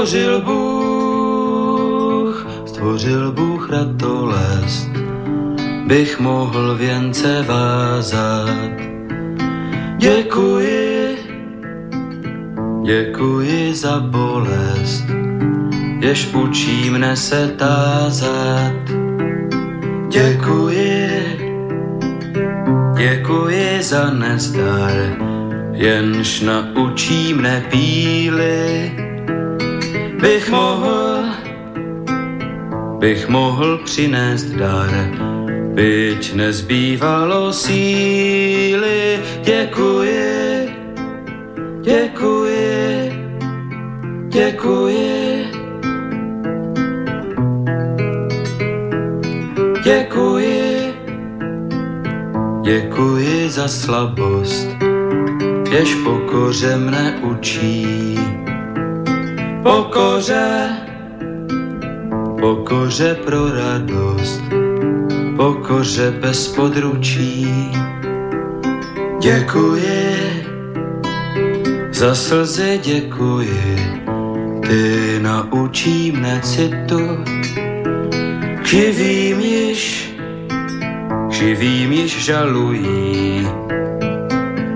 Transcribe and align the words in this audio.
Stvořil 0.00 0.40
Bůh, 0.40 2.46
stvořil 2.66 3.32
Bůh 3.32 3.70
ratolest, 3.70 4.90
bych 5.86 6.20
mohl 6.20 6.74
věnce 6.74 7.44
vázat. 7.48 8.70
Děkuji, 9.96 11.16
děkuji 12.84 13.74
za 13.74 14.00
bolest, 14.00 15.04
jež 16.00 16.34
učí 16.34 16.90
mne 16.90 17.16
se 17.16 17.48
tázat. 17.48 18.72
Děkuji, 20.08 21.08
děkuji 22.96 23.82
za 23.82 24.10
nezdar, 24.10 24.92
jenž 25.72 26.40
naučí 26.40 27.34
mne 27.34 27.64
píly. 27.70 29.09
Bych 30.20 30.50
mohl, 30.50 31.24
bych 32.98 33.28
mohl 33.28 33.78
přinést 33.84 34.44
dar, 34.44 34.90
byť 35.74 36.34
nezbývalo 36.34 37.52
síly. 37.52 39.20
Děkuji, 39.44 40.68
děkuji, 41.80 43.12
děkuji. 44.28 45.46
Děkuji, 49.84 50.94
děkuji 52.62 53.50
za 53.50 53.68
slabost, 53.68 54.68
jež 55.70 55.94
pokoře 56.04 56.76
mne 56.76 57.18
učí. 57.22 58.09
Pokoře, 59.62 60.68
pokoře 62.40 63.14
pro 63.24 63.50
radost, 63.54 64.42
pokoře 65.36 66.10
bez 66.10 66.48
područí. 66.48 67.46
Děkuji, 69.20 70.16
za 71.90 72.14
slzy 72.14 72.80
děkuji, 72.84 74.02
ty 74.68 75.18
naučí 75.20 76.12
mne 76.12 76.40
citu, 76.42 77.24
živým 78.64 79.40
již, 79.40 80.12
živým 81.30 81.92
již 81.92 82.24
žalují 82.24 83.48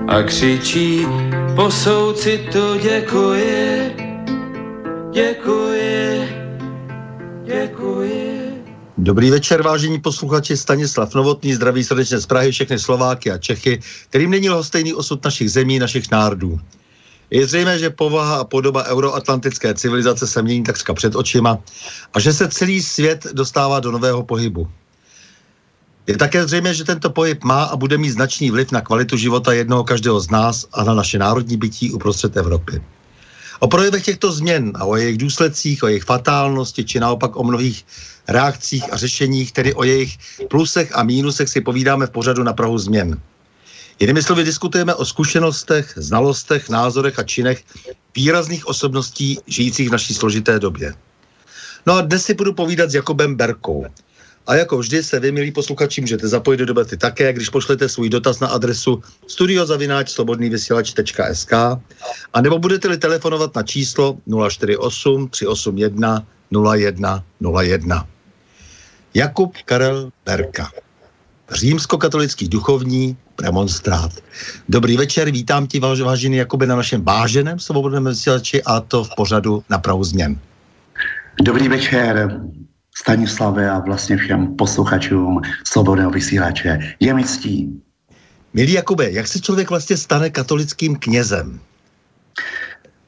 a 0.07 0.21
křičí 0.21 1.07
po 1.55 1.71
soucitu 1.71 2.77
děkuji, 2.83 3.94
děkuji, 5.15 6.29
děkuji. 7.45 8.35
Dobrý 8.97 9.29
večer, 9.29 9.61
vážení 9.61 10.01
posluchači. 10.01 10.57
Stanislav 10.57 11.15
Novotný 11.15 11.53
zdraví 11.53 11.83
srdečně 11.83 12.19
z 12.19 12.25
Prahy 12.25 12.51
všechny 12.51 12.79
Slováky 12.79 13.31
a 13.31 13.37
Čechy, 13.37 13.79
kterým 14.09 14.29
není 14.29 14.49
lhostejný 14.49 14.93
osud 14.93 15.23
našich 15.23 15.51
zemí, 15.51 15.79
našich 15.79 16.11
národů. 16.11 16.59
Je 17.29 17.47
zřejmé, 17.47 17.79
že 17.79 17.89
povaha 17.89 18.35
a 18.35 18.43
podoba 18.43 18.83
euroatlantické 18.83 19.73
civilizace 19.73 20.27
se 20.27 20.41
mění 20.41 20.63
takřka 20.63 20.93
před 20.93 21.15
očima 21.15 21.57
a 22.13 22.19
že 22.19 22.33
se 22.33 22.47
celý 22.47 22.81
svět 22.81 23.27
dostává 23.33 23.79
do 23.79 23.91
nového 23.91 24.23
pohybu. 24.23 24.67
Je 26.07 26.17
také 26.17 26.47
zřejmé, 26.47 26.73
že 26.73 26.83
tento 26.83 27.09
pohyb 27.09 27.43
má 27.43 27.63
a 27.63 27.75
bude 27.75 27.97
mít 27.97 28.09
značný 28.09 28.51
vliv 28.51 28.71
na 28.71 28.81
kvalitu 28.81 29.17
života 29.17 29.53
jednoho 29.53 29.83
každého 29.83 30.19
z 30.19 30.29
nás 30.29 30.65
a 30.73 30.83
na 30.83 30.93
naše 30.93 31.17
národní 31.17 31.57
bytí 31.57 31.91
uprostřed 31.91 32.37
Evropy. 32.37 32.81
O 33.59 33.67
projevech 33.67 34.03
těchto 34.03 34.31
změn 34.31 34.71
a 34.75 34.85
o 34.85 34.95
jejich 34.95 35.17
důsledcích, 35.17 35.83
o 35.83 35.87
jejich 35.87 36.03
fatálnosti, 36.03 36.85
či 36.85 36.99
naopak 36.99 37.35
o 37.35 37.43
mnohých 37.43 37.85
reakcích 38.27 38.93
a 38.93 38.97
řešeních, 38.97 39.51
tedy 39.51 39.73
o 39.73 39.83
jejich 39.83 40.17
plusech 40.49 40.95
a 40.95 41.03
mínusech 41.03 41.49
si 41.49 41.61
povídáme 41.61 42.07
v 42.07 42.09
pořadu 42.09 42.43
na 42.43 42.53
Prahu 42.53 42.77
změn. 42.77 43.21
Jinými 43.99 44.23
slovy 44.23 44.43
diskutujeme 44.43 44.95
o 44.95 45.05
zkušenostech, 45.05 45.93
znalostech, 45.95 46.69
názorech 46.69 47.19
a 47.19 47.23
činech 47.23 47.63
výrazných 48.15 48.67
osobností 48.67 49.39
žijících 49.47 49.89
v 49.89 49.91
naší 49.91 50.13
složité 50.13 50.59
době. 50.59 50.93
No 51.85 51.93
a 51.93 52.01
dnes 52.01 52.25
si 52.25 52.33
budu 52.33 52.53
povídat 52.53 52.91
s 52.91 52.95
Jakobem 52.95 53.35
Berkou. 53.35 53.85
A 54.47 54.55
jako 54.55 54.77
vždy 54.77 55.03
se 55.03 55.19
vy, 55.19 55.31
milí 55.31 55.51
posluchači, 55.51 56.01
můžete 56.01 56.27
zapojit 56.27 56.57
do 56.57 56.65
debaty 56.65 56.97
také, 56.97 57.33
když 57.33 57.49
pošlete 57.49 57.89
svůj 57.89 58.09
dotaz 58.09 58.39
na 58.39 58.47
adresu 58.47 59.03
studiozavináčslobodnývysílač.sk 59.27 61.53
a 62.33 62.41
nebo 62.41 62.59
budete-li 62.59 62.97
telefonovat 62.97 63.55
na 63.55 63.63
číslo 63.63 64.17
048 64.49 65.29
381 65.29 66.25
0101. 67.41 68.07
Jakub 69.13 69.57
Karel 69.65 70.09
Berka, 70.25 70.71
římskokatolický 71.51 72.47
duchovní 72.47 73.17
premonstrát. 73.35 74.11
Dobrý 74.69 74.97
večer, 74.97 75.31
vítám 75.31 75.67
ti, 75.67 75.79
vážený 75.79 76.37
Jakube, 76.37 76.65
na 76.65 76.75
našem 76.75 77.03
váženém 77.03 77.59
svobodném 77.59 78.05
vysílači 78.05 78.63
a 78.63 78.79
to 78.79 79.03
v 79.03 79.09
pořadu 79.15 79.63
na 79.69 79.81
změn. 80.01 80.39
Dobrý 81.43 81.67
večer, 81.67 82.39
Stanislave 82.97 83.69
a 83.71 83.79
vlastně 83.79 84.17
všem 84.17 84.55
posluchačům 84.55 85.41
Svobodného 85.63 86.11
vysílače. 86.11 86.79
Je 86.99 87.13
mi 87.13 87.23
ctí. 87.23 87.81
Milý 88.53 88.71
Jakube, 88.71 89.11
jak 89.11 89.27
se 89.27 89.39
člověk 89.39 89.69
vlastně 89.69 89.97
stane 89.97 90.29
katolickým 90.29 90.95
knězem? 90.95 91.59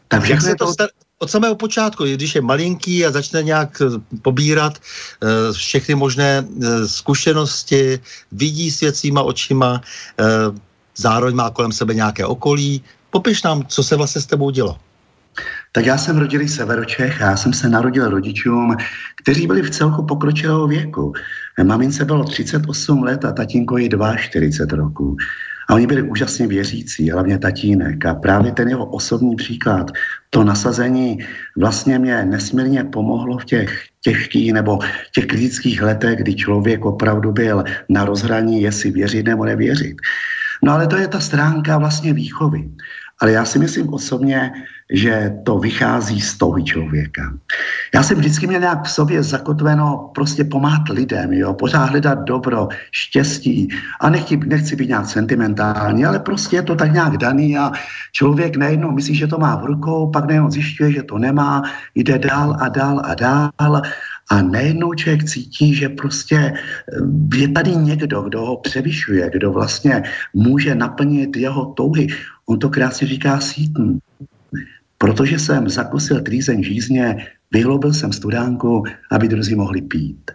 Tak 0.08 0.30
jak 0.30 0.42
se 0.42 0.56
to, 0.56 0.66
to 0.66 0.74
stane? 0.74 0.90
od 1.20 1.32
samého 1.32 1.56
počátku, 1.56 2.04
když 2.04 2.36
je 2.36 2.42
malinký 2.42 3.06
a 3.06 3.12
začne 3.12 3.44
nějak 3.44 3.82
eh, 3.82 4.18
pobírat 4.22 4.78
uh, 4.78 5.54
všechny 5.54 5.96
možné 5.96 6.42
uh, 6.42 6.86
zkušenosti, 6.86 8.00
vidí 8.32 8.72
svět 8.72 8.98
svýma 8.98 9.22
očima, 9.22 9.82
uh, 10.20 10.58
zároveň 10.98 11.36
má 11.36 11.50
kolem 11.50 11.72
sebe 11.72 11.94
nějaké 11.94 12.26
okolí. 12.26 12.84
Popiš 13.10 13.44
nám, 13.44 13.66
co 13.66 13.84
se 13.84 13.96
vlastně 13.96 14.22
s 14.22 14.26
tebou 14.26 14.50
dělo. 14.50 14.78
Tak 15.72 15.86
já 15.86 15.98
jsem 15.98 16.18
rodilý 16.18 16.48
Severočech 16.48 17.22
a 17.22 17.26
já 17.26 17.38
jsem 17.38 17.54
se 17.54 17.70
narodil 17.70 18.10
rodičům, 18.10 18.76
kteří 19.22 19.48
byli 19.48 19.62
v 19.62 19.70
celku 19.70 20.06
pokročilého 20.06 20.68
věku. 20.68 21.14
Mamince 21.64 22.06
bylo 22.06 22.24
38 22.24 23.04
let 23.04 23.26
a 23.26 23.32
tatínko 23.32 23.78
ji 23.78 23.90
42 24.18 24.78
roku. 24.78 25.18
A 25.70 25.76
oni 25.76 25.88
byli 25.88 26.02
úžasně 26.02 26.48
věřící, 26.48 27.12
hlavně 27.12 27.40
tatínek. 27.40 28.06
A 28.06 28.14
právě 28.14 28.52
ten 28.52 28.70
jeho 28.70 28.86
osobní 28.86 29.36
příklad, 29.36 29.92
to 30.30 30.44
nasazení 30.44 31.20
vlastně 31.58 32.00
mě 32.00 32.26
nesmírně 32.26 32.84
pomohlo 32.84 33.38
v 33.38 33.46
těch 33.46 33.84
těžkých 34.02 34.54
nebo 34.54 34.80
těch 35.12 35.26
kritických 35.26 35.82
letech, 35.82 36.20
kdy 36.20 36.36
člověk 36.36 36.86
opravdu 36.86 37.32
byl 37.32 37.64
na 37.90 38.06
rozhraní, 38.06 38.62
jestli 38.62 38.92
věřit 38.92 39.26
nebo 39.26 39.46
nevěřit. 39.46 39.98
No 40.64 40.72
ale 40.74 40.88
to 40.88 40.98
je 40.98 41.08
ta 41.08 41.20
stránka 41.20 41.78
vlastně 41.78 42.14
výchovy. 42.14 42.70
Ale 43.22 43.32
já 43.32 43.46
si 43.46 43.60
myslím 43.60 43.94
osobně, 43.94 44.52
že 44.94 45.34
to 45.44 45.60
vychází 45.60 46.22
z 46.22 46.38
toho 46.38 46.62
člověka. 46.62 47.34
Já 47.94 48.04
jsem 48.04 48.18
vždycky 48.18 48.48
měl 48.48 48.60
nějak 48.60 48.84
v 48.84 48.92
sobě 48.92 49.24
zakotveno 49.24 50.12
prostě 50.16 50.44
pomáhat 50.44 50.90
lidem, 50.90 51.34
jo, 51.34 51.54
pořád 51.54 51.86
hledat 51.86 52.24
dobro, 52.24 52.68
štěstí. 52.92 53.68
A 54.00 54.10
nechci, 54.10 54.38
nechci 54.38 54.76
být 54.76 54.90
nějak 54.90 55.06
sentimentální, 55.06 56.06
ale 56.06 56.20
prostě 56.20 56.56
je 56.56 56.62
to 56.62 56.76
tak 56.76 56.94
nějak 56.94 57.18
daný 57.18 57.58
a 57.58 57.72
člověk 58.12 58.56
najednou 58.56 58.92
myslí, 58.92 59.16
že 59.16 59.28
to 59.28 59.38
má 59.38 59.56
v 59.56 59.66
rukou, 59.66 60.12
pak 60.12 60.26
najednou 60.26 60.50
zjišťuje, 60.52 60.92
že 60.92 61.04
to 61.04 61.18
nemá, 61.18 61.64
jde 61.96 62.20
dál 62.20 62.58
a 62.60 62.70
dál 62.70 63.02
a 63.04 63.16
dál 63.16 63.82
a 64.30 64.42
najednou 64.42 64.94
člověk 64.94 65.24
cítí, 65.24 65.76
že 65.76 65.90
prostě 65.90 66.36
eh, 66.36 67.38
je 67.38 67.48
tady 67.48 67.76
někdo, 67.76 68.22
kdo 68.22 68.46
ho 68.46 68.58
převyšuje, 68.58 69.30
kdo 69.34 69.52
vlastně 69.52 70.04
může 70.34 70.76
naplnit 70.76 71.38
jeho 71.38 71.66
touhy. 71.66 72.08
On 72.46 72.60
to 72.60 72.70
krásně 72.70 73.08
říká 73.08 73.40
sítn. 73.40 73.98
Protože 74.98 75.40
jsem 75.40 75.70
zakusil 75.70 76.22
trýzeň 76.22 76.64
žízně, 76.64 77.28
vyhloubil 77.52 77.94
jsem 77.94 78.14
studánku, 78.14 78.84
aby 79.12 79.28
druzí 79.28 79.56
mohli 79.56 79.82
pít. 79.82 80.32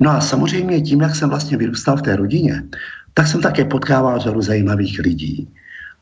No 0.00 0.10
a 0.10 0.20
samozřejmě 0.20 0.80
tím, 0.80 1.00
jak 1.00 1.14
jsem 1.14 1.30
vlastně 1.30 1.56
vyrůstal 1.56 1.96
v 1.96 2.02
té 2.02 2.16
rodině, 2.16 2.62
tak 3.14 3.26
jsem 3.26 3.40
také 3.40 3.64
potkával 3.64 4.18
řadu 4.18 4.42
zajímavých 4.42 4.98
lidí. 4.98 5.48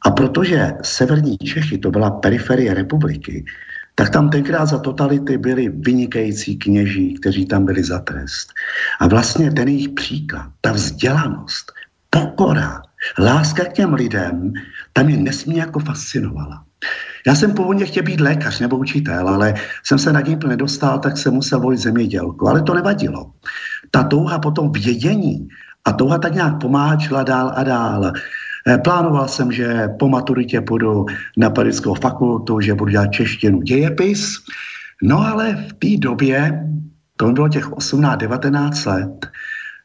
A 0.06 0.10
protože 0.10 0.72
severní 0.82 1.38
Čechy, 1.38 1.78
to 1.78 1.90
byla 1.90 2.10
periferie 2.10 2.74
republiky, 2.74 3.44
tak 3.94 4.10
tam 4.10 4.30
tenkrát 4.30 4.66
za 4.66 4.78
totality 4.78 5.38
byli 5.38 5.68
vynikající 5.68 6.58
kněží, 6.58 7.14
kteří 7.14 7.46
tam 7.46 7.64
byli 7.64 7.84
za 7.84 7.98
trest. 7.98 8.48
A 9.00 9.08
vlastně 9.08 9.50
ten 9.50 9.68
jejich 9.68 9.88
příklad, 9.88 10.46
ta 10.60 10.72
vzdělanost, 10.72 11.72
pokora, 12.10 12.82
láska 13.18 13.64
k 13.64 13.72
těm 13.72 13.94
lidem, 13.94 14.52
tam 14.92 15.06
mě 15.06 15.16
nesmí 15.16 15.56
jako 15.56 15.80
fascinovala. 15.80 16.64
Já 17.26 17.34
jsem 17.34 17.54
původně 17.54 17.86
chtěl 17.86 18.02
být 18.02 18.20
lékař 18.20 18.60
nebo 18.60 18.76
učitel, 18.76 19.28
ale 19.28 19.54
jsem 19.84 19.98
se 19.98 20.12
na 20.12 20.20
Gimpl 20.20 20.48
nedostal, 20.48 20.98
tak 20.98 21.18
jsem 21.18 21.34
musel 21.34 21.60
volit 21.60 21.80
zemědělku. 21.80 22.48
Ale 22.48 22.62
to 22.62 22.74
nevadilo. 22.74 23.32
Ta 23.90 24.02
touha 24.02 24.38
potom 24.38 24.72
vědění 24.72 25.48
a 25.84 25.92
touha 25.92 26.18
tak 26.18 26.34
nějak 26.34 26.60
pomáhat 26.60 27.00
šla 27.00 27.22
dál 27.22 27.52
a 27.56 27.64
dál. 27.64 28.12
Eh, 28.68 28.78
plánoval 28.78 29.28
jsem, 29.28 29.52
že 29.52 29.88
po 29.98 30.08
maturitě 30.08 30.60
půjdu 30.60 31.06
na 31.36 31.50
pedagogickou 31.50 31.94
fakultu, 31.94 32.60
že 32.60 32.74
budu 32.74 32.90
dělat 32.90 33.06
češtinu 33.06 33.62
dějepis. 33.62 34.38
No 35.02 35.18
ale 35.26 35.66
v 35.68 35.72
té 35.72 35.96
době, 35.98 36.64
to 37.16 37.32
bylo 37.32 37.48
těch 37.48 37.70
18-19 37.70 38.86
let, 38.86 39.26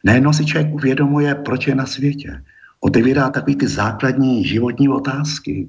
najednou 0.04 0.34
si 0.34 0.46
člověk 0.46 0.74
uvědomuje, 0.74 1.36
proč 1.36 1.68
je 1.68 1.76
na 1.76 1.86
světě. 1.86 2.42
Otevírá 2.80 3.30
takový 3.30 3.56
ty 3.56 3.68
základní 3.68 4.46
životní 4.46 4.90
otázky. 4.90 5.68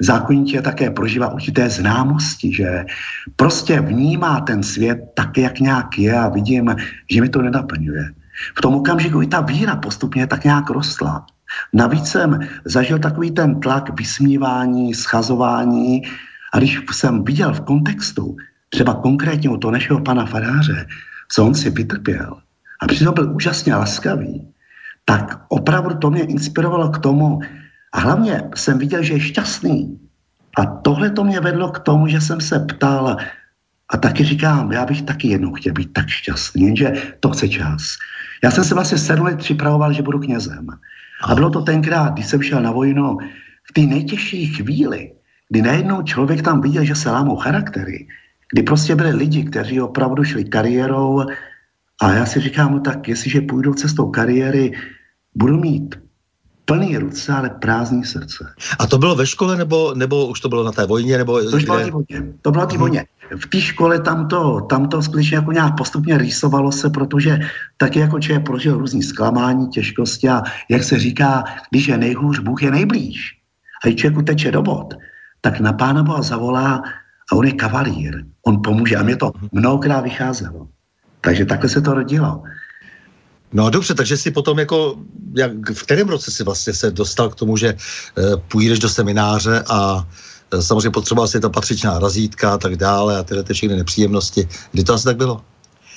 Zákonitě 0.00 0.62
také 0.62 0.90
prožívá 0.90 1.28
určité 1.28 1.70
známosti, 1.70 2.54
že 2.54 2.84
prostě 3.36 3.80
vnímá 3.80 4.40
ten 4.40 4.62
svět 4.62 4.98
tak, 5.14 5.38
jak 5.38 5.60
nějak 5.60 5.98
je 5.98 6.14
a 6.14 6.28
vidím, 6.28 6.76
že 7.10 7.20
mi 7.20 7.28
to 7.28 7.42
nenaplňuje. 7.42 8.04
V 8.58 8.60
tom 8.60 8.74
okamžiku 8.74 9.22
i 9.22 9.26
ta 9.26 9.40
víra 9.40 9.76
postupně 9.76 10.26
tak 10.26 10.44
nějak 10.44 10.70
rostla. 10.70 11.26
Navíc 11.72 12.08
jsem 12.08 12.40
zažil 12.64 12.98
takový 12.98 13.30
ten 13.30 13.60
tlak 13.60 13.98
vysmívání, 13.98 14.94
schazování 14.94 16.02
a 16.52 16.58
když 16.58 16.80
jsem 16.92 17.24
viděl 17.24 17.54
v 17.54 17.60
kontextu 17.60 18.36
třeba 18.68 18.94
konkrétně 18.94 19.50
u 19.50 19.56
toho 19.56 19.72
našeho 19.72 20.00
pana 20.00 20.26
faráře, 20.26 20.86
co 21.28 21.46
on 21.46 21.54
si 21.54 21.70
vytrpěl 21.70 22.38
a 22.82 22.86
přitom 22.86 23.14
byl 23.14 23.34
úžasně 23.34 23.74
laskavý, 23.74 24.48
tak 25.04 25.40
opravdu 25.48 25.94
to 25.94 26.10
mě 26.10 26.22
inspirovalo 26.22 26.88
k 26.88 26.98
tomu 26.98 27.40
a 27.92 28.00
hlavně 28.00 28.42
jsem 28.54 28.78
viděl, 28.78 29.02
že 29.02 29.14
je 29.14 29.20
šťastný. 29.20 30.00
A 30.58 30.66
tohle 30.66 31.10
to 31.10 31.24
mě 31.24 31.40
vedlo 31.40 31.68
k 31.70 31.78
tomu, 31.78 32.08
že 32.08 32.20
jsem 32.20 32.40
se 32.40 32.58
ptal 32.58 33.16
a 33.88 33.96
taky 33.96 34.24
říkám, 34.24 34.72
já 34.72 34.86
bych 34.86 35.02
taky 35.02 35.28
jednou 35.28 35.52
chtěl 35.52 35.72
být 35.72 35.92
tak 35.92 36.08
šťastný, 36.08 36.62
jenže 36.62 36.92
to 37.20 37.30
chce 37.30 37.48
čas. 37.48 37.96
Já 38.44 38.50
jsem 38.50 38.64
se 38.64 38.74
vlastně 38.74 38.98
sedm 38.98 39.24
let 39.24 39.38
připravoval, 39.38 39.92
že 39.92 40.02
budu 40.02 40.18
knězem. 40.18 40.66
A 41.24 41.34
bylo 41.34 41.50
to 41.50 41.62
tenkrát, 41.62 42.12
když 42.12 42.26
jsem 42.26 42.42
šel 42.42 42.62
na 42.62 42.70
vojnu, 42.70 43.18
v 43.70 43.72
té 43.72 43.80
nejtěžší 43.80 44.46
chvíli, 44.46 45.12
kdy 45.48 45.62
najednou 45.62 46.02
člověk 46.02 46.42
tam 46.42 46.60
viděl, 46.60 46.84
že 46.84 46.94
se 46.94 47.10
lámou 47.10 47.36
charaktery, 47.36 48.06
kdy 48.52 48.62
prostě 48.62 48.96
byli 48.96 49.10
lidi, 49.10 49.44
kteří 49.44 49.80
opravdu 49.80 50.24
šli 50.24 50.44
kariérou 50.44 51.22
a 52.02 52.12
já 52.12 52.26
si 52.26 52.40
říkám, 52.40 52.72
no 52.72 52.80
tak 52.80 53.08
jestliže 53.08 53.40
půjdou 53.40 53.74
cestou 53.74 54.10
kariéry, 54.10 54.72
budu 55.34 55.60
mít 55.60 55.94
plný 56.64 56.98
ruce, 56.98 57.32
ale 57.32 57.50
prázdný 57.50 58.04
srdce. 58.04 58.44
A 58.78 58.86
to 58.86 58.98
bylo 58.98 59.14
ve 59.14 59.26
škole, 59.26 59.56
nebo, 59.56 59.94
nebo 59.94 60.26
už 60.26 60.40
to 60.40 60.48
bylo 60.48 60.64
na 60.64 60.72
té 60.72 60.86
vojně? 60.86 61.18
Nebo 61.18 61.50
to 61.50 61.56
bylo 61.56 61.78
na 61.80 61.86
vojně. 61.86 62.32
To 62.42 62.50
bylo 62.50 62.60
na 62.60 62.66
té 62.66 62.74
mhm. 62.74 62.80
vojně. 62.80 63.06
V 63.40 63.46
té 63.46 63.60
škole 63.60 64.00
tam 64.00 64.28
to, 64.28 64.60
tam 64.60 64.88
to 64.88 65.02
skutečně 65.02 65.36
jako 65.36 65.52
nějak 65.52 65.76
postupně 65.76 66.18
rýsovalo 66.18 66.72
se, 66.72 66.90
protože 66.90 67.38
taky 67.76 67.98
jako 67.98 68.20
člověk 68.20 68.46
prožil 68.46 68.78
různý 68.78 69.02
zklamání, 69.02 69.68
těžkosti 69.68 70.28
a 70.28 70.42
jak 70.70 70.82
se 70.82 70.98
říká, 70.98 71.44
když 71.70 71.88
je 71.88 71.98
nejhůř, 71.98 72.38
Bůh 72.38 72.62
je 72.62 72.70
nejblíž. 72.70 73.38
A 73.84 73.88
když 73.88 74.00
člověk 74.00 74.26
teče 74.26 74.50
do 74.52 74.62
bod, 74.62 74.94
tak 75.40 75.60
na 75.60 75.72
Pána 75.72 76.02
Boha 76.02 76.22
zavolá 76.22 76.82
a 77.32 77.36
on 77.36 77.46
je 77.46 77.52
kavalír. 77.52 78.24
On 78.46 78.62
pomůže 78.62 78.96
a 78.96 79.02
mě 79.02 79.16
to 79.16 79.32
mhm. 79.36 79.48
mnohokrát 79.52 80.00
vycházelo. 80.00 80.68
Takže 81.20 81.44
takhle 81.44 81.68
se 81.68 81.80
to 81.80 81.94
rodilo. 81.94 82.42
No 83.52 83.70
dobře, 83.70 83.94
takže 83.94 84.16
si 84.16 84.30
potom 84.30 84.58
jako, 84.58 84.96
jak, 85.36 85.70
v 85.70 85.82
kterém 85.82 86.08
roce 86.08 86.30
si 86.30 86.44
vlastně 86.44 86.72
se 86.72 86.90
dostal 86.90 87.28
k 87.28 87.34
tomu, 87.34 87.56
že 87.56 87.68
e, 87.68 87.76
půjdeš 88.36 88.78
do 88.78 88.88
semináře 88.88 89.64
a 89.70 90.08
samozřejmě 90.62 90.90
potřeboval 90.90 91.28
si 91.28 91.40
to 91.40 91.50
patřičná 91.50 91.98
razítka 91.98 92.54
a 92.54 92.58
tak 92.58 92.76
dále 92.76 93.18
a 93.18 93.22
tyhle 93.22 93.42
ty 93.42 93.54
všechny 93.54 93.76
nepříjemnosti. 93.76 94.48
Kdy 94.72 94.84
to 94.84 94.94
asi 94.94 95.04
tak 95.04 95.16
bylo? 95.16 95.40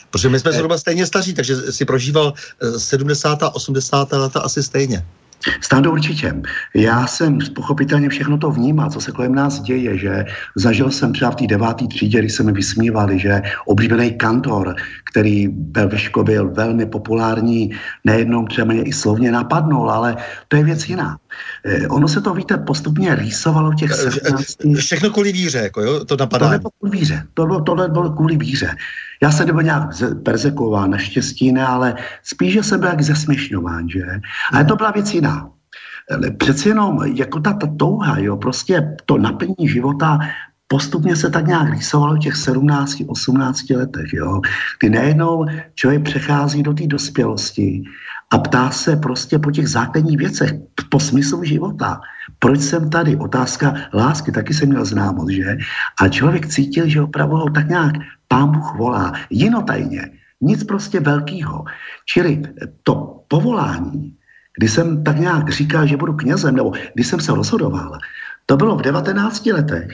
Protože 0.09 0.29
my 0.29 0.39
jsme 0.39 0.51
eh. 0.51 0.53
zhruba 0.53 0.77
stejně 0.77 1.05
staří, 1.05 1.33
takže 1.33 1.55
si 1.71 1.85
prožíval 1.85 2.33
70. 2.77 3.43
a 3.43 3.55
80. 3.55 4.11
leta 4.11 4.39
asi 4.39 4.63
stejně. 4.63 5.05
Stándo 5.61 5.91
určitě. 5.91 6.33
Já 6.75 7.07
jsem 7.07 7.37
pochopitelně 7.55 8.09
všechno 8.09 8.37
to 8.37 8.51
vnímal, 8.51 8.89
co 8.89 9.01
se 9.01 9.11
kolem 9.11 9.35
nás 9.35 9.59
děje, 9.59 9.97
že 9.97 10.25
zažil 10.55 10.91
jsem 10.91 11.13
třeba 11.13 11.31
v 11.31 11.35
té 11.35 11.47
deváté 11.47 11.87
třídě, 11.87 12.19
kdy 12.19 12.29
se 12.29 12.43
mi 12.43 12.51
vysmívali, 12.51 13.19
že 13.19 13.41
oblíbený 13.65 14.11
kantor, 14.11 14.75
který 15.11 15.47
byl 15.47 15.89
ve 15.89 15.97
škole, 15.97 16.25
byl 16.25 16.49
velmi 16.49 16.85
populární, 16.85 17.71
nejednou 18.05 18.45
třeba 18.45 18.73
mě 18.73 18.83
i 18.83 18.93
slovně 18.93 19.31
napadnul, 19.31 19.91
ale 19.91 20.17
to 20.47 20.57
je 20.57 20.63
věc 20.63 20.89
jiná. 20.89 21.17
Eh, 21.65 21.87
ono 21.87 22.07
se 22.07 22.21
to, 22.21 22.33
víte, 22.33 22.57
postupně 22.57 23.15
rýsovalo 23.15 23.73
těch 23.73 23.93
17. 23.93 24.55
Eh, 24.65 24.75
všechno 24.75 25.09
kvůli 25.09 25.31
víře, 25.31 25.57
jako 25.57 25.81
jo, 25.81 26.05
to 26.05 26.17
napadá. 26.17 26.45
Tohle 26.45 26.59
bylo 26.59 26.71
kvůli 26.79 26.99
víře, 26.99 27.23
tohle, 27.33 27.61
tohle 27.61 27.89
bylo 27.89 28.09
kvůli 28.09 28.37
víře. 28.37 28.75
Já 29.23 29.31
se 29.31 29.45
nebyl 29.45 29.63
nějak 29.63 29.83
perzekován, 30.23 30.91
naštěstí 30.91 31.51
ne, 31.51 31.65
ale 31.65 31.95
spíš, 32.23 32.53
že 32.53 32.63
jsem 32.63 32.79
byl 32.79 32.89
jak 32.89 33.01
zesměšňován, 33.01 33.89
že? 33.89 34.05
Ale 34.53 34.65
to 34.65 34.75
byla 34.75 34.91
věc 34.91 35.13
jiná. 35.13 35.49
Přeci 36.37 36.69
jenom 36.69 36.99
jako 37.15 37.39
ta, 37.39 37.53
ta 37.53 37.67
touha, 37.77 38.19
jo, 38.19 38.37
prostě 38.37 38.95
to 39.05 39.17
naplnění 39.17 39.67
života 39.67 40.19
postupně 40.71 41.15
se 41.15 41.29
tak 41.29 41.47
nějak 41.47 41.69
rýsovalo 41.69 42.15
v 42.15 42.19
těch 42.19 42.35
17, 42.35 43.01
18 43.07 43.69
letech, 43.69 44.13
jo. 44.13 44.41
Kdy 44.79 44.89
najednou 44.89 45.45
člověk 45.75 46.03
přechází 46.03 46.63
do 46.63 46.73
té 46.73 46.87
dospělosti 46.87 47.83
a 48.31 48.37
ptá 48.37 48.71
se 48.71 48.95
prostě 48.95 49.39
po 49.39 49.51
těch 49.51 49.67
základních 49.69 50.17
věcech, 50.17 50.53
po 50.89 50.99
smyslu 50.99 51.43
života. 51.43 52.01
Proč 52.39 52.61
jsem 52.61 52.89
tady? 52.89 53.15
Otázka 53.15 53.73
lásky, 53.93 54.31
taky 54.31 54.53
jsem 54.53 54.69
měl 54.69 54.85
známost, 54.85 55.29
že? 55.29 55.57
A 56.01 56.07
člověk 56.07 56.47
cítil, 56.47 56.87
že 56.87 57.01
opravdu 57.01 57.35
ho 57.35 57.49
tak 57.49 57.69
nějak 57.69 57.95
pán 58.27 58.51
Bůh 58.51 58.75
volá, 58.77 59.13
jinotajně, 59.29 60.11
nic 60.41 60.63
prostě 60.63 60.99
velkého. 60.99 61.63
Čili 62.05 62.41
to 62.83 63.23
povolání, 63.27 64.15
kdy 64.57 64.69
jsem 64.69 65.03
tak 65.03 65.19
nějak 65.19 65.49
říkal, 65.49 65.87
že 65.87 65.97
budu 65.97 66.13
knězem, 66.13 66.55
nebo 66.55 66.71
když 66.93 67.07
jsem 67.07 67.19
se 67.19 67.35
rozhodoval, 67.35 67.97
to 68.45 68.57
bylo 68.57 68.77
v 68.77 68.81
19 68.81 69.45
letech, 69.45 69.87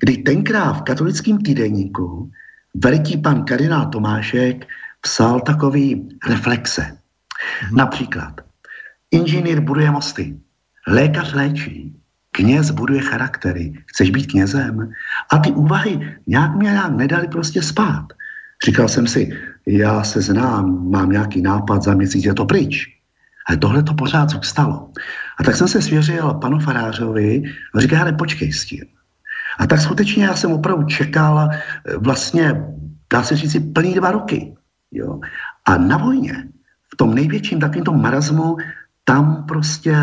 kdy 0.00 0.16
tenkrát 0.16 0.72
v 0.72 0.82
katolickém 0.82 1.38
týdenníku 1.38 2.30
veliký 2.74 3.16
pan 3.16 3.44
kardinál 3.44 3.86
Tomášek 3.86 4.66
psal 5.00 5.40
takový 5.40 6.08
reflexe. 6.28 6.97
Mm-hmm. 7.38 7.76
Například, 7.76 8.40
inženýr 9.10 9.60
buduje 9.60 9.90
mosty, 9.90 10.36
lékař 10.86 11.34
léčí, 11.34 11.96
kněz 12.30 12.70
buduje 12.70 13.00
charaktery, 13.00 13.72
chceš 13.86 14.10
být 14.10 14.26
knězem? 14.26 14.90
A 15.32 15.38
ty 15.38 15.50
úvahy 15.50 16.16
nějak 16.26 16.54
mě 16.54 16.70
nějak 16.70 16.96
nedali 16.96 17.28
prostě 17.28 17.62
spát. 17.62 18.06
Říkal 18.66 18.88
jsem 18.88 19.06
si, 19.06 19.30
já 19.66 20.04
se 20.04 20.22
znám, 20.22 20.90
mám 20.90 21.10
nějaký 21.10 21.42
nápad, 21.42 21.82
za 21.82 21.94
měsíc 21.94 22.24
je 22.24 22.34
to 22.34 22.44
pryč. 22.44 22.86
Ale 23.48 23.56
tohle 23.56 23.82
to 23.82 23.94
pořád 23.94 24.30
zůstalo. 24.30 24.90
A 25.38 25.44
tak 25.44 25.56
jsem 25.56 25.68
se 25.68 25.82
svěřil 25.82 26.34
panu 26.34 26.58
farářovi 26.58 27.42
a 27.74 27.80
říkal, 27.80 28.00
ale 28.00 28.12
počkej 28.12 28.52
s 28.52 28.64
tím. 28.64 28.84
A 29.58 29.66
tak 29.66 29.80
skutečně 29.80 30.24
já 30.24 30.36
jsem 30.36 30.52
opravdu 30.52 30.86
čekal 30.86 31.48
eh, 31.50 31.96
vlastně, 31.96 32.62
dá 33.12 33.22
se 33.22 33.36
říct, 33.36 33.72
plný 33.74 33.94
dva 33.94 34.10
roky. 34.10 34.54
Jo. 34.92 35.20
A 35.64 35.78
na 35.78 35.96
vojně, 35.96 36.48
tom 36.98 37.14
největším 37.14 37.60
takovým 37.60 37.84
tom 37.84 38.02
marazmu, 38.02 38.56
tam 39.04 39.44
prostě 39.48 39.94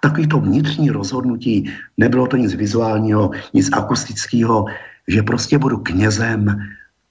takový 0.00 0.28
to 0.28 0.40
vnitřní 0.40 0.90
rozhodnutí, 0.90 1.72
nebylo 1.96 2.26
to 2.26 2.36
nic 2.36 2.54
vizuálního, 2.54 3.30
nic 3.54 3.70
akustického, 3.72 4.64
že 5.08 5.22
prostě 5.22 5.58
budu 5.58 5.78
knězem, 5.78 6.46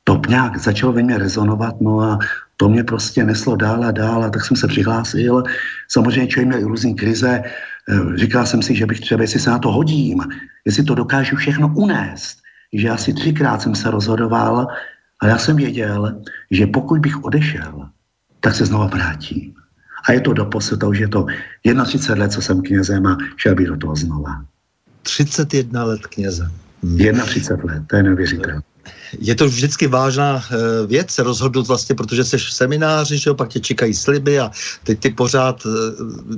to 0.03 0.21
nějak 0.27 0.57
začalo 0.57 0.93
ve 0.93 1.03
mně 1.03 1.17
rezonovat, 1.17 1.81
no 1.81 2.01
a 2.01 2.19
to 2.57 2.69
mě 2.69 2.83
prostě 2.83 3.23
neslo 3.23 3.55
dál 3.55 3.83
a 3.83 3.91
dál 3.91 4.23
a 4.23 4.29
tak 4.29 4.45
jsem 4.45 4.57
se 4.57 4.67
přihlásil. 4.67 5.43
Samozřejmě 5.87 6.27
člověk 6.27 6.47
měl 6.47 6.67
různý 6.67 6.95
krize, 6.95 7.41
eh, 7.41 8.17
říkal 8.17 8.45
jsem 8.45 8.61
si, 8.61 8.75
že 8.75 8.85
bych 8.85 9.01
třeba, 9.01 9.21
jestli 9.21 9.39
se 9.39 9.49
na 9.49 9.59
to 9.59 9.71
hodím, 9.71 10.21
jestli 10.65 10.83
to 10.83 10.95
dokážu 10.95 11.35
všechno 11.35 11.73
unést, 11.73 12.37
že 12.73 12.89
asi 12.89 13.13
třikrát 13.13 13.61
jsem 13.61 13.75
se 13.75 13.91
rozhodoval 13.91 14.67
a 15.21 15.27
já 15.27 15.37
jsem 15.37 15.55
věděl, 15.55 16.21
že 16.51 16.67
pokud 16.67 16.99
bych 16.99 17.23
odešel, 17.23 17.89
tak 18.41 18.55
se 18.55 18.65
znova 18.65 18.85
vrátím. 18.85 19.53
A 20.09 20.11
je 20.11 20.21
to 20.21 20.33
do 20.33 20.45
posud, 20.45 20.83
už 20.83 20.99
je 20.99 21.07
to 21.07 21.25
31 21.85 22.23
let, 22.23 22.31
co 22.31 22.41
jsem 22.41 22.61
knězem 22.61 23.07
a 23.07 23.17
šel 23.37 23.55
bych 23.55 23.67
do 23.67 23.77
toho 23.77 23.95
znova. 23.95 24.45
31 25.03 25.83
let 25.83 26.07
knězem. 26.07 26.51
Hmm. 26.83 26.97
31 27.25 27.73
let, 27.73 27.83
to 27.87 27.95
je 27.95 28.03
neuvěřitelné 28.03 28.61
je 29.19 29.35
to 29.35 29.45
vždycky 29.47 29.87
vážná 29.87 30.43
eh, 30.43 30.87
věc 30.87 31.11
se 31.11 31.23
rozhodnout 31.23 31.67
vlastně, 31.67 31.95
protože 31.95 32.23
jsi 32.23 32.37
v 32.37 32.53
semináři, 32.53 33.17
že 33.17 33.29
jo, 33.29 33.35
pak 33.35 33.49
tě 33.49 33.59
čekají 33.59 33.93
sliby 33.93 34.39
a 34.39 34.51
teď 34.83 34.99
ty 34.99 35.09
pořád, 35.09 35.63
eh, 35.65 35.69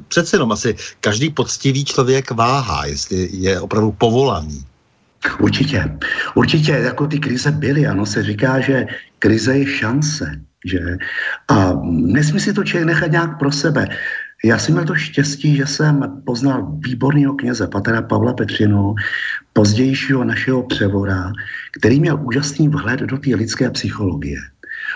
přece 0.08 0.36
jenom 0.36 0.52
asi 0.52 0.76
každý 1.00 1.30
poctivý 1.30 1.86
člověk 1.86 2.32
váhá, 2.32 2.86
jestli 2.86 3.30
je 3.32 3.60
opravdu 3.60 3.92
povolaný. 3.92 4.66
Určitě. 5.40 5.98
Určitě, 6.36 6.72
jako 6.72 7.08
ty 7.08 7.20
krize 7.20 7.52
byly, 7.52 7.88
ano, 7.88 8.06
se 8.06 8.24
říká, 8.24 8.60
že 8.60 8.86
krize 9.20 9.58
je 9.58 9.66
šance, 9.66 10.42
že? 10.66 10.98
A 11.48 11.74
nesmí 11.84 12.40
si 12.40 12.54
to 12.54 12.64
člověk 12.64 12.88
nechat 12.88 13.12
nějak 13.12 13.40
pro 13.40 13.52
sebe. 13.52 13.88
Já 14.46 14.58
jsem 14.58 14.76
měl 14.76 14.86
to 14.86 14.96
štěstí, 14.96 15.56
že 15.56 15.66
jsem 15.66 16.22
poznal 16.26 16.76
výborného 16.80 17.34
kněze, 17.34 17.68
patera 17.68 18.02
Pavla 18.02 18.34
Petřinu, 18.34 18.96
pozdějšího 19.54 20.24
našeho 20.24 20.64
převora, 20.64 21.32
který 21.78 22.00
měl 22.00 22.20
úžasný 22.24 22.70
vhled 22.70 23.00
do 23.00 23.18
té 23.18 23.36
lidské 23.36 23.70
psychologie. 23.70 24.40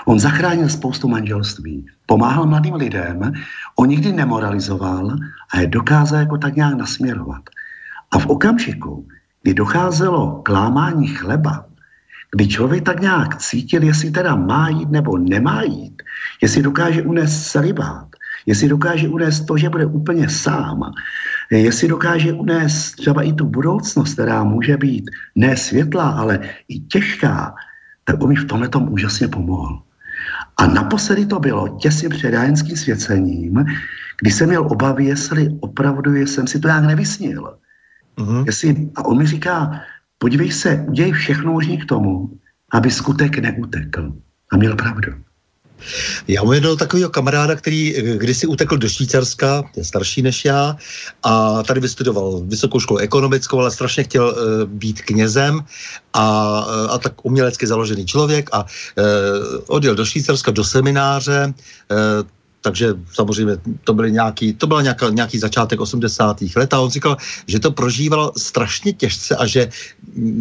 On 0.05 0.19
zachránil 0.19 0.69
spoustu 0.69 1.07
manželství, 1.07 1.86
pomáhal 2.05 2.45
mladým 2.45 2.74
lidem, 2.74 3.33
on 3.75 3.88
nikdy 3.88 4.12
nemoralizoval 4.12 5.15
a 5.53 5.59
je 5.59 5.67
dokázal 5.67 6.19
jako 6.19 6.38
tak 6.38 6.55
nějak 6.55 6.74
nasměrovat. 6.74 7.43
A 8.12 8.19
v 8.19 8.25
okamžiku, 8.25 9.07
kdy 9.43 9.53
docházelo 9.53 10.41
k 10.41 10.50
lámání 10.50 11.07
chleba, 11.07 11.66
kdy 12.36 12.48
člověk 12.48 12.84
tak 12.84 13.01
nějak 13.01 13.38
cítil, 13.38 13.84
jestli 13.84 14.12
teda 14.12 14.36
má 14.36 14.69
jít 14.69 14.91
nebo 14.91 15.17
nemá 15.17 15.63
jít, 15.63 16.01
jestli 16.41 16.62
dokáže 16.62 17.01
unést 17.01 17.51
celibát, 17.51 18.07
jestli 18.46 18.69
dokáže 18.69 19.10
unést 19.10 19.46
to, 19.46 19.57
že 19.57 19.69
bude 19.69 19.86
úplně 19.86 20.29
sám, 20.29 20.91
jestli 21.51 21.88
dokáže 21.88 22.34
unést 22.34 22.91
třeba 22.91 23.22
i 23.22 23.34
tu 23.34 23.46
budoucnost, 23.46 24.13
která 24.13 24.43
může 24.43 24.77
být 24.77 25.10
ne 25.36 25.57
světlá, 25.57 26.10
ale 26.10 26.39
i 26.67 26.79
těžká, 26.79 27.55
tak 28.03 28.24
on 28.24 28.29
mi 28.29 28.36
v 28.36 28.46
tomhle 28.46 28.69
tom 28.69 28.93
úžasně 28.93 29.27
pomohl. 29.27 29.81
A 30.57 30.67
naposledy 30.67 31.25
to 31.25 31.39
bylo 31.39 31.77
těsně 31.77 32.10
před 32.10 32.31
rájenským 32.31 32.77
svěcením, 32.77 33.65
kdy 34.22 34.31
jsem 34.31 34.50
měl 34.50 34.65
obavy, 34.65 35.05
jestli 35.05 35.50
opravdu 35.60 36.15
jsem 36.15 36.48
si 36.48 36.60
to 36.60 36.67
nějak 36.67 36.84
nevysnil. 36.84 37.57
Mm-hmm. 38.17 38.43
Jestli, 38.46 38.89
a 38.96 39.05
on 39.05 39.17
mi 39.17 39.27
říká, 39.27 39.81
podívej 40.17 40.51
se, 40.51 40.86
udělej 40.88 41.12
všechno 41.12 41.51
možné 41.51 41.77
k 41.77 41.86
tomu, 41.86 42.29
aby 42.74 42.91
skutek 42.91 43.38
neutekl. 43.38 44.13
A 44.51 44.57
měl 44.57 44.75
pravdu. 44.75 45.13
Já 46.27 46.43
mám 46.43 46.53
jednoho 46.53 46.75
takového 46.75 47.09
kamaráda, 47.09 47.55
který 47.55 47.97
eh, 47.97 48.17
kdysi 48.17 48.47
utekl 48.47 48.77
do 48.77 48.89
Švýcarska, 48.89 49.63
je 49.77 49.86
starší 49.86 50.21
než 50.21 50.45
já, 50.45 50.77
a 51.24 51.63
tady 51.63 51.79
vystudoval 51.79 52.41
vysokou 52.45 52.79
školu 52.79 53.00
ekonomickou, 53.00 53.59
ale 53.59 53.71
strašně 53.71 54.03
chtěl 54.03 54.27
uh, 54.27 54.69
být 54.69 55.01
knězem 55.01 55.59
a, 56.13 56.25
uh, 56.65 56.93
a 56.93 56.97
tak 56.97 57.25
umělecky 57.25 57.67
založený 57.67 58.05
člověk 58.05 58.50
a 58.51 58.63
uh, 58.63 58.67
odjel 59.67 59.95
do 59.95 60.05
Švýcarska 60.05 60.51
do 60.51 60.63
semináře, 60.63 61.53
uh, 61.53 62.27
takže 62.67 63.00
samozřejmě 63.15 63.53
to, 63.83 63.93
byly 63.93 64.12
nějaký, 64.12 64.53
to 64.53 64.67
byl 64.67 64.81
nějaký, 64.81 65.05
nějaký 65.12 65.39
začátek 65.39 65.79
80. 65.79 66.43
let 66.55 66.74
a 66.74 66.79
on 66.83 66.89
říkal, 66.89 67.17
že 67.47 67.63
to 67.63 67.71
prožíval 67.71 68.36
strašně 68.38 68.93
těžce 68.93 69.36
a 69.36 69.47
že 69.47 69.71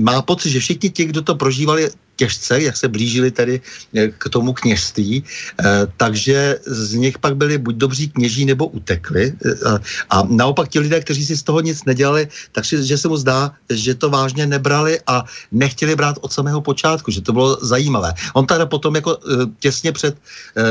má 0.03 0.23
pocit, 0.23 0.51
že 0.51 0.59
všichni 0.59 0.91
ti, 0.91 1.05
kdo 1.05 1.23
to 1.23 1.39
prožívali 1.39 1.87
těžce, 2.17 2.63
jak 2.63 2.77
se 2.77 2.89
blížili 2.89 3.31
tedy 3.31 3.61
eh, 3.95 4.09
k 4.09 4.29
tomu 4.29 4.53
kněžství, 4.53 5.25
eh, 5.25 5.65
takže 5.97 6.59
z 6.67 6.93
nich 6.95 7.19
pak 7.19 7.37
byli 7.37 7.59
buď 7.59 7.75
dobří 7.77 8.09
kněží, 8.09 8.45
nebo 8.45 8.67
utekli. 8.67 9.33
Eh, 9.33 9.79
a 10.11 10.23
naopak 10.29 10.69
ti 10.69 10.81
lidé, 10.81 11.01
kteří 11.01 11.25
si 11.27 11.37
z 11.37 11.43
toho 11.43 11.61
nic 11.61 11.85
nedělali, 11.85 12.29
takže 12.53 12.83
že 12.83 12.99
se 12.99 13.09
mu 13.09 13.17
zdá, 13.17 13.53
že 13.71 13.95
to 13.95 14.11
vážně 14.11 14.47
nebrali 14.47 15.01
a 15.07 15.25
nechtěli 15.53 15.97
brát 15.97 16.17
od 16.21 16.33
samého 16.33 16.61
počátku, 16.61 17.11
že 17.13 17.21
to 17.21 17.33
bylo 17.33 17.59
zajímavé. 17.61 18.13
On 18.35 18.47
teda 18.47 18.67
potom 18.67 18.95
jako 18.97 19.19
těsně 19.59 19.93
před, 19.93 20.17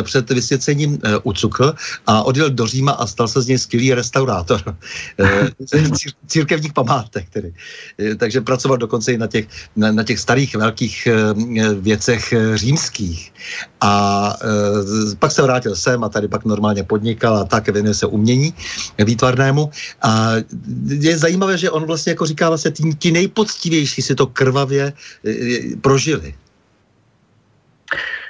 před 0.03 0.29
vysvěcením 0.29 0.97
ucukl 1.23 1.73
a 2.07 2.23
odjel 2.23 2.49
do 2.49 2.67
Říma 2.67 2.91
a 2.91 3.07
stal 3.07 3.27
se 3.27 3.41
z 3.41 3.47
něj 3.47 3.59
skvělý 3.59 3.93
restaurátor 3.93 4.61
církevních 6.27 6.73
památek. 6.73 7.29
Tedy. 7.29 7.53
Takže 8.17 8.41
pracoval 8.41 8.77
dokonce 8.77 9.13
i 9.13 9.17
na 9.17 9.27
těch, 9.27 9.47
na, 9.75 9.91
na 9.91 10.03
těch 10.03 10.19
starých 10.19 10.55
velkých 10.55 11.07
věcech 11.79 12.33
eh, 12.33 12.57
římských. 12.57 13.33
A 13.81 14.33
e, 14.41 15.15
pak 15.15 15.31
se 15.31 15.41
vrátil 15.41 15.75
sem 15.75 16.03
a 16.03 16.09
tady 16.09 16.27
pak 16.27 16.45
normálně 16.45 16.83
podnikal 16.83 17.37
a 17.37 17.45
tak 17.45 17.69
věnuje 17.69 17.93
se 17.93 18.05
umění 18.05 18.53
výtvarnému. 18.97 19.69
A 20.01 20.31
je 20.87 21.17
zajímavé, 21.17 21.57
že 21.57 21.71
on 21.71 21.85
vlastně 21.85 22.11
jako 22.11 22.25
říká, 22.25 22.49
vlastně 22.49 22.71
ti, 22.71 22.83
ti 22.99 23.11
nejpoctivější 23.11 24.01
si 24.01 24.15
to 24.15 24.27
krvavě 24.27 24.93
prožili. 25.81 26.33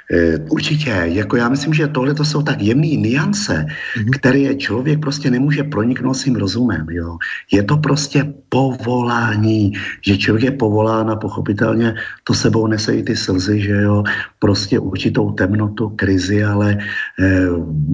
Eh, 0.06 0.38
určitě, 0.38 0.90
jako 0.90 1.36
já 1.36 1.48
myslím, 1.48 1.74
že 1.74 1.88
tohle 1.88 2.14
to 2.14 2.24
jsou 2.24 2.42
tak 2.42 2.62
jemné 2.62 2.86
niance, 2.86 3.66
mm-hmm. 3.66 4.10
které 4.18 4.54
člověk 4.54 5.00
prostě 5.00 5.30
nemůže 5.30 5.64
proniknout 5.64 6.14
svým 6.14 6.36
rozumem. 6.36 6.86
Jo. 6.90 7.18
Je 7.52 7.62
to 7.62 7.76
prostě 7.76 8.34
povolání, 8.48 9.72
že 10.06 10.18
člověk 10.18 10.44
je 10.44 10.50
povolán 10.50 11.10
a 11.10 11.16
pochopitelně 11.16 11.94
to 12.24 12.34
sebou 12.34 12.66
nese 12.66 12.94
i 12.96 13.02
ty 13.02 13.16
slzy, 13.16 13.60
že 13.60 13.82
jo, 13.82 14.04
prostě 14.38 14.78
určitou 14.78 15.32
temnotu, 15.32 15.88
krizi, 15.88 16.44
ale 16.44 16.78
eh, 17.18 17.48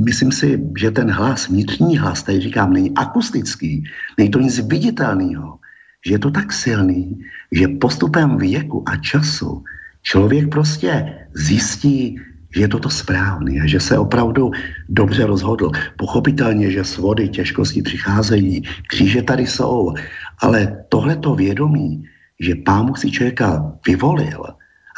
myslím 0.05 0.33
si, 0.33 0.61
že 0.79 0.91
ten 0.91 1.11
hlas, 1.11 1.49
vnitřní 1.49 1.99
hlas, 1.99 2.23
tady 2.23 2.41
říkám, 2.41 2.73
není 2.73 2.93
akustický, 2.93 3.85
není 4.19 4.31
to 4.31 4.39
nic 4.39 4.61
viditelného, 4.69 5.59
že 6.07 6.15
je 6.15 6.19
to 6.19 6.31
tak 6.31 6.53
silný, 6.53 7.25
že 7.53 7.69
postupem 7.81 8.37
věku 8.37 8.85
a 8.87 8.97
času 8.97 9.65
člověk 10.03 10.49
prostě 10.49 11.15
zjistí, 11.35 12.17
že 12.55 12.61
je 12.61 12.69
toto 12.69 12.91
správný 12.91 13.61
a 13.61 13.67
že 13.67 13.81
se 13.81 13.99
opravdu 13.99 14.51
dobře 14.89 15.27
rozhodl. 15.27 15.71
Pochopitelně, 15.97 16.71
že 16.71 16.85
svody, 16.85 17.29
těžkosti 17.29 17.83
přicházejí, 17.83 18.63
kříže 18.89 19.23
tady 19.23 19.47
jsou, 19.47 19.95
ale 20.39 20.85
tohleto 20.89 21.35
vědomí, 21.35 22.05
že 22.41 22.55
pán 22.55 22.95
si 22.95 23.11
člověka 23.11 23.73
vyvolil 23.87 24.45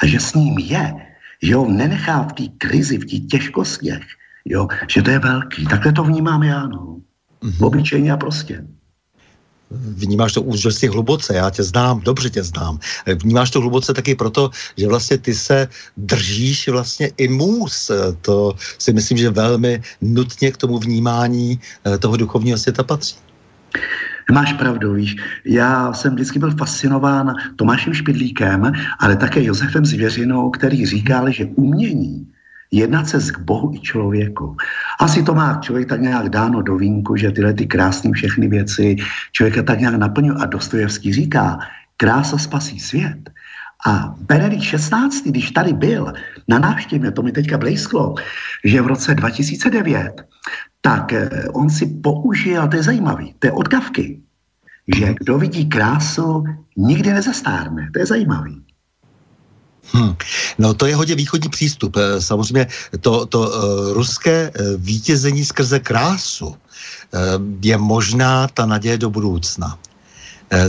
a 0.02 0.06
že 0.06 0.20
s 0.20 0.34
ním 0.34 0.58
je, 0.58 0.94
že 1.42 1.54
ho 1.54 1.68
nenechá 1.68 2.22
v 2.22 2.32
té 2.32 2.42
krizi, 2.58 2.98
v 2.98 3.06
těch 3.06 3.20
těžkostech, 3.30 4.02
jo, 4.44 4.68
že 4.88 5.02
to 5.02 5.10
je 5.10 5.18
velký. 5.18 5.64
Takhle 5.64 5.92
to 5.92 6.04
vnímám 6.04 6.42
já, 6.42 6.66
no. 6.66 6.98
Mm-hmm. 7.42 7.66
Obyčejně 7.66 8.12
a 8.12 8.16
prostě 8.16 8.64
vnímáš 9.70 10.32
to 10.32 10.42
úžasně 10.42 10.90
hluboce, 10.90 11.34
já 11.34 11.50
tě 11.50 11.62
znám, 11.62 12.00
dobře 12.00 12.30
tě 12.30 12.42
znám. 12.42 12.78
Vnímáš 13.22 13.50
to 13.50 13.60
hluboce 13.60 13.94
taky 13.94 14.14
proto, 14.14 14.50
že 14.76 14.88
vlastně 14.88 15.18
ty 15.18 15.34
se 15.34 15.68
držíš 15.96 16.68
vlastně 16.68 17.10
i 17.16 17.28
mus. 17.28 17.90
To 18.22 18.54
si 18.78 18.92
myslím, 18.92 19.18
že 19.18 19.30
velmi 19.30 19.82
nutně 20.00 20.52
k 20.52 20.56
tomu 20.56 20.78
vnímání 20.78 21.60
eh, 21.86 21.98
toho 21.98 22.16
duchovního 22.16 22.58
světa 22.58 22.82
patří. 22.82 23.16
Máš 24.32 24.52
pravdu, 24.52 24.94
víš. 24.94 25.16
Já 25.44 25.92
jsem 25.92 26.14
vždycky 26.14 26.38
byl 26.38 26.50
fascinován 26.50 27.34
Tomášem 27.56 27.94
Špidlíkem, 27.94 28.72
ale 28.98 29.16
také 29.16 29.44
Josefem 29.44 29.86
Zvěřinou, 29.86 30.50
který 30.50 30.86
říkal, 30.86 31.30
že 31.30 31.44
umění 31.44 32.26
jednat 32.74 33.08
se 33.08 33.18
k 33.32 33.38
Bohu 33.38 33.74
i 33.74 33.80
člověku. 33.80 34.56
Asi 35.00 35.22
to 35.22 35.34
má 35.34 35.58
člověk 35.62 35.88
tak 35.88 36.00
nějak 36.00 36.28
dáno 36.28 36.62
do 36.62 36.76
vínku, 36.76 37.16
že 37.16 37.30
tyhle 37.30 37.54
ty 37.54 37.66
krásné 37.66 38.12
všechny 38.12 38.48
věci 38.48 38.96
člověka 39.32 39.62
tak 39.62 39.80
nějak 39.80 39.94
naplňuje. 39.94 40.38
A 40.40 40.46
Dostojevský 40.46 41.12
říká, 41.12 41.58
krása 41.96 42.38
spasí 42.38 42.80
svět. 42.80 43.30
A 43.86 44.14
Benedikt 44.20 44.62
16., 44.62 45.22
když 45.26 45.50
tady 45.50 45.72
byl 45.72 46.12
na 46.48 46.58
návštěvě, 46.58 47.10
to 47.10 47.22
mi 47.22 47.32
teďka 47.32 47.58
blízklo, 47.58 48.14
že 48.64 48.82
v 48.82 48.86
roce 48.86 49.14
2009, 49.14 50.24
tak 50.80 51.12
eh, 51.12 51.28
on 51.52 51.70
si 51.70 51.86
použil, 51.86 52.68
to 52.68 52.76
je 52.76 52.82
zajímavý, 52.82 53.34
to 53.38 53.46
je 53.46 53.52
od 53.52 53.68
Kavky, 53.68 54.20
že 54.96 55.14
kdo 55.20 55.38
vidí 55.38 55.68
krásu, 55.68 56.44
nikdy 56.76 57.12
nezastárne. 57.12 57.90
To 57.92 57.98
je 57.98 58.06
zajímavý. 58.06 58.64
Hmm. 59.92 60.16
No 60.58 60.74
to 60.74 60.86
je 60.86 60.96
hodně 60.96 61.14
východní 61.14 61.48
přístup. 61.48 61.96
Eh, 61.96 62.20
samozřejmě 62.20 62.66
to, 63.00 63.26
to 63.26 63.40
uh, 63.40 63.92
ruské 63.92 64.50
uh, 64.50 64.66
vítězení 64.76 65.44
skrze 65.44 65.78
krásu 65.80 66.46
uh, 66.46 66.56
je 67.62 67.76
možná 67.78 68.48
ta 68.48 68.66
naděje 68.66 68.98
do 68.98 69.10
budoucna. 69.10 69.78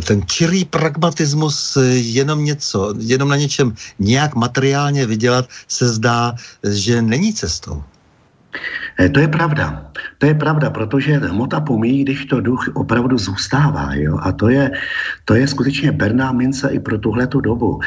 Ten 0.08 0.24
čirý 0.26 0.66
pragmatismus 0.66 1.78
jenom 1.92 2.46
něco, 2.46 2.94
jenom 2.98 3.30
na 3.30 3.36
něčem 3.36 3.76
nějak 4.00 4.36
materiálně 4.36 5.06
vydělat 5.06 5.46
se 5.68 5.90
zdá, 5.90 6.34
že 6.64 7.02
není 7.02 7.34
cestou. 7.34 7.84
To 9.12 9.20
je 9.20 9.28
pravda. 9.28 9.92
To 10.18 10.26
je 10.26 10.34
pravda, 10.34 10.70
protože 10.70 11.18
hmota 11.18 11.60
pomíjí, 11.60 12.04
když 12.04 12.26
to 12.26 12.42
duch 12.42 12.72
opravdu 12.74 13.18
zůstává. 13.18 13.94
Jo? 13.94 14.20
A 14.22 14.32
to 14.32 14.50
je, 14.50 14.72
to 15.26 15.36
je 15.36 15.48
skutečně 15.48 15.92
berná 15.92 16.32
mince 16.32 16.70
i 16.70 16.80
pro 16.80 16.98
tuhletu 16.98 17.42
dobu. 17.42 17.80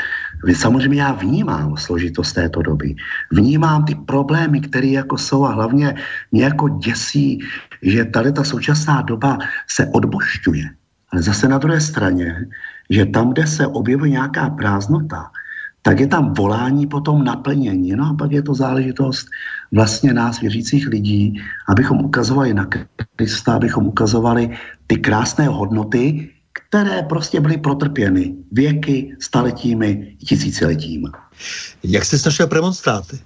Samozřejmě 0.52 1.02
já 1.02 1.12
vnímám 1.12 1.76
složitost 1.76 2.32
této 2.32 2.62
doby. 2.62 2.94
Vnímám 3.32 3.84
ty 3.84 3.94
problémy, 3.94 4.60
které 4.60 4.86
jako 4.86 5.18
jsou 5.18 5.44
a 5.44 5.52
hlavně 5.52 5.94
mě 6.32 6.44
jako 6.44 6.68
děsí, 6.68 7.38
že 7.82 8.04
tady 8.04 8.32
ta 8.32 8.44
současná 8.44 9.02
doba 9.02 9.38
se 9.70 9.86
odbošťuje. 9.86 10.64
Ale 11.12 11.22
zase 11.22 11.48
na 11.48 11.58
druhé 11.58 11.80
straně, 11.80 12.46
že 12.90 13.06
tam, 13.06 13.32
kde 13.32 13.46
se 13.46 13.66
objevuje 13.66 14.10
nějaká 14.10 14.50
prázdnota, 14.50 15.30
tak 15.88 16.00
je 16.00 16.06
tam 16.06 16.34
volání 16.34 16.86
po 16.86 17.00
tom 17.00 17.24
naplnění. 17.24 17.96
No 17.96 18.12
a 18.12 18.14
pak 18.14 18.32
je 18.32 18.42
to 18.42 18.54
záležitost 18.54 19.26
vlastně 19.72 20.12
nás, 20.12 20.40
věřících 20.40 20.88
lidí, 20.88 21.40
abychom 21.68 22.04
ukazovali 22.04 22.54
na 22.54 22.68
Krista, 23.16 23.56
abychom 23.56 23.86
ukazovali 23.86 24.58
ty 24.86 24.96
krásné 24.96 25.48
hodnoty, 25.48 26.28
které 26.52 27.02
prostě 27.02 27.40
byly 27.40 27.56
protrpěny 27.56 28.34
věky, 28.52 29.16
staletími, 29.20 30.16
tisíciletími. 30.20 31.08
Jak 31.84 32.04
jste 32.04 32.16
našel 32.24 32.46
premonstráty? 32.46 33.18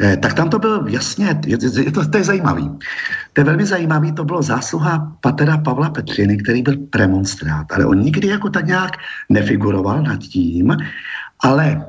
Eh, 0.00 0.16
tak 0.16 0.34
tam 0.34 0.50
to 0.50 0.58
bylo 0.58 0.84
jasně, 0.88 1.40
je, 1.46 1.58
je 1.84 1.92
to, 1.92 2.08
to 2.08 2.18
je 2.18 2.24
zajímavý. 2.24 2.70
To 3.32 3.40
je 3.40 3.44
velmi 3.44 3.66
zajímavý, 3.66 4.12
to 4.12 4.24
bylo 4.24 4.42
zásluha 4.42 5.16
patera 5.20 5.58
Pavla 5.58 5.90
Petřiny, 5.90 6.36
který 6.36 6.62
byl 6.62 6.76
premonstrát, 6.90 7.72
ale 7.72 7.84
on 7.84 8.00
nikdy 8.00 8.28
jako 8.28 8.50
tak 8.50 8.66
nějak 8.66 8.96
nefiguroval 9.28 10.02
nad 10.02 10.20
tím, 10.20 10.76
ale 11.42 11.86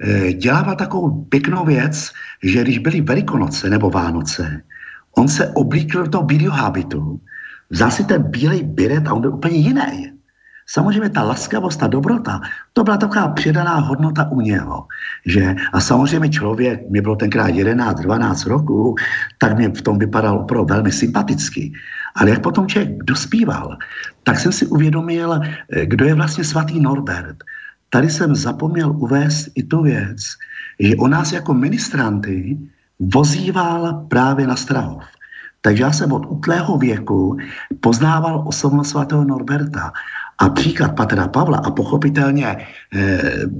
e, 0.00 0.32
dělával 0.32 0.76
takovou 0.76 1.24
pěknou 1.24 1.64
věc, 1.64 2.10
že 2.42 2.62
když 2.62 2.78
byly 2.78 3.00
Velikonoce 3.00 3.70
nebo 3.70 3.90
Vánoce, 3.90 4.62
on 5.16 5.28
se 5.28 5.48
oblíkl 5.48 6.02
do 6.02 6.08
toho 6.08 6.24
bílého 6.24 6.54
habitu, 6.54 7.20
vzal 7.70 7.90
si 7.90 8.04
ten 8.04 8.22
bílej 8.22 8.62
biret 8.62 9.08
a 9.08 9.12
on 9.12 9.20
byl 9.20 9.34
úplně 9.34 9.56
jiný. 9.56 10.12
Samozřejmě 10.66 11.08
ta 11.10 11.22
laskavost, 11.22 11.80
ta 11.80 11.86
dobrota, 11.86 12.40
to 12.72 12.84
byla 12.84 12.96
taková 12.96 13.28
přidaná 13.28 13.74
hodnota 13.74 14.28
u 14.30 14.40
něho. 14.40 14.86
Že? 15.26 15.54
A 15.72 15.80
samozřejmě 15.80 16.28
člověk, 16.28 16.90
mě 16.90 17.02
bylo 17.02 17.16
tenkrát 17.16 17.48
11, 17.48 18.00
12 18.00 18.46
roků, 18.46 18.94
tak 19.38 19.56
mě 19.56 19.68
v 19.68 19.82
tom 19.82 19.98
vypadal 19.98 20.38
opravdu 20.38 20.74
velmi 20.74 20.92
sympaticky. 20.92 21.72
Ale 22.14 22.30
jak 22.30 22.42
potom 22.42 22.66
člověk 22.66 23.04
dospíval, 23.04 23.76
tak 24.22 24.38
jsem 24.38 24.52
si 24.52 24.66
uvědomil, 24.66 25.40
eh, 25.42 25.86
kdo 25.86 26.04
je 26.04 26.14
vlastně 26.14 26.44
svatý 26.44 26.80
Norbert. 26.80 27.36
Tady 27.92 28.10
jsem 28.10 28.34
zapomněl 28.34 28.90
uvést 28.90 29.48
i 29.54 29.62
tu 29.62 29.82
věc, 29.82 30.20
že 30.80 30.96
o 30.96 31.08
nás 31.08 31.32
jako 31.32 31.54
ministranty 31.54 32.58
vozíval 32.98 34.06
právě 34.08 34.46
na 34.46 34.56
Strahov. 34.56 35.04
Takže 35.60 35.82
já 35.82 35.92
jsem 35.92 36.12
od 36.12 36.26
útlého 36.26 36.78
věku 36.78 37.36
poznával 37.80 38.44
osobnost 38.48 38.88
svatého 38.88 39.24
Norberta. 39.24 39.92
A 40.38 40.48
příklad 40.48 40.96
Patra 40.96 41.28
Pavla 41.28 41.58
a 41.58 41.70
pochopitelně 41.70 42.46
e, 42.46 42.58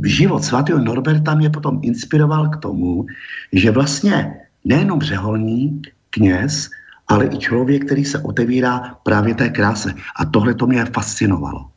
život 0.04 0.44
svatého 0.44 0.78
Norberta 0.78 1.34
mě 1.34 1.50
potom 1.50 1.78
inspiroval 1.82 2.48
k 2.48 2.56
tomu, 2.56 3.06
že 3.52 3.70
vlastně 3.70 4.34
nejenom 4.64 5.00
řeholník, 5.00 5.88
kněz, 6.10 6.70
ale 7.08 7.26
i 7.26 7.38
člověk, 7.38 7.84
který 7.84 8.04
se 8.04 8.18
otevírá 8.18 8.96
právě 9.02 9.34
té 9.34 9.48
kráse. 9.48 9.94
A 10.16 10.24
tohle 10.24 10.54
to 10.54 10.66
mě 10.66 10.84
fascinovalo. 10.84 11.71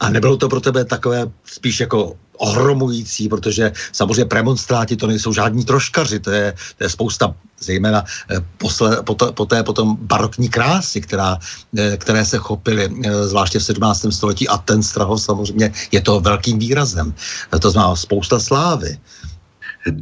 A 0.00 0.10
nebylo 0.10 0.36
to 0.36 0.48
pro 0.48 0.60
tebe 0.60 0.84
takové 0.84 1.26
spíš 1.44 1.80
jako 1.80 2.16
ohromující, 2.36 3.28
protože 3.28 3.72
samozřejmě 3.92 4.24
premonstráti 4.24 4.96
to 4.96 5.06
nejsou 5.06 5.32
žádní 5.32 5.64
troškaři, 5.64 6.20
to 6.20 6.30
je, 6.30 6.54
to 6.78 6.84
je 6.84 6.90
spousta 6.90 7.34
zejména 7.60 8.04
eh, 8.30 8.36
posle, 8.58 9.02
poté, 9.02 9.32
poté 9.32 9.62
potom 9.62 9.96
barokní 10.00 10.48
krásy, 10.48 11.00
která, 11.00 11.38
eh, 11.78 11.96
které 11.96 12.24
se 12.24 12.38
chopily 12.38 12.88
eh, 12.88 13.24
zvláště 13.28 13.58
v 13.58 13.64
17. 13.64 14.06
století 14.10 14.48
a 14.48 14.58
ten 14.58 14.82
Strahov 14.82 15.22
samozřejmě 15.22 15.72
je 15.92 16.00
to 16.00 16.20
velkým 16.20 16.58
výrazem. 16.58 17.14
To 17.60 17.70
znamená 17.70 17.96
spousta 17.96 18.40
slávy. 18.40 18.98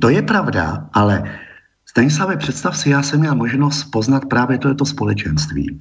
To 0.00 0.09
je 0.09 0.23
pravda, 0.23 0.88
ale 0.92 1.23
Stanislave, 1.95 2.37
představ 2.37 2.77
si, 2.77 2.91
já 2.91 3.03
jsem 3.03 3.21
měl 3.21 3.35
možnost 3.35 3.85
poznat 3.85 4.27
právě 4.27 4.59
tohleto 4.59 4.85
společenství. 4.85 5.79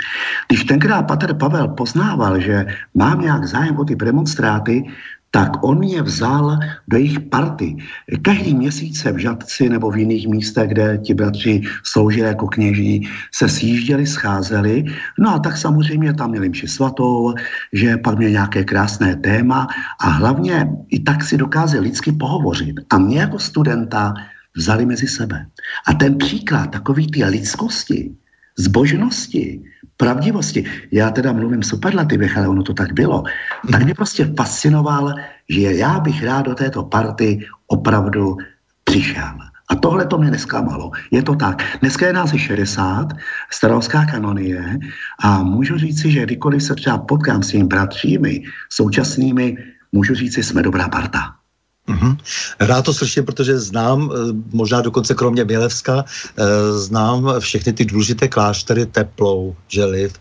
Když 0.48 0.64
tenkrát 0.64 1.02
Pater 1.02 1.34
Pavel 1.34 1.68
poznával, 1.68 2.40
že 2.40 2.66
mám 2.94 3.22
nějak 3.22 3.46
zájem 3.46 3.78
o 3.78 3.86
ty 3.86 3.96
premonstráty, 3.96 4.84
tak 5.32 5.64
on 5.66 5.84
je 5.84 6.02
vzal 6.02 6.58
do 6.88 6.98
jejich 6.98 7.20
party. 7.20 7.76
Každý 8.22 8.54
měsíc 8.54 9.02
se 9.02 9.12
v 9.12 9.18
Žadci 9.18 9.70
nebo 9.70 9.92
v 9.92 9.98
jiných 9.98 10.28
místech, 10.28 10.70
kde 10.70 10.98
ti 10.98 11.14
bratři 11.14 11.62
sloužili 11.84 12.28
jako 12.28 12.48
kněží, 12.48 13.10
se 13.34 13.50
sjížděli, 13.50 14.06
scházeli. 14.06 14.86
No 15.20 15.34
a 15.34 15.40
tak 15.40 15.58
samozřejmě 15.58 16.14
tam 16.14 16.30
měli 16.30 16.50
mši 16.50 16.68
svatou, 16.68 17.34
že 17.74 17.98
pak 17.98 18.18
měl 18.18 18.30
nějaké 18.30 18.64
krásné 18.64 19.16
téma 19.16 19.68
a 20.00 20.10
hlavně 20.10 20.70
i 20.90 21.00
tak 21.00 21.24
si 21.24 21.38
dokázali 21.38 21.90
lidsky 21.90 22.12
pohovořit. 22.12 22.76
A 22.90 22.98
mě 22.98 23.20
jako 23.20 23.40
studenta 23.40 24.14
vzali 24.58 24.86
mezi 24.86 25.08
sebe. 25.08 25.46
A 25.88 25.94
ten 25.94 26.18
příklad 26.18 26.72
takový 26.72 27.12
ty 27.12 27.26
lidskosti, 27.26 28.12
zbožnosti, 28.58 29.62
pravdivosti, 29.98 30.66
já 30.92 31.10
teda 31.10 31.34
mluvím 31.34 31.64
superlativech, 31.64 32.38
ale 32.38 32.48
ono 32.48 32.64
to 32.64 32.74
tak 32.74 32.94
bylo, 32.94 33.24
tak 33.72 33.84
mě 33.84 33.94
prostě 33.94 34.34
fascinoval, 34.38 35.14
že 35.50 35.62
já 35.62 36.00
bych 36.00 36.24
rád 36.24 36.42
do 36.42 36.56
této 36.56 36.84
party 36.84 37.40
opravdu 37.68 38.38
přišel. 38.84 39.38
A 39.70 39.76
tohle 39.76 40.06
to 40.06 40.18
mě 40.18 40.32
nesklamalo. 40.32 40.92
Je 41.12 41.24
to 41.24 41.36
tak. 41.36 41.64
Dneska 41.82 42.08
je 42.08 42.14
nás 42.14 42.36
60, 42.36 43.14
starovská 43.52 44.06
kanonie 44.06 44.80
a 45.24 45.44
můžu 45.44 45.78
říci, 45.78 46.12
že 46.12 46.24
kdykoliv 46.24 46.64
se 46.64 46.76
třeba 46.76 46.98
potkám 46.98 47.44
s 47.44 47.48
těmi 47.48 47.64
bratřími 47.64 48.44
současnými, 48.70 49.58
můžu 49.92 50.16
říci, 50.16 50.44
jsme 50.44 50.62
dobrá 50.62 50.90
parta. 50.90 51.36
Mm-hmm. 51.84 52.18
Rád 52.60 52.82
to 52.86 52.94
slyším, 52.94 53.26
protože 53.26 53.60
znám, 53.60 54.08
eh, 54.08 54.18
možná 54.56 54.82
dokonce 54.82 55.14
kromě 55.14 55.46
Bělevska, 55.46 56.06
eh, 56.08 56.44
znám 56.80 57.34
všechny 57.40 57.74
ty 57.74 57.86
důležité 57.86 58.28
kláštery 58.28 58.86
Teplou, 58.86 59.56
Želiv 59.68 60.14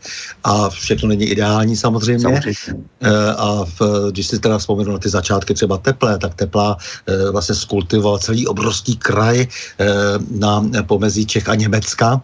a 0.45 0.69
všechno 0.71 1.09
není 1.09 1.25
ideální 1.25 1.77
samozřejmě. 1.77 2.21
samozřejmě. 2.21 2.83
Eh, 3.01 3.35
a 3.39 3.65
v, 3.79 4.11
když 4.11 4.27
si 4.27 4.39
teda 4.39 4.59
vzpomenu 4.59 4.93
na 4.93 4.99
ty 4.99 5.09
začátky 5.09 5.55
třeba 5.55 5.79
Teplé, 5.79 6.19
tak 6.19 6.35
Teplá 6.35 6.77
vlastně 7.31 7.55
skultivoval 7.55 8.19
celý 8.19 8.47
obrovský 8.47 8.97
kraj 8.97 9.47
na 10.31 10.65
pomezí 10.87 11.27
Čech 11.27 11.49
a 11.49 11.55
Německa 11.55 12.23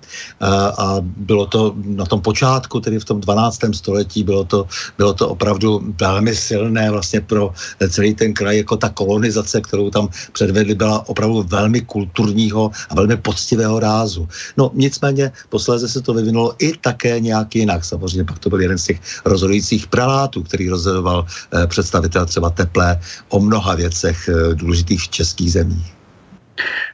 a 0.79 0.97
bylo 1.01 1.47
to 1.47 1.75
na 1.85 2.07
tom 2.07 2.21
počátku, 2.21 2.81
tedy 2.81 2.99
v 2.99 3.05
tom 3.05 3.21
12. 3.21 3.75
století, 3.75 4.25
bylo 4.25 4.45
to, 4.45 4.67
bylo 4.99 5.15
to 5.15 5.29
opravdu 5.29 5.95
velmi 6.01 6.35
silné 6.35 6.91
vlastně 6.91 7.21
pro 7.21 7.53
celý 7.89 8.15
ten 8.15 8.35
kraj 8.35 8.57
jako 8.57 8.77
ta 8.77 8.89
kolony 8.89 9.28
organizace, 9.29 9.61
kterou 9.61 9.91
tam 9.91 10.09
předvedli, 10.33 10.75
byla 10.75 11.09
opravdu 11.09 11.43
velmi 11.43 11.81
kulturního 11.81 12.71
a 12.91 12.95
velmi 12.95 13.17
poctivého 13.17 13.81
rázu. 13.81 14.29
No 14.57 14.71
nicméně 14.75 15.33
posléze 15.49 15.89
se 15.89 16.01
to 16.01 16.15
vyvinulo 16.15 16.55
i 16.59 16.73
také 16.81 17.21
nějak 17.21 17.57
jinak. 17.57 17.85
Samozřejmě 17.85 18.25
pak 18.25 18.39
to 18.39 18.49
byl 18.51 18.61
jeden 18.61 18.79
z 18.79 18.85
těch 18.85 19.01
rozhodujících 19.25 19.87
pralátů, 19.87 20.43
který 20.43 20.69
rozhodoval 20.69 21.27
eh, 21.29 21.67
představitel 21.67 22.27
třeba 22.27 22.51
Teplé 22.51 23.01
o 23.29 23.41
mnoha 23.41 23.75
věcech 23.75 24.29
eh, 24.29 24.55
důležitých 24.55 25.01
v 25.01 25.09
českých 25.09 25.53
zemích. 25.53 25.99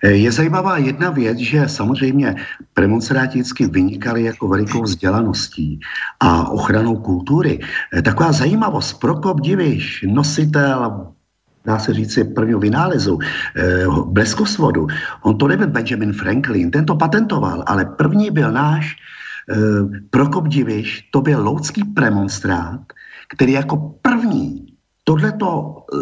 Eh, 0.03 0.11
je 0.11 0.33
zajímavá 0.33 0.79
jedna 0.79 1.11
věc, 1.11 1.39
že 1.39 1.69
samozřejmě 1.69 2.35
premonstráti 2.75 3.43
vynikali 3.71 4.25
jako 4.25 4.49
velikou 4.49 4.83
vzdělaností 4.83 5.81
a 6.21 6.49
ochranou 6.51 6.97
kultury. 6.97 7.61
Eh, 7.95 8.03
taková 8.03 8.33
zajímavost, 8.33 9.01
Prokop 9.01 9.41
Diviš, 9.41 10.05
nositel 10.09 11.07
dá 11.65 11.79
se 11.79 11.95
říci, 11.95 12.25
prvního 12.25 12.61
vynálezu, 12.61 13.19
eh, 13.57 13.87
bleskosvodu. 14.07 14.87
On 15.23 15.39
to 15.39 15.49
nebyl 15.49 15.67
Benjamin 15.67 16.13
Franklin, 16.13 16.71
ten 16.71 16.87
to 16.87 16.97
patentoval, 16.97 17.65
ale 17.67 17.85
první 17.85 18.31
byl 18.31 18.53
náš 18.53 18.97
eh, 19.51 19.55
Prokop 20.11 20.49
Diviš, 20.49 21.09
to 21.13 21.21
byl 21.21 21.43
loudský 21.43 21.85
premonstrát, 21.85 22.81
který 23.37 23.53
jako 23.53 23.77
první 24.03 24.67
tohleto, 25.05 25.77
eh, 25.93 25.97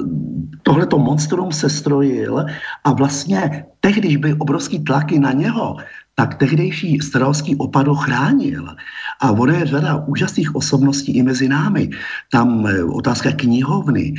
tohleto 0.63 0.99
monstrum 0.99 1.53
se 1.53 1.71
strojil 1.71 2.47
a 2.85 2.93
vlastně 2.93 3.65
tehdy, 3.81 4.01
když 4.01 4.17
byly 4.17 4.35
obrovský 4.35 4.79
tlaky 4.85 5.19
na 5.19 5.33
něho, 5.33 5.77
tak 6.15 6.35
tehdejší 6.35 7.01
starovský 7.01 7.57
opado 7.57 7.95
chránil. 7.95 8.67
A 9.23 9.31
ono 9.31 9.53
je 9.55 9.67
řada 9.67 10.05
úžasných 10.07 10.55
osobností 10.55 11.15
i 11.15 11.23
mezi 11.23 11.49
námi. 11.49 11.91
Tam 12.31 12.67
e, 12.67 12.85
otázka 12.85 13.33
knihovny, 13.33 14.15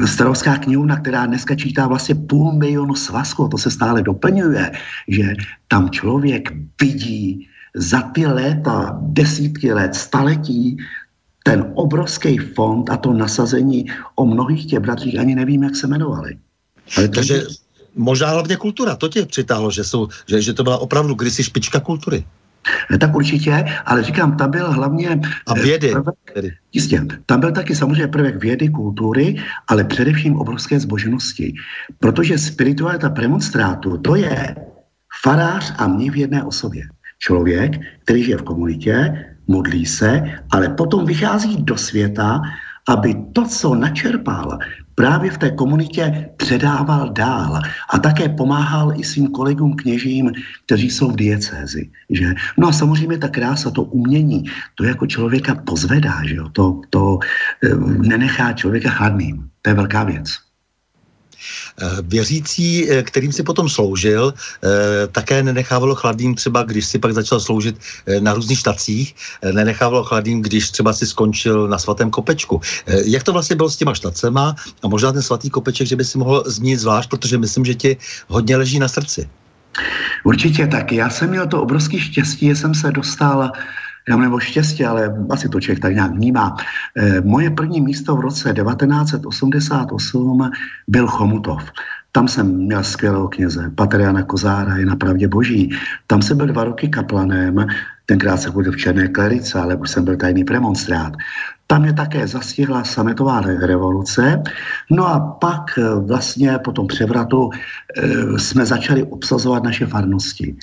e, 0.00 0.06
starovská 0.06 0.56
knihovna, 0.56 1.00
která 1.00 1.26
dneska 1.26 1.56
čítá 1.56 1.88
vlastně 1.88 2.14
půl 2.14 2.52
milionu 2.52 2.94
svazků, 2.94 3.48
to 3.48 3.58
se 3.58 3.70
stále 3.70 4.02
doplňuje, 4.02 4.72
že 5.08 5.34
tam 5.68 5.90
člověk 5.90 6.52
vidí 6.80 7.48
za 7.74 8.02
ty 8.02 8.26
léta, 8.26 8.98
desítky 9.00 9.72
let, 9.72 9.94
staletí, 9.94 10.76
ten 11.42 11.72
obrovský 11.74 12.38
fond 12.38 12.90
a 12.90 12.96
to 12.96 13.12
nasazení 13.12 13.86
o 14.14 14.26
mnohých 14.26 14.66
těch 14.66 14.78
bratřích 14.78 15.18
ani 15.18 15.34
nevím, 15.34 15.62
jak 15.62 15.76
se 15.76 15.86
jmenovali. 15.86 16.36
Ale 16.96 17.08
Takže 17.08 17.42
možná 17.96 18.30
hlavně 18.30 18.56
kultura, 18.56 18.96
to 18.96 19.08
tě 19.08 19.26
přitáhlo, 19.26 19.70
že, 19.70 19.84
jsou, 19.84 20.08
že, 20.26 20.42
že 20.42 20.52
to 20.52 20.62
byla 20.62 20.78
opravdu 20.78 21.14
kdysi 21.14 21.44
špička 21.44 21.80
kultury. 21.80 22.24
Tak 23.00 23.14
určitě, 23.14 23.64
ale 23.84 24.02
říkám, 24.02 24.36
tam 24.36 24.50
byl 24.50 24.72
hlavně... 24.72 25.20
A 25.46 25.54
vědy. 25.54 25.90
Prvek, 25.90 26.54
jistě, 26.72 27.06
tam 27.26 27.40
byl 27.40 27.52
taky 27.52 27.76
samozřejmě 27.76 28.06
prvek 28.08 28.42
vědy, 28.42 28.68
kultury, 28.68 29.36
ale 29.68 29.84
především 29.84 30.36
obrovské 30.36 30.80
zbožnosti. 30.80 31.54
Protože 31.98 32.38
spiritualita 32.38 33.10
premonstrátu, 33.10 33.98
to 33.98 34.14
je 34.14 34.56
farář 35.22 35.74
a 35.78 35.86
mě 35.86 36.10
v 36.10 36.16
jedné 36.16 36.44
osobě. 36.44 36.82
Člověk, 37.18 37.72
který 38.04 38.24
žije 38.24 38.36
v 38.36 38.42
komunitě, 38.42 39.24
modlí 39.46 39.86
se, 39.86 40.22
ale 40.50 40.68
potom 40.68 41.06
vychází 41.06 41.56
do 41.62 41.76
světa, 41.76 42.40
aby 42.88 43.14
to, 43.32 43.44
co 43.44 43.74
načerpal, 43.74 44.58
právě 44.98 45.30
v 45.30 45.38
té 45.38 45.50
komunitě 45.50 46.30
předával 46.36 47.08
dál 47.14 47.62
a 47.90 47.98
také 47.98 48.28
pomáhal 48.28 48.92
i 48.98 49.04
svým 49.04 49.30
kolegům 49.30 49.76
kněžím, 49.76 50.32
kteří 50.66 50.90
jsou 50.90 51.10
v 51.10 51.16
diecézi. 51.16 51.90
Že? 52.10 52.34
No 52.58 52.68
a 52.68 52.72
samozřejmě 52.72 53.18
ta 53.18 53.28
krása, 53.28 53.70
to 53.70 53.82
umění, 53.82 54.50
to 54.74 54.84
jako 54.84 55.06
člověka 55.06 55.54
pozvedá, 55.54 56.26
že 56.26 56.34
jo? 56.34 56.48
To, 56.52 56.80
to 56.90 57.18
e, 57.62 57.74
nenechá 58.08 58.52
člověka 58.52 58.90
chladným. 58.90 59.48
To 59.62 59.70
je 59.70 59.74
velká 59.74 60.04
věc. 60.04 60.47
Eh, 61.80 61.86
věřící, 62.02 62.90
eh, 62.90 63.02
kterým 63.02 63.32
si 63.32 63.42
potom 63.42 63.68
sloužil, 63.68 64.34
eh, 64.34 65.06
také 65.06 65.42
nenechávalo 65.42 65.94
chladným 65.94 66.34
třeba, 66.34 66.62
když 66.62 66.86
si 66.86 66.98
pak 66.98 67.14
začal 67.14 67.40
sloužit 67.40 67.78
na 68.20 68.34
různých 68.34 68.58
štacích, 68.58 69.14
nenechávalo 69.52 70.04
chladným, 70.04 70.42
když 70.42 70.70
třeba 70.70 70.92
si 70.92 71.06
skončil 71.06 71.68
na 71.68 71.78
svatém 71.78 72.10
kopečku. 72.10 72.60
Jak 73.04 73.22
to 73.22 73.32
vlastně 73.32 73.56
bylo 73.56 73.70
s 73.70 73.76
těma 73.76 73.94
štacema 73.94 74.56
a 74.82 74.88
možná 74.88 75.12
ten 75.12 75.22
svatý 75.22 75.50
kopeček, 75.50 75.86
že 75.86 75.96
by 75.96 76.04
si 76.04 76.18
mohl 76.18 76.44
zmínit 76.46 76.80
zvlášť, 76.80 77.10
protože 77.10 77.38
myslím, 77.38 77.64
že 77.64 77.74
ti 77.74 77.90
hodně 78.28 78.56
leží 78.56 78.78
na 78.78 78.88
srdci. 78.88 79.28
Určitě 80.24 80.66
tak. 80.66 80.92
Já 80.92 81.10
jsem 81.10 81.30
měl 81.30 81.46
to 81.46 81.62
obrovské 81.62 81.98
štěstí, 81.98 82.48
že 82.48 82.56
jsem 82.56 82.74
se 82.74 82.92
dostal 82.92 83.50
nebo 84.16 84.40
štěstí, 84.40 84.84
ale 84.84 85.26
asi 85.30 85.48
to 85.48 85.60
člověk 85.60 85.82
tak 85.82 85.94
nějak 85.94 86.12
vnímá. 86.12 86.56
E, 86.96 87.20
moje 87.20 87.50
první 87.50 87.80
místo 87.80 88.16
v 88.16 88.20
roce 88.20 88.54
1988 88.54 90.50
byl 90.88 91.06
Chomutov. 91.06 91.62
Tam 92.12 92.28
jsem 92.28 92.46
měl 92.56 92.84
skvělého 92.84 93.28
kněze, 93.28 93.70
Patriana 93.74 94.22
Kozára, 94.22 94.76
je 94.76 94.86
na 94.86 94.96
pravdě 94.96 95.28
boží. 95.28 95.70
Tam 96.06 96.22
jsem 96.22 96.36
byl 96.36 96.46
dva 96.46 96.64
roky 96.64 96.88
kaplanem, 96.88 97.66
tenkrát 98.06 98.36
se 98.36 98.50
byl 98.50 98.72
v 98.72 98.76
Černé 98.76 99.08
klerice, 99.08 99.60
ale 99.60 99.76
už 99.76 99.90
jsem 99.90 100.04
byl 100.04 100.16
tajný 100.16 100.44
premonstrát. 100.44 101.12
Tam 101.70 101.84
je 101.84 101.92
také 101.92 102.26
zastihla 102.26 102.84
sametová 102.84 103.40
revoluce. 103.40 104.42
No 104.90 105.06
a 105.06 105.20
pak 105.20 105.78
eh, 105.78 105.94
vlastně 106.00 106.58
po 106.64 106.72
tom 106.72 106.86
převratu 106.86 107.50
e, 107.52 108.38
jsme 108.38 108.66
začali 108.66 109.02
obsazovat 109.02 109.62
naše 109.64 109.86
farnosti. 109.86 110.56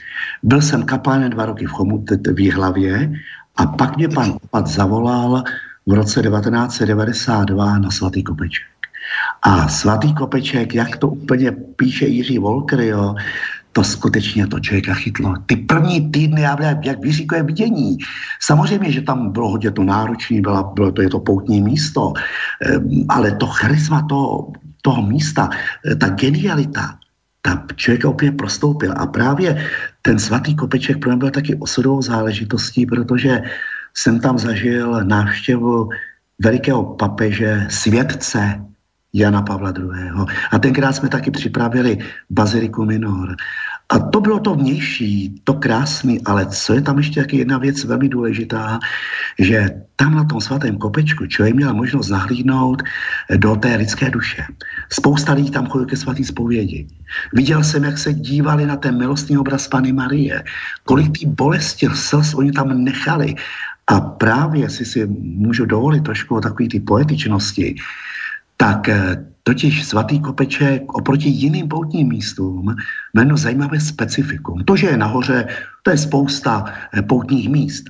Byl 0.43 0.61
jsem 0.61 0.83
kaplánem 0.83 1.29
dva 1.29 1.45
roky 1.45 1.65
v 1.65 1.71
Chomu, 1.71 2.05
v 2.33 2.39
Jihlavě 2.39 3.13
a 3.55 3.65
pak 3.65 3.97
mě 3.97 4.09
pan 4.09 4.33
Opat 4.43 4.67
zavolal 4.67 5.43
v 5.85 5.93
roce 5.93 6.21
1992 6.21 7.77
na 7.79 7.91
Svatý 7.91 8.23
Kopeček. 8.23 8.65
A 9.41 9.67
Svatý 9.67 10.13
Kopeček, 10.13 10.75
jak 10.75 10.97
to 10.97 11.07
úplně 11.07 11.51
píše 11.51 12.05
Jiří 12.05 12.39
Volker, 12.39 12.81
jo, 12.81 13.15
to 13.75 13.83
skutečně 13.83 14.47
to 14.47 14.59
člověka 14.59 14.93
chytlo. 14.93 15.35
Ty 15.45 15.55
první 15.55 16.11
týdny, 16.11 16.41
já 16.41 16.55
byla 16.55 16.79
jak 16.83 16.99
vyříkové 17.03 17.43
vidění. 17.43 17.97
Samozřejmě, 18.39 18.91
že 18.91 19.01
tam 19.01 19.31
bylo 19.31 19.49
hodně 19.59 19.71
to 19.71 19.83
náročné, 19.83 20.41
bylo, 20.41 20.63
bylo 20.63 20.91
to, 20.91 21.01
je 21.01 21.09
to 21.09 21.19
poutní 21.19 21.61
místo, 21.61 22.13
ehm, 22.63 23.03
ale 23.09 23.35
to 23.35 23.47
charisma 23.47 24.07
toho, 24.07 24.55
toho 24.81 25.01
místa, 25.03 25.49
eh, 25.91 25.95
ta 25.95 26.07
genialita, 26.15 26.95
ta 27.43 27.67
člověka 27.75 28.15
úplně 28.15 28.31
prostoupil. 28.31 28.93
A 28.95 29.03
právě 29.11 29.59
ten 30.01 30.15
svatý 30.19 30.55
kopeček 30.55 31.03
pro 31.03 31.11
mě 31.11 31.27
byl 31.27 31.31
taky 31.35 31.55
osudovou 31.59 31.99
záležitostí, 32.01 32.88
protože 32.88 33.43
jsem 33.91 34.19
tam 34.23 34.39
zažil 34.39 35.03
návštěvu 35.03 35.91
velikého 36.39 36.95
papeže, 36.95 37.67
světce 37.67 38.39
Jana 39.15 39.41
Pavla 39.41 39.73
II. 39.78 40.28
A 40.51 40.60
tenkrát 40.60 40.93
jsme 40.93 41.10
taky 41.10 41.32
připravili 41.32 41.97
Baziliku 42.30 42.86
Minor. 42.86 43.36
A 43.89 43.99
to 43.99 44.21
bylo 44.21 44.39
to 44.39 44.56
vnější, 44.56 45.41
to 45.43 45.54
krásný, 45.54 46.21
ale 46.25 46.45
co 46.45 46.73
je 46.73 46.82
tam 46.82 46.97
ještě 46.97 47.21
taky 47.21 47.38
jedna 47.38 47.58
věc 47.58 47.84
velmi 47.84 48.10
důležitá, 48.10 48.80
že 49.39 49.69
tam 49.95 50.15
na 50.15 50.23
tom 50.23 50.41
svatém 50.41 50.78
kopečku 50.78 51.25
člověk 51.25 51.56
měl 51.56 51.73
možnost 51.73 52.08
zahlídnout 52.08 52.84
do 53.38 53.56
té 53.56 53.75
lidské 53.75 54.10
duše. 54.10 54.43
Spousta 54.89 55.34
lidí 55.34 55.51
tam 55.51 55.67
chodil 55.67 55.86
ke 55.86 55.97
svatý 55.97 56.23
zpovědi. 56.23 56.88
Viděl 57.34 57.63
jsem, 57.63 57.84
jak 57.84 57.97
se 57.97 58.13
dívali 58.13 58.65
na 58.65 58.75
ten 58.75 58.97
milostný 58.97 59.38
obraz 59.38 59.67
Pany 59.67 59.93
Marie, 59.93 60.43
kolik 60.84 61.17
tý 61.17 61.25
bolesti, 61.25 61.88
slz 61.93 62.34
oni 62.34 62.51
tam 62.51 62.84
nechali. 62.84 63.36
A 63.88 64.01
právě 64.01 64.69
si 64.69 64.86
si 64.86 65.06
můžu 65.21 65.65
dovolit 65.65 66.04
trošku 66.04 66.36
o 66.36 66.41
takové 66.41 66.69
ty 66.69 66.80
poetičnosti, 66.80 67.75
tak 68.57 68.89
eh, 68.89 69.25
totiž 69.43 69.85
svatý 69.85 70.19
kopeček 70.19 70.93
oproti 70.93 71.29
jiným 71.29 71.67
poutním 71.67 72.07
místům 72.07 72.75
má 73.13 73.21
jedno 73.21 73.37
zajímavé 73.37 73.79
specifikum. 73.79 74.63
To, 74.63 74.75
že 74.75 74.87
je 74.87 74.97
nahoře, 74.97 75.47
to 75.83 75.91
je 75.91 75.97
spousta 75.97 76.65
eh, 76.93 77.01
poutních 77.01 77.49
míst. 77.49 77.83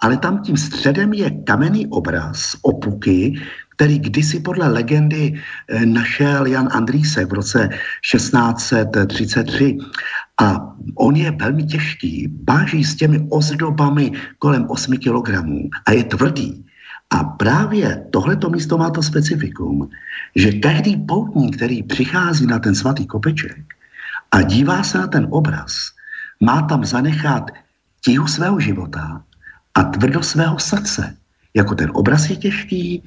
Ale 0.00 0.16
tam 0.16 0.42
tím 0.42 0.56
středem 0.56 1.12
je 1.12 1.30
kamenný 1.30 1.86
obraz 1.86 2.56
opuky, 2.62 3.40
který 3.76 3.98
kdysi 3.98 4.40
podle 4.40 4.68
legendy 4.68 5.32
eh, 5.68 5.86
našel 5.86 6.46
Jan 6.46 6.68
Andrýsek 6.72 7.28
v 7.30 7.32
roce 7.32 7.68
1633. 8.10 9.78
A 10.40 10.76
on 10.94 11.16
je 11.16 11.30
velmi 11.30 11.64
těžký, 11.64 12.28
báží 12.28 12.84
s 12.84 12.96
těmi 12.96 13.26
ozdobami 13.30 14.12
kolem 14.38 14.66
8 14.68 14.96
kilogramů 14.96 15.68
a 15.86 15.92
je 15.92 16.04
tvrdý. 16.04 16.64
A 17.10 17.24
právě 17.24 18.06
tohleto 18.10 18.50
místo 18.50 18.78
má 18.78 18.90
to 18.90 19.02
specifikum, 19.02 19.90
že 20.36 20.52
každý 20.52 20.96
poutník, 20.96 21.56
který 21.56 21.82
přichází 21.82 22.46
na 22.46 22.58
ten 22.58 22.74
svatý 22.74 23.06
kopeček 23.06 23.62
a 24.32 24.42
dívá 24.42 24.82
se 24.82 24.98
na 24.98 25.06
ten 25.06 25.26
obraz, 25.30 25.90
má 26.40 26.62
tam 26.62 26.84
zanechat 26.84 27.50
tíhu 28.04 28.26
svého 28.26 28.60
života 28.60 29.22
a 29.74 29.82
tvrdost 29.82 30.30
svého 30.30 30.58
srdce. 30.58 31.16
Jako 31.54 31.74
ten 31.74 31.90
obraz 31.94 32.30
je 32.30 32.36
těžký, 32.36 33.02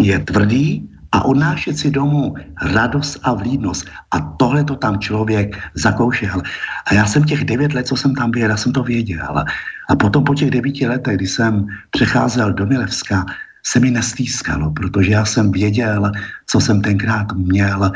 je 0.00 0.18
tvrdý 0.18 0.88
a 1.12 1.24
odnášet 1.24 1.78
si 1.78 1.90
domů 1.90 2.34
radost 2.62 3.18
a 3.22 3.34
vlídnost. 3.34 3.86
A 4.10 4.20
tohle 4.20 4.64
to 4.64 4.76
tam 4.76 4.98
člověk 4.98 5.58
zakoušel. 5.74 6.42
A 6.86 6.94
já 6.94 7.06
jsem 7.06 7.24
těch 7.24 7.44
devět 7.44 7.72
let, 7.72 7.86
co 7.86 7.96
jsem 7.96 8.14
tam 8.14 8.30
byl, 8.30 8.50
já 8.50 8.56
jsem 8.56 8.72
to 8.72 8.82
věděl. 8.82 9.44
A 9.88 9.96
potom 9.96 10.24
po 10.24 10.34
těch 10.34 10.50
devíti 10.50 10.86
letech, 10.86 11.16
kdy 11.16 11.26
jsem 11.26 11.66
přecházel 11.90 12.52
do 12.52 12.66
Milevska, 12.66 13.24
se 13.66 13.80
mi 13.80 13.90
nestýskalo, 13.90 14.70
protože 14.70 15.12
já 15.12 15.24
jsem 15.24 15.52
věděl, 15.52 16.12
co 16.46 16.60
jsem 16.60 16.82
tenkrát 16.82 17.32
měl. 17.32 17.92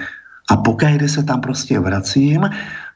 A 0.51 0.57
pokaždé 0.57 1.09
se 1.09 1.23
tam 1.23 1.41
prostě 1.41 1.81
vracím. 1.81 2.51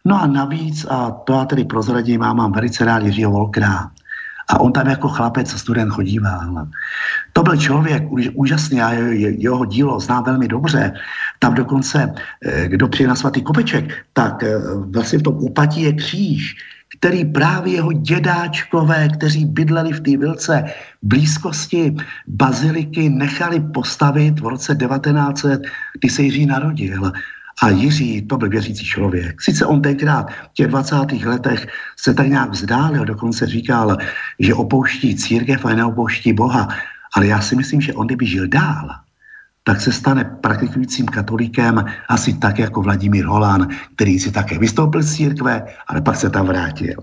No 0.05 0.23
a 0.23 0.27
navíc, 0.27 0.87
a 0.91 1.11
to 1.11 1.33
já 1.33 1.45
tedy 1.45 1.65
prozradím, 1.65 2.23
já 2.23 2.33
mám 2.33 2.53
velice 2.53 2.85
rád 2.85 3.03
Jiřího 3.03 3.31
Volkra. 3.31 3.91
A 4.49 4.61
on 4.61 4.73
tam 4.73 4.87
jako 4.87 5.09
chlapec 5.09 5.51
student 5.51 5.93
chodíval. 5.93 6.67
To 7.33 7.43
byl 7.43 7.57
člověk 7.57 8.03
úžasný, 8.35 8.79
já 8.79 8.93
jeho 9.19 9.65
dílo 9.65 10.01
znám 10.01 10.25
velmi 10.25 10.49
dobře. 10.49 10.93
Tam 11.39 11.55
dokonce, 11.55 12.15
eh, 12.45 12.69
kdo 12.69 12.89
přijde 12.89 13.09
na 13.09 13.15
svatý 13.15 13.43
kopeček, 13.43 13.85
tak 14.13 14.43
eh, 14.43 14.59
vlastně 14.95 15.19
v 15.19 15.23
tom 15.23 15.35
upatí 15.35 15.83
je 15.83 15.93
kříž, 15.93 16.55
který 16.99 17.25
právě 17.25 17.75
jeho 17.75 17.93
dědáčkové, 17.93 19.09
kteří 19.09 19.45
bydleli 19.45 19.93
v 19.93 20.01
té 20.01 20.17
vilce 20.17 20.65
blízkosti 21.03 21.97
baziliky, 22.27 23.09
nechali 23.09 23.61
postavit 23.61 24.41
v 24.41 24.47
roce 24.47 24.75
1900, 24.75 25.63
kdy 26.01 26.09
se 26.09 26.23
Jiří 26.23 26.47
narodil. 26.47 27.13
A 27.63 27.69
Jiří, 27.69 28.23
to 28.23 28.37
byl 28.37 28.49
věřící 28.49 28.85
člověk. 28.85 29.43
Sice 29.43 29.67
on 29.67 29.83
tenkrát 29.83 30.31
v 30.31 30.53
těch 30.53 30.67
20. 30.67 30.97
letech 31.25 31.67
se 31.97 32.15
tak 32.15 32.27
nějak 32.27 32.51
vzdálil, 32.51 33.05
dokonce 33.05 33.47
říkal, 33.47 33.97
že 34.39 34.55
opouští 34.55 35.17
církev 35.17 35.65
a 35.65 35.75
neopouští 35.75 36.33
Boha, 36.33 36.69
ale 37.17 37.27
já 37.27 37.41
si 37.41 37.57
myslím, 37.57 37.81
že 37.81 37.95
on 37.95 38.07
kdyby 38.07 38.27
žil 38.27 38.49
dál, 38.49 38.89
tak 39.65 39.81
se 39.81 39.93
stane 39.93 40.25
praktikujícím 40.25 41.07
katolíkem 41.07 41.85
asi 42.09 42.33
tak 42.39 42.59
jako 42.59 42.83
Vladimír 42.83 43.25
Holán, 43.25 43.69
který 43.95 44.19
si 44.19 44.31
také 44.31 44.59
vystoupil 44.59 45.03
z 45.03 45.15
církve, 45.15 45.67
ale 45.89 46.01
pak 46.01 46.17
se 46.17 46.31
tam 46.31 46.47
vrátil 46.47 46.97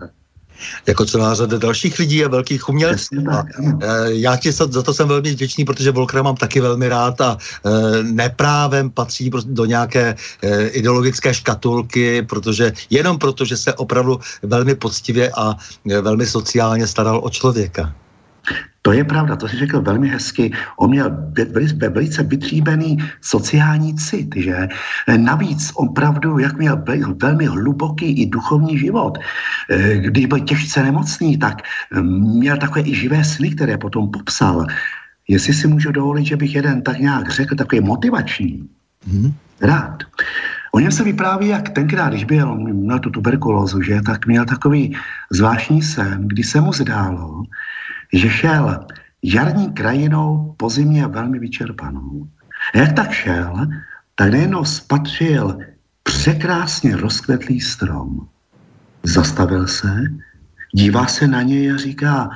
jako 0.87 1.05
celá 1.05 1.35
řada 1.35 1.57
dalších 1.57 1.99
lidí 1.99 2.25
a 2.25 2.27
velkých 2.27 2.69
umělců. 2.69 3.15
A, 3.31 3.43
e, 3.81 4.13
já 4.13 4.37
ti 4.37 4.51
za, 4.51 4.67
za 4.67 4.83
to 4.83 4.93
jsem 4.93 5.07
velmi 5.07 5.31
vděčný, 5.31 5.65
protože 5.65 5.91
Volkra 5.91 6.21
mám 6.21 6.35
taky 6.35 6.61
velmi 6.61 6.89
rád 6.89 7.21
a 7.21 7.37
e, 7.37 8.03
neprávem 8.03 8.89
patří 8.89 9.31
do 9.45 9.65
nějaké 9.65 10.15
e, 10.41 10.67
ideologické 10.67 11.33
škatulky, 11.33 12.21
protože 12.21 12.73
jenom 12.89 13.17
proto, 13.17 13.45
že 13.45 13.57
se 13.57 13.73
opravdu 13.73 14.19
velmi 14.43 14.75
poctivě 14.75 15.31
a 15.35 15.55
velmi 16.01 16.25
sociálně 16.25 16.87
staral 16.87 17.21
o 17.23 17.29
člověka. 17.29 17.93
To 18.83 18.91
je 18.91 19.03
pravda, 19.03 19.35
to 19.35 19.47
si 19.47 19.57
řekl 19.57 19.81
velmi 19.81 20.07
hezky. 20.07 20.51
On 20.77 20.89
měl 20.89 21.07
velice 21.89 22.23
vytříbený 22.23 22.97
sociální 23.21 23.95
cit, 23.95 24.35
že? 24.35 24.67
Navíc 25.17 25.71
opravdu, 25.75 26.39
jak 26.39 26.57
měl 26.57 26.83
velmi 27.21 27.45
hluboký 27.45 28.21
i 28.21 28.25
duchovní 28.25 28.77
život. 28.77 29.17
Eh, 29.69 29.97
když 29.97 30.25
byl 30.25 30.39
těžce 30.39 30.83
nemocný, 30.83 31.37
tak 31.37 31.63
eh, 31.63 32.01
měl 32.03 32.57
takové 32.57 32.81
i 32.81 32.95
živé 32.95 33.23
sny, 33.23 33.55
které 33.55 33.77
potom 33.77 34.11
popsal. 34.11 34.67
Jestli 35.27 35.53
si 35.53 35.67
můžu 35.67 35.91
dovolit, 35.91 36.25
že 36.25 36.35
bych 36.35 36.55
jeden 36.55 36.81
tak 36.83 36.99
nějak 36.99 37.29
řekl, 37.31 37.55
takový 37.55 37.81
motivační. 37.81 38.67
Hmm. 39.07 39.31
Rád. 39.61 40.03
O 40.75 40.79
něm 40.79 40.91
se 40.91 41.03
vypráví, 41.03 41.47
jak 41.47 41.69
tenkrát, 41.69 42.09
když 42.09 42.23
byl, 42.23 42.55
měl 42.55 42.99
tu 42.99 43.09
tuberkulózu, 43.09 43.81
že, 43.81 44.01
tak 44.01 44.27
měl 44.27 44.45
takový 44.45 44.97
zvláštní 45.31 45.81
sen, 45.81 46.27
kdy 46.27 46.43
se 46.43 46.61
mu 46.61 46.73
zdálo, 46.73 47.43
že 48.13 48.29
šel 48.29 48.85
jarní 49.23 49.73
krajinou 49.73 50.55
po 50.57 50.69
zimě 50.69 51.07
velmi 51.07 51.39
vyčerpanou. 51.39 52.27
A 52.73 52.77
jak 52.77 52.93
tak 52.93 53.11
šel, 53.11 53.67
tak 54.15 54.31
nejenom 54.31 54.65
spatřil 54.65 55.57
překrásně 56.03 56.97
rozkvetlý 56.97 57.61
strom. 57.61 58.27
Zastavil 59.03 59.67
se, 59.67 60.03
dívá 60.73 61.07
se 61.07 61.27
na 61.27 61.41
něj 61.41 61.71
a 61.71 61.77
říká, 61.77 62.29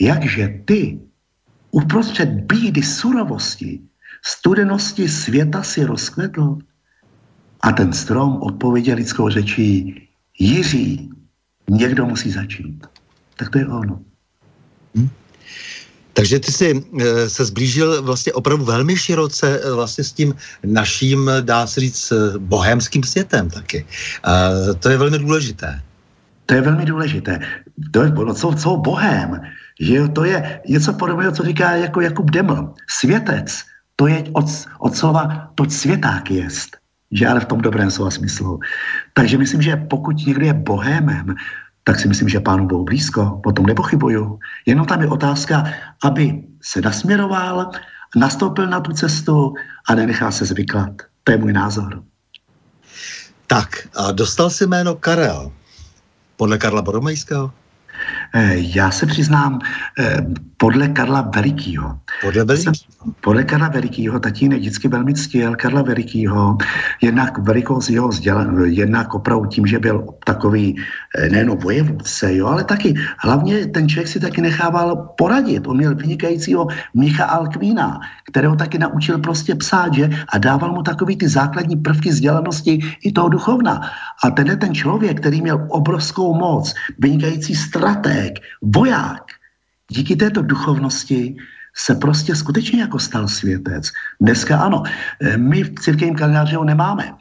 jakže 0.00 0.48
ty 0.64 1.00
uprostřed 1.70 2.28
bídy, 2.28 2.82
surovosti, 2.82 3.80
studenosti 4.24 5.08
světa 5.08 5.62
si 5.62 5.84
rozkvetl? 5.84 6.58
A 7.60 7.72
ten 7.72 7.92
strom 7.92 8.38
odpověděl 8.42 8.96
lidskou 8.96 9.28
řečí, 9.28 10.08
Jiří, 10.38 11.10
někdo 11.70 12.06
musí 12.06 12.30
začít. 12.30 12.86
Tak 13.36 13.50
to 13.50 13.58
je 13.58 13.66
ono. 13.66 14.00
Hmm. 14.94 15.08
Takže 16.18 16.38
ty 16.38 16.52
jsi 16.52 16.68
e, 16.74 17.28
se 17.30 17.44
zblížil 17.44 18.02
vlastně 18.02 18.32
opravdu 18.32 18.64
velmi 18.64 18.96
široce 18.96 19.60
e, 19.60 19.70
vlastně 19.70 20.04
s 20.04 20.12
tím 20.12 20.34
naším, 20.64 21.30
dá 21.40 21.66
se 21.66 21.80
říct, 21.80 22.12
e, 22.12 22.38
bohémským 22.38 23.02
světem 23.02 23.50
taky. 23.50 23.86
E, 23.86 24.74
to 24.74 24.88
je 24.88 24.98
velmi 24.98 25.18
důležité. 25.18 25.80
To 26.46 26.54
je 26.54 26.60
velmi 26.60 26.84
důležité. 26.84 27.38
To 27.90 28.02
je, 28.02 28.12
co, 28.34 28.52
co 28.52 28.76
bohem? 28.76 29.40
Že 29.80 30.08
to 30.08 30.24
je 30.24 30.60
něco 30.68 30.92
podobného, 30.92 31.32
co 31.32 31.42
říká 31.42 31.72
jako 31.72 32.00
Jakub 32.00 32.30
Deml. 32.30 32.74
Světec, 32.90 33.62
to 33.96 34.06
je 34.06 34.24
od, 34.32 34.46
od 34.78 34.96
slova 34.96 35.52
toť 35.54 35.70
světák 35.70 36.30
jest. 36.30 36.76
Že 37.12 37.26
ale 37.28 37.40
v 37.40 37.50
tom 37.52 37.60
dobrém 37.60 37.90
slova 37.90 38.10
smyslu. 38.10 38.60
Takže 39.14 39.38
myslím, 39.38 39.62
že 39.62 39.76
pokud 39.76 40.26
někdo 40.26 40.46
je 40.46 40.54
bohémem, 40.54 41.34
tak 41.88 42.00
si 42.00 42.08
myslím, 42.08 42.28
že 42.28 42.44
pánu 42.44 42.68
Bohu 42.68 42.84
blízko, 42.84 43.40
potom 43.40 43.64
nepochybuju. 43.64 44.38
Jenom 44.68 44.84
tam 44.84 45.00
je 45.00 45.08
otázka, 45.08 45.64
aby 46.04 46.44
se 46.60 46.84
nasměroval, 46.84 47.72
nastoupil 48.16 48.68
na 48.68 48.80
tu 48.80 48.92
cestu 48.92 49.54
a 49.88 49.94
nenechá 49.94 50.30
se 50.30 50.44
zvyklat. 50.44 50.92
To 51.24 51.32
je 51.32 51.38
můj 51.38 51.52
názor. 51.52 52.04
Tak, 53.46 53.88
a 53.96 54.12
dostal 54.12 54.50
si 54.50 54.66
jméno 54.66 54.94
Karel. 54.94 55.52
Podle 56.36 56.58
Karla 56.58 56.82
Boromejského? 56.82 57.52
Eh, 58.34 58.54
já 58.56 58.90
se 58.90 59.06
přiznám, 59.06 59.58
eh, 59.98 60.26
podle 60.56 60.88
Karla 60.88 61.30
Velikýho. 61.34 61.98
Podle 62.22 62.44
Velikýho? 62.44 62.72
Podle 63.20 63.44
Karla 63.44 63.68
Velikýho, 63.68 64.20
tatínek 64.20 64.60
vždycky 64.60 64.88
velmi 64.88 65.14
ctil 65.14 65.56
Karla 65.56 65.82
Velikýho, 65.82 66.58
jednak 67.02 67.38
velikost 67.38 67.90
jeho 67.90 68.08
vzdělání, 68.08 68.76
jednak 68.76 69.14
opravdu 69.14 69.46
tím, 69.46 69.66
že 69.66 69.78
byl 69.78 70.06
takový 70.26 70.74
eh, 70.74 71.28
nejen 71.28 71.50
vojevůdce, 71.50 72.34
jo, 72.34 72.46
ale 72.46 72.64
taky 72.64 72.94
hlavně 73.18 73.66
ten 73.66 73.88
člověk 73.88 74.08
si 74.08 74.20
taky 74.20 74.40
nechával 74.42 75.14
poradit. 75.18 75.66
On 75.66 75.76
měl 75.76 75.94
vynikajícího 75.94 76.66
Micha 76.94 77.24
Alkvína, 77.24 78.00
kterého 78.30 78.56
taky 78.56 78.78
naučil 78.78 79.18
prostě 79.18 79.54
psát, 79.54 79.94
že? 79.94 80.10
A 80.28 80.38
dával 80.38 80.72
mu 80.72 80.82
takový 80.82 81.16
ty 81.16 81.28
základní 81.28 81.76
prvky 81.76 82.10
vzdělanosti 82.10 82.78
i 83.04 83.12
toho 83.12 83.28
duchovna. 83.28 83.80
A 84.24 84.30
tenhle 84.30 84.56
ten 84.56 84.74
člověk, 84.74 85.20
který 85.20 85.42
měl 85.42 85.66
obrovskou 85.70 86.34
moc, 86.34 86.74
vynikající 86.98 87.54
strateg, 87.88 88.38
voják, 88.62 89.22
díky 89.88 90.16
této 90.16 90.42
duchovnosti 90.42 91.36
se 91.76 91.94
prostě 91.94 92.36
skutečně 92.36 92.80
jako 92.80 92.98
stal 92.98 93.28
světec. 93.28 93.90
Dneska 94.20 94.58
ano, 94.58 94.82
eh, 95.20 95.36
my 95.36 95.62
v 95.62 95.74
církevním 95.80 96.14
kalendáři 96.14 96.56
ho 96.56 96.64
nemáme, 96.64 97.12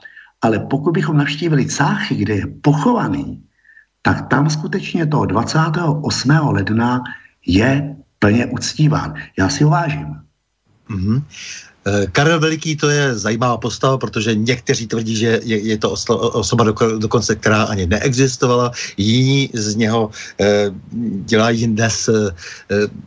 ale 0.41 0.59
pokud 0.59 0.91
bychom 0.91 1.17
navštívili 1.17 1.65
Cáchy, 1.65 2.15
kde 2.15 2.33
je 2.35 2.47
pochovaný, 2.61 3.43
tak 4.01 4.27
tam 4.27 4.49
skutečně 4.49 5.05
toho 5.05 5.25
28. 5.25 6.51
ledna 6.51 7.03
je 7.45 7.95
plně 8.19 8.45
uctíván. 8.45 9.13
Já 9.37 9.49
si 9.49 9.63
ho 9.63 9.69
vážím. 9.69 10.19
Mm-hmm. 10.89 11.23
Karel 12.11 12.39
Veliký 12.39 12.75
to 12.75 12.89
je 12.89 13.15
zajímavá 13.15 13.57
postava, 13.57 13.97
protože 13.97 14.35
někteří 14.35 14.87
tvrdí, 14.87 15.15
že 15.15 15.39
je, 15.43 15.57
je 15.57 15.77
to 15.77 15.91
osoba 16.33 16.63
dokonce, 16.97 17.35
která 17.35 17.63
ani 17.63 17.87
neexistovala. 17.87 18.71
Jiní 18.97 19.49
z 19.53 19.75
něho 19.75 20.09
e, 20.41 20.71
dělají 21.25 21.67
dnes, 21.67 22.09
e, 22.09 22.33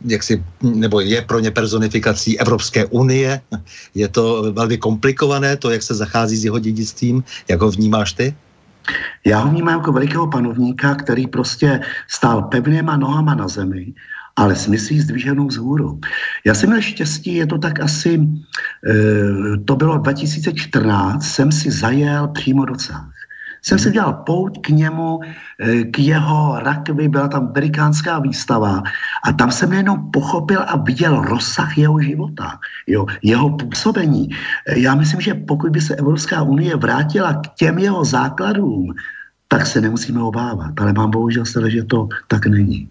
jaksi, 0.05 0.43
nebo 0.61 0.99
je 0.99 1.21
pro 1.21 1.39
ně 1.39 1.51
personifikací 1.51 2.39
Evropské 2.39 2.85
unie. 2.85 3.41
Je 3.95 4.07
to 4.07 4.51
velmi 4.51 4.77
komplikované, 4.77 5.57
to, 5.57 5.69
jak 5.69 5.83
se 5.83 5.95
zachází 5.95 6.37
s 6.37 6.45
jeho 6.45 6.59
dědictvím. 6.59 7.23
Jak 7.47 7.61
ho 7.61 7.71
vnímáš 7.71 8.13
ty? 8.13 8.35
Já 9.25 9.39
ho 9.39 9.49
vnímám 9.49 9.77
jako 9.79 9.91
velikého 9.91 10.27
panovníka, 10.27 10.95
který 10.95 11.27
prostě 11.27 11.79
stál 12.07 12.41
pevnýma 12.41 12.97
nohama 12.97 13.35
na 13.35 13.47
zemi 13.47 13.93
ale 14.41 14.57
s 14.57 14.67
myslí 14.67 14.99
zdvíženou 14.99 15.47
vzhůru. 15.47 15.99
Já 16.45 16.53
jsem 16.53 16.69
měl 16.69 16.81
štěstí, 16.81 17.35
je 17.35 17.45
to 17.45 17.57
tak 17.57 17.79
asi, 17.79 18.17
e, 18.17 19.57
to 19.65 19.75
bylo 19.75 19.97
2014, 19.97 21.21
jsem 21.21 21.51
si 21.51 21.71
zajel 21.71 22.27
přímo 22.27 22.65
do 22.65 22.73
Cách. 22.73 23.13
Jsem 23.61 23.77
si 23.77 23.91
dělal 23.93 24.25
pouť 24.25 24.57
k 24.65 24.69
němu, 24.73 25.21
e, 25.61 25.83
k 25.93 25.99
jeho 25.99 26.57
rakvi, 26.57 27.05
byla 27.05 27.27
tam 27.27 27.53
velikánská 27.53 28.19
výstava 28.19 28.81
a 29.23 29.29
tam 29.37 29.53
jsem 29.53 29.69
jenom 29.73 30.09
pochopil 30.09 30.65
a 30.65 30.73
viděl 30.81 31.21
rozsah 31.21 31.77
jeho 31.77 32.01
života, 32.01 32.57
jo, 32.89 33.05
jeho 33.21 33.49
působení. 33.61 34.33
E, 34.65 34.89
já 34.89 34.97
myslím, 34.97 35.21
že 35.21 35.45
pokud 35.45 35.69
by 35.69 35.81
se 35.81 35.95
Evropská 36.01 36.41
unie 36.41 36.73
vrátila 36.75 37.45
k 37.45 37.61
těm 37.61 37.77
jeho 37.77 38.01
základům, 38.01 38.89
tak 39.47 39.69
se 39.69 39.77
nemusíme 39.81 40.17
obávat, 40.17 40.73
ale 40.81 40.97
mám 40.97 41.13
bohužel 41.13 41.45
se, 41.45 41.61
že 41.69 41.83
to 41.85 42.09
tak 42.25 42.49
není. 42.49 42.89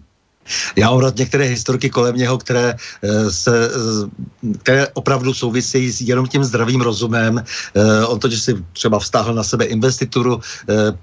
Já 0.75 0.89
mám 0.89 0.99
rád 0.99 1.17
některé 1.17 1.45
historky 1.45 1.89
kolem 1.89 2.15
něho, 2.15 2.37
které, 2.37 2.75
eh, 3.03 3.31
se, 3.31 3.69
eh, 3.69 4.57
které 4.57 4.87
opravdu 4.93 5.33
souvisejí 5.33 5.91
s 5.91 6.01
jenom 6.01 6.27
tím 6.27 6.43
zdravým 6.43 6.81
rozumem. 6.81 7.39
Eh, 7.39 8.05
on 8.05 8.19
to, 8.19 8.29
že 8.29 8.37
si 8.37 8.51
třeba 8.73 8.99
vztáhl 8.99 9.33
na 9.33 9.43
sebe 9.43 9.65
investituru, 9.65 10.41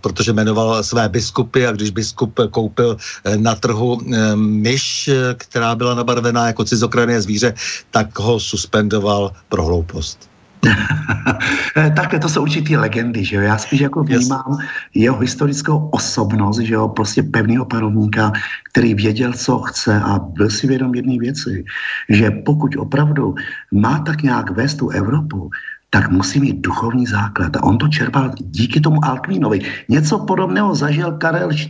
protože 0.00 0.32
jmenoval 0.32 0.82
své 0.82 1.08
biskupy 1.08 1.66
a 1.66 1.72
když 1.72 1.90
biskup 1.90 2.40
koupil 2.50 2.96
na 3.36 3.54
trhu 3.54 4.00
myš, 4.34 5.10
která 5.36 5.74
byla 5.74 5.94
nabarvená 5.94 6.46
jako 6.46 6.64
cizokrajné 6.64 7.22
zvíře, 7.22 7.54
tak 7.90 8.18
ho 8.18 8.40
suspendoval 8.40 9.32
pro 9.48 9.64
hloupost. 9.64 10.27
tak 11.96 12.14
to 12.22 12.28
jsou 12.28 12.42
určitý 12.42 12.76
legendy, 12.76 13.24
že 13.24 13.36
jo? 13.36 13.42
Já 13.42 13.58
spíš 13.58 13.80
jako 13.80 14.02
vnímám 14.02 14.44
yes. 14.50 14.68
jeho 14.94 15.18
historickou 15.18 15.88
osobnost, 15.88 16.58
že 16.58 16.74
jo, 16.74 16.88
prostě 16.88 17.22
pevného 17.22 17.64
panovníka, 17.64 18.32
který 18.72 18.94
věděl, 18.94 19.32
co 19.32 19.58
chce 19.58 20.00
a 20.00 20.18
byl 20.18 20.50
si 20.50 20.66
vědom 20.66 20.94
jedné 20.94 21.18
věci, 21.18 21.64
že 22.08 22.30
pokud 22.30 22.76
opravdu 22.76 23.34
má 23.72 23.98
tak 23.98 24.22
nějak 24.22 24.50
vést 24.50 24.74
tu 24.74 24.88
Evropu, 24.88 25.50
tak 25.90 26.10
musí 26.10 26.40
mít 26.40 26.60
duchovní 26.60 27.06
základ. 27.06 27.56
A 27.56 27.62
on 27.62 27.78
to 27.78 27.88
čerpal 27.88 28.30
díky 28.40 28.80
tomu 28.80 29.04
Alkvínovi. 29.04 29.60
Něco 29.88 30.18
podobného 30.18 30.74
zažil 30.74 31.12
Karel 31.12 31.50
IV., 31.52 31.68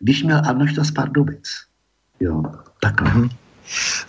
když 0.00 0.22
měl 0.22 0.42
Arnošta 0.46 0.84
z 0.84 0.90
Pardubic. 0.90 1.50
Jo, 2.20 2.42
takhle. 2.80 3.10
Mm-hmm. 3.10 3.30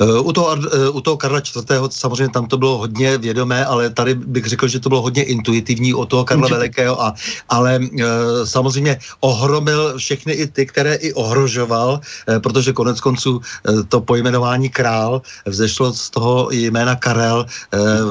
Eh, 0.02 0.20
u 0.20 0.32
toho, 0.34 0.58
eh, 0.58 0.90
u 0.90 1.02
toho 1.02 1.18
Karla 1.18 1.40
IV. 1.40 1.92
samozřejmě 1.92 2.34
tam 2.34 2.48
to 2.48 2.58
bylo 2.58 2.78
hodně 2.78 3.18
vědomé, 3.18 3.66
ale 3.66 3.90
tady 3.90 4.16
bych 4.16 4.46
řekl, 4.46 4.68
že 4.68 4.80
to 4.80 4.90
bylo 4.90 5.02
hodně 5.02 5.24
intuitivní 5.24 5.94
o 5.94 6.06
toho 6.06 6.26
Karla 6.26 6.48
Velikého, 6.48 7.02
a, 7.02 7.14
ale 7.50 7.80
eh, 7.80 8.06
samozřejmě 8.44 9.00
ohromil 9.20 9.98
všechny 9.98 10.34
i 10.34 10.48
ty, 10.48 10.66
které 10.66 10.96
i 10.96 11.14
ohrožoval, 11.14 12.00
protože 12.40 12.74
konec 12.74 13.02
konců 13.02 13.42
to 13.90 14.02
pojmenování 14.02 14.70
král 14.70 15.22
vzešlo 15.46 15.94
z 15.94 16.10
toho 16.10 16.50
jména 16.52 16.96
Karel 16.96 17.46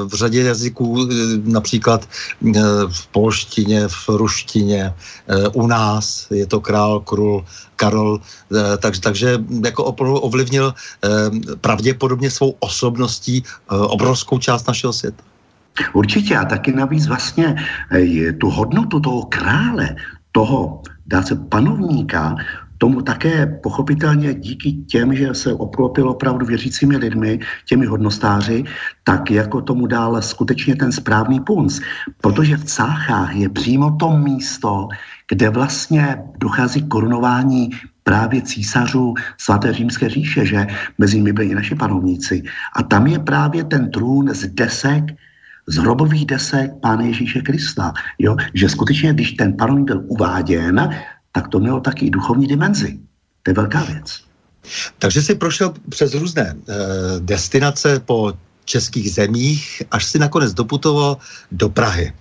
v 0.05 0.13
řadě 0.13 0.43
jazyků, 0.43 1.09
například 1.43 2.07
v 2.87 3.07
polštině, 3.11 3.87
v 3.87 4.09
ruštině, 4.09 4.93
u 5.53 5.67
nás 5.67 6.27
je 6.31 6.45
to 6.45 6.61
král, 6.61 6.99
krul, 6.99 7.45
Karol, 7.79 8.19
eh, 8.19 8.77
takže, 8.77 9.01
takže 9.01 9.29
jako 9.63 9.83
opravdu 9.83 10.19
ovlivnil 10.19 10.73
eh, 10.75 11.07
pravděpodobně 11.63 12.27
svou 12.27 12.55
osobností 12.59 13.43
eh, 13.43 13.75
obrovskou 13.75 14.39
část 14.39 14.67
našeho 14.67 14.93
světa. 14.93 15.23
Určitě 15.93 16.35
a 16.35 16.45
taky 16.45 16.75
navíc 16.75 17.07
vlastně 17.07 17.55
tu 18.41 18.49
hodnotu 18.49 18.99
toho 18.99 19.31
krále, 19.31 19.95
toho, 20.35 20.83
dá 21.07 21.23
se 21.23 21.35
panovníka, 21.35 22.35
tomu 22.77 23.01
také 23.01 23.47
pochopitelně 23.63 24.33
díky 24.33 24.71
těm, 24.91 25.15
že 25.15 25.33
se 25.33 25.53
obklopil 25.53 26.09
opravdu 26.09 26.45
věřícími 26.45 26.97
lidmi, 26.97 27.39
těmi 27.65 27.85
hodnostáři, 27.85 28.63
tak 29.03 29.31
jako 29.31 29.61
tomu 29.61 29.87
dál 29.87 30.21
skutečně 30.21 30.75
ten 30.75 30.91
správný 30.91 31.39
punc. 31.39 31.79
Protože 32.21 32.57
v 32.57 32.65
Cáchách 32.65 33.35
je 33.35 33.49
přímo 33.49 33.95
to 33.99 34.17
místo, 34.17 34.87
kde 35.29 35.49
vlastně 35.49 36.17
dochází 36.37 36.81
korunování 36.87 37.69
právě 38.03 38.41
císařů 38.41 39.13
svaté 39.37 39.73
římské 39.73 40.09
říše, 40.09 40.45
že 40.45 40.67
mezi 40.97 41.17
nimi 41.17 41.33
byli 41.33 41.47
i 41.47 41.55
naši 41.55 41.75
panovníci. 41.75 42.43
A 42.75 42.83
tam 42.83 43.07
je 43.07 43.19
právě 43.19 43.63
ten 43.63 43.91
trůn 43.91 44.33
z 44.33 44.47
desek, 44.47 45.03
z 45.67 45.75
hrobových 45.75 46.25
desek 46.25 46.71
Pána 46.81 47.01
Ježíše 47.01 47.41
Krista. 47.41 47.93
Jo? 48.19 48.35
Že 48.53 48.69
skutečně, 48.69 49.13
když 49.13 49.31
ten 49.31 49.53
panovník 49.53 49.87
byl 49.87 50.03
uváděn, 50.07 50.89
tak 51.31 51.47
to 51.47 51.59
mělo 51.59 51.79
taky 51.79 52.09
duchovní 52.09 52.47
dimenzi. 52.47 52.99
To 53.43 53.51
je 53.51 53.55
velká 53.55 53.83
věc. 53.83 54.21
Takže 54.99 55.21
si 55.21 55.35
prošel 55.35 55.73
přes 55.89 56.13
různé 56.13 56.41
e, 56.41 56.55
destinace 57.19 57.99
po 57.99 58.33
českých 58.65 59.11
zemích, 59.11 59.83
až 59.91 60.05
si 60.05 60.19
nakonec 60.19 60.53
doputoval 60.53 61.17
do 61.51 61.69
Prahy. 61.69 62.13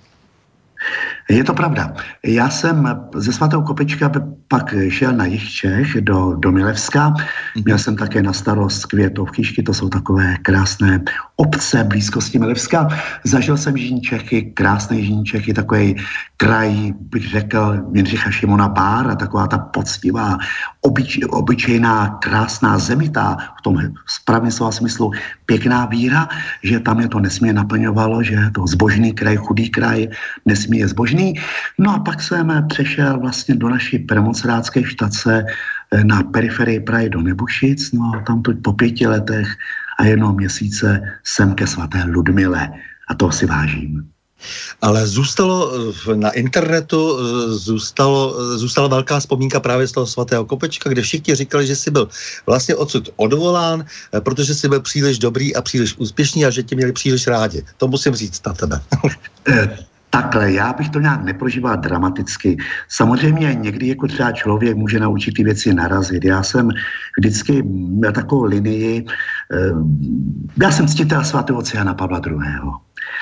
Je 1.30 1.44
to 1.44 1.54
pravda. 1.54 1.92
Já 2.26 2.50
jsem 2.50 3.00
ze 3.14 3.32
svatého 3.32 3.62
Kopečka 3.62 4.10
pak 4.48 4.74
šel 4.88 5.12
na 5.12 5.24
jich 5.24 5.50
Čech 5.50 6.00
do, 6.00 6.34
do 6.40 6.52
Milevska. 6.52 7.08
Mhm. 7.08 7.64
Měl 7.64 7.78
jsem 7.78 7.96
také 7.96 8.22
na 8.22 8.32
starost 8.32 8.86
Květovkyšky, 8.86 9.62
to 9.62 9.74
jsou 9.74 9.88
takové 9.88 10.36
krásné 10.42 11.00
obce 11.36 11.84
blízkosti 11.84 12.38
Milevska. 12.38 12.88
Zažil 13.24 13.56
jsem 13.56 13.76
Jižní 13.76 14.00
Čechy, 14.00 14.42
krásné 14.42 14.96
Jižní 14.96 15.24
Čechy, 15.24 15.54
takový 15.54 15.96
kraj, 16.36 16.92
bych 17.00 17.30
řekl, 17.30 17.84
Jindřicha 17.94 18.30
Šimona 18.30 18.68
Bára, 18.68 19.14
taková 19.14 19.46
ta 19.46 19.58
poctivá, 19.58 20.38
obyč, 20.80 21.18
obyčejná, 21.28 22.18
krásná 22.22 22.78
zemitá, 22.78 23.36
v 23.58 23.62
tom 23.62 23.76
správně 24.06 24.50
slova 24.50 24.72
smyslu 24.72 25.12
pěkná 25.46 25.86
víra, 25.86 26.28
že 26.62 26.80
tam 26.80 27.00
je 27.00 27.08
to 27.08 27.20
nesmírně 27.20 27.52
naplňovalo, 27.52 28.22
že 28.22 28.36
to 28.54 28.66
zbožný 28.66 29.12
kraj, 29.12 29.36
chudý 29.36 29.70
kraj, 29.70 30.08
nesmí 30.46 30.78
je 30.78 30.88
zbožný. 30.88 31.17
No 31.78 31.94
a 31.94 31.98
pak 31.98 32.22
jsem 32.22 32.66
přešel 32.68 33.20
vlastně 33.20 33.54
do 33.54 33.68
naší 33.68 33.98
premonstrácké 33.98 34.84
štace 34.84 35.44
eh, 35.44 36.04
na 36.04 36.22
periferii 36.22 36.80
Prahy 36.80 37.10
do 37.10 37.20
Nebušic, 37.20 37.92
no 37.92 38.12
a 38.16 38.20
tam 38.26 38.42
po 38.42 38.72
pěti 38.72 39.06
letech 39.06 39.48
a 39.98 40.04
jednou 40.04 40.32
měsíce 40.32 41.00
jsem 41.24 41.54
ke 41.54 41.66
svaté 41.66 42.04
Ludmile 42.04 42.70
a 43.08 43.14
toho 43.14 43.32
si 43.32 43.46
vážím. 43.46 44.08
Ale 44.82 45.06
zůstalo 45.06 45.72
eh, 45.74 46.16
na 46.16 46.30
internetu, 46.30 47.18
eh, 47.18 47.52
zůstalo, 47.54 48.34
zůstala 48.58 48.88
velká 48.88 49.20
vzpomínka 49.20 49.60
právě 49.60 49.86
z 49.86 49.92
toho 49.92 50.06
svatého 50.06 50.44
kopečka, 50.44 50.90
kde 50.90 51.02
všichni 51.02 51.34
říkali, 51.34 51.66
že 51.66 51.76
jsi 51.76 51.90
byl 51.90 52.08
vlastně 52.46 52.74
odsud 52.76 53.10
odvolán, 53.16 53.84
protože 54.20 54.54
jsi 54.54 54.68
byl 54.68 54.80
příliš 54.80 55.18
dobrý 55.18 55.56
a 55.56 55.62
příliš 55.62 55.98
úspěšný 55.98 56.46
a 56.46 56.50
že 56.50 56.62
tě 56.62 56.76
měli 56.76 56.92
příliš 56.92 57.26
rádi. 57.26 57.64
To 57.76 57.88
musím 57.88 58.14
říct 58.14 58.46
na 58.46 58.52
tebe. 58.52 58.80
Takhle, 60.10 60.52
já 60.52 60.72
bych 60.72 60.88
to 60.88 61.00
nějak 61.00 61.24
neprožíval 61.24 61.76
dramaticky. 61.76 62.56
Samozřejmě 62.88 63.54
někdy 63.54 63.88
jako 63.88 64.06
třeba 64.06 64.32
člověk 64.32 64.76
může 64.76 65.00
na 65.00 65.08
určitý 65.08 65.44
věci 65.44 65.74
narazit. 65.74 66.24
Já 66.24 66.42
jsem 66.42 66.70
vždycky 67.18 67.62
měl 67.62 68.12
takovou 68.12 68.44
linii, 68.44 69.06
já 70.62 70.70
jsem 70.70 70.88
ctitel 70.88 71.24
svatého 71.24 71.58
Oceana 71.58 71.94
Pavla 71.94 72.20
II. 72.26 72.38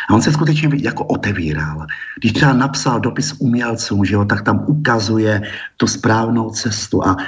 A 0.09 0.15
on 0.15 0.23
se 0.23 0.33
skutečně 0.33 0.71
jako 0.75 1.05
otevíral. 1.05 1.87
Když 2.19 2.33
třeba 2.33 2.53
napsal 2.53 3.01
dopis 3.01 3.35
umělcům, 3.39 4.05
že 4.05 4.15
jo, 4.15 4.25
tak 4.25 4.43
tam 4.43 4.65
ukazuje 4.67 5.43
tu 5.77 5.87
správnou 5.87 6.51
cestu. 6.51 7.07
A 7.07 7.17
e, 7.19 7.25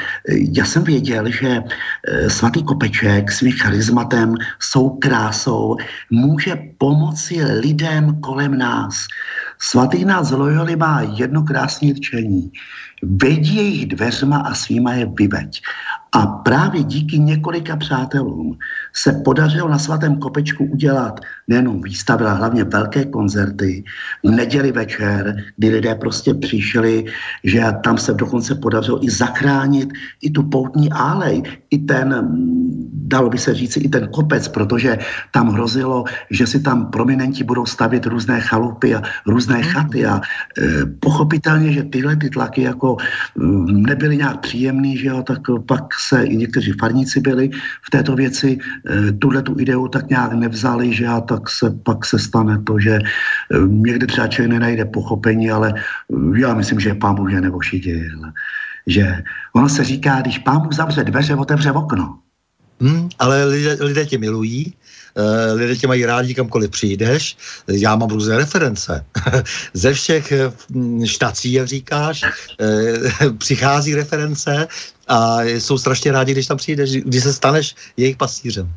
já 0.59 0.65
jsem 0.65 0.85
věděl, 0.85 1.31
že 1.31 1.49
e, 1.49 2.31
svatý 2.31 2.63
Kopeček 2.63 3.33
svým 3.33 3.53
charizmatem, 3.53 4.35
svou 4.59 4.99
krásou 4.99 5.77
může 6.11 6.57
pomoci 6.79 7.45
lidem 7.45 8.21
kolem 8.21 8.59
nás. 8.59 9.07
Svatý 9.59 10.05
nás 10.05 10.31
Loyoli 10.31 10.77
má 10.77 11.03
jedno 11.03 11.43
krásné 11.43 11.95
řečení. 11.95 12.53
Vedí 13.03 13.57
jejich 13.57 13.87
dveřma 13.87 14.39
a 14.39 14.55
svýma 14.55 14.93
je 14.93 15.07
vyveď. 15.07 15.61
A 16.13 16.27
právě 16.27 16.83
díky 16.83 17.19
několika 17.19 17.77
přátelům 17.77 18.59
se 19.03 19.13
podařilo 19.13 19.69
na 19.69 19.79
svatém 19.79 20.17
kopečku 20.17 20.65
udělat 20.65 21.21
nejenom 21.49 21.83
výstavy, 21.83 22.25
ale 22.25 22.35
hlavně 22.35 22.65
velké 22.65 23.05
koncerty. 23.05 23.85
V 24.25 24.31
neděli 24.31 24.73
večer, 24.73 25.37
kdy 25.57 25.69
lidé 25.71 25.95
prostě 25.95 26.35
přišli, 26.35 27.05
že 27.45 27.63
tam 27.85 27.99
se 27.99 28.15
dokonce 28.15 28.55
podařilo 28.55 29.05
i 29.05 29.11
zachránit 29.11 29.89
i 30.23 30.31
tu 30.31 30.43
poutní 30.43 30.91
álej, 30.91 31.43
i 31.71 31.79
ten, 31.79 32.29
dalo 33.09 33.31
by 33.31 33.39
se 33.39 33.55
říci, 33.55 33.81
i 33.81 33.89
ten 33.89 34.09
kopec, 34.09 34.49
protože 34.49 34.99
tam 35.31 35.49
hrozilo, 35.49 36.05
že 36.31 36.47
si 36.47 36.61
tam 36.61 36.91
prominenti 36.91 37.45
budou 37.45 37.67
stavět 37.67 38.07
různé 38.07 38.41
chalupy 38.41 38.95
a 38.95 39.03
různé 39.27 39.63
chaty 39.63 40.07
a 40.07 40.21
e, 40.21 40.87
pochopitelně, 41.01 41.73
že 41.73 41.83
tyhle 41.83 42.17
ty 42.17 42.31
tlaky 42.31 42.63
jako 42.63 42.97
m, 43.37 43.83
nebyly 43.83 44.17
nějak 44.17 44.41
příjemný, 44.41 44.97
že 44.97 45.09
jo, 45.09 45.23
tak 45.23 45.41
pak 45.67 45.85
se 46.09 46.25
i 46.25 46.37
někteří 46.37 46.73
farníci 46.73 47.21
byli 47.21 47.51
v 47.83 47.91
této 47.91 48.15
věci 48.15 48.59
tuhle 49.19 49.43
tu 49.43 49.61
ideu 49.61 49.89
tak 49.89 50.09
nějak 50.09 50.33
nevzali, 50.33 50.95
že 50.95 51.07
a 51.07 51.21
tak 51.21 51.51
se 51.51 51.71
pak 51.83 52.07
se 52.07 52.19
stane 52.19 52.63
to, 52.67 52.79
že 52.81 52.99
eh, 52.99 53.59
někde 53.69 54.07
třeba 54.07 54.27
člověk 54.27 54.53
nenajde 54.53 54.85
pochopení, 54.85 55.51
ale 55.51 55.75
eh, 55.77 56.41
já 56.41 56.55
myslím, 56.55 56.81
že 56.81 56.95
pán 56.95 57.15
Bůh 57.15 57.33
je 57.33 57.41
nevošiděl. 57.41 58.21
Že 58.87 59.23
ono 59.53 59.69
se 59.69 59.85
říká, 59.85 60.21
když 60.21 60.39
pán 60.39 60.61
Bůh 60.61 60.73
zavře 60.73 61.05
dveře, 61.05 61.35
otevře 61.35 61.73
okno. 61.73 62.19
Hmm, 62.81 63.09
ale 63.19 63.45
lidé, 63.45 63.77
lidé 63.81 64.07
tě 64.07 64.19
milují, 64.19 64.75
lidé 65.55 65.77
tě 65.77 65.87
mají 65.87 66.07
rádi, 66.07 66.35
kamkoliv 66.35 66.71
přijdeš. 66.71 67.37
Já 67.69 67.97
mám 67.97 68.09
různé 68.09 68.37
reference. 68.37 69.05
Ze 69.75 69.93
všech 69.93 70.33
štací, 71.05 71.53
jak 71.53 71.67
říkáš, 71.67 72.25
přichází 73.39 73.95
reference 73.95 74.69
a 75.09 75.43
jsou 75.43 75.79
strašně 75.79 76.13
rádi, 76.13 76.33
když 76.33 76.47
tam 76.47 76.57
přijdeš, 76.57 76.91
když 76.97 77.23
se 77.23 77.33
staneš 77.33 77.75
jejich 77.97 78.17
pasířem. 78.17 78.73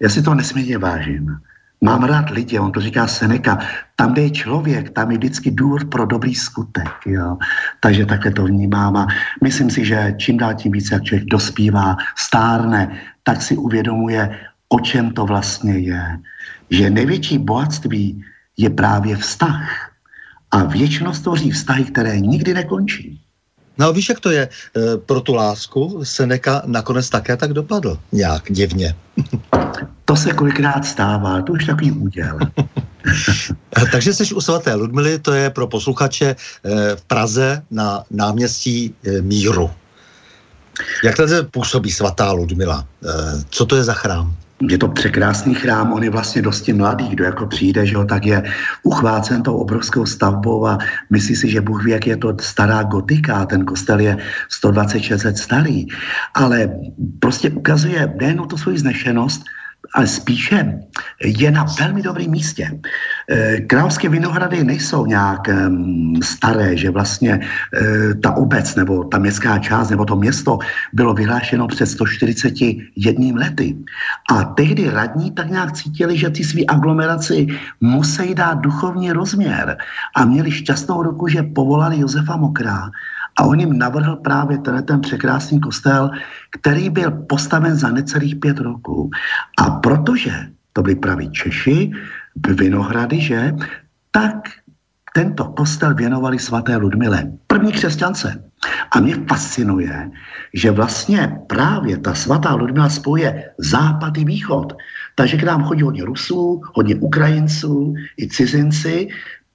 Já 0.00 0.08
si 0.08 0.22
to 0.22 0.34
nesmírně 0.34 0.78
vážím. 0.78 1.38
Mám 1.80 2.04
rád 2.04 2.30
lidi, 2.30 2.58
on 2.58 2.72
to 2.72 2.80
říká 2.80 3.06
Seneca, 3.06 3.58
tam, 3.96 4.12
kde 4.12 4.22
je 4.22 4.30
člověk, 4.30 4.90
tam 4.90 5.10
je 5.10 5.18
vždycky 5.18 5.50
důvod 5.50 5.84
pro 5.84 6.06
dobrý 6.06 6.34
skutek. 6.34 6.88
Jo. 7.06 7.38
Takže 7.80 8.06
takhle 8.06 8.30
to 8.30 8.44
vnímám 8.44 8.96
a 8.96 9.06
myslím 9.42 9.70
si, 9.70 9.84
že 9.84 10.14
čím 10.18 10.36
dál 10.38 10.54
tím 10.54 10.72
více, 10.72 10.94
jak 10.94 11.04
člověk 11.04 11.28
dospívá, 11.28 11.96
stárne, 12.16 13.00
tak 13.22 13.42
si 13.42 13.56
uvědomuje, 13.56 14.38
o 14.68 14.80
čem 14.80 15.10
to 15.10 15.26
vlastně 15.26 15.78
je. 15.78 16.18
Že 16.70 16.90
největší 16.90 17.38
bohatství 17.38 18.24
je 18.56 18.70
právě 18.70 19.16
vztah. 19.16 19.90
A 20.50 20.64
většinou 20.64 21.12
stvoří 21.12 21.50
vztahy, 21.50 21.84
které 21.84 22.20
nikdy 22.20 22.54
nekončí. 22.54 23.20
No 23.78 23.92
víš, 23.92 24.08
jak 24.08 24.20
to 24.20 24.30
je 24.30 24.48
e, 24.48 24.96
pro 24.96 25.20
tu 25.20 25.34
lásku? 25.34 26.00
Seneka 26.02 26.62
nakonec 26.66 27.10
také 27.10 27.36
tak 27.36 27.52
dopadl. 27.52 27.98
Nějak 28.12 28.42
divně. 28.50 28.94
to 30.04 30.16
se 30.16 30.32
kolikrát 30.32 30.84
stává, 30.84 31.42
to 31.42 31.52
už 31.52 31.66
takový 31.66 31.92
úděl. 31.92 32.38
Takže 33.92 34.14
jsi 34.14 34.34
u 34.34 34.40
svaté 34.40 34.74
Ludmily, 34.74 35.18
to 35.18 35.32
je 35.32 35.50
pro 35.50 35.66
posluchače 35.66 36.26
e, 36.26 36.36
v 36.96 37.04
Praze 37.04 37.62
na 37.70 38.04
náměstí 38.10 38.94
e, 39.04 39.22
Míru. 39.22 39.70
Jak 41.04 41.16
tady 41.16 41.32
působí 41.50 41.90
svatá 41.90 42.32
Ludmila? 42.32 42.86
E, 43.04 43.08
co 43.50 43.66
to 43.66 43.76
je 43.76 43.84
za 43.84 43.94
chrám? 43.94 44.36
Je 44.60 44.78
to 44.78 44.88
překrásný 44.88 45.54
chrám, 45.54 45.92
on 45.92 46.02
je 46.02 46.10
vlastně 46.10 46.42
dosti 46.42 46.72
mladý, 46.72 47.08
kdo 47.08 47.24
jako 47.24 47.46
přijde, 47.46 47.86
že 47.86 47.94
jo, 47.94 48.04
tak 48.04 48.26
je 48.26 48.42
uchvácen 48.82 49.42
tou 49.42 49.56
obrovskou 49.56 50.06
stavbou 50.06 50.66
a 50.66 50.78
myslí 51.10 51.36
si, 51.36 51.50
že 51.50 51.60
Bůh 51.60 51.84
ví, 51.84 51.90
jak 51.90 52.06
je 52.06 52.16
to 52.16 52.34
stará 52.40 52.82
gotika, 52.82 53.46
ten 53.46 53.64
kostel 53.64 54.00
je 54.00 54.16
126 54.48 55.24
let 55.24 55.38
starý, 55.38 55.86
ale 56.34 56.70
prostě 57.18 57.50
ukazuje 57.50 58.14
nejenom 58.20 58.48
tu 58.48 58.56
svoji 58.56 58.78
znešenost, 58.78 59.44
ale 59.94 60.06
spíše 60.06 60.80
je 61.24 61.50
na 61.50 61.66
velmi 61.78 62.02
dobrém 62.02 62.30
místě. 62.30 62.80
Eh, 63.30 63.60
královské 63.60 64.08
vinohrady 64.08 64.64
nejsou 64.64 65.06
nějak 65.06 65.48
staré, 66.22 66.76
že 66.76 66.90
vlastně 66.90 67.40
eh, 67.40 68.14
ta 68.14 68.36
obec 68.36 68.74
nebo 68.74 69.04
ta 69.04 69.18
městská 69.18 69.58
část 69.58 69.90
nebo 69.90 70.04
to 70.04 70.16
město 70.16 70.58
bylo 70.92 71.14
vyhlášeno 71.14 71.66
před 71.66 71.86
141 71.86 73.28
lety. 73.34 73.76
A 74.30 74.44
tehdy 74.44 74.90
radní 74.90 75.30
tak 75.30 75.50
nějak 75.50 75.72
cítili, 75.72 76.18
že 76.18 76.30
ty 76.30 76.44
svý 76.44 76.66
aglomeraci 76.66 77.46
musí 77.80 78.34
dát 78.34 78.60
duchovní 78.60 79.12
rozměr 79.12 79.76
a 80.16 80.24
měli 80.24 80.50
šťastnou 80.50 81.02
ruku, 81.02 81.28
že 81.28 81.42
povolali 81.42 81.98
Josefa 81.98 82.36
Mokrá 82.36 82.90
a 83.38 83.44
on 83.44 83.60
jim 83.60 83.78
navrhl 83.78 84.16
právě 84.16 84.58
tenhle 84.58 84.82
ten 84.82 85.00
překrásný 85.00 85.60
kostel, 85.60 86.10
který 86.60 86.90
byl 86.90 87.10
postaven 87.10 87.76
za 87.76 87.90
necelých 87.90 88.36
pět 88.36 88.58
roků. 88.58 89.10
A 89.58 89.70
protože 89.70 90.32
to 90.72 90.82
byli 90.82 90.94
praví 90.94 91.30
Češi, 91.30 91.90
Vinohrady, 92.54 93.20
že, 93.20 93.54
tak 94.10 94.34
tento 95.14 95.44
kostel 95.44 95.94
věnovali 95.94 96.38
svaté 96.38 96.76
Ludmile, 96.76 97.32
první 97.46 97.72
křesťance. 97.72 98.44
A 98.90 99.00
mě 99.00 99.14
fascinuje, 99.28 100.10
že 100.54 100.70
vlastně 100.70 101.38
právě 101.46 101.98
ta 101.98 102.14
svatá 102.14 102.54
Ludmila 102.54 102.88
spojuje 102.88 103.50
západ 103.58 104.18
i 104.18 104.24
východ. 104.24 104.76
Takže 105.14 105.36
k 105.36 105.42
nám 105.42 105.64
chodí 105.64 105.82
hodně 105.82 106.04
Rusů, 106.04 106.62
hodně 106.74 106.96
Ukrajinců 106.96 107.94
i 108.18 108.28
cizinci, 108.28 109.08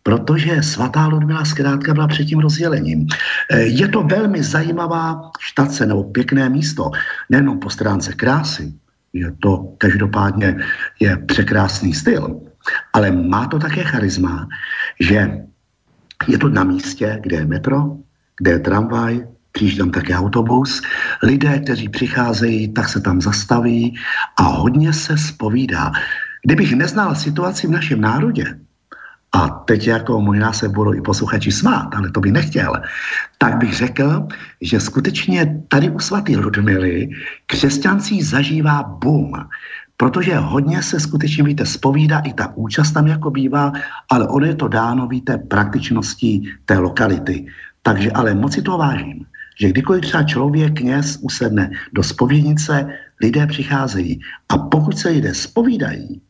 protože 0.04 0.64
svatá 0.64 1.08
Ludmila 1.08 1.46
zkrátka 1.46 1.94
byla 1.94 2.08
před 2.08 2.26
tím 2.26 2.40
rozdělením. 2.40 3.08
E, 3.52 3.60
je 3.60 3.88
to 3.88 4.04
velmi 4.04 4.44
zajímavá 4.44 5.32
štace 5.40 5.86
nebo 5.86 6.04
pěkné 6.04 6.50
místo, 6.50 6.92
nejenom 7.30 7.60
po 7.60 7.70
stránce 7.70 8.14
krásy, 8.14 8.74
je 9.14 9.32
to 9.40 9.74
každopádně 9.78 10.58
je 11.00 11.18
překrásný 11.18 11.94
styl, 11.94 12.42
ale 12.94 13.12
má 13.12 13.48
to 13.48 13.60
také 13.60 13.84
charisma, 13.84 14.48
že 15.00 15.46
je 16.28 16.38
to 16.38 16.50
na 16.50 16.64
místě, 16.64 17.20
kde 17.24 17.38
je 17.38 17.46
metro, 17.46 17.98
kde 18.40 18.52
je 18.52 18.60
tramvaj, 18.60 19.28
přijíždí 19.52 19.78
tam 19.78 19.92
také 19.92 20.16
autobus. 20.16 20.82
Lidé, 21.24 21.60
kteří 21.60 21.90
přicházejí, 21.90 22.74
tak 22.74 22.90
se 22.90 23.02
tam 23.02 23.22
zastaví 23.22 23.96
a 24.38 24.44
hodně 24.44 24.94
se 24.94 25.18
spovídá. 25.18 25.92
Kdybych 26.46 26.74
neznal 26.76 27.16
situaci 27.16 27.68
v 27.68 27.72
našem 27.72 28.02
národě, 28.02 28.60
a 29.34 29.50
teď 29.50 29.88
jako 29.88 30.22
možná 30.22 30.54
se 30.54 30.70
budou 30.70 30.94
i 30.94 31.02
posluchači 31.02 31.52
smát, 31.52 31.96
ale 31.96 32.12
to 32.12 32.20
bych 32.20 32.32
nechtěl, 32.32 32.74
tak 33.38 33.58
bych 33.58 33.74
řekl, 33.74 34.28
že 34.62 34.80
skutečně 34.80 35.64
tady 35.68 35.90
u 35.90 36.00
svatý 36.00 36.38
Ludmily 36.38 37.10
křesťancí 37.46 38.22
zažívá 38.22 38.84
boom, 38.84 39.34
protože 39.98 40.38
hodně 40.38 40.84
se 40.84 41.00
skutečně, 41.00 41.44
víte, 41.44 41.66
spovídá, 41.66 42.20
i 42.20 42.34
ta 42.34 42.54
účast 42.56 42.92
tam 42.92 43.08
jako 43.08 43.32
bývá, 43.32 43.74
ale 44.10 44.28
ono 44.28 44.46
je 44.46 44.56
to 44.56 44.68
dáno, 44.68 45.08
víte, 45.08 45.38
praktičností 45.38 46.52
té 46.66 46.78
lokality. 46.78 47.46
Takže 47.82 48.12
ale 48.12 48.34
moc 48.34 48.54
si 48.54 48.62
to 48.62 48.78
vážím, 48.78 49.26
že 49.60 49.70
kdykoliv 49.70 50.02
třeba 50.02 50.24
člověk, 50.24 50.78
kněz 50.78 51.20
usedne 51.22 51.72
do 51.94 52.04
spovědnice, 52.04 52.88
lidé 53.22 53.48
přicházejí 53.48 54.20
a 54.50 54.58
pokud 54.58 54.98
se 54.98 55.10
lidé 55.10 55.34
spovídají, 55.34 56.22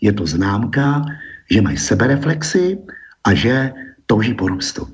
je 0.00 0.12
to 0.12 0.26
známka, 0.26 1.04
že 1.50 1.62
mají 1.62 1.76
sebereflexy 1.76 2.78
a 3.24 3.34
že 3.34 3.72
touží 4.06 4.34
po 4.34 4.48
růstu. 4.48 4.88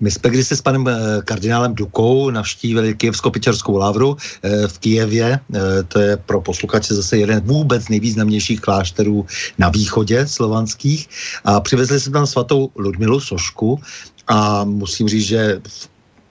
My 0.00 0.10
jsme 0.10 0.30
když 0.30 0.46
se 0.46 0.56
s 0.56 0.62
panem 0.62 0.88
eh, 0.88 1.22
kardinálem 1.24 1.74
Dukou 1.74 2.30
navštívili 2.30 2.94
Kijevsko-Pičerskou 2.94 3.76
lavru 3.78 4.16
eh, 4.42 4.68
v 4.68 4.78
Kijevě. 4.78 5.38
Eh, 5.54 5.82
to 5.82 6.00
je 6.00 6.16
pro 6.16 6.40
posluchače 6.40 6.94
zase 6.94 7.18
jeden 7.18 7.40
vůbec 7.40 7.88
nejvýznamnějších 7.88 8.60
klášterů 8.60 9.26
na 9.58 9.68
východě 9.68 10.26
slovanských. 10.26 11.08
A 11.44 11.60
přivezli 11.60 12.00
jsme 12.00 12.12
tam 12.12 12.26
svatou 12.26 12.70
Ludmilu 12.76 13.20
Sošku 13.20 13.80
a 14.26 14.64
musím 14.64 15.08
říct, 15.08 15.26
že 15.26 15.60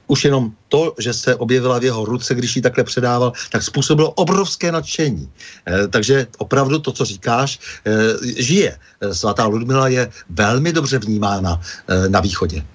už 0.09 0.25
jenom 0.25 0.51
to, 0.67 0.93
že 0.99 1.13
se 1.13 1.35
objevila 1.35 1.79
v 1.79 1.83
jeho 1.83 2.05
ruce, 2.05 2.35
když 2.35 2.55
ji 2.55 2.61
takhle 2.61 2.83
předával, 2.83 3.33
tak 3.51 3.63
způsobilo 3.63 4.11
obrovské 4.11 4.71
nadšení. 4.71 5.29
E, 5.67 5.87
takže 5.87 6.27
opravdu 6.37 6.79
to, 6.79 6.91
co 6.91 7.05
říkáš, 7.05 7.59
e, 7.85 8.43
žije. 8.43 8.77
Svatá 9.13 9.45
Ludmila 9.45 9.87
je 9.87 10.09
velmi 10.29 10.73
dobře 10.73 10.99
vnímána 10.99 11.61
e, 11.87 12.09
na 12.09 12.19
východě. 12.19 12.65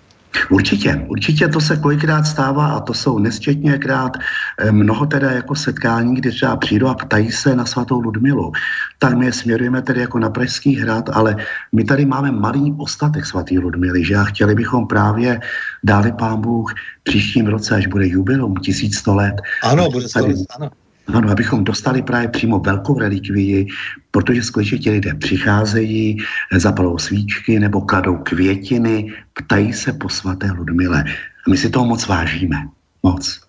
Určitě, 0.50 1.04
určitě 1.08 1.48
to 1.48 1.60
se 1.60 1.76
kolikrát 1.76 2.24
stává 2.24 2.66
a 2.66 2.80
to 2.80 2.94
jsou 2.94 3.18
nesčetněkrát 3.18 4.16
eh, 4.58 4.72
mnoho 4.72 5.06
teda 5.06 5.30
jako 5.30 5.54
setkání, 5.54 6.14
kdy 6.14 6.30
třeba 6.30 6.56
přijdu 6.56 6.88
a 6.88 6.94
ptají 6.94 7.32
se 7.32 7.56
na 7.56 7.64
svatou 7.64 8.00
Ludmilu. 8.00 8.52
Tak 8.98 9.14
my 9.14 9.26
je 9.26 9.32
směrujeme 9.32 9.82
tedy 9.82 10.00
jako 10.00 10.18
na 10.18 10.30
Pražský 10.30 10.76
hrad, 10.76 11.10
ale 11.12 11.36
my 11.72 11.84
tady 11.84 12.04
máme 12.04 12.30
malý 12.30 12.74
ostatek 12.78 13.26
svatý 13.26 13.58
Ludmily, 13.58 14.04
že 14.04 14.16
a 14.16 14.24
chtěli 14.24 14.54
bychom 14.54 14.86
právě 14.86 15.40
dáli 15.84 16.12
pán 16.12 16.40
Bůh 16.40 16.74
příštím 17.02 17.46
roce, 17.46 17.74
až 17.74 17.86
bude 17.86 18.06
jubilum, 18.06 18.54
1100 18.54 19.14
let. 19.14 19.34
Ano, 19.62 19.90
bude 19.90 20.08
to 20.08 20.20
ano 20.56 20.70
ano, 21.06 21.30
abychom 21.30 21.64
dostali 21.64 22.02
právě 22.02 22.28
přímo 22.28 22.58
velkou 22.58 22.98
relikvii, 22.98 23.66
protože 24.10 24.42
skutečně 24.42 24.78
ti 24.78 24.90
lidé 24.90 25.14
přicházejí, 25.14 26.18
zapalou 26.56 26.98
svíčky 26.98 27.58
nebo 27.60 27.80
kladou 27.80 28.16
květiny, 28.16 29.12
ptají 29.32 29.72
se 29.72 29.92
po 29.92 30.08
svaté 30.08 30.52
Ludmile. 30.52 31.04
A 31.46 31.50
my 31.50 31.56
si 31.56 31.70
toho 31.70 31.86
moc 31.86 32.06
vážíme. 32.06 32.56
Moc. 33.02 33.40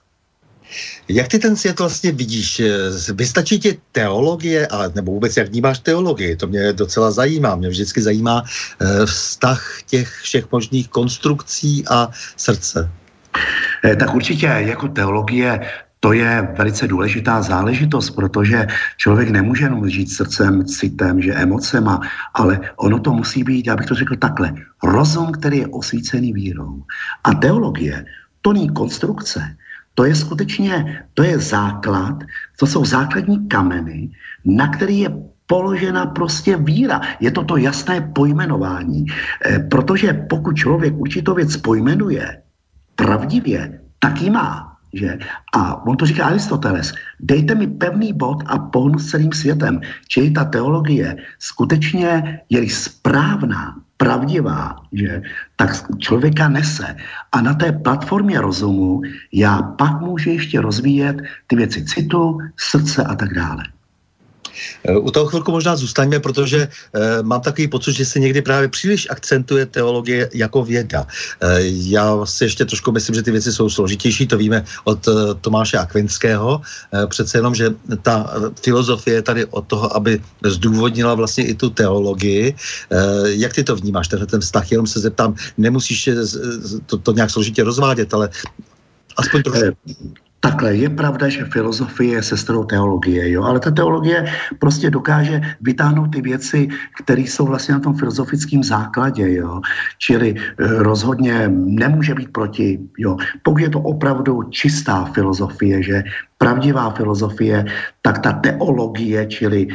Jak 1.08 1.28
ty 1.28 1.40
ten 1.40 1.56
svět 1.56 1.80
vlastně 1.80 2.12
vidíš? 2.12 2.62
Vystačí 3.14 3.60
ti 3.60 3.78
teologie, 3.92 4.68
a, 4.68 4.88
nebo 4.96 5.12
vůbec 5.12 5.38
jak 5.38 5.50
vnímáš 5.50 5.80
teologii? 5.80 6.36
To 6.36 6.48
mě 6.48 6.74
docela 6.74 7.12
zajímá. 7.12 7.56
Mě 7.56 7.70
vždycky 7.70 8.02
zajímá 8.02 8.44
e, 8.44 9.06
vztah 9.06 9.82
těch 9.86 10.10
všech 10.22 10.52
možných 10.52 10.88
konstrukcí 10.90 11.84
a 11.88 12.10
srdce. 12.38 12.92
Eh, 13.86 13.96
tak 13.96 14.16
určitě 14.16 14.46
jako 14.46 14.88
teologie 14.88 15.60
to 16.06 16.14
je 16.14 16.54
velice 16.58 16.88
důležitá 16.88 17.42
záležitost, 17.42 18.10
protože 18.10 18.68
člověk 18.98 19.30
nemůže 19.30 19.66
jenom 19.66 19.90
žít 19.90 20.12
srdcem, 20.12 20.66
citem, 20.66 21.22
že 21.22 21.34
emocema, 21.34 22.02
ale 22.34 22.60
ono 22.78 23.00
to 23.00 23.14
musí 23.14 23.44
být, 23.44 23.68
já 23.68 23.76
bych 23.76 23.86
to 23.86 23.96
řekl 23.96 24.16
takhle, 24.16 24.54
rozum, 24.84 25.32
který 25.32 25.58
je 25.58 25.68
osvícený 25.68 26.34
vírou. 26.34 26.84
A 27.24 27.34
teologie, 27.34 28.06
to 28.42 28.54
ní 28.54 28.70
konstrukce, 28.70 29.58
to 29.94 30.06
je 30.06 30.16
skutečně, 30.16 31.06
to 31.14 31.24
je 31.24 31.40
základ, 31.40 32.22
to 32.60 32.68
jsou 32.68 32.86
základní 32.86 33.48
kameny, 33.50 34.10
na 34.46 34.68
který 34.68 35.00
je 35.00 35.10
položena 35.46 36.06
prostě 36.06 36.58
víra. 36.58 37.02
Je 37.20 37.32
to 37.32 37.44
to 37.44 37.58
jasné 37.58 38.02
pojmenování. 38.14 39.06
E, 39.10 39.60
protože 39.60 40.14
pokud 40.30 40.54
člověk 40.54 40.94
určitou 40.98 41.34
věc 41.34 41.58
pojmenuje 41.58 42.42
pravdivě, 42.96 43.82
tak 44.00 44.22
ji 44.22 44.30
má. 44.30 44.75
Že? 44.96 45.18
A 45.54 45.86
on 45.88 45.98
to 45.98 46.06
říká 46.06 46.26
Aristoteles, 46.26 46.94
dejte 47.20 47.56
mi 47.56 47.68
pevný 47.68 48.14
bod 48.14 48.44
a 48.46 48.60
pohnu 48.60 49.00
s 49.00 49.12
celým 49.12 49.34
světem. 49.34 49.82
Čili 50.08 50.32
ta 50.32 50.46
teologie 50.46 51.16
skutečně 51.40 52.40
je 52.50 52.70
správná, 52.70 53.76
pravdivá, 53.98 54.76
že, 54.92 55.22
tak 55.56 55.72
člověka 56.00 56.50
nese. 56.50 56.96
A 57.32 57.42
na 57.42 57.54
té 57.54 57.72
platformě 57.72 58.42
rozumu 58.42 59.02
já 59.34 59.62
pak 59.62 60.02
můžu 60.02 60.30
ještě 60.30 60.62
rozvíjet 60.62 61.22
ty 61.48 61.56
věci 61.56 61.86
citu, 61.86 62.38
srdce 62.58 63.04
a 63.04 63.16
tak 63.16 63.34
dále. 63.34 63.64
U 65.00 65.12
toho 65.12 65.26
chvilku 65.26 65.52
možná 65.52 65.76
zůstaňme, 65.76 66.20
protože 66.20 66.68
e, 66.68 66.70
mám 67.24 67.42
takový 67.42 67.68
pocit, 67.68 67.94
že 67.94 68.06
se 68.06 68.20
někdy 68.20 68.42
právě 68.42 68.68
příliš 68.68 69.08
akcentuje 69.10 69.66
teologie 69.66 70.30
jako 70.34 70.64
věda. 70.64 71.08
E, 71.42 71.48
já 71.90 72.26
si 72.26 72.44
ještě 72.44 72.66
trošku 72.66 72.92
myslím, 72.92 73.16
že 73.16 73.24
ty 73.24 73.32
věci 73.32 73.54
jsou 73.54 73.70
složitější, 73.70 74.28
to 74.28 74.38
víme 74.38 74.66
od 74.84 75.08
e, 75.08 75.12
Tomáše 75.42 75.78
Akvinského. 75.78 76.62
Přece 77.10 77.38
jenom, 77.38 77.56
že 77.56 77.70
ta 78.02 78.34
filozofie 78.64 79.16
je 79.16 79.22
tady 79.22 79.46
od 79.46 79.68
toho, 79.68 79.96
aby 79.96 80.22
zdůvodnila 80.44 81.14
vlastně 81.14 81.46
i 81.48 81.54
tu 81.54 81.70
teologii. 81.70 82.56
Jak 83.26 83.54
ty 83.54 83.64
to 83.64 83.76
vnímáš, 83.76 84.08
tenhle 84.08 84.28
ten 84.28 84.42
vztah? 84.42 84.72
Jenom 84.72 84.88
se 84.88 85.00
zeptám, 85.00 85.36
nemusíš 85.58 86.10
to, 86.86 86.98
to 86.98 87.12
nějak 87.12 87.30
složitě 87.30 87.64
rozvádět, 87.64 88.14
ale 88.14 88.30
aspoň 89.18 89.44
trošku. 89.44 89.76
Takhle, 90.46 90.76
je 90.76 90.90
pravda, 90.90 91.26
že 91.30 91.50
filozofie 91.50 92.22
je 92.22 92.24
sestrou 92.24 92.64
teologie, 92.70 93.32
jo? 93.32 93.44
ale 93.44 93.60
ta 93.60 93.72
teologie 93.72 94.26
prostě 94.60 94.94
dokáže 94.94 95.42
vytáhnout 95.62 96.14
ty 96.14 96.22
věci, 96.22 96.68
které 97.02 97.22
jsou 97.22 97.46
vlastně 97.46 97.74
na 97.74 97.80
tom 97.80 97.98
filozofickém 97.98 98.64
základě. 98.64 99.34
Jo? 99.42 99.62
Čili 99.98 100.36
eh, 100.38 100.54
rozhodně 100.86 101.50
nemůže 101.50 102.14
být 102.14 102.30
proti. 102.30 102.80
Jo? 102.98 103.18
Pokud 103.44 103.58
je 103.58 103.70
to 103.70 103.80
opravdu 103.80 104.44
čistá 104.54 105.06
filozofie, 105.06 105.84
že 105.84 106.04
pravdivá 106.38 106.90
filozofie, 106.92 107.66
tak 108.02 108.20
ta 108.20 108.32
teologie, 108.44 109.26
čili 109.26 109.68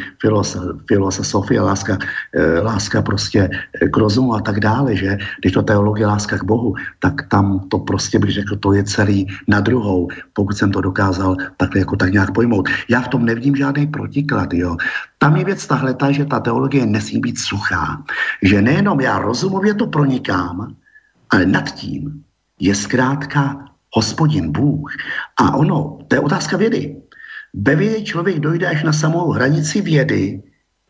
filosofie, 0.87 1.61
láska, 1.61 1.99
eh, 2.37 2.61
láska 2.61 3.03
prostě 3.03 3.51
k 3.91 3.97
rozumu 3.97 4.35
a 4.37 4.41
tak 4.41 4.61
dále, 4.61 4.97
že 4.97 5.19
když 5.41 5.53
to 5.53 5.63
teologie 5.63 6.07
láska 6.07 6.39
k 6.39 6.45
Bohu, 6.45 6.75
tak 7.01 7.27
tam 7.33 7.65
to 7.73 7.79
prostě 7.79 8.19
bych 8.19 8.45
řekl, 8.45 8.57
to 8.57 8.73
je 8.73 8.85
celý 8.85 9.27
na 9.49 9.61
druhou, 9.61 10.09
pokud 10.33 10.53
jsem 10.53 10.71
to 10.71 10.81
dokázal 10.81 11.37
takhle 11.57 11.81
jako 11.81 11.97
tak 11.97 12.13
nějak 12.13 12.31
pojmout. 12.37 12.69
Já 12.89 13.01
v 13.01 13.09
tom 13.09 13.25
nevidím 13.25 13.57
žádný 13.57 13.87
protiklad, 13.87 14.53
jo. 14.53 14.77
Tam 15.19 15.37
je 15.37 15.45
věc 15.45 15.67
tahle, 15.67 15.95
ta, 15.95 16.13
že 16.13 16.25
ta 16.25 16.41
teologie 16.41 16.87
nesmí 16.87 17.21
být 17.21 17.39
suchá. 17.39 18.05
Že 18.43 18.63
nejenom 18.63 19.01
já 19.01 19.19
rozumově 19.19 19.75
to 19.75 19.87
pronikám, 19.87 20.77
ale 21.31 21.47
nad 21.47 21.73
tím 21.73 22.25
je 22.61 22.75
zkrátka 22.75 23.70
hospodin 23.93 24.53
Bůh. 24.53 24.93
A 25.41 25.57
ono, 25.57 25.99
to 26.09 26.16
je 26.16 26.20
otázka 26.20 26.57
vědy. 26.57 26.97
Ve 27.55 27.76
vědě 27.76 28.05
člověk 28.05 28.41
dojde 28.41 28.66
až 28.66 28.82
na 28.82 28.93
samou 28.93 29.30
hranici 29.30 29.80
vědy, 29.80 30.43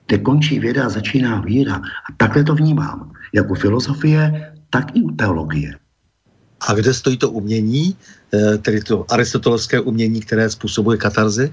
kde 0.06 0.18
končí 0.18 0.58
věda 0.58 0.86
a 0.86 0.88
začíná 0.88 1.40
víra. 1.40 1.74
A 1.76 2.12
takhle 2.16 2.44
to 2.44 2.54
vnímám. 2.54 3.12
Jako 3.34 3.54
filozofie, 3.54 4.52
tak 4.70 4.96
i 4.96 5.02
u 5.02 5.10
teologie. 5.10 5.78
A 6.68 6.74
kde 6.74 6.94
stojí 6.94 7.16
to 7.16 7.30
umění, 7.30 7.96
eh, 8.34 8.58
tedy 8.58 8.80
to 8.80 9.06
aristotelské 9.08 9.80
umění, 9.80 10.20
které 10.20 10.50
způsobuje 10.50 10.98
katarzy? 10.98 11.52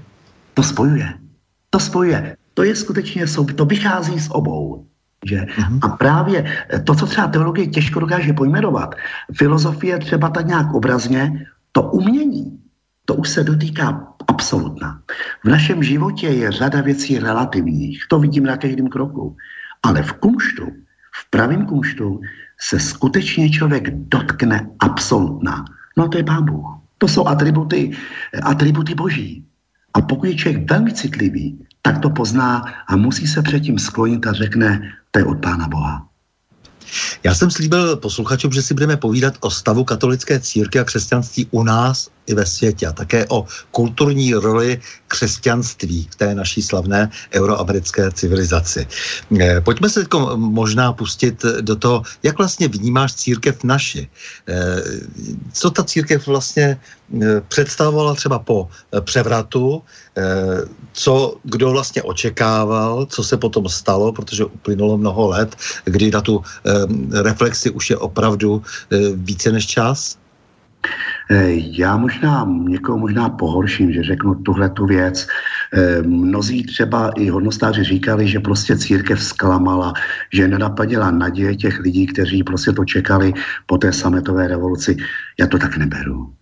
To 0.54 0.62
spojuje. 0.62 1.14
To 1.70 1.80
spojuje. 1.80 2.36
To 2.54 2.62
je 2.62 2.76
skutečně, 2.76 3.24
to 3.54 3.64
vychází 3.64 4.20
z 4.20 4.28
obou. 4.30 4.87
Že? 5.26 5.40
Mm-hmm. 5.40 5.78
A 5.82 5.88
právě 5.88 6.44
to, 6.84 6.94
co 6.94 7.06
třeba 7.06 7.26
teologie 7.26 7.66
těžko 7.66 8.00
dokáže 8.00 8.32
pojmenovat, 8.32 8.94
filozofie 9.34 9.98
třeba 9.98 10.30
tak 10.30 10.46
nějak 10.46 10.74
obrazně, 10.74 11.46
to 11.72 11.82
umění, 11.82 12.58
to 13.04 13.14
už 13.14 13.28
se 13.28 13.44
dotýká 13.44 14.06
absolutna. 14.28 15.02
V 15.44 15.48
našem 15.48 15.82
životě 15.82 16.28
je 16.28 16.52
řada 16.52 16.80
věcí 16.80 17.18
relativních, 17.18 18.04
to 18.08 18.18
vidím 18.18 18.44
na 18.44 18.56
každém 18.56 18.88
kroku. 18.88 19.36
Ale 19.82 20.02
v 20.02 20.12
kumštu, 20.12 20.66
v 21.14 21.30
pravém 21.30 21.66
kumštu, 21.66 22.20
se 22.60 22.80
skutečně 22.80 23.50
člověk 23.50 23.90
dotkne 23.90 24.70
absolutna. 24.78 25.64
No 25.96 26.08
to 26.08 26.18
je 26.18 26.24
Pán 26.24 26.44
Bůh. 26.44 26.78
To 26.98 27.08
jsou 27.08 27.26
atributy, 27.26 27.90
atributy 28.42 28.94
boží. 28.94 29.44
A 29.94 30.00
pokud 30.00 30.26
je 30.26 30.34
člověk 30.34 30.70
velmi 30.70 30.92
citlivý, 30.92 31.66
tak 31.88 31.98
to 31.98 32.10
pozná 32.10 32.64
a 32.88 32.96
musí 32.96 33.26
se 33.26 33.42
předtím 33.42 33.78
sklonit 33.78 34.26
a 34.26 34.32
řekne, 34.32 34.80
to 35.10 35.18
je 35.18 35.24
od 35.24 35.40
Pána 35.40 35.68
Boha. 35.68 36.08
Já 37.24 37.34
jsem 37.34 37.50
slíbil 37.50 37.96
posluchačům, 37.96 38.52
že 38.52 38.62
si 38.62 38.74
budeme 38.74 38.96
povídat 38.96 39.34
o 39.40 39.50
stavu 39.50 39.84
katolické 39.84 40.40
církve 40.40 40.80
a 40.80 40.84
křesťanství 40.84 41.48
u 41.50 41.62
nás 41.62 42.08
i 42.28 42.34
ve 42.34 42.46
světě 42.46 42.86
a 42.86 42.92
také 42.92 43.26
o 43.28 43.44
kulturní 43.70 44.34
roli 44.34 44.80
křesťanství 45.08 46.08
v 46.10 46.14
té 46.16 46.34
naší 46.34 46.62
slavné 46.62 47.10
euroamerické 47.34 48.12
civilizaci. 48.12 48.86
Eh, 49.40 49.60
pojďme 49.60 49.88
se 49.88 50.00
teď 50.00 50.08
možná 50.36 50.92
pustit 50.92 51.44
do 51.60 51.76
toho, 51.76 52.02
jak 52.22 52.38
vlastně 52.38 52.68
vnímáš 52.68 53.14
církev 53.14 53.64
naši. 53.64 54.08
Eh, 54.48 54.82
co 55.52 55.70
ta 55.70 55.84
církev 55.84 56.26
vlastně 56.26 56.76
eh, 56.76 57.40
představovala 57.48 58.14
třeba 58.14 58.38
po 58.38 58.68
převratu, 59.00 59.82
co 60.92 61.14
kdo 61.44 61.70
vlastně 61.70 62.02
očekával, 62.02 63.06
co 63.06 63.24
se 63.24 63.36
potom 63.36 63.68
stalo, 63.68 64.12
protože 64.12 64.44
uplynulo 64.44 64.98
mnoho 64.98 65.28
let, 65.28 65.56
kdy 65.84 66.10
na 66.10 66.20
tu 66.20 66.42
reflexi 67.22 67.70
už 67.70 67.90
je 67.90 67.96
opravdu 67.96 68.62
více 69.14 69.52
než 69.52 69.66
čas? 69.66 70.18
Eh, 71.30 71.52
já 71.78 71.96
možná 71.96 72.48
někoho 72.48 72.98
možná 72.98 73.28
pohorším, 73.28 73.92
že 73.92 74.02
řeknu 74.02 74.34
tuhle 74.34 74.68
tu 74.70 74.86
věc. 74.86 75.26
Eh, 75.72 76.02
mnozí 76.02 76.62
třeba 76.66 77.10
i 77.16 77.28
hodnostáři 77.28 77.84
říkali, 77.84 78.28
že 78.28 78.40
prostě 78.40 78.78
církev 78.78 79.22
zklamala, 79.22 79.92
že 80.32 80.48
nenapadila 80.48 81.10
naděje 81.10 81.56
těch 81.56 81.80
lidí, 81.80 82.06
kteří 82.06 82.42
prostě 82.42 82.72
to 82.72 82.84
čekali 82.84 83.32
po 83.66 83.78
té 83.78 83.92
sametové 83.92 84.48
revoluci. 84.48 84.96
Já 85.40 85.46
to 85.46 85.58
tak 85.58 85.76
neberu. 85.76 86.32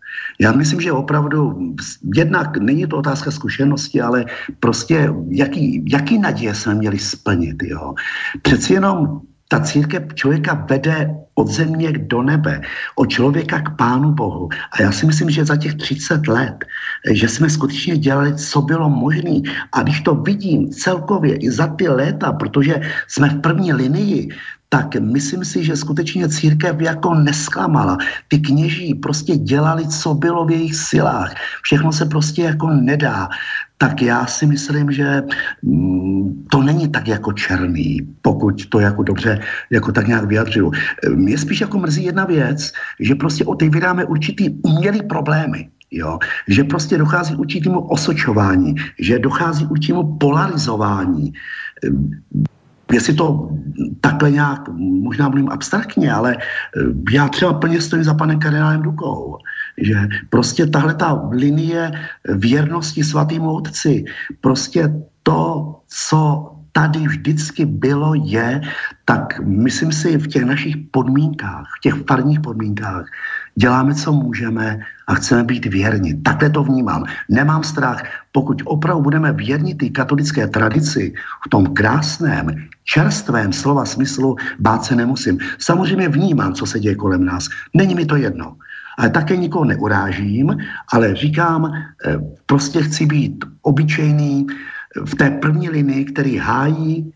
Já 0.41 0.53
myslím, 0.53 0.81
že 0.81 0.93
opravdu 0.93 1.73
jednak 2.15 2.57
není 2.57 2.87
to 2.87 2.97
otázka 2.97 3.31
zkušenosti, 3.31 4.01
ale 4.01 4.25
prostě 4.61 5.11
jaký, 5.29 5.85
jaký 5.89 6.19
naděje 6.19 6.55
jsme 6.55 6.75
měli 6.75 6.99
splnit. 6.99 7.63
Jo? 7.63 7.95
Přeci 8.43 8.73
jenom 8.73 9.21
ta 9.49 9.61
církev 9.61 10.15
člověka 10.15 10.67
vede 10.71 11.15
od 11.35 11.49
země 11.49 11.93
do 11.93 12.23
nebe, 12.23 12.61
od 12.95 13.07
člověka 13.07 13.61
k 13.61 13.77
Pánu 13.77 14.13
Bohu. 14.13 14.49
A 14.73 14.83
já 14.83 14.93
si 14.93 15.07
myslím, 15.07 15.31
že 15.31 15.45
za 15.45 15.57
těch 15.57 15.75
30 15.75 16.29
let, 16.29 16.65
že 17.11 17.29
jsme 17.29 17.51
skutečně 17.51 17.97
dělali, 17.97 18.35
co 18.35 18.63
bylo 18.63 18.91
možné. 18.91 19.41
A 19.73 19.83
když 19.83 20.01
to 20.01 20.15
vidím 20.15 20.71
celkově 20.71 21.37
i 21.37 21.51
za 21.51 21.67
ty 21.67 21.89
léta, 21.89 22.33
protože 22.33 22.81
jsme 23.09 23.29
v 23.29 23.41
první 23.41 23.73
linii, 23.73 24.29
tak 24.77 25.01
myslím 25.01 25.45
si, 25.45 25.65
že 25.65 25.77
skutečně 25.77 26.29
církev 26.29 26.77
jako 26.81 27.15
nesklamala. 27.15 27.97
Ty 28.29 28.39
kněží 28.39 28.95
prostě 28.95 29.37
dělali, 29.37 29.89
co 29.89 30.15
bylo 30.15 30.45
v 30.45 30.51
jejich 30.51 30.77
silách. 30.77 31.33
Všechno 31.63 31.93
se 31.93 32.05
prostě 32.05 32.43
jako 32.43 32.69
nedá. 32.69 33.29
Tak 33.79 34.03
já 34.03 34.27
si 34.27 34.47
myslím, 34.47 34.93
že 34.93 35.23
mm, 35.63 36.45
to 36.53 36.63
není 36.63 36.89
tak 36.89 37.09
jako 37.09 37.33
černý, 37.33 38.05
pokud 38.21 38.69
to 38.69 38.81
jako 38.81 39.03
dobře 39.03 39.41
jako 39.71 39.93
tak 39.93 40.09
nějak 40.09 40.25
vyjadřuju. 40.25 40.73
Mě 41.15 41.39
spíš 41.39 41.61
jako 41.61 41.79
mrzí 41.79 42.05
jedna 42.05 42.25
věc, 42.25 42.73
že 43.01 43.15
prostě 43.15 43.45
otevíráme 43.45 44.05
určitý 44.05 44.61
umělý 44.61 45.03
problémy. 45.09 45.69
Jo? 45.91 46.19
Že 46.49 46.65
prostě 46.65 46.99
dochází 46.99 47.37
určitému 47.37 47.81
osočování, 47.81 48.75
že 49.01 49.19
dochází 49.19 49.65
určitému 49.67 50.21
polarizování 50.21 51.33
jestli 52.93 53.15
to 53.15 53.51
takhle 54.01 54.31
nějak, 54.31 54.69
možná 54.79 55.29
mluvím 55.29 55.49
abstraktně, 55.49 56.13
ale 56.13 56.37
eh, 56.37 56.81
já 57.13 57.29
třeba 57.29 57.55
plně 57.55 57.81
stojím 57.81 58.05
za 58.05 58.15
panem 58.15 58.39
kardinálem 58.39 58.83
Dukou, 58.83 59.39
že 59.79 59.95
prostě 60.31 60.67
tahle 60.67 60.95
ta 60.95 61.29
linie 61.31 61.93
věrnosti 62.25 63.05
svatým 63.05 63.43
otci, 63.43 64.05
prostě 64.41 64.93
to, 65.23 65.75
co 65.87 66.53
tady 66.77 67.09
vždycky 67.09 67.65
bylo, 67.65 68.13
je, 68.15 68.61
tak 69.05 69.41
myslím 69.41 69.93
si 69.93 70.19
v 70.19 70.29
těch 70.29 70.45
našich 70.45 70.77
podmínkách, 70.93 71.65
v 71.77 71.81
těch 71.81 71.95
farních 72.05 72.41
podmínkách, 72.41 73.09
děláme, 73.57 73.95
co 73.95 74.13
můžeme 74.13 74.85
a 75.09 75.15
chceme 75.15 75.45
být 75.45 75.67
věrni. 75.67 76.21
Takhle 76.21 76.51
to 76.51 76.65
vnímám. 76.65 77.05
Nemám 77.33 77.65
strach. 77.65 78.05
Pokud 78.33 78.63
opravdu 78.65 79.03
budeme 79.03 79.33
věrni 79.33 79.75
té 79.75 79.89
katolické 79.89 80.49
tradici, 80.49 81.17
v 81.47 81.49
tom 81.49 81.73
krásném, 81.73 82.53
čerstvém 82.85 83.53
slova 83.53 83.85
smyslu, 83.89 84.37
bát 84.61 84.85
se 84.85 84.93
nemusím. 84.93 85.39
Samozřejmě 85.59 86.09
vnímám, 86.09 86.53
co 86.55 86.67
se 86.67 86.81
děje 86.81 86.95
kolem 86.95 87.25
nás. 87.25 87.49
Není 87.73 87.95
mi 87.95 88.05
to 88.05 88.17
jedno. 88.21 88.57
Ale 88.99 89.11
také 89.11 89.37
nikoho 89.37 89.65
neurážím, 89.65 90.57
ale 90.93 91.15
říkám, 91.17 91.73
eh, 91.73 92.17
prostě 92.47 92.83
chci 92.83 93.07
být 93.07 93.45
obyčejný 93.63 94.47
v 95.05 95.15
té 95.15 95.31
první 95.31 95.71
linii, 95.71 96.05
který 96.05 96.37
hájí 96.37 97.13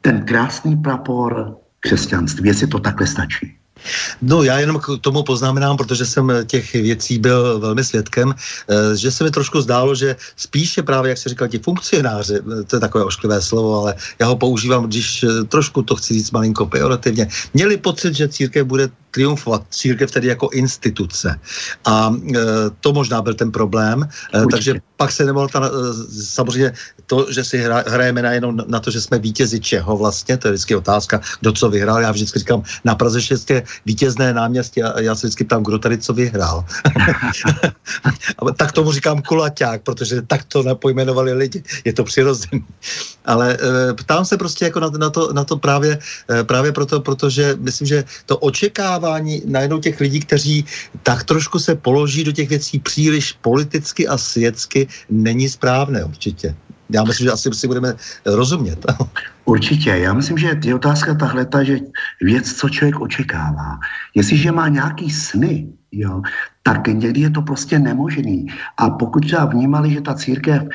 ten 0.00 0.24
krásný 0.24 0.76
prapor 0.76 1.56
křesťanství, 1.80 2.48
jestli 2.48 2.66
to 2.66 2.78
takhle 2.78 3.06
stačí. 3.06 3.56
No 4.22 4.42
já 4.42 4.58
jenom 4.58 4.78
k 4.80 4.86
tomu 5.00 5.22
poznamenám, 5.22 5.76
protože 5.76 6.06
jsem 6.06 6.32
těch 6.46 6.72
věcí 6.72 7.18
byl 7.18 7.60
velmi 7.60 7.84
svědkem, 7.84 8.34
eh, 8.34 8.96
že 8.96 9.10
se 9.10 9.24
mi 9.24 9.30
trošku 9.30 9.60
zdálo, 9.60 9.94
že 9.94 10.16
spíše 10.36 10.82
právě, 10.82 11.08
jak 11.08 11.18
se 11.18 11.28
říkal, 11.28 11.48
ti 11.48 11.58
funkcionáři, 11.58 12.34
eh, 12.34 12.62
to 12.64 12.76
je 12.76 12.80
takové 12.80 13.04
ošklivé 13.04 13.42
slovo, 13.42 13.80
ale 13.80 13.94
já 14.18 14.26
ho 14.26 14.36
používám, 14.36 14.86
když 14.86 15.22
eh, 15.22 15.44
trošku 15.44 15.82
to 15.82 15.96
chci 15.96 16.14
říct 16.14 16.30
malinko 16.30 16.66
pejorativně, 16.66 17.28
měli 17.54 17.76
pocit, 17.76 18.14
že 18.14 18.28
církev 18.28 18.66
bude 18.66 18.88
triumfovat, 19.14 19.62
církev 19.70 20.10
tedy 20.10 20.28
jako 20.28 20.48
instituce. 20.52 21.40
A 21.84 22.14
to 22.80 22.92
možná 22.92 23.22
byl 23.22 23.34
ten 23.34 23.52
problém, 23.52 23.98
Určitě. 24.02 24.50
takže 24.50 24.72
pak 24.96 25.12
se 25.12 25.24
nemohlo 25.24 25.48
ta, 25.48 25.70
samozřejmě 26.10 26.72
to, 27.06 27.26
že 27.30 27.44
si 27.44 27.58
hra, 27.58 27.84
hrajeme 27.86 28.22
najednou 28.22 28.50
na 28.50 28.80
to, 28.80 28.90
že 28.90 29.00
jsme 29.00 29.18
vítězi 29.18 29.60
čeho 29.60 29.96
vlastně, 29.96 30.36
to 30.36 30.48
je 30.48 30.52
vždycky 30.52 30.74
otázka, 30.76 31.20
kdo 31.40 31.52
co 31.52 31.70
vyhrál. 31.70 32.00
Já 32.00 32.10
vždycky 32.10 32.38
říkám, 32.38 32.62
na 32.84 32.94
Praze 32.94 33.22
6 33.22 33.50
je 33.50 33.62
vítězné 33.86 34.34
náměstí 34.34 34.82
a 34.82 35.00
já 35.00 35.14
se 35.14 35.26
vždycky 35.26 35.44
ptám, 35.44 35.62
kdo 35.62 35.78
tady 35.78 35.98
co 35.98 36.12
vyhrál. 36.12 36.64
tak 38.56 38.72
tomu 38.72 38.92
říkám 38.92 39.22
kulaťák, 39.22 39.82
protože 39.82 40.22
tak 40.22 40.44
to 40.44 40.62
napojmenovali 40.62 41.32
lidi. 41.32 41.62
Je 41.84 41.92
to 41.92 42.04
přirozené. 42.04 42.66
Ale 43.24 43.54
e, 43.54 43.94
ptám 43.94 44.24
se 44.24 44.36
prostě 44.36 44.64
jako 44.64 44.80
na, 44.80 44.90
na, 44.90 45.10
to, 45.10 45.32
na 45.32 45.44
to 45.44 45.56
právě, 45.56 45.98
e, 46.30 46.44
právě 46.44 46.72
proto, 46.72 47.00
protože 47.00 47.56
myslím, 47.60 47.86
že 47.86 48.04
to 48.26 48.38
očekávání 48.38 49.03
najednou 49.46 49.80
těch 49.80 50.00
lidí, 50.00 50.20
kteří 50.20 50.64
tak 51.02 51.24
trošku 51.24 51.58
se 51.58 51.74
položí 51.74 52.24
do 52.24 52.32
těch 52.32 52.48
věcí 52.48 52.78
příliš 52.78 53.32
politicky 53.32 54.08
a 54.08 54.18
světsky, 54.18 54.88
není 55.10 55.48
správné 55.48 56.04
určitě. 56.04 56.54
Já 56.90 57.04
myslím, 57.04 57.24
že 57.24 57.32
asi 57.32 57.50
si 57.52 57.66
budeme 57.66 57.94
rozumět. 58.26 58.86
Určitě. 59.44 59.90
Já 59.90 60.12
myslím, 60.12 60.38
že 60.38 60.60
je 60.64 60.74
otázka 60.74 61.14
tahle, 61.14 61.46
že 61.62 61.78
věc, 62.22 62.52
co 62.52 62.68
člověk 62.68 63.00
očekává. 63.00 63.78
Jestliže 64.14 64.52
má 64.52 64.68
nějaký 64.68 65.10
sny, 65.10 65.68
jo, 65.92 66.22
tak 66.62 66.86
někdy 66.86 67.20
je 67.20 67.30
to 67.30 67.42
prostě 67.42 67.78
nemožný. 67.78 68.46
A 68.76 68.90
pokud 68.90 69.24
třeba 69.24 69.44
vnímali, 69.44 69.90
že 69.90 70.00
ta 70.00 70.14
církev 70.14 70.62
e, 70.62 70.68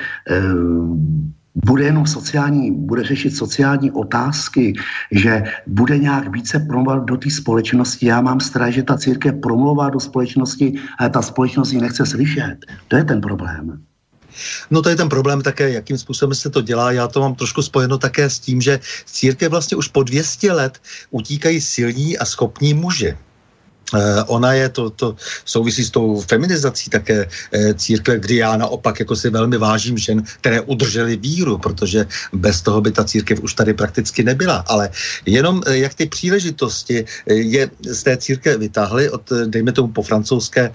bude 1.65 1.83
jenom 1.83 2.07
sociální, 2.07 2.71
bude 2.71 3.03
řešit 3.03 3.35
sociální 3.35 3.91
otázky, 3.91 4.73
že 5.11 5.43
bude 5.67 5.97
nějak 5.97 6.31
více 6.31 6.59
promluvat 6.59 7.05
do 7.05 7.17
té 7.17 7.29
společnosti. 7.29 8.05
Já 8.05 8.21
mám 8.21 8.39
strach, 8.39 8.71
že 8.71 8.83
ta 8.83 8.97
církev 8.97 9.35
promluvá 9.41 9.89
do 9.89 9.99
společnosti, 9.99 10.73
ale 10.99 11.09
ta 11.09 11.21
společnost 11.21 11.73
ji 11.73 11.81
nechce 11.81 12.05
slyšet. 12.05 12.57
To 12.87 12.95
je 12.95 13.03
ten 13.03 13.21
problém. 13.21 13.81
No 14.71 14.81
to 14.81 14.89
je 14.89 14.95
ten 14.95 15.09
problém 15.09 15.41
také, 15.41 15.69
jakým 15.69 15.97
způsobem 15.97 16.35
se 16.35 16.49
to 16.49 16.61
dělá. 16.61 16.91
Já 16.91 17.07
to 17.07 17.21
mám 17.21 17.35
trošku 17.35 17.61
spojeno 17.61 17.97
také 17.97 18.29
s 18.29 18.39
tím, 18.39 18.61
že 18.61 18.79
církev 19.05 19.51
vlastně 19.51 19.77
už 19.77 19.87
po 19.87 20.03
200 20.03 20.51
let 20.51 20.81
utíkají 21.09 21.61
silní 21.61 22.17
a 22.17 22.25
schopní 22.25 22.73
muži. 22.73 23.17
Eh, 23.95 24.23
ona 24.27 24.53
je, 24.53 24.69
to, 24.69 24.89
to 24.89 25.15
souvisí 25.45 25.83
s 25.83 25.89
tou 25.89 26.21
feminizací 26.21 26.89
také 26.89 27.25
eh, 27.25 27.73
církve, 27.73 28.19
kdy 28.19 28.35
já 28.35 28.57
naopak 28.57 28.99
jako 28.99 29.15
si 29.15 29.29
velmi 29.29 29.57
vážím 29.57 29.97
žen, 29.97 30.23
které 30.41 30.61
udržely 30.61 31.15
víru, 31.17 31.57
protože 31.57 32.05
bez 32.33 32.61
toho 32.61 32.81
by 32.81 32.91
ta 32.91 33.03
církev 33.03 33.39
už 33.41 33.53
tady 33.53 33.73
prakticky 33.73 34.23
nebyla. 34.23 34.63
Ale 34.67 34.89
jenom 35.25 35.61
eh, 35.65 35.77
jak 35.77 35.93
ty 35.93 36.05
příležitosti 36.05 37.05
je 37.25 37.69
z 37.81 38.03
té 38.03 38.17
církve 38.17 38.57
vytáhly 38.57 39.09
od, 39.09 39.21
dejme 39.45 39.71
tomu, 39.71 39.87
po 39.87 40.01
francouzské 40.03 40.71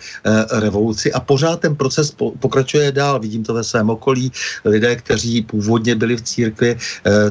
revoluci 0.51 1.13
a 1.13 1.21
pořád 1.21 1.61
ten 1.61 1.77
proces 1.77 2.15
pokračuje 2.41 2.93
dál. 2.93 3.21
Vidím 3.21 3.45
to 3.45 3.55
ve 3.55 3.65
svém 3.65 3.91
okolí. 3.91 4.33
Lidé, 4.65 4.97
kteří 4.97 5.43
původně 5.43 5.95
byli 5.95 6.17
v 6.17 6.23
církvi, 6.23 6.77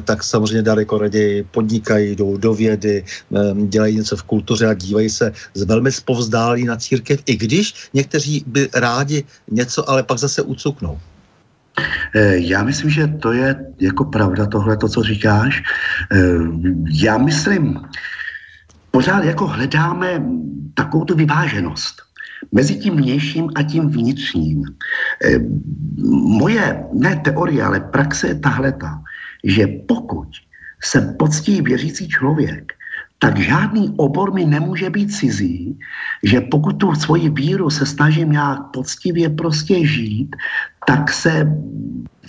tak 0.04 0.24
samozřejmě 0.24 0.62
daleko 0.62 0.98
raději 0.98 1.42
podnikají, 1.50 2.16
jdou 2.16 2.36
do 2.36 2.54
vědy, 2.54 3.04
dělají 3.68 3.96
něco 3.96 4.16
v 4.16 4.22
kultuře 4.22 4.66
a 4.66 4.74
dívají 4.74 5.10
se 5.10 5.32
z 5.54 5.64
velmi 5.74 5.92
spovzdálí 5.92 6.64
na 6.64 6.76
církev, 6.76 7.18
i 7.26 7.34
když 7.36 7.90
někteří 7.94 8.44
by 8.46 8.68
rádi 8.74 9.24
něco, 9.50 9.82
ale 9.90 10.02
pak 10.02 10.18
zase 10.18 10.42
ucuknou. 10.42 11.00
Eh, 12.14 12.38
já 12.38 12.62
myslím, 12.62 12.90
že 12.90 13.06
to 13.18 13.34
je 13.34 13.58
jako 13.82 14.04
pravda 14.04 14.46
tohle, 14.46 14.78
to, 14.78 14.86
co 14.88 15.02
říkáš. 15.02 15.62
Eh, 16.14 16.38
já 16.86 17.18
myslím, 17.18 17.82
pořád 18.94 19.24
jako 19.26 19.46
hledáme 19.46 20.22
takovou 20.78 21.04
tu 21.04 21.14
vyváženost 21.18 22.06
mezi 22.54 22.78
tím 22.78 23.02
vnějším 23.02 23.50
a 23.58 23.66
tím 23.66 23.90
vnitřním. 23.90 24.62
Eh, 25.26 25.42
moje, 26.38 26.62
ne 26.94 27.18
teorie, 27.26 27.58
ale 27.58 27.80
praxe 27.90 28.30
je 28.30 28.38
tahleta, 28.38 29.02
že 29.42 29.66
pokud 29.90 30.28
se 30.78 31.02
poctí 31.18 31.58
věřící 31.62 32.06
člověk 32.06 32.78
tak 33.18 33.38
žádný 33.38 33.94
obor 33.96 34.34
mi 34.34 34.44
nemůže 34.44 34.90
být 34.90 35.14
cizí, 35.14 35.78
že 36.22 36.40
pokud 36.40 36.72
tu 36.72 36.94
svoji 36.94 37.30
víru 37.30 37.70
se 37.70 37.86
snažím 37.86 38.32
nějak 38.32 38.70
poctivě 38.72 39.28
prostě 39.28 39.86
žít, 39.86 40.36
tak 40.86 41.12
se 41.12 41.46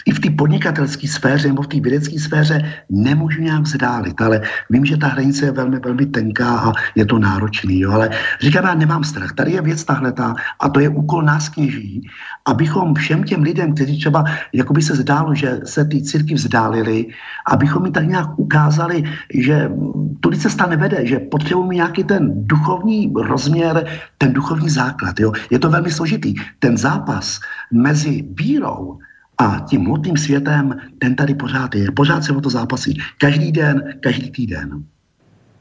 i 0.05 0.11
v 0.11 0.19
té 0.19 0.29
podnikatelské 0.29 1.07
sféře 1.07 1.47
nebo 1.47 1.61
v 1.61 1.67
té 1.67 1.79
vědecké 1.79 2.19
sféře 2.19 2.73
nemůžu 2.89 3.41
nějak 3.41 3.61
vzdálit, 3.61 4.21
ale 4.21 4.41
vím, 4.69 4.85
že 4.85 4.97
ta 4.97 5.07
hranice 5.07 5.45
je 5.45 5.51
velmi, 5.51 5.79
velmi 5.79 6.05
tenká 6.05 6.59
a 6.59 6.71
je 6.95 7.05
to 7.05 7.19
náročný, 7.19 7.79
jo, 7.79 7.91
ale 7.91 8.09
říkám, 8.41 8.65
já 8.65 8.73
nemám 8.73 9.03
strach. 9.03 9.33
Tady 9.33 9.51
je 9.51 9.61
věc 9.61 9.83
tahle 9.83 10.13
a 10.59 10.69
to 10.69 10.79
je 10.79 10.89
úkol 10.89 11.21
nás 11.21 11.49
kněží, 11.49 12.01
abychom 12.45 12.95
všem 12.95 13.23
těm 13.23 13.41
lidem, 13.41 13.73
kteří 13.73 13.99
třeba, 13.99 14.23
jako 14.53 14.73
by 14.73 14.81
se 14.81 14.95
zdálo, 14.95 15.35
že 15.35 15.59
se 15.63 15.85
ty 15.85 16.01
círky 16.01 16.33
vzdálili, 16.33 17.05
abychom 17.47 17.85
jim 17.85 17.93
tak 17.93 18.07
nějak 18.07 18.39
ukázali, 18.39 19.03
že 19.33 19.71
tudy 20.19 20.37
cesta 20.37 20.65
nevede, 20.65 21.05
že 21.05 21.19
potřebujeme 21.19 21.75
nějaký 21.75 22.03
ten 22.03 22.47
duchovní 22.47 23.13
rozměr, 23.15 23.85
ten 24.17 24.33
duchovní 24.33 24.69
základ. 24.69 25.19
Jo. 25.19 25.31
Je 25.51 25.59
to 25.59 25.69
velmi 25.69 25.91
složitý. 25.91 26.33
Ten 26.59 26.77
zápas 26.77 27.39
mezi 27.73 28.23
vírou 28.37 28.99
a 29.37 29.59
tím 29.69 29.81
hmotným 29.81 30.17
světem, 30.17 30.77
ten 30.99 31.15
tady 31.15 31.35
pořád 31.35 31.75
je. 31.75 31.91
Pořád 31.91 32.23
se 32.23 32.31
o 32.31 32.41
to 32.41 32.49
zápasí. 32.49 32.97
Každý 33.17 33.51
den, 33.51 33.93
každý 34.01 34.31
týden 34.31 34.85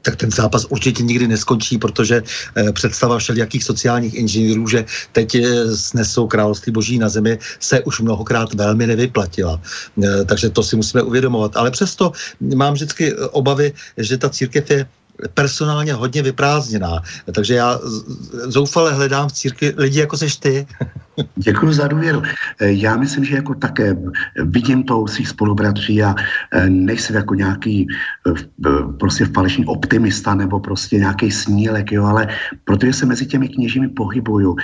tak 0.05 0.15
ten 0.15 0.31
zápas 0.31 0.65
určitě 0.69 1.03
nikdy 1.03 1.27
neskončí, 1.27 1.77
protože 1.77 2.21
eh, 2.21 2.71
představa 2.71 3.17
všelijakých 3.17 3.63
sociálních 3.63 4.13
inženýrů, 4.13 4.67
že 4.67 4.85
teď 5.11 5.35
eh, 5.35 5.41
snesou 5.75 6.27
království 6.27 6.71
boží 6.71 7.01
na 7.01 7.09
zemi, 7.09 7.39
se 7.59 7.81
už 7.81 7.99
mnohokrát 7.99 8.53
velmi 8.53 8.87
nevyplatila. 8.87 9.61
Eh, 10.03 10.25
takže 10.25 10.49
to 10.49 10.63
si 10.63 10.75
musíme 10.75 11.01
uvědomovat. 11.01 11.57
Ale 11.57 11.71
přesto 11.71 12.11
mám 12.39 12.73
vždycky 12.73 13.13
obavy, 13.33 13.73
že 13.97 14.17
ta 14.17 14.29
církev 14.29 14.71
je 14.71 14.85
personálně 15.33 15.93
hodně 15.93 16.21
vyprázdněná. 16.21 17.01
Takže 17.33 17.55
já 17.55 17.79
zoufale 18.47 18.93
hledám 18.93 19.29
v 19.29 19.33
církvi 19.33 19.73
lidi, 19.77 19.99
jako 19.99 20.17
seš 20.17 20.35
ty. 20.35 20.67
Děkuji 21.35 21.73
za 21.73 21.87
důvěru. 21.87 22.21
Eh, 22.59 22.71
já 22.71 22.97
myslím, 22.97 23.25
že 23.25 23.35
jako 23.35 23.55
také 23.55 23.97
vidím 24.35 24.83
to 24.83 24.99
u 24.99 25.07
svých 25.07 25.27
spolubratří 25.27 26.03
a 26.03 26.15
eh, 26.51 26.69
nejsem 26.69 27.15
jako 27.15 27.35
nějaký 27.35 27.87
eh, 28.27 28.69
prostě 28.99 29.25
falešný 29.25 29.65
optimista 29.65 30.35
nebo 30.35 30.59
prostě 30.59 30.97
nějaký 30.97 31.31
snílek, 31.31 31.91
jo, 31.91 32.05
ale 32.05 32.27
protože 32.63 32.93
se 32.93 33.05
mezi 33.05 33.25
těmi 33.25 33.47
kněžími 33.47 33.87
pohybuju, 33.89 34.55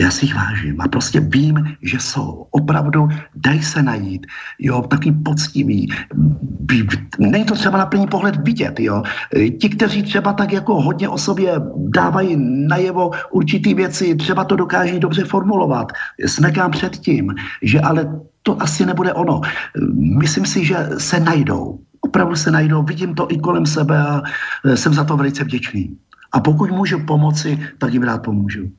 já 0.00 0.10
si 0.10 0.26
jich 0.26 0.34
vážím 0.34 0.80
a 0.80 0.88
prostě 0.88 1.20
vím, 1.20 1.76
že 1.82 1.98
jsou. 1.98 2.46
Opravdu 2.50 3.08
dají 3.34 3.62
se 3.62 3.82
najít, 3.82 4.26
jo, 4.58 4.82
taky 4.82 5.12
poctivý. 5.12 5.88
Není 7.18 7.44
to 7.44 7.54
třeba 7.54 7.78
na 7.78 7.86
první 7.86 8.06
pohled 8.06 8.36
vidět, 8.36 8.80
jo. 8.80 9.02
Ti, 9.60 9.68
kteří 9.68 10.02
třeba 10.02 10.32
tak 10.32 10.52
jako 10.52 10.80
hodně 10.82 11.08
o 11.08 11.18
sobě 11.18 11.52
dávají 11.76 12.36
najevo 12.68 13.10
určitý 13.30 13.74
věci, 13.74 14.14
třeba 14.14 14.44
to 14.44 14.56
dokáží 14.56 14.98
dobře 14.98 15.24
formulovat. 15.24 15.92
Smekám 16.26 16.70
před 16.70 16.96
tím, 16.96 17.34
že 17.62 17.80
ale 17.80 18.20
to 18.42 18.62
asi 18.62 18.86
nebude 18.86 19.12
ono. 19.12 19.40
Myslím 20.18 20.46
si, 20.46 20.64
že 20.64 20.76
se 20.98 21.20
najdou. 21.20 21.78
Opravdu 22.00 22.36
se 22.36 22.50
najdou, 22.50 22.82
vidím 22.82 23.14
to 23.14 23.32
i 23.32 23.38
kolem 23.38 23.66
sebe 23.66 23.98
a 23.98 24.22
jsem 24.74 24.94
za 24.94 25.04
to 25.04 25.16
velice 25.16 25.44
vděčný. 25.44 25.96
A 26.34 26.40
pokud 26.40 26.70
můžu 26.70 26.98
pomoci, 27.06 27.58
tak 27.78 27.92
jim 27.92 28.02
rád 28.02 28.18
pomůžu. 28.18 28.70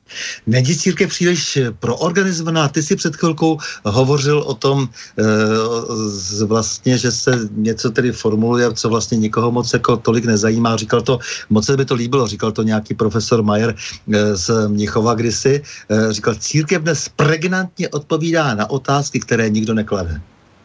Není 0.48 0.76
církev 0.76 1.10
příliš 1.10 1.60
proorganizovaná? 1.80 2.68
Ty 2.68 2.84
si 2.84 2.96
před 2.96 3.16
chvilkou 3.16 3.58
hovořil 3.86 4.40
o 4.40 4.54
tom 4.54 4.90
e, 5.20 6.46
vlastně, 6.46 6.98
že 6.98 7.12
se 7.12 7.40
něco 7.52 7.90
tedy 7.90 8.12
formuluje, 8.12 8.74
co 8.74 8.90
vlastně 8.90 9.18
nikoho 9.18 9.52
moc 9.52 9.74
jako 9.74 9.98
tolik 9.98 10.26
nezajímá. 10.26 10.76
Říkal 10.76 11.02
to, 11.02 11.20
moc 11.50 11.66
se 11.66 11.78
by 11.78 11.86
to 11.86 11.96
líbilo, 11.96 12.28
říkal 12.28 12.52
to 12.52 12.64
nějaký 12.64 12.94
profesor 12.94 13.44
Majer 13.44 13.76
e, 14.14 14.36
z 14.36 14.68
Mnichova 14.68 15.14
kdysi. 15.14 15.62
E, 15.90 16.14
říkal, 16.14 16.36
církev 16.36 16.82
dnes 16.82 17.10
pregnantně 17.16 17.90
odpovídá 17.90 18.56
na 18.56 18.70
otázky, 18.70 19.20
které 19.20 19.50
nikdo 19.50 19.74
neklade. 19.74 20.22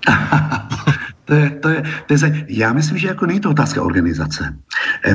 To 1.30 1.36
je, 1.36 1.50
to 1.50 1.68
je, 1.68 1.82
to 2.06 2.14
je, 2.14 2.44
já 2.48 2.72
myslím, 2.72 2.98
že 2.98 3.08
jako 3.08 3.26
není 3.26 3.40
to 3.40 3.50
otázka 3.50 3.82
organizace. 3.82 4.54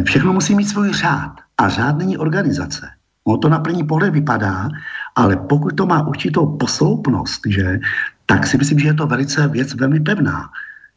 Všechno 0.03 0.33
musí 0.33 0.55
mít 0.55 0.69
svůj 0.69 0.93
řád. 0.93 1.31
A 1.57 1.69
řád 1.69 1.97
není 1.97 2.17
organizace. 2.17 2.87
Ono 3.27 3.37
to 3.37 3.49
na 3.49 3.59
první 3.59 3.83
pohled 3.83 4.13
vypadá, 4.13 4.69
ale 5.15 5.35
pokud 5.35 5.75
to 5.75 5.85
má 5.85 6.07
určitou 6.07 6.57
posloupnost, 6.57 7.41
že, 7.47 7.79
tak 8.25 8.47
si 8.47 8.57
myslím, 8.57 8.79
že 8.79 8.87
je 8.87 8.93
to 8.93 9.07
velice 9.07 9.47
věc 9.47 9.73
velmi 9.75 9.99
pevná. 9.99 10.49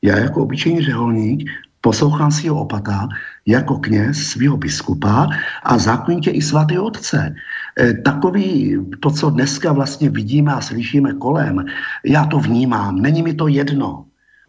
Já 0.03 0.19
jako 0.19 0.43
obyčejný 0.43 0.81
řeholník 0.81 1.51
poslouchám 1.81 2.31
si 2.31 2.47
jeho 2.47 2.61
opata 2.61 3.09
jako 3.47 3.79
kněz 3.79 4.19
svého 4.19 4.57
biskupa 4.57 5.29
a 5.63 5.79
zákonitě 5.79 6.31
i 6.31 6.43
svatý 6.43 6.79
otce. 6.79 7.35
E, 7.81 7.95
takový, 7.95 8.79
to, 9.01 9.11
co 9.11 9.31
dneska 9.31 9.73
vlastně 9.73 10.11
vidíme 10.11 10.55
a 10.55 10.61
slyšíme 10.61 11.13
kolem, 11.13 11.65
já 12.05 12.27
to 12.27 12.39
vnímám, 12.39 13.03
není 13.03 13.23
mi 13.23 13.35
to 13.35 13.49
jedno 13.49 14.08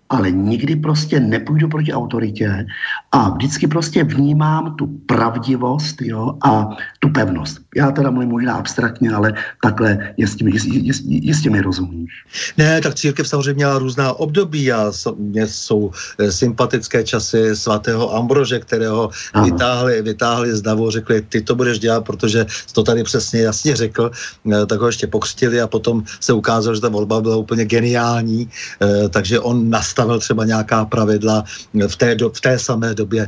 ale 0.10 0.32
nikdy 0.32 0.76
prostě 0.76 1.20
nepůjdu 1.20 1.68
proti 1.68 1.94
autoritě 1.94 2.66
a 3.12 3.30
vždycky 3.30 3.68
prostě 3.68 4.04
vnímám 4.04 4.76
tu 4.76 4.88
pravdivost 4.88 6.02
jo, 6.02 6.38
a 6.44 6.70
tu 7.00 7.10
pevnost. 7.10 7.62
Já 7.76 7.92
teda 7.92 8.10
mluvím 8.12 8.30
možná 8.30 8.56
abstraktně, 8.56 9.12
ale 9.12 9.34
takhle 9.62 10.14
jistě, 10.18 11.50
mi 11.50 11.62
rozumíš. 11.62 12.12
Ne, 12.58 12.82
tak 12.82 12.96
církev 12.96 13.28
samozřejmě 13.28 13.54
měla 13.54 13.78
různá 13.78 14.14
období 14.14 14.72
a 14.72 14.92
mě 15.18 15.48
jsou 15.48 15.92
eh, 16.20 16.32
sympatické 16.32 17.04
časy 17.04 17.56
svatého 17.56 18.16
Ambrože, 18.16 18.60
kterého 18.60 19.10
vytáhli, 19.44 20.02
vytáhli 20.02 20.56
z 20.56 20.62
davu, 20.62 20.90
řekli, 20.90 21.22
ty 21.22 21.42
to 21.42 21.56
budeš 21.56 21.80
dělat, 21.80 22.06
protože 22.06 22.46
to 22.74 22.84
tady 22.84 23.04
přesně 23.04 23.42
jasně 23.42 23.76
řekl, 23.76 24.12
eh, 24.54 24.66
tak 24.66 24.80
ho 24.80 24.88
ještě 24.88 25.08
pokřtili 25.08 25.62
a 25.62 25.68
potom 25.68 26.04
se 26.20 26.34
ukázalo, 26.34 26.76
že 26.76 26.82
ta 26.82 26.90
volba 26.90 27.22
byla 27.22 27.38
úplně 27.38 27.66
geniální, 27.66 28.50
eh, 28.82 29.10
takže 29.10 29.40
on 29.40 29.70
nastavil 29.70 30.20
třeba 30.20 30.46
nějaká 30.46 30.86
pravidla 30.86 31.44
v 31.88 31.96
té, 31.96 32.16
do, 32.16 32.30
v 32.30 32.42
té 32.42 32.60
samé 32.60 32.94
době, 32.94 33.28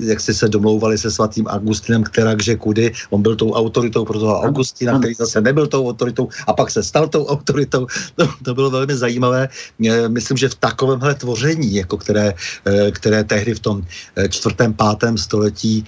jak 0.00 0.20
si 0.20 0.34
se 0.34 0.48
domlouvali 0.48 0.98
se 0.98 1.10
svatým 1.10 1.46
Augustinem, 1.46 2.02
která 2.02 2.34
že 2.42 2.56
kudy, 2.56 2.92
on 3.10 3.22
byl 3.22 3.36
tou 3.36 3.52
autoritou 3.64 4.04
pro 4.04 4.18
toho 4.18 4.40
Augustina, 4.40 4.98
který 4.98 5.14
zase 5.14 5.40
nebyl 5.40 5.66
tou 5.66 5.88
autoritou 5.88 6.28
a 6.46 6.52
pak 6.52 6.70
se 6.70 6.82
stal 6.82 7.08
tou 7.08 7.26
autoritou. 7.26 7.86
To, 8.14 8.28
to 8.44 8.54
bylo 8.54 8.70
velmi 8.70 8.94
zajímavé. 8.96 9.48
Eh, 9.86 10.08
myslím, 10.08 10.36
že 10.36 10.48
v 10.48 10.54
takovémhle 10.54 11.14
tvoření, 11.14 11.74
jako 11.74 11.96
které, 11.96 12.34
eh, 12.66 12.90
které 12.90 13.24
tehdy 13.24 13.54
v 13.54 13.60
tom 13.60 13.82
čtvrtém, 14.28 14.74
pátém 14.74 15.18
století 15.18 15.84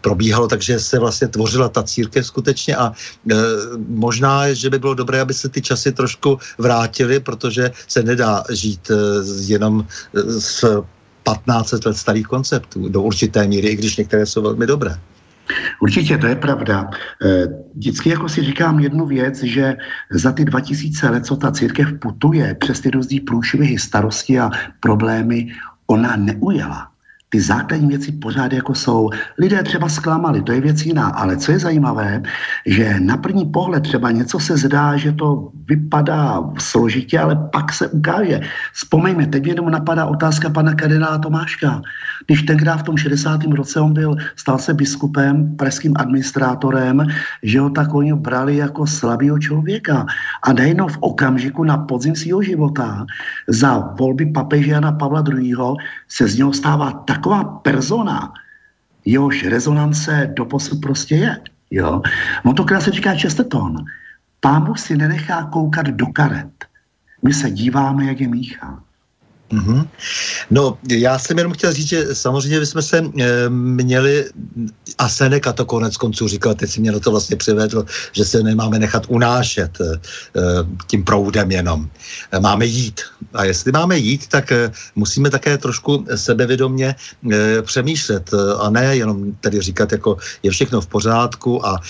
probíhalo, 0.00 0.48
takže 0.48 0.80
se 0.80 0.98
vlastně 0.98 1.28
tvořila 1.28 1.68
ta 1.68 1.82
církev 1.82 2.26
skutečně 2.26 2.76
a 2.76 2.92
možná, 3.88 4.52
že 4.52 4.70
by 4.70 4.78
bylo 4.78 4.94
dobré, 4.94 5.20
aby 5.20 5.34
se 5.34 5.48
ty 5.48 5.62
časy 5.62 5.92
trošku 5.92 6.38
vrátily, 6.58 7.20
protože 7.20 7.70
se 7.86 8.02
nedá 8.02 8.44
žít 8.50 8.90
jenom 9.46 9.86
z 10.26 10.64
15 11.24 11.72
let 11.72 11.96
starých 11.96 12.26
konceptů 12.26 12.88
do 12.88 13.02
určité 13.02 13.46
míry, 13.46 13.68
i 13.68 13.76
když 13.76 13.96
některé 13.96 14.26
jsou 14.26 14.42
velmi 14.42 14.66
dobré. 14.66 15.00
Určitě, 15.80 16.18
to 16.18 16.26
je 16.26 16.36
pravda. 16.36 16.90
Eh, 17.24 17.46
vždycky 17.74 18.08
jako 18.08 18.28
si 18.28 18.42
říkám 18.42 18.80
jednu 18.80 19.06
věc, 19.06 19.42
že 19.42 19.76
za 20.10 20.32
ty 20.32 20.44
2000 20.44 21.10
let, 21.10 21.26
co 21.26 21.36
ta 21.36 21.52
církev 21.52 21.98
putuje 22.00 22.54
přes 22.54 22.80
ty 22.80 22.90
různý 22.90 23.20
průšvihy, 23.20 23.78
starosti 23.78 24.40
a 24.40 24.50
problémy, 24.80 25.52
ona 25.86 26.16
neujela 26.16 26.93
ty 27.34 27.40
základní 27.40 27.88
věci 27.88 28.12
pořád 28.12 28.52
jako 28.52 28.74
jsou. 28.74 29.10
Lidé 29.38 29.62
třeba 29.62 29.88
zklamali, 29.88 30.42
to 30.42 30.52
je 30.52 30.60
věc 30.60 30.86
jiná, 30.86 31.06
ale 31.18 31.36
co 31.36 31.52
je 31.52 31.58
zajímavé, 31.58 32.22
že 32.66 33.00
na 33.00 33.16
první 33.16 33.50
pohled 33.50 33.82
třeba 33.82 34.10
něco 34.10 34.38
se 34.38 34.56
zdá, 34.56 34.96
že 34.96 35.12
to 35.12 35.50
vypadá 35.66 36.44
složitě, 36.58 37.18
ale 37.18 37.34
pak 37.50 37.72
se 37.72 37.88
ukáže. 37.88 38.40
Vzpomeňme, 38.72 39.26
teď 39.26 39.46
jenom 39.46 39.70
napadá 39.70 40.06
otázka 40.06 40.50
pana 40.50 40.74
kardinála 40.74 41.18
Tomáška. 41.18 41.82
Když 42.26 42.42
tenkrát 42.42 42.76
v 42.76 42.82
tom 42.82 42.96
60. 42.96 43.44
roce 43.50 43.80
on 43.80 43.92
byl, 43.92 44.14
stal 44.36 44.58
se 44.58 44.74
biskupem, 44.74 45.56
pražským 45.56 45.92
administrátorem, 45.96 47.02
že 47.42 47.60
ho 47.60 47.70
tak 47.70 47.94
oni 47.94 48.14
brali 48.14 48.56
jako 48.62 48.86
slabého 48.86 49.38
člověka. 49.38 50.06
A 50.42 50.52
najednou 50.52 50.88
v 50.88 50.98
okamžiku 51.00 51.64
na 51.64 51.82
podzim 51.82 52.14
svého 52.14 52.42
života 52.42 53.06
za 53.48 53.78
volby 53.98 54.26
papeže 54.26 54.70
Jana 54.70 54.92
Pavla 54.92 55.24
II. 55.26 55.54
se 56.08 56.28
z 56.28 56.38
něho 56.38 56.52
stává 56.52 56.92
tak 56.92 57.23
taková 57.24 57.44
persona, 57.44 58.32
jehož 59.04 59.44
rezonance 59.44 60.32
doposud 60.36 60.80
prostě 60.80 61.14
je. 61.14 61.40
Jo? 61.70 62.02
On 62.44 62.54
to 62.54 62.64
krásně 62.64 62.92
říká 62.92 63.14
Chesterton. 63.14 63.76
Pán 64.40 64.64
Bůh 64.64 64.78
si 64.78 64.96
nenechá 64.96 65.44
koukat 65.44 65.86
do 65.86 66.06
karet. 66.06 66.64
My 67.22 67.34
se 67.34 67.50
díváme, 67.50 68.04
jak 68.04 68.20
je 68.20 68.28
míchá. 68.28 68.82
Mm-hmm. 69.54 69.88
No, 70.50 70.78
já 70.88 71.18
jsem 71.18 71.38
jenom 71.38 71.52
chtěl 71.52 71.72
říct, 71.72 71.88
že 71.88 72.14
samozřejmě 72.14 72.60
bychom 72.60 72.82
se 72.82 72.98
e, 72.98 73.48
měli, 73.48 74.24
a 74.98 75.08
Seneca 75.08 75.52
to 75.52 75.64
konec 75.64 75.96
konců 75.96 76.28
říkal, 76.28 76.54
teď 76.54 76.70
si 76.70 76.80
mě 76.80 76.92
na 76.92 76.98
to 76.98 77.10
vlastně 77.10 77.36
přivedl, 77.36 77.86
že 78.12 78.24
se 78.24 78.42
nemáme 78.42 78.78
nechat 78.78 79.06
unášet 79.08 79.78
e, 79.80 80.00
tím 80.86 81.04
proudem 81.04 81.50
jenom. 81.50 81.88
E, 82.32 82.40
máme 82.40 82.66
jít. 82.66 83.00
A 83.34 83.44
jestli 83.44 83.72
máme 83.72 83.98
jít, 83.98 84.26
tak 84.26 84.52
e, 84.52 84.72
musíme 84.94 85.30
také 85.30 85.58
trošku 85.58 86.06
sebevědomně 86.14 86.94
e, 87.32 87.62
přemýšlet 87.62 88.30
e, 88.32 88.54
a 88.58 88.70
ne 88.70 88.96
jenom 88.96 89.32
tedy 89.40 89.60
říkat, 89.60 89.92
jako 89.92 90.16
je 90.42 90.50
všechno 90.50 90.80
v 90.80 90.86
pořádku 90.86 91.66
a 91.66 91.80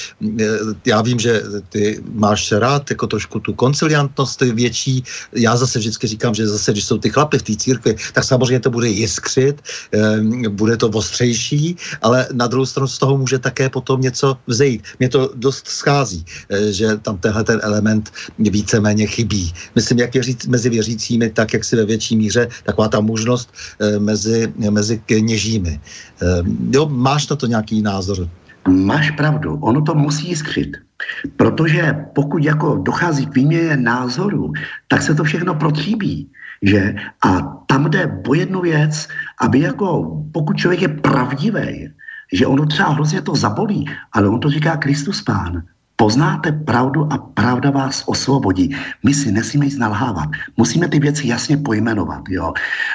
e, 0.40 0.44
já 0.86 1.02
vím, 1.02 1.18
že 1.18 1.42
ty 1.68 2.02
máš 2.12 2.52
rád 2.52 2.90
jako 2.90 3.06
trošku 3.06 3.40
tu 3.40 3.54
konciliantnost 3.54 4.40
větší. 4.40 5.04
Já 5.32 5.56
zase 5.56 5.78
vždycky 5.78 6.06
říkám, 6.06 6.34
že 6.34 6.48
zase, 6.48 6.72
když 6.72 6.84
jsou 6.84 6.98
ty 6.98 7.10
chlapy 7.10 7.38
v 7.38 7.42
té 7.42 7.53
církvi, 7.56 7.96
tak 8.12 8.24
samozřejmě 8.24 8.60
to 8.60 8.70
bude 8.70 8.88
jiskřit, 8.88 9.62
bude 10.48 10.76
to 10.76 10.88
ostřejší, 10.88 11.76
ale 12.02 12.26
na 12.32 12.46
druhou 12.46 12.66
stranu 12.66 12.88
z 12.88 12.98
toho 12.98 13.18
může 13.18 13.38
také 13.38 13.68
potom 13.68 14.00
něco 14.00 14.36
vzejít. 14.46 14.82
Mně 14.98 15.08
to 15.08 15.30
dost 15.34 15.68
schází, 15.68 16.24
eh, 16.50 16.72
že 16.72 16.96
tam 16.96 17.18
tenhle 17.18 17.44
ten 17.44 17.60
element 17.62 18.12
víceméně 18.38 19.06
chybí. 19.06 19.54
Myslím, 19.74 19.98
jak 19.98 20.14
věříc, 20.14 20.46
mezi 20.46 20.70
věřícími, 20.70 21.30
tak 21.30 21.52
jak 21.52 21.64
si 21.64 21.76
ve 21.76 21.84
větší 21.84 22.16
míře 22.16 22.48
taková 22.64 22.88
ta 22.88 23.00
možnost 23.00 23.52
eh, 23.80 23.98
mezi, 23.98 24.52
mezi 24.70 25.02
kněžími. 25.06 25.80
Jo, 26.70 26.88
máš 26.88 27.28
na 27.28 27.36
to 27.36 27.46
nějaký 27.46 27.82
názor? 27.82 28.28
Máš 28.68 29.10
pravdu, 29.10 29.58
ono 29.60 29.82
to 29.82 29.94
musí 29.94 30.28
jiskřit. 30.28 30.76
Protože 31.36 32.06
pokud 32.14 32.44
jako 32.44 32.76
dochází 32.76 33.26
k 33.26 33.34
výměně 33.34 33.76
názoru, 33.76 34.52
tak 34.88 35.02
se 35.02 35.14
to 35.14 35.24
všechno 35.24 35.54
protříbí. 35.54 36.30
Že? 36.64 36.94
A 37.24 37.40
tam 37.66 37.90
jde 37.90 38.20
o 38.28 38.34
jednu 38.34 38.60
věc, 38.60 39.08
aby 39.40 39.60
jako, 39.60 40.20
pokud 40.32 40.56
člověk 40.56 40.82
je 40.82 40.88
pravdivý, 40.88 41.88
že 42.32 42.46
ono 42.46 42.66
třeba 42.66 42.88
hrozně 42.88 43.22
to 43.22 43.36
zabolí, 43.36 43.84
ale 44.12 44.28
on 44.28 44.40
to 44.40 44.50
říká 44.50 44.76
Kristus 44.76 45.22
Pán. 45.22 45.62
Poznáte 45.96 46.52
pravdu 46.52 47.12
a 47.12 47.18
pravda 47.18 47.70
vás 47.70 48.02
osvobodí. 48.06 48.76
My 49.04 49.14
si 49.14 49.32
nesmíme 49.32 49.66
jít 49.66 49.78
nalhávat. 49.78 50.28
Musíme 50.56 50.88
ty 50.88 50.98
věci 50.98 51.28
jasně 51.28 51.56
pojmenovat. 51.56 52.22
Jo. 52.28 52.52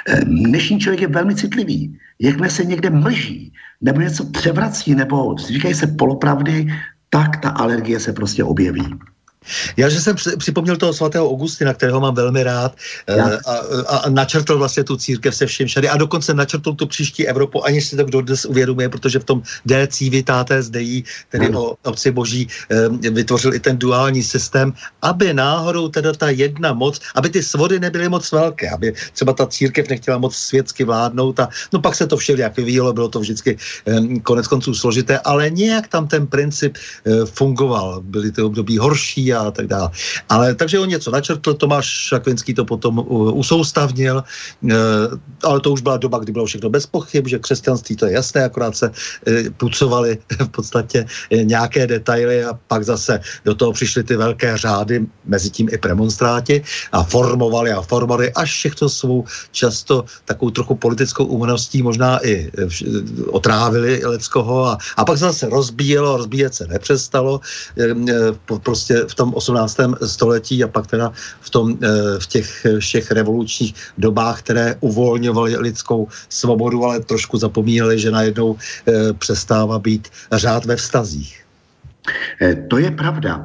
Ehm, 0.08 0.44
dnešní 0.44 0.80
člověk 0.80 1.02
je 1.02 1.08
velmi 1.08 1.36
citlivý. 1.36 1.98
Jakmile 2.20 2.50
se 2.50 2.66
někde 2.66 2.90
mlží, 2.90 3.54
nebo 3.82 4.02
něco 4.02 4.26
převrací, 4.26 4.96
nebo 4.96 5.36
říkají 5.38 5.74
se 5.74 5.88
polopravdy, 5.88 6.68
tak 7.10 7.38
ta 7.38 7.50
alergie 7.50 8.00
se 8.00 8.14
prostě 8.14 8.44
objeví. 8.44 8.86
Já, 9.78 9.90
že 9.90 10.02
jsem 10.02 10.16
připomněl 10.38 10.78
toho 10.78 10.94
svatého 10.94 11.30
Augustina, 11.30 11.74
kterého 11.74 12.00
mám 12.00 12.16
velmi 12.16 12.44
rád 12.44 12.76
eh, 13.08 13.22
a, 13.22 13.54
a, 13.88 13.98
a 13.98 14.10
načrtl 14.10 14.58
vlastně 14.58 14.84
tu 14.84 14.98
církev 14.98 15.36
se 15.36 15.46
vším 15.46 15.68
všady 15.68 15.90
a 15.90 15.98
dokonce 15.98 16.34
načrtl 16.34 16.74
tu 16.74 16.88
příští 16.88 17.28
Evropu, 17.28 17.66
aniž 17.66 17.88
si 17.88 17.96
to 17.96 18.04
kdo 18.04 18.22
dnes 18.22 18.46
uvědomuje, 18.46 18.90
protože 18.90 19.20
v 19.20 19.24
tom 19.24 19.42
DC 19.66 20.00
Vitáté 20.00 20.62
zdejí, 20.62 21.04
tedy 21.30 21.48
ano. 21.48 21.64
o 21.64 21.76
obci 21.86 22.12
boží, 22.12 22.48
eh, 22.72 23.10
vytvořil 23.10 23.54
i 23.54 23.60
ten 23.60 23.78
duální 23.78 24.24
systém, 24.24 24.74
aby 25.02 25.34
náhodou 25.34 25.90
teda 25.90 26.14
ta 26.14 26.30
jedna 26.30 26.74
moc, 26.74 27.00
aby 27.16 27.30
ty 27.30 27.44
svody 27.44 27.80
nebyly 27.80 28.10
moc 28.10 28.32
velké, 28.32 28.70
aby 28.70 28.94
třeba 29.14 29.34
ta 29.34 29.46
církev 29.46 29.90
nechtěla 29.90 30.18
moc 30.18 30.36
světsky 30.36 30.84
vládnout 30.84 31.40
a 31.40 31.50
no 31.74 31.82
pak 31.82 31.96
se 31.96 32.08
to 32.08 32.18
všelijak 32.18 32.58
vyvíjelo, 32.58 32.94
bylo 32.94 33.10
to 33.10 33.20
vždycky 33.20 33.58
eh, 33.88 34.20
konec 34.24 34.48
konců 34.48 34.74
složité, 34.74 35.20
ale 35.20 35.50
nějak 35.50 35.88
tam 35.88 36.08
ten 36.08 36.28
princip 36.28 36.78
fungoval. 37.26 38.02
Byly 38.02 38.32
ty 38.32 38.42
období 38.42 38.78
horší 38.78 39.34
a 39.34 39.39
tak 39.52 39.68
dále. 39.68 39.90
Ale 40.30 40.56
takže 40.56 40.80
on 40.80 40.90
něco 40.90 41.12
načrtl, 41.12 41.54
Tomáš 41.54 41.86
Šakvinský 41.86 42.54
to 42.54 42.66
potom 42.66 43.06
usoustavnil, 43.34 44.24
e, 44.24 44.76
ale 45.44 45.60
to 45.60 45.72
už 45.72 45.82
byla 45.82 45.98
doba, 45.98 46.20
kdy 46.20 46.32
bylo 46.32 46.46
všechno 46.46 46.70
bez 46.70 46.86
pochyb, 46.86 47.28
že 47.28 47.40
křesťanství 47.40 47.96
to 47.96 48.06
je 48.06 48.12
jasné, 48.14 48.44
akorát 48.44 48.76
se 48.76 48.92
e, 49.28 49.50
pucovali 49.50 50.18
v 50.40 50.50
podstatě 50.50 51.06
e, 51.32 51.44
nějaké 51.44 51.88
detaily 51.88 52.44
a 52.46 52.54
pak 52.68 52.84
zase 52.84 53.20
do 53.46 53.56
toho 53.56 53.72
přišly 53.72 54.04
ty 54.04 54.16
velké 54.16 54.58
řády, 54.58 55.06
mezi 55.26 55.50
tím 55.50 55.68
i 55.72 55.78
premonstráti 55.78 56.64
a 56.92 57.04
formovali 57.04 57.72
a 57.72 57.82
formovali 57.82 58.34
až 58.34 58.52
všechno 58.52 58.90
svou 58.90 59.26
často 59.52 60.06
takovou 60.26 60.52
trochu 60.52 60.76
politickou 60.76 61.26
úmrností 61.26 61.82
možná 61.82 62.26
i 62.26 62.52
otrávili 63.28 64.02
Leckoho 64.06 64.66
a, 64.66 64.78
a 64.98 65.06
pak 65.06 65.18
zase 65.18 65.50
rozbíjelo, 65.50 66.18
rozbíjet 66.18 66.54
se 66.54 66.68
nepřestalo. 66.68 67.42
Prostě 68.64 69.06
v 69.08 69.16
tom 69.16 69.29
18. 69.34 69.78
století 70.06 70.64
a 70.64 70.68
pak 70.68 70.88
teda 70.88 71.12
v, 71.42 71.50
tom, 71.50 71.78
eh, 71.82 71.88
v 72.20 72.26
těch 72.28 72.66
všech 72.80 73.12
revolučních 73.12 73.74
dobách, 73.98 74.40
které 74.40 74.76
uvolňovaly 74.80 75.58
lidskou 75.58 76.08
svobodu, 76.30 76.84
ale 76.86 77.00
trošku 77.00 77.38
zapomínali, 77.38 78.00
že 78.00 78.12
najednou 78.12 78.56
eh, 78.56 79.14
přestává 79.14 79.80
být 79.80 80.08
řád 80.32 80.66
ve 80.66 80.76
vztazích. 80.76 81.49
Eh, 82.42 82.56
to 82.56 82.78
je 82.78 82.92
pravda. 82.92 83.44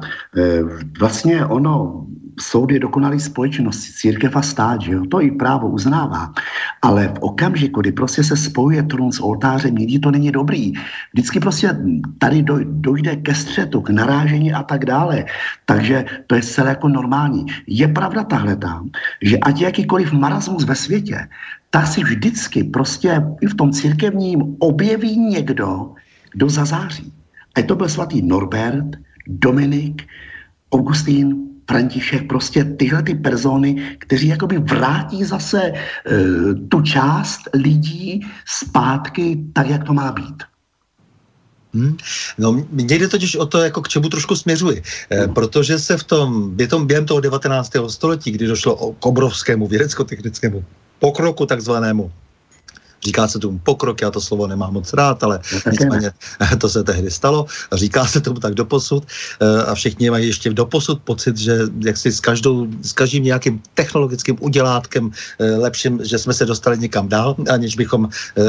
Vlastně 0.99 1.45
ono 1.45 2.05
soud 2.39 2.71
je 2.71 2.79
dokonalý 2.79 3.19
společnost, 3.19 3.79
církev 3.79 4.35
a 4.35 4.41
stát, 4.41 4.81
že 4.81 4.91
jo? 4.91 5.03
to 5.11 5.21
i 5.21 5.31
právo 5.31 5.69
uznává. 5.69 6.33
Ale 6.81 7.07
v 7.07 7.19
okamžiku, 7.19 7.81
kdy 7.81 7.91
prostě 7.91 8.23
se 8.23 8.37
spojuje 8.37 8.83
trůn 8.83 9.11
s 9.11 9.19
oltářem, 9.19 9.75
nikdy 9.75 9.99
to 9.99 10.11
není 10.11 10.31
dobrý. 10.31 10.73
Vždycky 11.13 11.39
prostě 11.39 11.77
tady 12.17 12.43
dojde 12.63 13.15
ke 13.15 13.35
střetu, 13.35 13.81
k 13.81 13.89
narážení 13.89 14.53
a 14.53 14.63
tak 14.63 14.85
dále. 14.85 15.25
Takže 15.65 16.05
to 16.27 16.35
je 16.35 16.41
celé 16.41 16.69
jako 16.69 16.87
normální. 16.87 17.45
Je 17.67 17.87
pravda 17.87 18.23
tahle 18.23 18.55
tam, 18.55 18.89
že 19.21 19.37
ať 19.37 19.61
jakýkoliv 19.61 20.11
marasmus 20.11 20.65
ve 20.65 20.75
světě, 20.75 21.27
tak 21.69 21.87
si 21.87 22.03
vždycky 22.03 22.63
prostě 22.63 23.21
i 23.41 23.47
v 23.47 23.55
tom 23.55 23.71
církevním 23.71 24.55
objeví 24.59 25.19
někdo, 25.19 25.93
kdo 26.31 26.49
zazáří. 26.49 27.14
A 27.55 27.61
to 27.61 27.75
byl 27.75 27.89
svatý 27.89 28.21
Norbert, 28.21 28.85
Dominik, 29.27 30.03
Augustín, 30.73 31.45
František, 31.69 32.27
prostě 32.27 32.63
tyhle 32.63 33.03
ty 33.03 33.15
persony, 33.15 33.97
kteří 33.99 34.27
jakoby 34.27 34.57
vrátí 34.57 35.23
zase 35.23 35.61
e, 35.63 35.73
tu 36.69 36.81
část 36.81 37.41
lidí 37.53 38.27
zpátky 38.45 39.37
tak, 39.53 39.69
jak 39.69 39.83
to 39.83 39.93
má 39.93 40.11
být. 40.11 40.43
Hmm. 41.73 41.97
No, 42.37 42.65
mně 42.71 42.95
jde 42.99 43.07
totiž 43.07 43.35
o 43.35 43.45
to, 43.45 43.59
jako 43.59 43.81
k 43.81 43.87
čemu 43.87 44.09
trošku 44.09 44.35
směřuji. 44.35 44.83
E, 45.11 45.27
protože 45.27 45.79
se 45.79 45.97
v 45.97 46.03
tom, 46.03 46.55
během, 46.55 46.87
během 46.87 47.05
toho 47.05 47.19
19. 47.19 47.71
století, 47.87 48.31
kdy 48.31 48.47
došlo 48.47 48.93
k 48.93 49.05
obrovskému 49.05 49.67
vědecko-technickému 49.67 50.63
pokroku 50.99 51.45
takzvanému, 51.45 52.11
Říká 53.05 53.27
se 53.27 53.39
tomu 53.39 53.59
pokrok, 53.59 54.01
já 54.01 54.11
to 54.11 54.21
slovo 54.21 54.47
nemám 54.47 54.73
moc 54.73 54.93
rád, 54.93 55.23
ale 55.23 55.39
no, 55.53 55.71
nicméně 55.71 56.11
to 56.57 56.69
se 56.69 56.83
tehdy 56.83 57.11
stalo. 57.11 57.45
Říká 57.73 58.05
se 58.05 58.21
tomu 58.21 58.39
tak 58.39 58.53
doposud 58.53 59.05
eh, 59.05 59.63
a 59.63 59.75
všichni 59.75 60.09
mají 60.09 60.27
ještě 60.27 60.53
doposud 60.53 61.01
pocit, 61.01 61.37
že 61.37 61.59
jak 61.85 61.97
si 61.97 62.11
s, 62.11 62.19
každou, 62.19 62.67
s 62.81 62.93
každým 62.93 63.23
nějakým 63.23 63.61
technologickým 63.73 64.37
udělátkem 64.39 65.11
eh, 65.39 65.55
lepším, 65.55 65.99
že 66.03 66.17
jsme 66.17 66.33
se 66.33 66.45
dostali 66.45 66.77
někam 66.77 67.07
dál, 67.07 67.35
aniž 67.49 67.75
bychom 67.75 68.09
eh, 68.09 68.43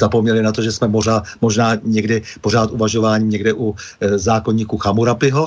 zapomněli 0.00 0.42
na 0.42 0.52
to, 0.52 0.62
že 0.62 0.72
jsme 0.72 0.88
možná, 0.88 1.22
možná 1.40 1.76
někdy 1.82 2.22
pořád 2.40 2.70
uvažováním 2.70 3.30
někde 3.30 3.52
u 3.52 3.74
zákonníku 4.16 4.78
Chamurapiho. 4.78 5.46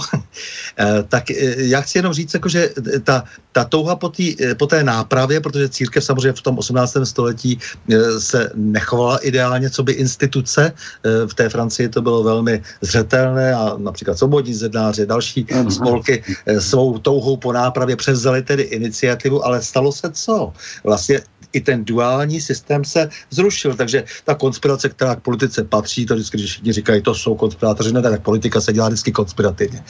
tak 1.08 1.30
já 1.58 1.82
chci 1.82 1.98
jenom 1.98 2.14
říct, 2.14 2.34
jako, 2.34 2.50
že 2.50 2.70
ta, 3.04 3.24
ta 3.52 3.64
touha 3.64 3.96
po, 3.96 4.10
tý, 4.10 4.36
po 4.58 4.68
té 4.68 4.84
nápravě, 4.84 5.42
protože 5.42 5.70
církev 5.70 6.04
samozřejmě 6.04 6.34
v 6.34 6.42
tom 6.42 6.58
18. 6.58 6.98
století 7.04 7.60
se 8.18 8.43
nechovala 8.56 9.18
ideálně, 9.18 9.70
co 9.70 9.84
by 9.84 9.92
instituce. 9.94 10.72
Eh, 10.72 11.28
v 11.28 11.34
té 11.34 11.50
Francii 11.50 11.90
to 11.90 12.02
bylo 12.02 12.24
velmi 12.24 12.62
zřetelné 12.82 13.54
a 13.54 13.78
například 13.78 14.18
svobodní 14.18 14.54
zednáři, 14.54 15.06
další 15.06 15.46
spolky 15.70 16.24
eh, 16.46 16.62
svou 16.62 16.98
touhou 16.98 17.38
po 17.38 17.54
nápravě 17.54 17.96
převzali 17.96 18.42
tedy 18.42 18.64
iniciativu, 18.64 19.46
ale 19.46 19.62
stalo 19.62 19.92
se 19.92 20.12
co? 20.12 20.54
Vlastně 20.84 21.22
i 21.54 21.62
ten 21.62 21.86
duální 21.86 22.42
systém 22.42 22.86
se 22.86 23.10
zrušil. 23.30 23.76
Takže 23.76 24.04
ta 24.26 24.36
konspirace, 24.36 24.90
která 24.90 25.16
k 25.16 25.20
politice 25.22 25.64
patří, 25.64 26.06
to 26.06 26.16
vždycky, 26.16 26.38
když 26.38 26.52
všichni 26.52 26.74
říkají, 26.74 27.02
to 27.02 27.16
jsou 27.16 27.36
konspirátoři, 27.36 27.94
ne, 27.94 28.02
tak 28.02 28.22
politika 28.22 28.62
se 28.62 28.74
dělá 28.74 28.88
vždycky 28.88 29.12
konspirativně. 29.12 29.84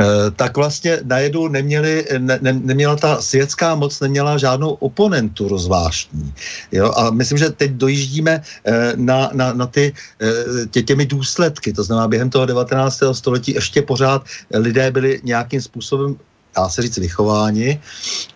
E, 0.00 0.30
tak 0.36 0.56
vlastně 0.56 1.00
najednou 1.04 1.48
neměli, 1.48 2.06
ne, 2.18 2.38
ne, 2.42 2.52
neměla 2.52 2.96
ta 2.96 3.20
světská 3.20 3.74
moc, 3.74 4.00
neměla 4.00 4.38
žádnou 4.38 4.70
oponenturu 4.70 5.58
zvláštní. 5.58 6.32
Jo? 6.72 6.92
A 6.96 7.10
myslím, 7.10 7.38
že 7.38 7.50
teď 7.50 7.70
dojíždíme 7.70 8.42
e, 8.64 8.92
na, 8.96 9.30
na, 9.32 9.52
na 9.52 9.66
ty 9.66 9.92
e, 10.20 10.66
tě, 10.66 10.82
těmi 10.82 11.06
důsledky. 11.06 11.72
To 11.72 11.84
znamená, 11.84 12.08
během 12.08 12.30
toho 12.30 12.46
19. 12.46 13.02
století 13.12 13.54
ještě 13.54 13.82
pořád 13.82 14.24
lidé 14.54 14.90
byli 14.90 15.20
nějakým 15.24 15.60
způsobem 15.60 16.16
dá 16.56 16.68
se 16.68 16.82
říct, 16.82 16.98
vychováni 16.98 17.80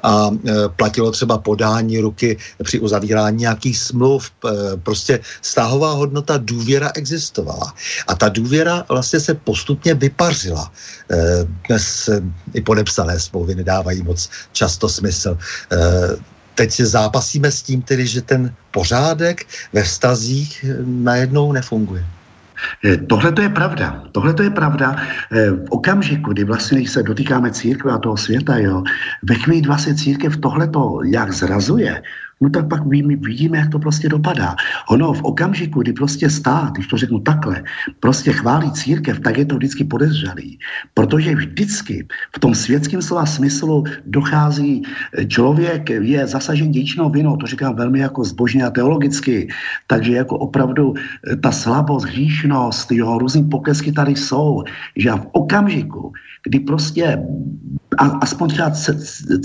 a 0.03 0.31
e, 0.31 0.69
platilo 0.69 1.11
třeba 1.11 1.39
podání 1.39 1.99
ruky 1.99 2.37
při 2.63 2.81
uzavírání 2.81 3.37
nějakých 3.37 3.79
smluv. 3.79 4.31
E, 4.31 4.77
prostě 4.77 5.21
stáhová 5.43 5.93
hodnota 5.93 6.37
důvěra 6.37 6.91
existovala. 6.95 7.75
A 8.07 8.15
ta 8.15 8.29
důvěra 8.29 8.85
vlastně 8.89 9.21
se 9.21 9.35
postupně 9.35 9.95
vypařila. 9.95 10.73
E, 11.11 11.17
dnes 11.69 12.11
i 12.55 12.61
podepsané 12.61 13.21
smlouvy 13.21 13.55
nedávají 13.55 14.03
moc 14.03 14.31
často 14.53 14.89
smysl. 14.89 15.39
teď 16.55 16.81
zápasíme 16.81 17.53
s 17.53 17.63
tím 17.63 17.83
tedy, 17.83 18.07
že 18.07 18.23
ten 18.23 18.55
pořádek 18.71 19.47
ve 19.73 19.83
vztazích 19.83 20.65
najednou 20.85 21.53
nefunguje. 21.53 22.18
Eh, 22.85 22.97
tohle 22.97 23.33
to 23.33 23.43
je 23.43 23.49
pravda. 23.49 24.03
Tohle 24.13 24.35
to 24.35 24.43
je 24.43 24.51
pravda. 24.51 24.97
Eh, 25.33 25.51
v 25.51 25.71
okamžiku, 25.71 26.33
kdy 26.33 26.45
vlastně 26.45 26.89
se 26.89 27.03
dotýkáme 27.03 27.51
církve 27.51 27.93
a 27.93 27.99
toho 27.99 28.17
světa, 28.17 28.57
jo, 28.57 28.83
ve 29.23 29.35
chvíli 29.35 29.67
vlastně 29.67 29.95
církev 29.95 30.37
tohle 30.37 30.69
to 30.69 31.01
jak 31.05 31.33
zrazuje, 31.33 32.03
no 32.41 32.51
tak 32.51 32.69
pak 32.69 32.87
vidíme, 32.87 33.59
jak 33.59 33.71
to 33.71 33.79
prostě 33.79 34.09
dopadá. 34.09 34.57
Ono 34.91 35.13
v 35.13 35.23
okamžiku, 35.23 35.83
kdy 35.83 35.93
prostě 35.93 36.31
stát, 36.31 36.73
když 36.73 36.87
to 36.87 36.97
řeknu 36.97 37.21
takhle, 37.21 37.63
prostě 38.01 38.33
chválí 38.33 38.73
církev, 38.73 39.21
tak 39.21 39.39
je 39.39 39.45
to 39.45 39.57
vždycky 39.57 39.85
podezřelý. 39.85 40.59
Protože 40.95 41.35
vždycky 41.35 42.07
v 42.37 42.39
tom 42.39 42.55
světském 42.55 43.03
slova 43.03 43.27
smyslu 43.27 43.85
dochází, 44.07 44.83
eh, 44.83 45.27
člověk 45.27 45.91
je 45.91 46.27
zasažen 46.27 46.71
dějčnou 46.71 47.11
vinou, 47.11 47.37
to 47.37 47.47
říkám 47.47 47.75
velmi 47.75 47.99
jako 47.99 48.25
zbožně 48.25 48.65
a 48.65 48.71
teologicky, 48.71 49.49
takže 49.87 50.13
jako 50.13 50.39
opravdu 50.39 50.95
eh, 50.95 51.37
ta 51.37 51.53
slabost, 51.53 52.07
hříšnost, 52.07 52.93
jo, 52.93 53.19
různý 53.19 53.45
poklesky 53.45 53.93
tady 53.93 54.17
jsou, 54.17 54.63
že 54.97 55.11
v 55.11 55.27
okamžiku, 55.33 56.13
kdy 56.45 56.61
prostě 56.61 57.19
a, 57.97 58.05
aspoň 58.05 58.49
třeba 58.49 58.71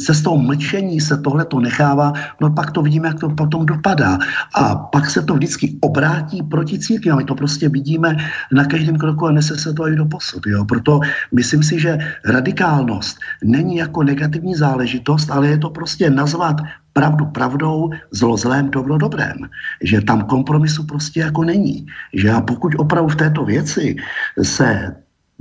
cestou 0.05 0.37
mlčení 0.37 1.01
se 1.01 1.17
tohle 1.17 1.45
to 1.45 1.59
nechává, 1.59 2.13
no 2.41 2.49
pak 2.49 2.71
to 2.71 2.81
vidíme, 2.81 3.07
jak 3.07 3.19
to 3.19 3.29
potom 3.29 3.65
dopadá. 3.65 4.17
A 4.55 4.75
pak 4.75 5.09
se 5.09 5.21
to 5.21 5.33
vždycky 5.33 5.77
obrátí 5.81 6.43
proti 6.43 6.79
církvi. 6.79 7.11
A 7.11 7.15
my 7.15 7.23
to 7.23 7.35
prostě 7.35 7.69
vidíme 7.69 8.17
na 8.51 8.65
každém 8.65 8.97
kroku 8.97 9.27
a 9.27 9.31
nese 9.31 9.57
se 9.57 9.73
to 9.73 9.87
i 9.87 9.95
do 9.95 10.05
posud. 10.05 10.47
Jo. 10.47 10.65
Proto 10.65 10.99
myslím 11.31 11.63
si, 11.63 11.79
že 11.79 11.97
radikálnost 12.25 13.17
není 13.43 13.75
jako 13.75 14.03
negativní 14.03 14.55
záležitost, 14.55 15.31
ale 15.31 15.47
je 15.47 15.57
to 15.57 15.69
prostě 15.69 16.09
nazvat 16.09 16.61
pravdu 16.93 17.25
pravdou, 17.25 17.89
zlo 18.11 18.37
zlém, 18.37 18.69
dobro 18.69 18.97
dobrém. 18.97 19.37
Že 19.81 20.01
tam 20.01 20.21
kompromisu 20.21 20.83
prostě 20.83 21.19
jako 21.19 21.43
není. 21.43 21.85
Že 22.13 22.29
a 22.31 22.41
pokud 22.41 22.75
opravdu 22.77 23.09
v 23.09 23.15
této 23.15 23.45
věci 23.45 23.95
se 24.41 24.95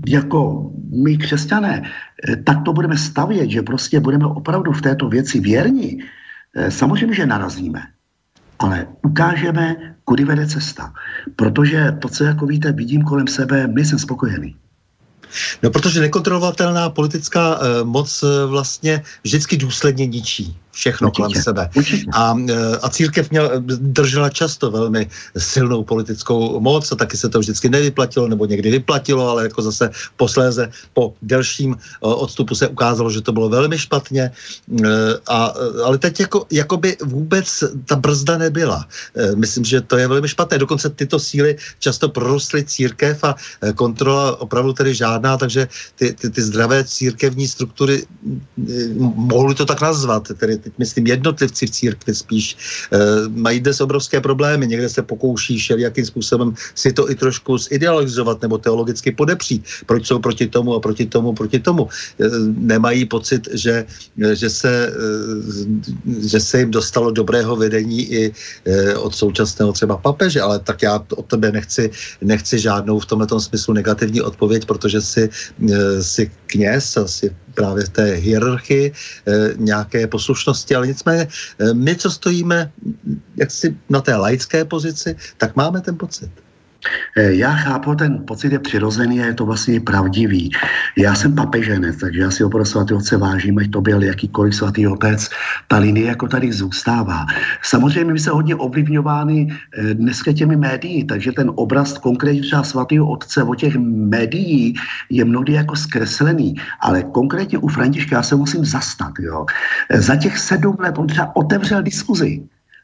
jako 0.06 0.70
my 1.02 1.16
křesťané, 1.16 1.82
eh, 1.82 2.36
tak 2.36 2.62
to 2.64 2.72
budeme 2.72 2.96
stavět, 2.98 3.50
že 3.50 3.62
prostě 3.62 4.00
budeme 4.00 4.26
opravdu 4.26 4.72
v 4.72 4.82
této 4.82 5.08
věci 5.08 5.40
věrní, 5.40 6.02
eh, 6.56 6.70
samozřejmě, 6.70 7.14
že 7.14 7.26
narazíme, 7.26 7.82
ale 8.58 8.86
ukážeme, 9.02 9.94
kudy 10.04 10.24
vede 10.24 10.46
cesta. 10.46 10.92
Protože 11.36 11.96
to, 11.98 12.08
co 12.08 12.24
jako 12.24 12.46
víte, 12.46 12.72
vidím 12.72 13.02
kolem 13.02 13.26
sebe, 13.26 13.66
my 13.66 13.84
jsem 13.84 13.98
spokojený. 13.98 14.56
No, 15.62 15.70
protože 15.70 16.00
nekontrolovatelná 16.00 16.90
politická 16.90 17.56
uh, 17.56 17.88
moc 17.88 18.24
vlastně 18.46 19.02
vždycky 19.24 19.56
důsledně 19.56 20.06
ničí 20.06 20.56
všechno 20.72 21.08
Určitě. 21.08 21.22
kolem 21.22 21.42
sebe. 21.42 21.70
A, 22.12 22.34
e, 22.48 22.76
a 22.82 22.88
církev 22.88 23.30
měl, 23.30 23.50
držela 23.80 24.30
často 24.30 24.70
velmi 24.70 25.08
silnou 25.38 25.84
politickou 25.84 26.60
moc 26.60 26.92
a 26.92 26.96
taky 26.96 27.16
se 27.16 27.28
to 27.28 27.38
vždycky 27.38 27.68
nevyplatilo, 27.68 28.28
nebo 28.28 28.46
někdy 28.46 28.70
vyplatilo, 28.70 29.28
ale 29.28 29.42
jako 29.42 29.62
zase 29.62 29.90
posléze 30.16 30.70
po 30.92 31.14
delším 31.22 31.76
e, 31.76 31.76
odstupu 32.00 32.54
se 32.54 32.68
ukázalo, 32.68 33.10
že 33.10 33.20
to 33.20 33.32
bylo 33.32 33.48
velmi 33.48 33.78
špatně. 33.78 34.22
E, 34.22 34.32
a, 35.28 35.52
ale 35.84 35.98
teď 35.98 36.20
jako, 36.20 36.46
jako 36.50 36.76
by 36.76 36.96
vůbec 37.04 37.64
ta 37.86 37.96
brzda 37.96 38.38
nebyla. 38.38 38.86
Myslím, 39.34 39.64
že 39.64 39.80
to 39.80 39.96
je 39.96 40.08
velmi 40.08 40.28
špatné. 40.28 40.58
Dokonce 40.58 40.90
tyto 40.90 41.18
síly 41.18 41.56
často 41.78 42.08
prorostly 42.08 42.64
církev 42.64 43.24
a 43.24 43.36
kontrola 43.74 44.40
opravdu 44.40 44.72
tedy 44.72 44.94
žádná, 44.94 45.36
takže 45.36 45.68
ty, 45.96 46.12
ty, 46.12 46.30
ty 46.30 46.42
zdravé 46.42 46.84
církevní 46.84 47.48
struktury, 47.48 48.06
mohli 49.14 49.54
to 49.54 49.66
tak 49.66 49.80
nazvat, 49.80 50.28
tedy 50.38 50.61
teď 50.62 50.72
myslím 50.78 51.06
jednotlivci 51.06 51.66
v 51.66 51.70
církvi 51.70 52.14
spíš, 52.14 52.46
e, 52.92 52.98
mají 53.28 53.60
dnes 53.60 53.80
obrovské 53.80 54.20
problémy. 54.20 54.66
Někde 54.66 54.88
se 54.88 55.02
pokouší 55.02 55.58
všelijakým 55.58 56.06
způsobem 56.06 56.54
si 56.74 56.92
to 56.92 57.10
i 57.10 57.14
trošku 57.14 57.58
zidealizovat 57.58 58.42
nebo 58.42 58.58
teologicky 58.58 59.12
podepřít. 59.12 59.64
Proč 59.86 60.06
jsou 60.06 60.18
proti 60.18 60.46
tomu 60.46 60.74
a 60.74 60.80
proti 60.80 61.06
tomu, 61.06 61.32
proti 61.32 61.58
tomu. 61.58 61.88
E, 62.20 62.24
nemají 62.56 63.04
pocit, 63.06 63.48
že, 63.52 63.84
že, 64.32 64.50
se, 64.50 64.92
že 66.06 66.40
se 66.40 66.58
jim 66.58 66.70
dostalo 66.70 67.10
dobrého 67.10 67.56
vedení 67.56 68.02
i 68.12 68.32
od 68.96 69.14
současného 69.14 69.72
třeba 69.72 69.96
papeže, 69.96 70.40
ale 70.40 70.58
tak 70.58 70.82
já 70.82 71.04
od 71.16 71.26
tebe 71.26 71.52
nechci, 71.52 71.90
nechci 72.20 72.58
žádnou 72.58 72.98
v 72.98 73.06
tomto 73.06 73.40
smyslu 73.40 73.74
negativní 73.74 74.22
odpověď, 74.22 74.66
protože 74.66 75.00
si, 75.00 75.30
si 76.00 76.30
kněz, 76.46 76.96
asi 76.96 77.30
právě 77.54 77.84
té 77.86 78.04
hierarchii 78.04 78.92
e, 78.92 79.32
nějaké 79.56 80.06
poslušnosti, 80.06 80.74
ale 80.74 80.86
nicméně 80.86 81.28
e, 81.58 81.74
my, 81.74 81.96
co 81.96 82.10
stojíme 82.10 82.72
jaksi 83.36 83.76
na 83.88 84.00
té 84.00 84.16
laické 84.16 84.64
pozici, 84.64 85.16
tak 85.36 85.56
máme 85.56 85.80
ten 85.80 85.98
pocit. 85.98 86.30
Eh, 87.16 87.34
já 87.34 87.52
chápu, 87.52 87.94
ten 87.94 88.24
pocit 88.26 88.52
je 88.52 88.58
přirozený 88.58 89.22
a 89.22 89.26
je 89.26 89.34
to 89.34 89.46
vlastně 89.46 89.80
pravdivý. 89.80 90.50
Já 90.96 91.14
jsem 91.14 91.34
papeženec, 91.34 91.96
takže 91.96 92.20
já 92.20 92.30
si 92.30 92.44
opravdu 92.44 92.64
svatý 92.64 92.94
otce 92.94 93.16
vážím, 93.16 93.58
ať 93.58 93.70
to 93.70 93.80
byl 93.80 94.02
jakýkoliv 94.02 94.54
svatý 94.54 94.86
otec, 94.86 95.28
ta 95.68 95.78
linie 95.78 96.06
jako 96.06 96.28
tady 96.28 96.52
zůstává. 96.52 97.26
Samozřejmě 97.62 98.12
my 98.12 98.18
se 98.18 98.30
hodně 98.30 98.56
ovlivňovány 98.56 99.48
eh, 99.50 99.94
dneska 99.94 100.32
těmi 100.32 100.56
médií, 100.56 101.04
takže 101.04 101.32
ten 101.32 101.50
obraz 101.54 101.98
konkrétně 101.98 102.42
třeba 102.42 102.62
svatého 102.62 103.10
otce 103.10 103.42
o 103.42 103.54
těch 103.54 103.76
médií 103.86 104.74
je 105.10 105.24
mnohdy 105.24 105.52
jako 105.52 105.76
zkreslený, 105.76 106.54
ale 106.80 107.02
konkrétně 107.02 107.58
u 107.58 107.68
Františka 107.68 108.16
já 108.16 108.22
se 108.22 108.36
musím 108.36 108.64
zastat. 108.64 109.12
Jo. 109.20 109.46
Eh, 109.90 110.00
za 110.00 110.16
těch 110.16 110.38
sedm 110.38 110.76
let 110.78 110.98
on 110.98 111.06
třeba 111.06 111.36
otevřel 111.36 111.82
diskuzi 111.82 112.42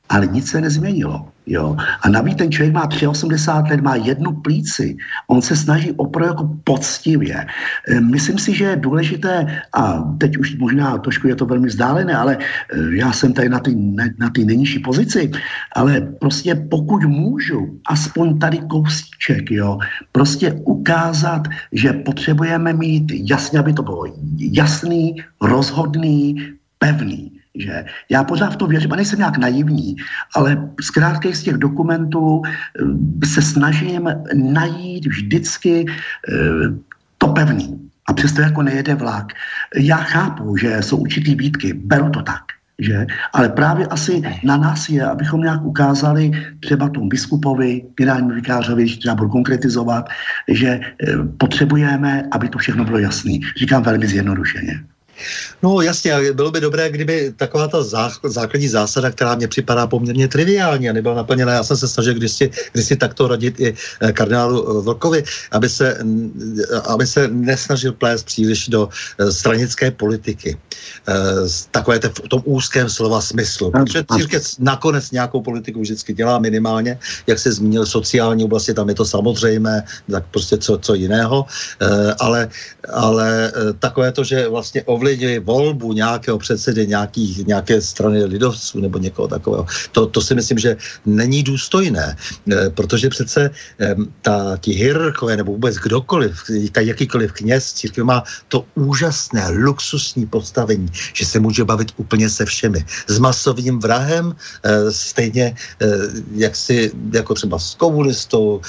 ale 0.09 0.27
nic 0.27 0.51
se 0.51 0.61
nezměnilo. 0.61 1.29
Jo? 1.49 1.77
A 2.03 2.09
navíc 2.09 2.37
ten 2.39 2.53
člověk 2.53 2.75
má 2.75 2.89
83 3.09 3.73
let, 3.73 3.81
má 3.81 3.97
jednu 3.97 4.33
plíci. 4.33 4.97
On 5.27 5.43
se 5.43 5.57
snaží 5.57 5.93
opravdu 5.93 6.29
jako 6.29 6.45
poctivě. 6.65 7.47
E, 7.89 8.01
myslím 8.01 8.39
si, 8.39 8.55
že 8.55 8.65
je 8.65 8.77
důležité, 8.77 9.63
a 9.73 10.05
teď 10.19 10.37
už 10.37 10.57
možná 10.59 10.99
trošku 10.99 11.29
je 11.29 11.37
to 11.37 11.47
velmi 11.47 11.69
vzdálené, 11.69 12.15
ale 12.15 12.37
e, 12.37 12.97
já 12.97 13.13
jsem 13.13 13.33
tady 13.33 13.49
na 13.49 13.61
té 13.61 13.71
na 14.19 14.31
nejnižší 14.45 14.79
pozici, 14.79 15.31
ale 15.77 16.01
prostě 16.01 16.55
pokud 16.55 17.05
můžu, 17.05 17.81
aspoň 17.89 18.39
tady 18.39 18.59
kousíček, 18.59 19.51
jo, 19.51 19.79
prostě 20.13 20.53
ukázat, 20.53 21.49
že 21.73 21.93
potřebujeme 21.93 22.73
mít 22.73 23.13
jasně, 23.13 23.59
aby 23.59 23.73
to 23.73 23.83
bylo 23.83 24.05
jasný, 24.39 25.17
rozhodný, 25.41 26.37
pevný. 26.79 27.38
Že? 27.59 27.85
Já 28.09 28.25
pořád 28.25 28.51
v 28.53 28.57
to 28.57 28.67
věřím 28.67 28.93
a 28.93 28.97
nejsem 28.97 29.19
nějak 29.19 29.39
naivní, 29.39 29.97
ale 30.37 30.69
zkrátka 30.81 31.29
z 31.33 31.43
těch 31.43 31.55
dokumentů 31.55 32.43
eh, 32.45 33.27
se 33.27 33.43
snažím 33.43 34.09
najít 34.35 35.07
vždycky 35.07 35.87
eh, 35.87 36.35
to 37.19 37.29
pevný. 37.29 37.91
A 38.09 38.13
přesto 38.13 38.41
jako 38.41 38.63
nejede 38.63 38.95
vlak. 38.95 39.33
Já 39.77 39.97
chápu, 39.97 40.57
že 40.57 40.83
jsou 40.83 40.97
určitý 40.97 41.35
výtky, 41.35 41.73
beru 41.73 42.11
to 42.11 42.23
tak. 42.23 42.43
Že? 42.79 43.07
Ale 43.33 43.49
právě 43.49 43.87
asi 43.87 44.23
na 44.45 44.57
nás 44.57 44.89
je, 44.89 45.05
abychom 45.05 45.41
nějak 45.41 45.65
ukázali 45.65 46.31
třeba 46.61 46.89
tomu 46.89 47.09
biskupovi, 47.09 47.83
generálnímu 47.97 48.35
vikářovi, 48.35 48.83
když 48.83 48.97
třeba 48.97 49.15
budu 49.15 49.31
konkretizovat, 49.31 50.09
že 50.49 50.69
eh, 50.69 51.07
potřebujeme, 51.39 52.29
aby 52.31 52.49
to 52.49 52.59
všechno 52.59 52.85
bylo 52.85 52.99
jasné. 52.99 53.33
Říkám 53.57 53.83
velmi 53.83 54.07
zjednodušeně. 54.07 54.81
No 55.63 55.81
jasně, 55.81 56.33
bylo 56.33 56.51
by 56.51 56.61
dobré, 56.61 56.91
kdyby 56.91 57.33
taková 57.37 57.69
ta 57.69 57.83
základní 58.25 58.69
zásada, 58.69 59.11
která 59.11 59.35
mě 59.35 59.49
připadá 59.49 59.87
poměrně 59.87 60.29
triviální 60.29 60.91
a 60.91 60.93
nebyla 60.93 61.15
naplněna, 61.15 61.53
já 61.53 61.63
jsem 61.63 61.77
se 61.77 61.89
snažil 61.89 62.15
kdysi, 62.15 62.51
kdysi 62.73 62.97
takto 62.97 63.29
radit 63.29 63.61
i 63.61 63.75
eh, 63.75 64.13
kardinálu 64.13 64.63
eh, 64.63 64.83
Vlkovi, 64.83 65.25
aby 65.51 65.69
se, 65.69 65.99
aby 66.87 67.07
se 67.07 67.29
nesnažil 67.29 67.93
plést 67.93 68.27
příliš 68.27 68.69
do 68.69 68.89
eh, 69.19 69.33
stranické 69.33 69.91
politiky. 69.91 70.59
Takové 71.71 71.99
v 71.99 72.29
tom 72.29 72.43
úzkém 72.45 72.89
slova 72.89 73.21
smyslu. 73.21 73.71
Protože 73.71 74.05
církev 74.15 74.43
nakonec 74.59 75.11
nějakou 75.11 75.43
politiku 75.43 75.81
vždycky 75.81 76.15
dělá 76.15 76.39
minimálně, 76.39 76.99
jak 77.27 77.39
se 77.39 77.53
zmínil, 77.53 77.87
sociální 77.87 78.45
oblasti, 78.45 78.75
tam 78.75 78.89
je 78.89 78.95
to 78.95 79.05
samozřejmé, 79.05 79.83
tak 80.11 80.25
prostě 80.31 80.59
co, 80.59 80.79
co 80.79 80.95
jiného, 80.95 81.47
ale, 82.21 82.49
ale 82.93 83.53
takové 83.79 84.13
to, 84.13 84.25
že 84.25 84.49
vlastně 84.49 84.83
ovlivňuje 84.83 85.08
ovlivnili 85.09 85.39
volbu 85.39 85.93
nějakého 85.93 86.39
předsedy 86.39 86.87
nějakých, 86.87 87.47
nějaké 87.47 87.81
strany 87.81 88.25
lidovců 88.25 88.81
nebo 88.81 88.99
někoho 88.99 89.29
takového. 89.29 89.67
To, 89.93 90.07
to 90.07 90.21
si 90.21 90.35
myslím, 90.35 90.59
že 90.59 90.77
není 91.07 91.43
důstojné, 91.43 92.17
eh, 92.53 92.71
protože 92.71 93.09
přece 93.09 93.51
ta, 94.23 94.57
ti 94.61 94.73
hierarchové 94.73 95.37
nebo 95.37 95.53
vůbec 95.53 95.77
kdokoliv, 95.77 96.35
jakýkoliv 96.77 97.33
kněz 97.33 97.73
církve 97.73 98.05
má 98.05 98.23
to 98.49 98.65
úžasné 98.75 99.49
luxusní 99.65 100.27
postavení, 100.27 100.89
že 100.93 101.25
se 101.27 101.41
může 101.41 101.65
bavit 101.65 101.93
úplně 101.97 102.29
se 102.29 102.45
všemi. 102.45 102.85
S 103.09 103.19
masovým 103.19 103.81
vrahem, 103.81 104.37
eh, 104.37 104.93
stejně 104.93 105.57
eh, 105.81 105.87
jak 106.37 106.57
si, 106.57 106.93
jako 107.13 107.35
třeba 107.35 107.59
s 107.59 107.75
komunistou, 107.75 108.61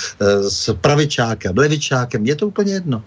s 0.47 0.73
pravičákem, 0.73 1.57
levičákem, 1.57 2.25
je 2.25 2.35
to 2.35 2.47
úplně 2.47 2.73
jedno. 2.73 3.03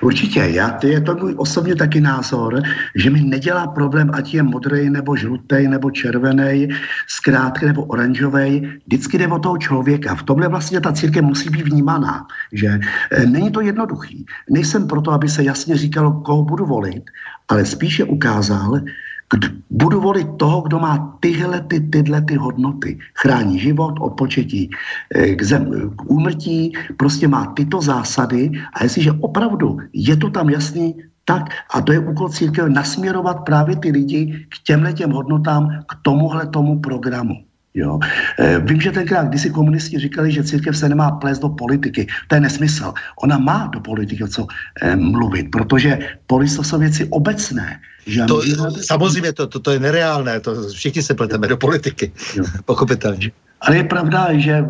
Určitě, 0.00 0.40
já, 0.40 0.78
je 0.82 1.00
to 1.00 1.14
můj 1.14 1.34
osobně 1.36 1.76
taky 1.76 2.00
názor, 2.00 2.62
že 2.94 3.10
mi 3.10 3.20
nedělá 3.20 3.66
problém, 3.66 4.10
ať 4.12 4.34
je 4.34 4.42
modrý, 4.42 4.90
nebo 4.90 5.16
žlutý, 5.16 5.68
nebo 5.68 5.90
červený, 5.90 6.68
zkrátka 7.06 7.66
nebo 7.66 7.84
oranžový, 7.84 8.68
vždycky 8.86 9.18
jde 9.18 9.28
o 9.28 9.38
toho 9.38 9.58
člověka. 9.58 10.14
V 10.14 10.22
tomhle 10.22 10.48
vlastně 10.48 10.80
ta 10.80 10.92
církev 10.92 11.24
musí 11.24 11.50
být 11.50 11.62
vnímaná, 11.62 12.26
že 12.52 12.80
e, 13.10 13.26
není 13.26 13.50
to 13.50 13.60
jednoduchý. 13.60 14.26
Nejsem 14.50 14.86
proto, 14.86 15.12
aby 15.12 15.28
se 15.28 15.44
jasně 15.44 15.76
říkalo, 15.76 16.12
koho 16.12 16.44
budu 16.44 16.66
volit, 16.66 17.02
ale 17.48 17.64
spíše 17.64 18.04
ukázal, 18.04 18.80
kdo, 19.30 19.48
budu 19.70 20.00
volit 20.00 20.28
toho, 20.36 20.60
kdo 20.60 20.78
má 20.78 21.16
tyhle 21.20 21.60
ty, 21.60 21.80
tyhle 21.80 22.22
ty 22.22 22.34
hodnoty. 22.34 22.98
Chrání 23.14 23.58
život 23.58 23.94
od 24.00 24.10
početí 24.10 24.70
eh, 25.14 25.34
k, 25.34 25.42
zem, 25.42 25.90
k 25.96 26.10
úmrtí, 26.10 26.72
prostě 26.96 27.28
má 27.28 27.46
tyto 27.46 27.80
zásady 27.80 28.50
a 28.72 28.82
jestliže 28.82 29.12
opravdu 29.12 29.78
je 29.92 30.16
to 30.16 30.30
tam 30.30 30.50
jasný, 30.50 30.94
tak, 31.24 31.42
a 31.74 31.80
to 31.80 31.92
je 31.92 31.98
úkol 31.98 32.28
církev, 32.28 32.68
nasměrovat 32.68 33.44
právě 33.44 33.76
ty 33.76 33.90
lidi 33.90 34.46
k 34.48 34.58
těmhle 34.66 34.92
těm 34.92 35.10
hodnotám, 35.10 35.70
k 35.86 35.92
tomuhle 36.02 36.46
tomu 36.46 36.80
programu. 36.80 37.34
Jo. 37.74 37.98
E, 38.38 38.58
vím, 38.58 38.80
že 38.80 38.90
tenkrát, 38.90 39.28
když 39.28 39.42
si 39.42 39.50
komunisti 39.50 39.98
říkali, 39.98 40.32
že 40.32 40.44
církev 40.44 40.76
se 40.76 40.88
nemá 40.88 41.10
plést 41.10 41.42
do 41.42 41.48
politiky, 41.48 42.06
to 42.28 42.34
je 42.34 42.40
nesmysl. 42.40 42.92
Ona 43.22 43.38
má 43.38 43.70
do 43.70 43.80
politiky 43.80 44.28
co 44.28 44.46
e, 44.82 44.96
mluvit, 44.96 45.50
protože 45.50 45.98
polis 46.26 46.58
jsou 46.58 46.78
věci 46.78 47.06
obecné. 47.10 47.80
Že 48.06 48.24
to, 48.24 48.42
samozřejmě, 48.82 49.32
to, 49.32 49.46
to, 49.46 49.60
to 49.60 49.70
je 49.70 49.80
nereálné, 49.80 50.40
to 50.40 50.68
všichni 50.68 51.02
se 51.02 51.14
pleteme 51.14 51.48
do 51.48 51.56
politiky, 51.56 52.12
jo. 52.36 52.44
pochopitelně. 52.64 53.30
Ale 53.60 53.76
je 53.76 53.84
pravda, 53.84 54.28
že 54.38 54.64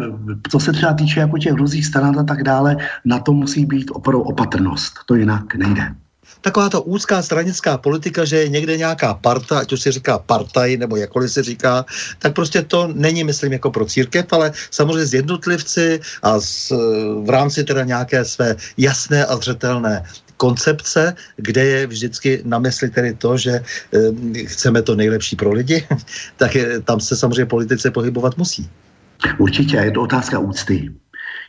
co 0.51 0.61
se 0.61 0.73
třeba 0.73 0.93
týče 0.93 1.21
jako 1.21 1.39
těch 1.39 1.53
různých 1.53 1.87
stran 1.87 2.19
a 2.19 2.23
tak 2.23 2.43
dále, 2.43 2.77
na 3.05 3.19
to 3.19 3.33
musí 3.33 3.67
být 3.67 3.91
opravdu 3.91 4.23
opatrnost. 4.23 4.95
To 5.07 5.15
jinak 5.15 5.55
nejde 5.55 5.95
taková 6.41 6.69
ta 6.69 6.81
úzká 6.81 7.23
stranická 7.23 7.79
politika, 7.79 8.25
že 8.25 8.37
je 8.37 8.49
někde 8.49 8.77
nějaká 8.77 9.15
parta, 9.15 9.59
ať 9.59 9.73
už 9.73 9.81
se 9.81 9.93
říká 9.93 10.19
partaj, 10.19 10.77
nebo 10.77 10.97
jakkoliv 10.97 11.33
se 11.33 11.43
říká, 11.43 11.85
tak 12.19 12.35
prostě 12.35 12.63
to 12.63 12.89
není, 12.95 13.25
myslím, 13.25 13.53
jako 13.53 13.71
pro 13.71 13.85
církev, 13.85 14.27
ale 14.33 14.53
samozřejmě 14.71 15.07
z 15.07 15.15
jednotlivci 15.15 16.01
a 16.23 16.41
z, 16.41 16.73
v 17.25 17.31
rámci 17.31 17.65
teda 17.65 17.85
nějaké 17.85 18.25
své 18.25 18.57
jasné 18.77 19.27
a 19.27 19.37
zřetelné 19.37 20.03
koncepce, 20.41 21.15
kde 21.37 21.65
je 21.65 21.87
vždycky 21.87 22.31
na 22.49 22.59
mysli 22.59 22.89
tedy 22.91 23.13
to, 23.15 23.37
že 23.37 23.61
e, 23.61 24.45
chceme 24.49 24.81
to 24.83 24.97
nejlepší 24.97 25.37
pro 25.37 25.53
lidi, 25.53 25.85
tak 26.41 26.55
je, 26.57 26.81
tam 26.81 27.01
se 27.01 27.17
samozřejmě 27.17 27.47
politice 27.47 27.91
pohybovat 27.93 28.41
musí. 28.41 28.65
Určitě, 29.39 29.77
je 29.77 29.93
to 29.93 30.09
otázka 30.09 30.39
úcty. 30.39 30.89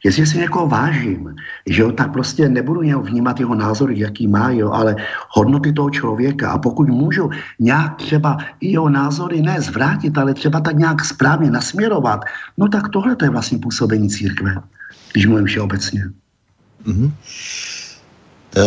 Jestli 0.04 0.26
si 0.26 0.38
někoho 0.38 0.68
vážím, 0.68 1.36
že 1.70 1.82
jo, 1.82 1.92
tak 1.92 2.12
prostě 2.12 2.50
nebudu 2.50 2.82
jeho 2.82 3.02
vnímat 3.02 3.40
jeho 3.40 3.56
názory, 3.56 4.00
jaký 4.00 4.28
má, 4.28 4.52
jo, 4.52 4.72
ale 4.74 4.96
hodnoty 5.30 5.72
toho 5.74 5.90
člověka. 5.90 6.52
A 6.52 6.58
pokud 6.58 6.90
můžu 6.90 7.30
nějak 7.60 7.96
třeba 7.96 8.38
jeho 8.62 8.90
názory 8.90 9.42
ne 9.42 9.62
zvrátit, 9.62 10.18
ale 10.18 10.34
třeba 10.34 10.60
tak 10.60 10.76
nějak 10.76 11.06
správně 11.06 11.52
nasměrovat, 11.52 12.26
no 12.58 12.68
tak 12.68 12.90
tohle 12.90 13.16
to 13.16 13.26
je 13.26 13.32
vlastně 13.32 13.62
působení 13.62 14.10
církve, 14.10 14.58
když 15.14 15.26
mluvím 15.26 15.46
všeobecně. 15.46 16.02
Mm-hmm. 16.86 17.12
E, 18.58 18.62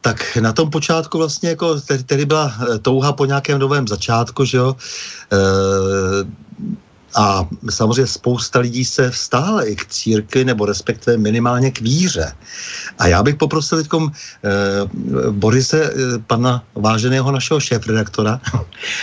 tak 0.00 0.36
na 0.36 0.52
tom 0.52 0.70
počátku 0.70 1.18
vlastně 1.18 1.48
jako 1.48 1.80
tedy, 2.06 2.26
byla 2.26 2.52
eh, 2.74 2.78
touha 2.78 3.12
po 3.12 3.24
nějakém 3.24 3.58
novém 3.58 3.88
začátku, 3.88 4.44
že 4.44 4.56
jo. 4.56 4.76
A 7.16 7.48
samozřejmě 7.70 8.06
spousta 8.06 8.58
lidí 8.58 8.84
se 8.84 9.10
vstále 9.10 9.68
i 9.68 9.76
k 9.76 9.86
církvi, 9.86 10.44
nebo 10.44 10.66
respektive 10.66 11.16
minimálně 11.16 11.70
k 11.70 11.80
víře. 11.80 12.32
A 12.98 13.06
já 13.06 13.22
bych 13.22 13.36
poprosil 13.36 13.78
teď 13.78 13.88
eh, 13.92 14.50
Borise, 15.30 15.80
eh, 15.84 16.18
pana 16.26 16.64
váženého 16.74 17.32
našeho 17.32 17.60
šéf-redaktora, 17.60 18.40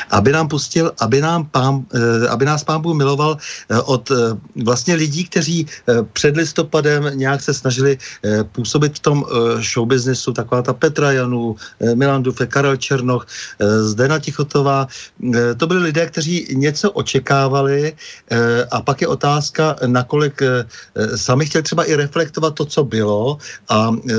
aby 0.09 0.31
nám 0.31 0.47
pustil, 0.47 0.91
aby, 0.99 1.21
nám 1.21 1.45
pán, 1.45 1.85
eh, 1.93 2.27
aby 2.29 2.45
nás 2.45 2.63
pán 2.63 2.81
Bůh 2.81 2.97
miloval 2.97 3.37
eh, 3.69 3.81
od 3.81 4.11
eh, 4.11 4.15
vlastně 4.63 4.95
lidí, 4.95 5.25
kteří 5.25 5.65
eh, 5.65 6.03
před 6.13 6.37
listopadem 6.37 7.11
nějak 7.17 7.41
se 7.41 7.53
snažili 7.53 7.97
eh, 7.97 8.43
působit 8.43 8.95
v 8.95 8.99
tom 8.99 9.25
eh, 9.25 9.61
showbiznesu, 9.61 10.33
taková 10.33 10.61
ta 10.61 10.73
Petra 10.73 11.11
Janů, 11.11 11.55
eh, 11.81 11.95
Milan 11.95 12.23
Dufe, 12.23 12.45
Karel 12.45 12.77
Černoch, 12.77 13.27
eh, 13.59 13.83
Zdena 13.83 14.19
Tichotová. 14.19 14.87
Eh, 15.33 15.55
to 15.55 15.67
byli 15.67 15.79
lidé, 15.89 16.05
kteří 16.05 16.47
něco 16.53 16.91
očekávali, 16.91 17.95
a 18.71 18.81
pak 18.81 19.01
je 19.01 19.07
otázka, 19.07 19.75
nakolik 19.85 20.41
eh, 20.41 20.65
sami 21.17 21.45
chtěli 21.45 21.63
třeba 21.63 21.83
i 21.83 21.95
reflektovat 21.95 22.55
to, 22.55 22.65
co 22.65 22.83
bylo 22.83 23.37
a 23.69 23.91
eh, 24.09 24.13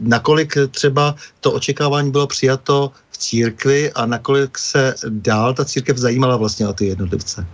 nakolik 0.00 0.54
třeba 0.70 1.14
to 1.40 1.52
očekávání 1.52 2.10
bylo 2.10 2.26
přijato 2.26 2.90
v 3.10 3.18
církvi 3.18 3.92
a 3.92 4.06
nakolik 4.06 4.58
se 4.58 4.94
dál 5.08 5.54
ta 5.54 5.64
církev 5.64 5.96
zajímala 5.96 6.36
vlastně 6.36 6.68
o 6.68 6.72
ty 6.72 6.86
jednotlivce. 6.86 7.46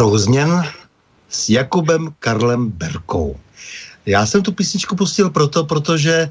Naprouzněn 0.00 0.64
s 1.28 1.48
Jakubem 1.48 2.08
Karlem 2.18 2.70
Berkou. 2.70 3.36
Já 4.06 4.26
jsem 4.26 4.42
tu 4.42 4.52
písničku 4.52 4.96
pustil 4.96 5.30
proto, 5.30 5.64
protože 5.64 6.12
e, 6.12 6.30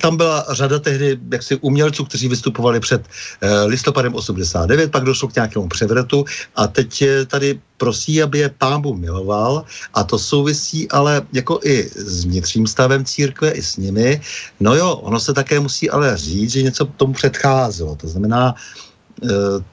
tam 0.00 0.16
byla 0.16 0.46
řada 0.50 0.78
tehdy 0.78 1.18
jaksi 1.32 1.56
umělců, 1.56 2.04
kteří 2.04 2.28
vystupovali 2.28 2.80
před 2.80 3.04
eh, 3.40 3.64
listopadem 3.64 4.14
89, 4.14 4.90
pak 4.90 5.04
došlo 5.04 5.28
k 5.28 5.34
nějakému 5.34 5.68
převratu 5.68 6.24
a 6.56 6.66
teď 6.66 7.04
tady 7.26 7.60
prosí, 7.76 8.22
aby 8.22 8.38
je 8.38 8.48
pámu 8.58 8.94
miloval 8.94 9.64
a 9.94 10.04
to 10.04 10.18
souvisí 10.18 10.90
ale 10.90 11.22
jako 11.32 11.60
i 11.64 11.90
s 11.94 12.24
vnitřním 12.24 12.66
stavem 12.66 13.04
církve, 13.04 13.50
i 13.50 13.62
s 13.62 13.76
nimi. 13.76 14.20
No 14.60 14.74
jo, 14.74 14.96
ono 15.04 15.20
se 15.20 15.34
také 15.34 15.60
musí 15.60 15.90
ale 15.90 16.16
říct, 16.16 16.52
že 16.52 16.62
něco 16.62 16.84
tomu 16.84 17.12
předcházelo. 17.12 17.96
To 17.96 18.08
znamená, 18.08 18.54
eh, 18.56 18.89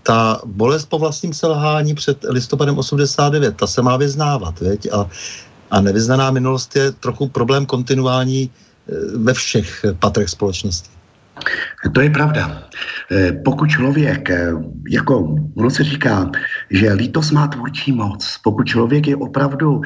ta 0.03 0.41
bolest 0.45 0.85
po 0.85 0.99
vlastním 0.99 1.33
selhání 1.33 1.95
před 1.95 2.25
listopadem 2.29 2.77
89, 2.77 3.55
ta 3.57 3.67
se 3.67 3.81
má 3.81 3.97
vyznávat, 3.97 4.59
veď? 4.59 4.87
A, 4.93 5.09
a 5.71 5.81
nevyznaná 5.81 6.31
minulost 6.31 6.75
je 6.75 6.91
trochu 6.91 7.27
problém 7.27 7.65
kontinuální 7.65 8.51
Eh, 8.89 9.17
ve 9.17 9.33
všech 9.33 9.85
patrech 9.99 10.29
společnosti. 10.29 10.89
To 11.93 12.01
je 12.01 12.09
pravda. 12.09 12.63
Eh, 13.11 13.31
pokud 13.45 13.69
člověk, 13.69 14.29
eh, 14.29 14.51
jako 14.89 15.35
ono 15.55 15.69
se 15.69 15.83
říká, 15.83 16.31
že 16.69 16.93
lítost 16.93 17.31
má 17.31 17.47
tvůrčí 17.47 17.91
moc, 17.91 18.39
pokud 18.43 18.67
člověk 18.67 19.07
je 19.07 19.15
opravdu 19.15 19.81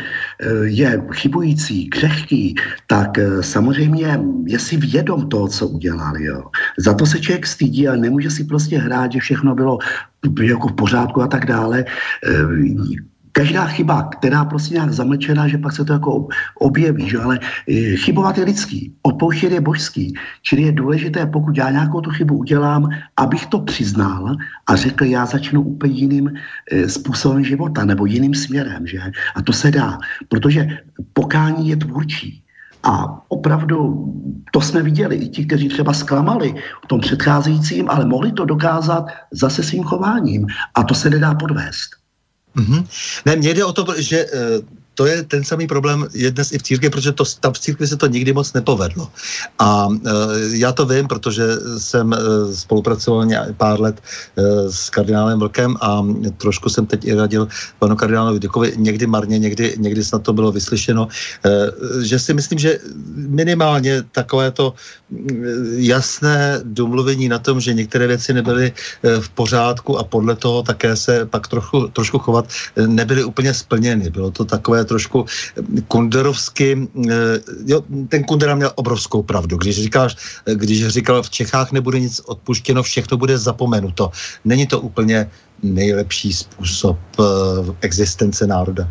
je 0.64 1.02
chybující, 1.14 1.90
křehký, 1.90 2.56
tak 2.88 3.18
samozřejmě 3.42 4.20
je 4.48 4.60
si 4.60 4.78
vědom 4.78 5.30
toho, 5.30 5.48
co 5.48 5.68
udělal. 5.68 6.18
Jo. 6.18 6.44
Za 6.78 6.94
to 6.94 7.06
se 7.06 7.20
člověk 7.20 7.48
stydí 7.48 7.88
a 7.88 7.96
nemůže 7.96 8.30
si 8.30 8.44
prostě 8.44 8.78
hrát, 8.78 9.12
že 9.12 9.20
všechno 9.20 9.56
bylo 9.56 9.78
jako 10.42 10.68
v 10.68 10.76
pořádku 10.76 11.22
a 11.22 11.28
tak 11.28 11.46
dále 11.46 11.86
každá 13.32 13.66
chyba, 13.66 14.04
která 14.04 14.46
prostě 14.46 14.74
nějak 14.74 14.94
zamlčená, 14.94 15.48
že 15.48 15.58
pak 15.58 15.74
se 15.74 15.86
to 15.86 15.94
jako 15.94 16.28
objeví, 16.60 17.10
že? 17.10 17.18
ale 17.18 17.40
e, 17.70 17.96
chybovat 17.96 18.38
je 18.38 18.44
lidský, 18.44 18.94
odpouštět 19.02 19.52
je 19.52 19.62
božský, 19.62 20.14
čili 20.42 20.62
je 20.62 20.72
důležité, 20.72 21.26
pokud 21.26 21.58
já 21.58 21.72
nějakou 21.72 22.02
tu 22.02 22.10
chybu 22.10 22.38
udělám, 22.38 22.90
abych 23.18 23.46
to 23.46 23.60
přiznal 23.60 24.36
a 24.68 24.76
řekl, 24.76 25.04
já 25.06 25.26
začnu 25.26 25.62
úplně 25.62 25.94
jiným 25.94 26.32
e, 26.72 26.90
způsobem 26.90 27.44
života 27.44 27.86
nebo 27.86 28.06
jiným 28.06 28.34
směrem, 28.34 28.88
že? 28.88 29.00
A 29.36 29.42
to 29.42 29.54
se 29.54 29.72
dá, 29.72 29.98
protože 30.30 30.78
pokání 31.14 31.70
je 31.70 31.76
tvůrčí. 31.76 32.44
A 32.84 33.22
opravdu 33.30 34.06
to 34.52 34.62
jsme 34.62 34.82
viděli 34.82 35.16
i 35.16 35.30
ti, 35.30 35.46
kteří 35.46 35.70
třeba 35.70 35.94
zklamali 35.94 36.54
v 36.84 36.88
tom 36.88 37.00
předcházejícím, 37.00 37.90
ale 37.90 38.06
mohli 38.06 38.32
to 38.32 38.46
dokázat 38.46 39.06
zase 39.32 39.64
svým 39.64 39.84
chováním. 39.84 40.48
A 40.76 40.84
to 40.84 40.94
se 40.94 41.10
nedá 41.10 41.36
podvést. 41.36 42.01
Mm-hmm. 42.56 42.88
Ne, 43.26 43.36
mně 43.36 43.54
jde 43.54 43.66
o 43.66 43.74
to, 43.74 43.86
že 43.98 44.26
uh, 44.26 44.40
to 44.96 45.06
je 45.06 45.24
ten 45.24 45.44
samý 45.44 45.68
problém 45.68 46.08
je 46.14 46.32
dnes 46.32 46.52
i 46.52 46.58
v 46.58 46.64
církvi, 46.64 46.90
protože 46.90 47.12
to, 47.12 47.24
tam 47.40 47.54
v 47.54 47.60
církvi 47.60 47.88
se 47.88 47.98
to 47.98 48.08
nikdy 48.08 48.34
moc 48.34 48.54
nepovedlo. 48.54 49.08
A 49.60 49.88
uh, 49.88 49.98
já 50.52 50.72
to 50.72 50.86
vím, 50.86 51.08
protože 51.08 51.44
jsem 51.78 52.12
uh, 52.12 52.18
spolupracoval 52.54 53.28
pár 53.58 53.82
let 53.82 53.96
uh, 53.98 54.70
s 54.70 54.90
kardinálem 54.90 55.40
Vlkem 55.40 55.78
a 55.82 56.06
trošku 56.38 56.70
jsem 56.70 56.86
teď 56.86 57.06
i 57.06 57.14
radil 57.14 57.48
panu 57.80 57.96
kardinálovi 57.96 58.40
Dykovi, 58.40 58.74
někdy 58.76 59.08
marně, 59.08 59.40
někdy, 59.40 59.76
někdy 59.78 60.04
snad 60.04 60.22
to 60.24 60.34
bylo 60.34 60.52
vyslyšeno, 60.52 61.08
uh, 61.08 62.02
že 62.02 62.20
si 62.20 62.34
myslím, 62.34 62.60
že 62.60 62.80
minimálně 63.16 64.04
takové 64.12 64.52
to 64.52 64.74
jasné 65.76 66.60
domluvení 66.64 67.30
na 67.30 67.40
tom, 67.40 67.60
že 67.60 67.74
některé 67.74 68.08
věci 68.08 68.34
nebyly 68.34 68.74
v 69.04 69.30
pořádku 69.30 70.00
a 70.00 70.04
podle 70.04 70.36
toho 70.36 70.64
také 70.64 70.96
se 70.96 71.26
pak 71.26 71.48
trochu, 71.48 71.88
trošku 71.88 72.20
chovat, 72.20 72.48
nebyly 72.88 73.24
úplně 73.24 73.54
splněny. 73.54 74.10
Bylo 74.10 74.32
to 74.32 74.46
takové 74.46 74.81
trošku 74.86 75.26
kunderovsky, 75.88 76.88
eh, 77.10 77.14
jo, 77.66 77.84
ten 78.10 78.24
Kundera 78.24 78.56
měl 78.56 78.72
obrovskou 78.76 79.24
pravdu, 79.24 79.58
když 79.58 79.76
říkáš, 79.82 80.16
když 80.54 80.88
říkal, 80.88 81.24
v 81.24 81.30
Čechách 81.30 81.72
nebude 81.72 82.00
nic 82.00 82.20
odpuštěno, 82.20 82.84
všechno 82.84 83.18
bude 83.18 83.38
zapomenuto. 83.38 84.12
Není 84.46 84.68
to 84.68 84.82
úplně 84.82 85.30
nejlepší 85.64 86.34
způsob 86.34 86.98
uh, 87.18 87.26
existence 87.82 88.48
národa. 88.48 88.90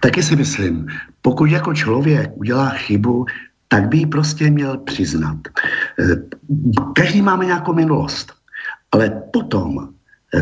Taky 0.00 0.22
si 0.22 0.36
myslím, 0.36 0.86
pokud 1.22 1.50
jako 1.50 1.74
člověk 1.74 2.30
udělá 2.34 2.68
chybu, 2.68 3.26
tak 3.68 3.88
by 3.88 3.96
ji 3.98 4.06
prostě 4.06 4.50
měl 4.50 4.78
přiznat. 4.78 5.38
Eh, 5.98 6.16
každý 6.94 7.22
máme 7.22 7.46
nějakou 7.46 7.72
minulost, 7.72 8.32
ale 8.92 9.10
potom 9.32 9.88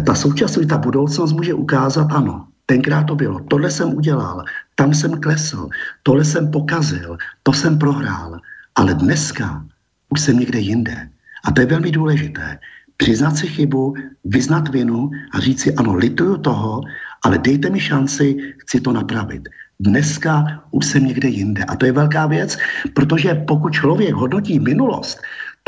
ta 0.07 0.15
současnost, 0.15 0.69
ta 0.69 0.79
budoucnost 0.79 1.33
může 1.33 1.55
ukázat, 1.55 2.13
ano, 2.13 2.47
tenkrát 2.67 3.05
to 3.05 3.15
bylo, 3.15 3.41
tohle 3.49 3.71
jsem 3.71 3.95
udělal, 3.95 4.43
tam 4.81 4.95
jsem 4.95 5.21
klesl, 5.21 5.69
tohle 6.03 6.25
jsem 6.25 6.51
pokazil, 6.51 7.19
to 7.43 7.53
jsem 7.53 7.79
prohrál, 7.79 8.41
ale 8.75 8.95
dneska 8.95 9.65
už 10.09 10.21
jsem 10.21 10.39
někde 10.39 10.59
jinde. 10.59 11.09
A 11.45 11.53
to 11.53 11.61
je 11.61 11.67
velmi 11.67 11.91
důležité. 11.91 12.59
Přiznat 12.97 13.37
si 13.37 13.47
chybu, 13.47 13.95
vyznat 14.25 14.69
vinu 14.69 15.11
a 15.33 15.41
říct 15.41 15.61
si, 15.61 15.75
ano, 15.75 15.95
lituju 15.95 16.37
toho, 16.37 16.81
ale 17.25 17.39
dejte 17.39 17.71
mi 17.71 17.81
šanci, 17.81 18.57
chci 18.65 18.81
to 18.81 18.93
napravit. 18.93 19.49
Dneska 19.81 20.65
už 20.71 20.87
jsem 20.87 21.05
někde 21.05 21.29
jinde. 21.29 21.65
A 21.65 21.77
to 21.77 21.87
je 21.87 21.93
velká 21.93 22.27
věc, 22.27 22.57
protože 22.95 23.35
pokud 23.35 23.73
člověk 23.73 24.15
hodnotí 24.15 24.59
minulost, 24.59 25.21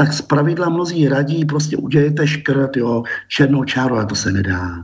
tak 0.03 0.12
z 0.12 0.22
pravidla 0.22 0.68
mnozí 0.68 1.09
radí, 1.09 1.44
prostě 1.44 1.76
udělejte 1.76 2.26
škrt, 2.26 2.76
jo, 2.76 3.03
černou 3.28 3.64
čáru, 3.64 3.94
ale 3.94 4.07
to 4.07 4.14
se 4.14 4.32
nedá. 4.32 4.82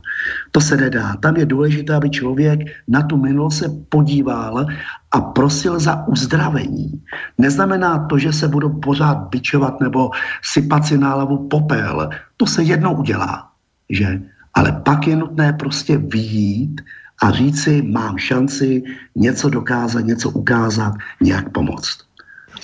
To 0.51 0.61
se 0.61 0.77
nedá. 0.77 1.15
Tam 1.19 1.35
je 1.35 1.45
důležité, 1.45 1.95
aby 1.95 2.09
člověk 2.09 2.59
na 2.87 3.01
tu 3.01 3.17
minulost 3.17 3.57
se 3.57 3.67
podíval 3.89 4.65
a 5.11 5.21
prosil 5.21 5.79
za 5.79 6.07
uzdravení. 6.07 7.03
Neznamená 7.37 8.07
to, 8.07 8.17
že 8.17 8.33
se 8.33 8.47
budu 8.47 8.79
pořád 8.79 9.27
bičovat 9.27 9.81
nebo 9.81 10.09
sypat 10.41 10.85
si 10.85 10.97
na 10.97 11.09
hlavu 11.09 11.47
popel. 11.47 12.09
To 12.37 12.45
se 12.45 12.63
jednou 12.63 12.95
udělá, 12.95 13.51
že? 13.89 14.21
Ale 14.53 14.71
pak 14.71 15.07
je 15.07 15.15
nutné 15.15 15.53
prostě 15.53 15.97
vyjít 15.97 16.81
a 17.23 17.31
říci, 17.31 17.81
mám 17.81 18.17
šanci 18.17 18.83
něco 19.15 19.49
dokázat, 19.49 20.01
něco 20.01 20.29
ukázat, 20.29 20.93
nějak 21.21 21.51
pomoct. 21.51 22.08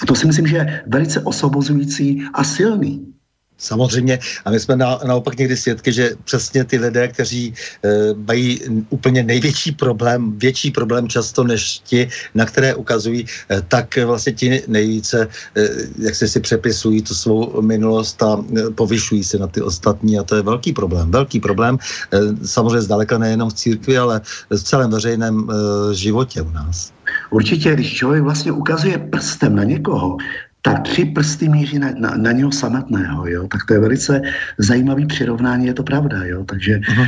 To 0.07 0.15
si 0.15 0.27
myslím, 0.27 0.47
že 0.47 0.55
je 0.55 0.83
velice 0.87 1.21
osvobozující 1.21 2.21
a 2.33 2.43
silný. 2.43 3.15
Samozřejmě. 3.57 4.19
A 4.45 4.51
my 4.51 4.59
jsme 4.59 4.75
na, 4.75 4.99
naopak 5.07 5.37
někdy 5.37 5.57
svědky, 5.57 5.93
že 5.93 6.11
přesně 6.23 6.63
ty 6.63 6.77
lidé, 6.77 7.07
kteří 7.07 7.53
e, 7.83 7.89
mají 8.27 8.61
úplně 8.89 9.23
největší 9.23 9.71
problém, 9.71 10.39
větší 10.39 10.71
problém 10.71 11.07
často 11.07 11.43
než 11.43 11.79
ti, 11.79 12.09
na 12.35 12.45
které 12.45 12.75
ukazují, 12.75 13.25
e, 13.51 13.61
tak 13.61 13.97
vlastně 13.97 14.33
ti 14.33 14.63
nejvíce, 14.67 15.27
e, 15.55 15.69
jak 15.99 16.15
se 16.15 16.27
si 16.27 16.39
přepisují 16.39 17.01
tu 17.01 17.15
svou 17.15 17.61
minulost 17.61 18.23
a 18.23 18.43
e, 18.43 18.69
povyšují 18.75 19.23
se 19.23 19.37
na 19.37 19.47
ty 19.47 19.61
ostatní. 19.61 20.19
A 20.19 20.23
to 20.23 20.35
je 20.35 20.41
velký 20.41 20.73
problém. 20.73 21.11
Velký 21.11 21.39
problém. 21.39 21.77
E, 22.11 22.47
samozřejmě 22.47 22.81
zdaleka 22.81 23.17
nejenom 23.17 23.49
v 23.49 23.53
církvi, 23.53 23.97
ale 23.97 24.21
v 24.49 24.63
celém 24.63 24.91
veřejném 24.91 25.47
e, 25.47 25.95
životě 25.95 26.41
u 26.41 26.51
nás. 26.51 26.94
Určitě, 27.29 27.73
když 27.73 27.93
člověk 27.93 28.23
vlastně 28.23 28.51
ukazuje 28.51 28.97
prstem 28.97 29.55
na 29.55 29.63
někoho, 29.63 30.17
tak 30.61 30.81
tři 30.81 31.05
prsty 31.05 31.49
míří 31.49 31.79
na, 31.79 31.91
na, 31.97 32.09
na 32.17 32.31
něho 32.31 32.51
samotného, 32.51 33.27
jo? 33.27 33.47
tak 33.47 33.65
to 33.65 33.73
je 33.73 33.79
velice 33.79 34.21
zajímavý 34.57 35.05
přirovnání, 35.05 35.65
je 35.65 35.73
to 35.73 35.83
pravda, 35.83 36.23
jo? 36.23 36.43
takže 36.43 36.77
uh-huh. 36.79 37.07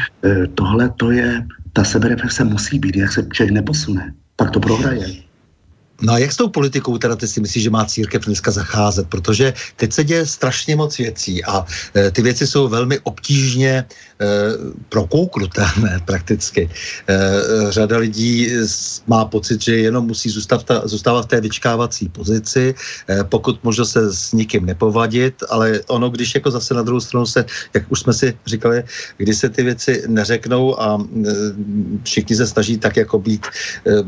tohle 0.56 0.90
to 0.90 1.12
je, 1.12 1.46
ta 1.74 1.84
sebereflexe 1.84 2.44
musí 2.44 2.80
být, 2.80 2.96
jak 2.96 3.12
se 3.12 3.28
člověk 3.34 3.54
neposune, 3.54 4.14
tak 4.36 4.52
to 4.52 4.60
prohraje. 4.60 5.27
No 6.02 6.14
a 6.14 6.18
jak 6.18 6.32
s 6.32 6.38
tou 6.38 6.50
politikou 6.50 6.98
teda 6.98 7.16
ty 7.16 7.28
si 7.28 7.42
myslíš, 7.42 7.64
že 7.64 7.70
má 7.70 7.86
církev 7.86 8.26
dneska 8.26 8.52
zacházet? 8.52 9.10
Protože 9.10 9.54
teď 9.76 9.94
se 9.94 10.04
děje 10.04 10.26
strašně 10.26 10.76
moc 10.76 10.98
věcí 10.98 11.46
a 11.46 11.66
e, 11.96 12.12
ty 12.12 12.22
věci 12.22 12.48
jsou 12.48 12.68
velmi 12.68 13.00
obtížně 13.00 13.72
e, 13.72 13.86
prokouknutelné 14.90 16.00
prakticky. 16.06 16.70
E, 17.10 17.18
řada 17.72 17.98
lidí 17.98 18.50
má 19.08 19.26
pocit, 19.26 19.62
že 19.62 19.78
jenom 19.78 20.06
musí 20.06 20.30
zůstat 20.30 20.64
ta, 20.64 20.82
zůstávat 20.86 21.26
v 21.26 21.28
té 21.28 21.42
vyčkávací 21.42 22.10
pozici, 22.10 22.76
e, 23.10 23.24
pokud 23.24 23.64
možno 23.64 23.86
se 23.86 24.14
s 24.14 24.34
nikým 24.34 24.66
nepovadit, 24.66 25.44
ale 25.50 25.82
ono, 25.88 26.10
když 26.10 26.36
jako 26.36 26.52
zase 26.52 26.74
na 26.74 26.82
druhou 26.82 27.00
stranu 27.00 27.26
se, 27.26 27.46
jak 27.74 27.84
už 27.90 28.00
jsme 28.00 28.14
si 28.14 28.38
říkali, 28.46 28.84
když 29.18 29.38
se 29.38 29.50
ty 29.50 29.64
věci 29.64 30.04
neřeknou 30.08 30.82
a 30.82 31.02
e, 31.02 31.30
všichni 32.04 32.36
se 32.36 32.48
snaží 32.48 32.78
tak 32.78 32.98
jako 32.98 33.20
být 33.20 33.46
e, 33.46 33.92
e 33.92 34.04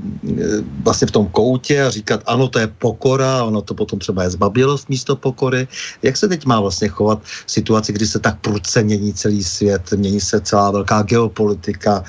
vlastně 0.86 1.08
v 1.08 1.12
tom 1.12 1.28
koutě 1.28 1.79
a 1.84 1.90
říkat, 1.90 2.24
ano, 2.26 2.48
to 2.48 2.60
je 2.60 2.68
pokora, 2.68 3.44
ono 3.44 3.62
to 3.62 3.74
potom 3.74 4.00
třeba 4.00 4.24
je 4.24 4.30
zbabilost 4.30 4.90
místo 4.90 5.16
pokory. 5.16 5.68
Jak 6.04 6.18
se 6.18 6.28
teď 6.28 6.46
má 6.46 6.60
vlastně 6.60 6.88
chovat 6.88 7.20
v 7.24 7.52
situaci, 7.52 7.94
kdy 7.94 8.08
se 8.08 8.20
tak 8.20 8.40
prudce 8.40 8.84
mění 8.84 9.14
celý 9.14 9.44
svět, 9.44 9.92
mění 9.96 10.20
se 10.22 10.42
celá 10.42 10.72
velká 10.72 11.02
geopolitika, 11.02 12.04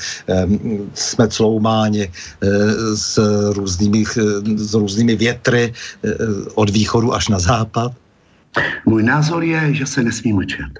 jsme 0.94 1.28
cloumáni 1.28 2.10
eh, 2.10 2.48
s 2.96 3.18
různými, 3.52 4.04
s 4.56 4.74
různými 4.74 5.16
větry 5.16 5.72
eh, 5.72 6.08
od 6.54 6.70
východu 6.70 7.14
až 7.14 7.28
na 7.28 7.38
západ? 7.38 7.92
Můj 8.86 9.02
názor 9.02 9.44
je, 9.44 9.74
že 9.74 9.86
se 9.86 10.02
nesmí 10.02 10.32
mlčet. 10.32 10.72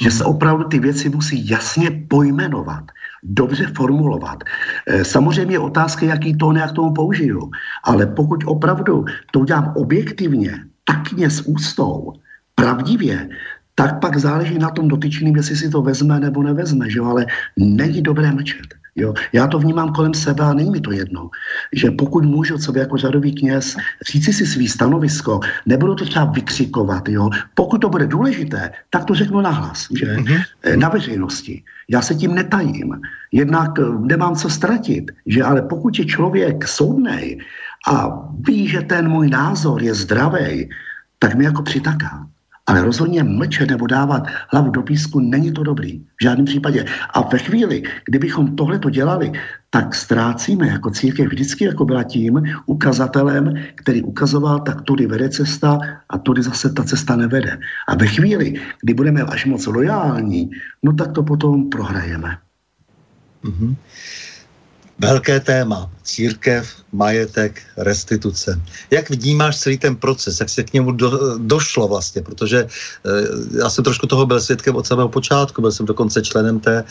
Že 0.00 0.10
se 0.10 0.24
opravdu 0.24 0.64
ty 0.64 0.78
věci 0.78 1.08
musí 1.08 1.48
jasně 1.48 1.90
pojmenovat 2.08 2.84
dobře 3.22 3.66
formulovat. 3.76 4.44
Eh, 4.86 5.04
samozřejmě 5.04 5.54
je 5.54 5.58
otázka, 5.58 6.06
jaký 6.06 6.36
tón 6.36 6.56
já 6.56 6.68
k 6.68 6.72
tomu 6.72 6.94
použiju, 6.94 7.50
ale 7.84 8.06
pokud 8.06 8.44
opravdu 8.46 9.04
to 9.32 9.40
udělám 9.40 9.72
objektivně, 9.76 10.64
takně 10.84 11.30
s 11.30 11.40
ústou, 11.46 12.12
pravdivě, 12.54 13.28
tak 13.74 14.00
pak 14.00 14.18
záleží 14.18 14.58
na 14.58 14.70
tom 14.70 14.88
dotyčným, 14.88 15.36
jestli 15.36 15.56
si 15.56 15.70
to 15.70 15.82
vezme 15.82 16.20
nebo 16.20 16.42
nevezme, 16.42 16.90
že 16.90 17.00
ale 17.00 17.26
není 17.56 18.02
dobré 18.02 18.32
mlčet. 18.32 18.66
Jo. 18.98 19.14
Já 19.32 19.46
to 19.46 19.58
vnímám 19.58 19.92
kolem 19.92 20.14
sebe 20.14 20.44
a 20.44 20.54
není 20.54 20.70
mi 20.70 20.80
to 20.80 20.92
jedno. 20.92 21.30
Že 21.72 21.90
pokud 21.90 22.24
můžu 22.24 22.58
co 22.58 22.78
jako 22.78 22.96
řadový 22.96 23.34
kněz 23.34 23.76
říci 24.10 24.32
si 24.32 24.46
svý 24.46 24.68
stanovisko, 24.68 25.40
nebudu 25.66 25.94
to 25.94 26.04
třeba 26.04 26.24
vykřikovat. 26.24 27.08
Jo. 27.08 27.30
Pokud 27.54 27.78
to 27.78 27.88
bude 27.88 28.06
důležité, 28.06 28.70
tak 28.90 29.04
to 29.04 29.14
řeknu 29.14 29.40
nahlas, 29.40 29.86
že 29.98 30.06
mm-hmm. 30.06 30.42
na 30.76 30.88
veřejnosti. 30.88 31.62
Já 31.88 32.02
se 32.02 32.14
tím 32.14 32.34
netajím. 32.34 33.00
Jednak 33.32 33.78
eh, 33.78 33.82
nemám 34.00 34.36
co 34.36 34.50
ztratit, 34.50 35.10
že 35.26 35.42
ale 35.42 35.62
pokud 35.62 35.98
je 35.98 36.04
člověk 36.04 36.68
soudnej 36.68 37.38
a 37.88 38.10
ví, 38.46 38.68
že 38.68 38.80
ten 38.80 39.08
můj 39.08 39.30
názor 39.30 39.82
je 39.82 39.94
zdravý, 39.94 40.70
tak 41.18 41.34
mi 41.34 41.44
jako 41.44 41.62
přitaká. 41.62 42.26
Ale 42.68 42.84
rozhodně 42.84 43.22
mlčet 43.22 43.70
nebo 43.70 43.86
dávat 43.86 44.22
hlavu 44.48 44.70
do 44.70 44.82
písku 44.82 45.20
není 45.20 45.52
to 45.52 45.62
dobrý. 45.62 45.98
V 45.98 46.22
žádném 46.22 46.44
případě. 46.44 46.84
A 47.10 47.20
ve 47.20 47.38
chvíli, 47.38 47.82
kdybychom 48.04 48.56
tohle 48.56 48.78
to 48.78 48.90
dělali, 48.90 49.32
tak 49.70 49.94
ztrácíme 49.94 50.66
jako 50.66 50.90
církev 50.90 51.26
vždycky 51.26 51.64
jako 51.64 51.84
byla 51.84 52.02
tím 52.02 52.42
ukazatelem, 52.66 53.54
který 53.74 54.02
ukazoval, 54.02 54.60
tak 54.60 54.82
tudy 54.82 55.06
vede 55.06 55.28
cesta 55.28 55.78
a 56.08 56.18
tudy 56.18 56.42
zase 56.42 56.72
ta 56.72 56.84
cesta 56.84 57.16
nevede. 57.16 57.58
A 57.88 57.94
ve 57.94 58.06
chvíli, 58.06 58.54
kdy 58.82 58.94
budeme 58.94 59.22
až 59.22 59.46
moc 59.46 59.66
lojální, 59.66 60.50
no 60.82 60.92
tak 60.92 61.12
to 61.12 61.22
potom 61.22 61.70
prohrajeme. 61.70 62.38
Mm-hmm. 63.44 63.76
Velké 64.98 65.40
téma. 65.40 65.90
Církev, 66.02 66.68
majetek, 66.92 67.62
restituce. 67.76 68.60
Jak 68.90 69.10
vnímáš 69.10 69.58
celý 69.58 69.78
ten 69.78 69.96
proces? 69.96 70.40
Jak 70.40 70.48
se 70.48 70.62
k 70.62 70.72
němu 70.72 70.92
do, 70.92 71.38
došlo 71.38 71.88
vlastně? 71.88 72.22
Protože 72.22 72.58
e, 72.58 72.68
já 73.58 73.70
jsem 73.70 73.84
trošku 73.84 74.06
toho 74.06 74.26
byl 74.26 74.40
svědkem 74.40 74.76
od 74.76 74.86
samého 74.86 75.08
počátku. 75.08 75.60
Byl 75.60 75.72
jsem 75.72 75.86
dokonce 75.86 76.22
členem 76.22 76.60
té 76.60 76.78
e, 76.78 76.84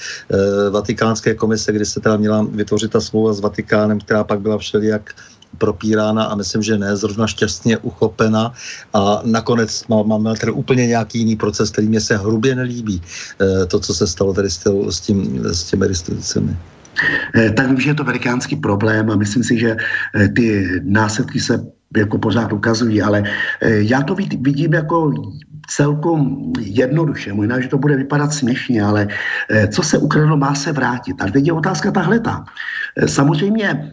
vatikánské 0.70 1.36
komise, 1.36 1.72
kdy 1.72 1.86
se 1.86 2.00
teda 2.00 2.18
měla 2.18 2.48
vytvořit 2.52 2.92
ta 2.92 3.02
smlouva 3.02 3.34
s 3.34 3.40
Vatikánem, 3.40 4.00
která 4.00 4.24
pak 4.24 4.40
byla 4.40 4.58
všelijak 4.58 5.16
propírána 5.58 6.24
a 6.24 6.36
myslím, 6.36 6.64
že 6.64 6.78
ne 6.78 6.96
zrovna 6.96 7.28
šťastně 7.28 7.78
uchopena 7.78 8.54
a 8.94 9.22
nakonec 9.24 9.84
máme 9.88 10.36
tady 10.36 10.52
úplně 10.52 10.88
nějaký 10.88 11.20
jiný 11.20 11.36
proces, 11.36 11.70
který 11.70 11.88
mě 11.88 12.02
se 12.02 12.18
hrubě 12.18 12.56
nelíbí, 12.56 13.02
e, 13.42 13.66
to, 13.66 13.80
co 13.80 13.94
se 13.94 14.08
stalo 14.08 14.34
tady 14.34 14.50
s, 14.50 15.00
tím, 15.00 15.44
s 15.46 15.64
těmi 15.64 15.88
restitucemi. 15.88 16.58
Eh, 17.36 17.52
tak 17.52 17.68
vím, 17.68 17.80
že 17.80 17.90
je 17.90 17.94
to 17.94 18.03
velikánský 18.03 18.56
problém 18.56 19.10
a 19.10 19.15
myslím 19.15 19.44
si, 19.44 19.57
že 19.57 19.76
eh, 19.78 20.28
ty 20.28 20.68
následky 20.84 21.40
se 21.40 21.65
jako 21.98 22.18
pořád 22.18 22.53
ukazují, 22.53 23.02
ale 23.02 23.24
eh, 23.61 23.82
já 23.82 24.02
to 24.02 24.15
vidím 24.15 24.74
jako 24.74 25.14
celkom 25.68 26.52
jednoduše. 26.60 27.34
Možná, 27.34 27.60
že 27.60 27.68
to 27.68 27.78
bude 27.78 27.95
vypadat 27.95 28.34
směšně, 28.34 28.84
ale 28.84 29.07
co 29.68 29.84
se 29.84 29.98
ukradlo, 29.98 30.38
má 30.38 30.56
se 30.56 30.72
vrátit. 30.72 31.22
A 31.22 31.28
teď 31.28 31.48
je 31.48 31.53
otázka 31.53 31.91
tahle. 31.91 32.22
Samozřejmě 33.06 33.91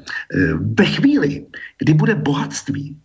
ve 0.79 0.85
chvíli, 0.85 1.47
kdy 1.79 1.95
bude 1.95 2.15
bohatství, 2.15 2.97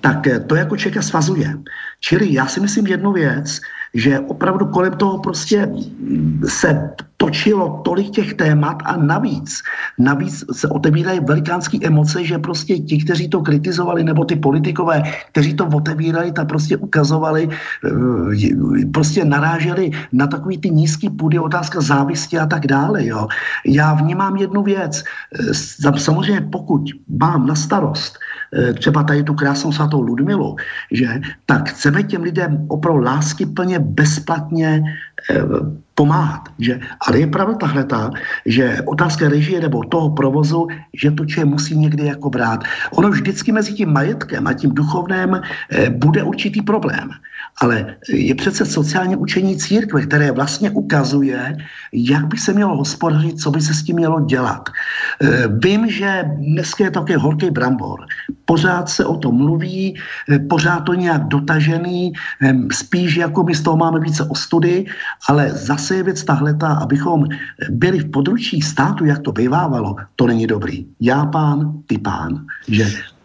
tak 0.00 0.26
to 0.46 0.54
jako 0.54 0.76
člověka 0.76 1.02
svazuje. 1.02 1.54
Čili 2.00 2.34
já 2.34 2.46
si 2.46 2.60
myslím 2.60 2.86
jednu 2.86 3.12
věc, 3.12 3.60
že 3.94 4.20
opravdu 4.20 4.66
kolem 4.66 4.92
toho 4.92 5.18
prostě 5.18 5.68
se 6.44 6.90
točilo 7.18 7.82
tolik 7.84 8.10
těch 8.10 8.34
témat 8.34 8.78
a 8.84 8.96
navíc, 8.96 9.62
navíc 9.98 10.44
se 10.52 10.68
otevírají 10.68 11.20
velikánské 11.20 11.78
emoce, 11.82 12.24
že 12.24 12.38
prostě 12.38 12.78
ti, 12.78 13.04
kteří 13.04 13.28
to 13.28 13.42
kritizovali, 13.42 14.04
nebo 14.04 14.24
ty 14.24 14.36
politikové, 14.36 15.02
kteří 15.32 15.54
to 15.54 15.66
otevírali, 15.66 16.32
tak 16.32 16.48
prostě 16.48 16.76
ukazovali, 16.76 17.48
eh, 17.50 18.86
prostě 18.94 19.24
naráželi 19.24 19.90
na 20.12 20.26
takový 20.26 20.58
ty 20.58 20.70
nízký 20.70 21.10
půdy, 21.10 21.38
otázka 21.38 21.80
závisti 21.80 22.38
a 22.38 22.46
tak 22.46 22.66
dále. 22.66 23.06
Jo. 23.06 23.26
Já 23.66 23.94
vnímám 23.94 24.36
jednu 24.36 24.62
věc. 24.62 25.02
Eh, 25.02 25.54
samozřejmě 25.98 26.40
pokud 26.54 26.82
mám 27.10 27.46
na 27.46 27.54
starost 27.54 28.14
eh, 28.54 28.72
třeba 28.78 29.02
tady 29.02 29.22
tu 29.26 29.34
krásnou 29.34 29.74
svatou 29.74 30.00
Ludmilu, 30.00 30.56
že, 30.94 31.20
tak 31.46 31.68
chceme 31.74 32.02
těm 32.02 32.22
lidem 32.22 32.64
opravdu 32.70 33.02
lásky 33.02 33.46
plně 33.46 33.77
bezplatně 33.80 34.82
pomáhat. 35.98 36.48
Že? 36.58 36.80
Ale 37.06 37.18
je 37.18 37.26
pravda 37.26 37.54
tahle 37.54 37.84
ta, 37.84 38.10
že 38.46 38.78
otázka 38.86 39.28
režie 39.28 39.60
nebo 39.60 39.82
toho 39.90 40.14
provozu, 40.14 40.70
že 40.94 41.10
to 41.10 41.26
člověk 41.26 41.50
musí 41.50 41.74
někdy 41.74 42.06
jako 42.06 42.30
brát. 42.30 42.62
Ono 42.94 43.10
vždycky 43.10 43.52
mezi 43.52 43.74
tím 43.74 43.90
majetkem 43.92 44.46
a 44.46 44.54
tím 44.54 44.70
duchovném 44.78 45.34
eh, 45.34 45.90
bude 45.90 46.22
určitý 46.22 46.62
problém. 46.62 47.10
Ale 47.60 47.96
je 48.08 48.34
přece 48.34 48.66
sociální 48.66 49.16
učení 49.16 49.56
církve, 49.56 50.06
které 50.06 50.32
vlastně 50.32 50.70
ukazuje, 50.70 51.56
jak 51.92 52.26
by 52.26 52.38
se 52.38 52.52
mělo 52.52 52.76
hospodařit, 52.76 53.40
co 53.40 53.50
by 53.50 53.60
se 53.60 53.74
s 53.74 53.82
tím 53.82 53.96
mělo 53.96 54.20
dělat. 54.20 54.68
Eh, 55.22 55.48
vím, 55.48 55.90
že 55.90 56.24
dneska 56.38 56.84
je 56.84 56.90
také 56.90 57.16
horký 57.16 57.50
brambor. 57.50 58.06
Pořád 58.44 58.88
se 58.88 59.04
o 59.04 59.16
tom 59.16 59.34
mluví, 59.34 59.98
eh, 60.30 60.38
pořád 60.38 60.80
to 60.80 60.94
nějak 60.94 61.28
dotažený, 61.28 62.12
eh, 62.42 62.54
spíš 62.72 63.16
jako 63.16 63.44
my 63.44 63.54
z 63.54 63.62
toho 63.62 63.76
máme 63.76 64.00
více 64.00 64.24
ostudy, 64.24 64.86
ale 65.28 65.50
zase 65.50 65.94
je 65.94 66.02
věc 66.02 66.24
tahleta, 66.24 66.68
abychom 66.68 67.24
byli 67.70 67.98
v 67.98 68.10
područí 68.10 68.62
státu, 68.62 69.04
jak 69.04 69.18
to 69.18 69.32
bývávalo, 69.32 69.96
to 70.16 70.26
není 70.26 70.46
dobrý. 70.46 70.86
Já 71.00 71.26
pán, 71.26 71.82
ty 71.86 71.98
pán. 71.98 72.46
Že 72.68 73.17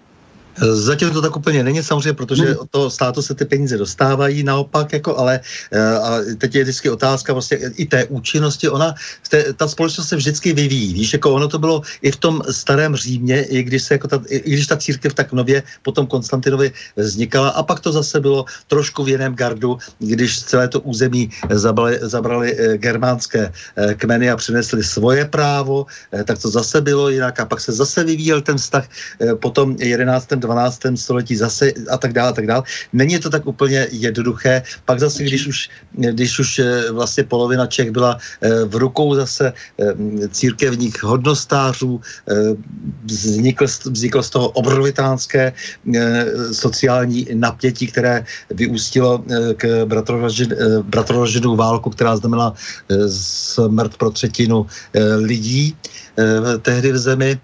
Zatím 0.61 1.09
to 1.09 1.21
tak 1.21 1.35
úplně 1.35 1.63
není 1.63 1.83
samozřejmě, 1.83 2.13
protože 2.13 2.43
hmm. 2.43 2.57
od 2.59 2.69
toho 2.69 2.89
státu 2.89 3.21
se 3.21 3.33
ty 3.35 3.45
peníze 3.45 3.77
dostávají 3.77 4.43
naopak, 4.43 4.93
jako, 4.93 5.17
ale 5.17 5.39
eh, 5.71 5.97
a 5.97 6.19
teď 6.37 6.55
je 6.55 6.63
vždycky 6.63 6.89
otázka 6.89 7.33
vlastně 7.33 7.57
i 7.57 7.85
té 7.85 8.05
účinnosti. 8.05 8.69
Ona, 8.69 8.93
te, 9.29 9.53
ta 9.53 9.67
společnost 9.67 10.07
se 10.07 10.15
vždycky 10.15 10.53
vyvíjí. 10.53 10.93
Víš, 10.93 11.13
jako 11.13 11.33
ono 11.33 11.47
to 11.47 11.59
bylo 11.59 11.81
i 12.01 12.11
v 12.11 12.17
tom 12.17 12.41
starém 12.51 12.95
Římě, 12.95 13.43
i 13.43 13.63
když, 13.63 13.83
se 13.83 13.93
jako 13.93 14.07
ta, 14.07 14.21
i 14.29 14.49
když 14.51 14.67
ta 14.67 14.77
církev 14.77 15.13
tak 15.13 15.33
nově 15.33 15.63
potom 15.81 16.07
Konstantinovi 16.07 16.71
vznikala 16.95 17.49
a 17.49 17.63
pak 17.63 17.79
to 17.79 17.91
zase 17.91 18.19
bylo 18.19 18.45
trošku 18.67 19.03
v 19.03 19.09
jiném 19.09 19.35
gardu, 19.35 19.77
když 19.99 20.41
celé 20.41 20.67
to 20.67 20.79
území 20.81 21.29
zabrali, 21.49 21.99
zabrali 22.01 22.55
eh, 22.57 22.77
germánské 22.77 23.49
eh, 23.49 23.93
kmeny 23.93 24.29
a 24.29 24.37
přinesli 24.37 24.83
svoje 24.83 25.25
právo, 25.25 25.85
tak 26.25 26.37
to 26.41 26.49
zase 26.49 26.81
bylo 26.81 27.09
jinak 27.09 27.39
a 27.39 27.45
pak 27.45 27.59
se 27.59 27.71
zase 27.71 28.03
vyvíjel 28.03 28.41
ten 28.41 28.57
vztah 28.57 28.87
potom 29.39 29.75
11 29.79 30.42
12. 30.43 30.79
století 30.95 31.35
zase 31.35 31.71
a 31.89 31.97
tak 31.97 32.13
dále, 32.13 32.29
a 32.29 32.33
tak 32.33 32.47
dále. 32.47 32.63
Není 32.93 33.19
to 33.19 33.29
tak 33.29 33.47
úplně 33.47 33.87
jednoduché. 33.91 34.63
Pak 34.85 34.99
zase, 34.99 35.23
když 35.23 35.47
už, 35.47 35.57
když 35.95 36.39
už 36.39 36.59
eh, 36.59 36.91
vlastně 36.91 37.23
polovina 37.23 37.65
Čech 37.67 37.91
byla 37.91 38.17
eh, 38.41 38.65
v 38.67 38.75
rukou 38.75 39.15
zase 39.15 39.53
eh, 39.55 40.27
církevních 40.27 41.03
hodnostářů, 41.03 42.01
vznikl, 43.05 43.65
vzniklo 43.65 44.23
z 44.23 44.29
toho 44.29 44.49
obrovitánské 44.49 45.53
sociální 46.51 47.27
napětí, 47.33 47.87
které 47.87 48.25
vyústilo 48.49 49.23
k 49.57 49.85
bratroraženou 50.83 51.55
válku, 51.55 51.89
která 51.89 52.17
znamenala 52.17 52.53
smrt 53.07 53.97
pro 53.97 54.09
třetinu 54.11 54.65
lidí. 55.17 55.75
Eh, 56.13 56.57
tehdy 56.61 56.91
v 56.91 56.97
zemi. 56.97 57.39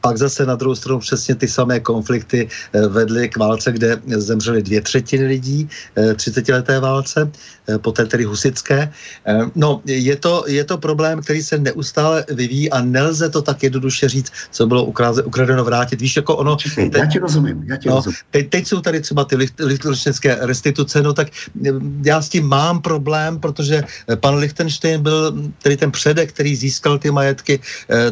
Pak 0.00 0.16
zase 0.18 0.46
na 0.46 0.54
druhou 0.54 0.74
stranu 0.74 0.98
přesně 0.98 1.34
ty 1.34 1.48
samé 1.48 1.80
konflikty 1.80 2.37
eh, 2.46 2.86
vedly 2.88 3.28
k 3.28 3.36
válce, 3.36 3.72
kde 3.72 4.00
zemřely 4.06 4.62
dvě 4.62 4.80
třetiny 4.80 5.26
lidí, 5.26 5.68
30-leté 5.96 6.80
válce. 6.80 7.30
Eh, 7.68 7.78
poté 7.78 8.06
tedy 8.06 8.24
husické. 8.24 8.88
Eh, 9.26 9.40
no, 9.54 9.80
je 9.84 10.16
to, 10.16 10.44
je 10.48 10.64
to 10.64 10.78
problém, 10.78 11.20
který 11.20 11.42
se 11.42 11.58
neustále 11.58 12.24
vyvíjí 12.32 12.70
a 12.70 12.80
nelze 12.80 13.28
to 13.28 13.42
tak 13.42 13.62
jednoduše 13.62 14.08
říct, 14.08 14.32
co 14.50 14.66
bylo 14.66 14.84
ukradeno 15.24 15.64
vrátit. 15.64 16.00
Víš, 16.00 16.16
jako 16.16 16.36
ono... 16.36 16.56
Teď, 16.56 16.94
já 16.96 17.06
ti 17.06 17.18
rozumím, 17.18 17.64
já 17.68 17.76
ti 17.76 17.88
no, 17.88 17.94
rozumím. 17.94 18.16
Teď, 18.30 18.48
teď 18.48 18.66
jsou 18.66 18.80
tady 18.80 19.00
třeba 19.00 19.24
ty 19.24 19.36
lichtenštejnské 19.60 20.38
restituce, 20.40 21.02
no 21.02 21.12
tak 21.12 21.28
eh, 21.28 21.70
já 22.04 22.22
s 22.22 22.28
tím 22.28 22.48
mám 22.48 22.80
problém, 22.80 23.38
protože 23.38 23.84
pan 24.16 24.34
Lichtenstein 24.34 25.02
byl 25.02 25.36
tedy 25.62 25.76
ten 25.76 25.90
předek, 25.92 26.32
který 26.32 26.56
získal 26.56 26.98
ty 26.98 27.10
majetky, 27.10 27.60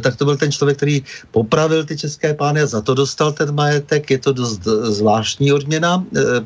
tak 0.00 0.16
to 0.16 0.24
byl 0.24 0.36
ten 0.36 0.52
člověk, 0.52 0.76
který 0.76 1.02
popravil 1.30 1.84
ty 1.84 1.96
české 1.96 2.34
pány 2.34 2.60
a 2.60 2.66
za 2.66 2.80
to 2.80 2.94
dostal 2.94 3.32
ten 3.32 3.54
majetek. 3.54 4.10
Je 4.16 4.20
to 4.20 4.32
dost 4.32 4.64
zvláštní 4.96 5.52
odměna, 5.52 6.00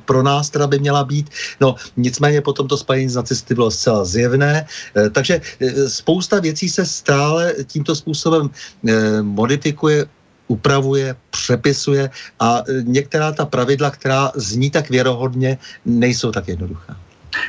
pro 0.05 0.23
nás 0.27 0.51
teda 0.51 0.67
by 0.67 0.79
měla 0.83 1.07
být. 1.07 1.31
No, 1.63 1.79
nicméně 1.97 2.43
potom 2.43 2.67
to 2.67 2.75
spojení 2.77 3.09
s 3.09 3.15
nacisty 3.15 3.55
bylo 3.55 3.71
zcela 3.71 4.03
zjevné. 4.05 4.67
Eh, 4.67 5.11
takže 5.11 5.39
eh, 5.39 5.87
spousta 5.87 6.43
věcí 6.43 6.67
se 6.67 6.83
stále 6.83 7.55
tímto 7.71 7.95
způsobem 7.95 8.51
eh, 8.51 9.23
modifikuje, 9.23 10.07
upravuje, 10.51 11.15
přepisuje 11.31 12.11
a 12.43 12.67
některá 12.83 13.33
ta 13.33 13.47
pravidla, 13.47 13.91
která 13.95 14.35
zní 14.35 14.71
tak 14.71 14.91
věrohodně, 14.91 15.59
nejsou 15.87 16.35
tak 16.35 16.51
jednoduchá. 16.51 16.99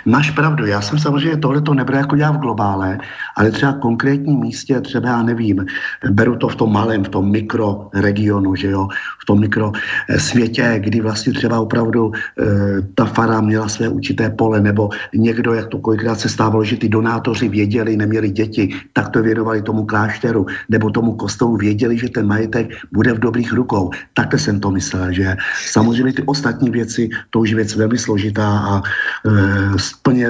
Máš 0.05 0.31
pravdu, 0.31 0.65
já 0.65 0.81
jsem 0.81 0.99
samozřejmě 0.99 1.37
tohle 1.37 1.61
to 1.61 1.73
nebral 1.73 1.99
jako 1.99 2.15
já 2.15 2.31
v 2.31 2.37
globále, 2.37 2.99
ale 3.37 3.51
třeba 3.51 3.73
konkrétním 3.73 4.39
místě, 4.39 4.81
třeba 4.81 5.09
já 5.09 5.23
nevím, 5.23 5.65
beru 6.09 6.35
to 6.35 6.47
v 6.47 6.55
tom 6.55 6.73
malém, 6.73 7.03
v 7.03 7.09
tom 7.09 7.31
mikroregionu, 7.31 8.55
že 8.55 8.69
jo, 8.69 8.87
v 9.21 9.25
tom 9.25 9.39
mikro 9.39 9.71
eh, 10.09 10.79
kdy 10.79 11.01
vlastně 11.01 11.33
třeba 11.33 11.59
opravdu 11.59 12.11
e, 12.11 12.81
ta 12.95 13.05
fara 13.05 13.41
měla 13.41 13.69
své 13.69 13.89
určité 13.89 14.29
pole, 14.29 14.61
nebo 14.61 14.89
někdo, 15.13 15.53
jak 15.53 15.67
to 15.67 15.77
kolikrát 15.77 16.19
se 16.19 16.29
stávalo, 16.29 16.63
že 16.63 16.77
ty 16.77 16.89
donátoři 16.89 17.49
věděli, 17.49 17.97
neměli 17.97 18.29
děti, 18.29 18.75
tak 18.93 19.09
to 19.09 19.23
věnovali 19.23 19.61
tomu 19.61 19.85
klášteru, 19.85 20.45
nebo 20.69 20.89
tomu 20.89 21.15
kostelu 21.15 21.57
věděli, 21.57 21.97
že 21.97 22.09
ten 22.09 22.27
majetek 22.27 22.69
bude 22.91 23.13
v 23.13 23.19
dobrých 23.19 23.53
rukou. 23.53 23.91
Takhle 24.13 24.39
jsem 24.39 24.59
to 24.59 24.71
myslel, 24.71 25.13
že 25.13 25.35
samozřejmě 25.71 26.13
ty 26.13 26.23
ostatní 26.25 26.69
věci, 26.69 27.09
to 27.29 27.39
už 27.39 27.49
je 27.49 27.55
věc 27.55 27.75
velmi 27.75 27.97
složitá 27.97 28.47
a 28.47 28.81
e, 28.81 29.70
plně 30.01 30.27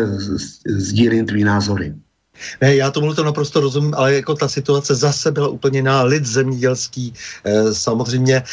sdílím 0.68 1.26
tvý 1.26 1.44
názory. 1.44 1.96
Ne, 2.62 2.76
já 2.76 2.92
tomu 2.92 3.14
to 3.14 3.24
naprosto 3.24 3.60
rozumím, 3.60 3.94
ale 3.96 4.14
jako 4.14 4.36
ta 4.36 4.48
situace 4.48 4.96
zase 4.96 5.32
byla 5.32 5.48
úplně 5.48 5.84
na 5.84 6.04
lid 6.04 6.26
zemědělský. 6.26 7.14
E, 7.44 7.74
samozřejmě 7.74 8.36
e, 8.36 8.44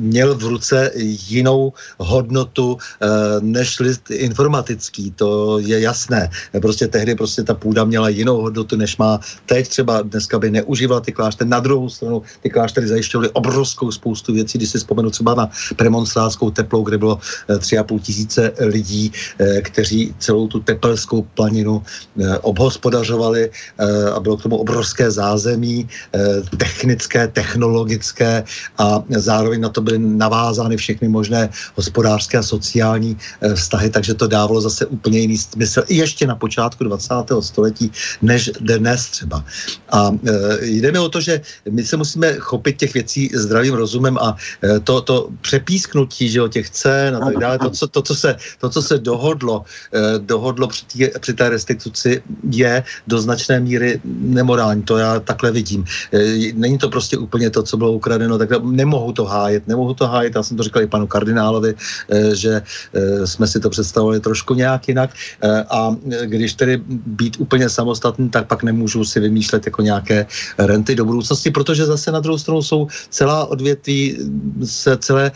měl 0.00 0.34
v 0.34 0.42
ruce 0.42 0.90
jinou 1.28 1.72
hodnotu 1.98 2.78
e, 2.78 3.06
než 3.40 3.80
lid 3.80 4.00
informatický, 4.10 5.10
to 5.10 5.58
je 5.58 5.80
jasné. 5.80 6.30
Prostě 6.62 6.86
tehdy 6.86 7.14
prostě 7.14 7.42
ta 7.42 7.54
půda 7.54 7.84
měla 7.84 8.08
jinou 8.08 8.40
hodnotu, 8.42 8.76
než 8.76 8.96
má 8.96 9.20
teď 9.46 9.68
třeba 9.68 10.02
dneska 10.02 10.38
by 10.38 10.50
neužívala 10.50 11.00
ty 11.00 11.12
kláštery. 11.12 11.50
Na 11.50 11.60
druhou 11.60 11.88
stranu 11.88 12.22
ty 12.42 12.50
kláštery 12.50 12.88
zajišťovaly 12.88 13.30
obrovskou 13.32 13.90
spoustu 13.92 14.32
věcí, 14.32 14.58
když 14.58 14.70
si 14.70 14.78
vzpomenu 14.78 15.10
třeba 15.10 15.34
na 15.34 15.50
premonstránskou 15.76 16.50
teplou, 16.50 16.82
kde 16.82 16.98
bylo 16.98 17.18
tři 17.58 17.78
a 17.78 17.84
půl 17.84 18.00
tisíce 18.00 18.52
lidí, 18.58 19.12
kteří 19.62 20.14
celou 20.18 20.48
tu 20.48 20.60
tepelskou 20.60 21.22
planinu 21.34 21.82
obhospodařovali 22.42 22.75
hospodařovali 22.76 23.48
eh, 23.48 24.10
a 24.12 24.20
bylo 24.20 24.36
k 24.36 24.42
tomu 24.42 24.56
obrovské 24.60 25.08
zázemí, 25.10 25.88
eh, 26.12 26.44
technické, 26.60 27.28
technologické 27.32 28.44
a 28.76 29.00
zároveň 29.16 29.64
na 29.64 29.72
to 29.72 29.80
byly 29.80 29.98
navázány 29.98 30.76
všechny 30.76 31.08
možné 31.08 31.48
hospodářské 31.74 32.38
a 32.38 32.44
sociální 32.44 33.16
eh, 33.16 33.56
vztahy, 33.56 33.88
takže 33.88 34.12
to 34.14 34.28
dávalo 34.28 34.60
zase 34.60 34.86
úplně 34.92 35.24
jiný 35.24 35.38
smysl 35.40 35.88
i 35.88 35.96
ještě 35.96 36.28
na 36.28 36.36
počátku 36.36 36.84
20. 36.84 37.40
století, 37.40 37.88
než 38.20 38.52
dnes 38.60 39.08
třeba. 39.08 39.40
A 39.88 40.12
jde 40.60 40.92
mi 40.92 40.98
o 40.98 41.08
to, 41.08 41.20
že 41.20 41.40
my 41.70 41.80
se 41.80 41.96
musíme 41.96 42.36
chopit 42.42 42.76
těch 42.76 42.92
věcí 42.94 43.30
zdravým 43.32 43.74
rozumem 43.74 44.18
a 44.18 44.36
to, 44.84 45.00
to 45.00 45.28
přepísknutí 45.40 46.28
že 46.28 46.42
o 46.42 46.48
těch 46.48 46.70
cen 46.70 47.16
a 47.16 47.20
tak 47.20 47.38
dále, 47.38 47.58
to, 47.58 47.70
co, 47.70 47.86
to, 47.86 48.02
co, 48.02 48.14
se, 48.14 48.36
to, 48.60 48.68
co 48.68 48.80
se 48.82 48.98
dohodlo, 48.98 49.64
dohodlo 50.18 50.66
při, 50.66 50.82
tý, 50.84 50.98
při 51.20 51.32
té 51.32 51.48
restituci, 51.48 52.22
je 52.50 52.65
je 52.66 52.82
do 53.06 53.16
značné 53.20 53.60
míry 53.60 54.00
nemorální. 54.04 54.82
To 54.82 54.98
já 54.98 55.20
takhle 55.20 55.50
vidím. 55.50 55.84
E, 56.12 56.52
není 56.54 56.78
to 56.78 56.88
prostě 56.90 57.16
úplně 57.16 57.50
to, 57.50 57.62
co 57.62 57.76
bylo 57.76 57.92
ukradeno, 57.92 58.38
tak 58.38 58.50
nemohu 58.62 59.12
to 59.12 59.24
hájet, 59.24 59.68
nemohu 59.68 59.94
to 59.94 60.06
hájet. 60.06 60.34
Já 60.34 60.42
jsem 60.42 60.56
to 60.56 60.62
říkal 60.62 60.82
i 60.82 60.86
panu 60.86 61.06
kardinálovi, 61.06 61.74
e, 61.74 62.34
že 62.34 62.62
e, 62.62 63.26
jsme 63.26 63.46
si 63.46 63.60
to 63.60 63.70
představovali 63.70 64.20
trošku 64.20 64.54
nějak 64.54 64.88
jinak 64.88 65.10
a 65.70 65.96
když 66.24 66.54
tedy 66.54 66.82
být 67.06 67.36
úplně 67.38 67.68
samostatný, 67.68 68.28
tak 68.28 68.46
pak 68.46 68.62
nemůžu 68.62 69.04
si 69.04 69.20
vymýšlet 69.20 69.66
jako 69.66 69.82
nějaké 69.82 70.26
renty 70.58 70.94
do 70.94 71.04
budoucnosti, 71.04 71.50
protože 71.50 71.86
zase 71.86 72.12
na 72.12 72.20
druhou 72.20 72.38
stranu 72.38 72.62
jsou 72.62 72.88
celá 73.10 73.44
odvětví, 73.46 74.18
se 74.64 74.96
celé 74.96 75.30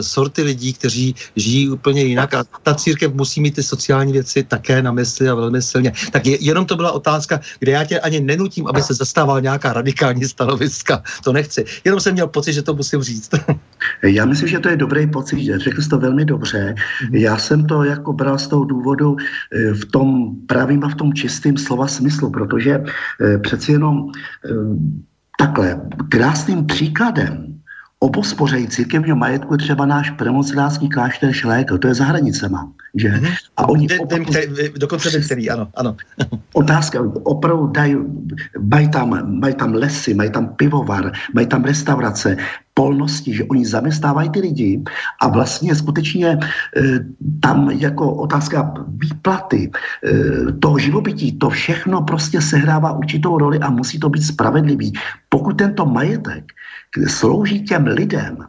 sorty 0.00 0.42
lidí, 0.42 0.72
kteří 0.72 1.14
žijí 1.36 1.70
úplně 1.70 2.02
jinak 2.02 2.34
a 2.34 2.44
ta 2.62 2.74
církev 2.74 3.14
musí 3.14 3.40
mít 3.40 3.54
ty 3.54 3.62
sociální 3.62 4.12
věci 4.12 4.42
také 4.42 4.82
na 4.82 4.92
mysli 4.92 5.28
a 5.28 5.34
velmi 5.34 5.62
silně. 5.62 5.92
Tak 6.12 6.26
je, 6.26 6.38
jenom 6.52 6.66
to 6.66 6.76
byla 6.76 6.92
otázka, 6.92 7.40
kde 7.58 7.72
já 7.72 7.84
tě 7.84 8.00
ani 8.00 8.20
nenutím, 8.20 8.66
aby 8.66 8.82
se 8.82 8.94
zastával 8.94 9.40
nějaká 9.40 9.72
radikální 9.72 10.24
stanoviska. 10.24 11.02
To 11.24 11.32
nechci. 11.32 11.64
Jenom 11.84 12.00
jsem 12.00 12.12
měl 12.12 12.28
pocit, 12.28 12.52
že 12.52 12.62
to 12.62 12.74
musím 12.74 13.02
říct. 13.02 13.30
Já 14.02 14.24
myslím, 14.24 14.48
že 14.48 14.58
to 14.58 14.68
je 14.68 14.76
dobrý 14.76 15.06
pocit. 15.06 15.58
Řekl 15.58 15.82
jsi 15.82 15.88
to 15.88 15.98
velmi 15.98 16.24
dobře. 16.24 16.74
Mhm. 17.02 17.14
Já 17.14 17.36
jsem 17.36 17.66
to 17.66 17.84
jako 17.84 18.12
bral 18.12 18.38
z 18.38 18.46
toho 18.46 18.64
důvodu 18.64 19.16
eh, 19.16 19.74
v 19.74 19.84
tom 19.84 20.36
pravým 20.46 20.84
a 20.84 20.88
v 20.88 20.94
tom 20.94 21.12
čistém 21.12 21.56
slova 21.56 21.86
smyslu, 21.86 22.30
protože 22.30 22.84
eh, 22.84 23.38
přeci 23.38 23.72
jenom 23.72 24.12
eh, 24.44 24.48
takhle 25.38 25.80
krásným 26.08 26.66
příkladem 26.66 27.61
obospořej 28.02 28.66
církevního 28.66 29.16
majetku 29.16 29.56
třeba 29.56 29.86
náš 29.86 30.10
premonstrátský 30.10 30.88
klášter 30.88 31.32
Šlékl, 31.32 31.78
to 31.78 31.88
je 31.88 31.94
za 31.94 32.04
hranicema. 32.04 32.72
Že? 32.94 33.08
Mm-hmm. 33.08 33.34
A 33.56 33.68
oni 33.68 33.86
vím, 33.86 34.00
opravdu, 34.00 34.32
dokonce 34.76 35.10
vím 35.10 35.22
celý, 35.22 35.50
ano, 35.50 35.68
ano. 35.74 35.96
Otázka, 36.52 37.00
opravdu 37.22 37.66
dají, 37.66 37.96
mají 38.58 38.88
tam, 38.88 39.38
mají 39.40 39.54
tam 39.54 39.74
lesy, 39.74 40.14
mají 40.14 40.30
tam 40.30 40.48
pivovar, 40.48 41.12
mají 41.34 41.46
tam 41.46 41.64
restaurace, 41.64 42.36
polnosti, 42.82 43.30
že 43.30 43.46
oni 43.46 43.62
zaměstnávají 43.62 44.30
ty 44.34 44.40
lidi 44.42 44.82
a 45.22 45.30
vlastně 45.30 45.70
skutečně 45.70 46.28
e, 46.34 46.38
tam 47.38 47.70
jako 47.70 48.26
otázka 48.26 48.74
výplaty, 48.98 49.70
e, 49.70 50.52
toho 50.58 50.78
živobytí, 50.78 51.38
to 51.38 51.46
všechno 51.46 52.02
prostě 52.02 52.42
sehrává 52.42 52.92
určitou 52.98 53.38
roli 53.38 53.62
a 53.62 53.70
musí 53.70 54.02
to 54.02 54.10
být 54.10 54.34
spravedlivý. 54.34 54.92
Pokud 55.30 55.54
tento 55.54 55.86
majetek 55.86 56.50
slouží 57.06 57.62
těm 57.62 57.86
lidem, 57.86 58.42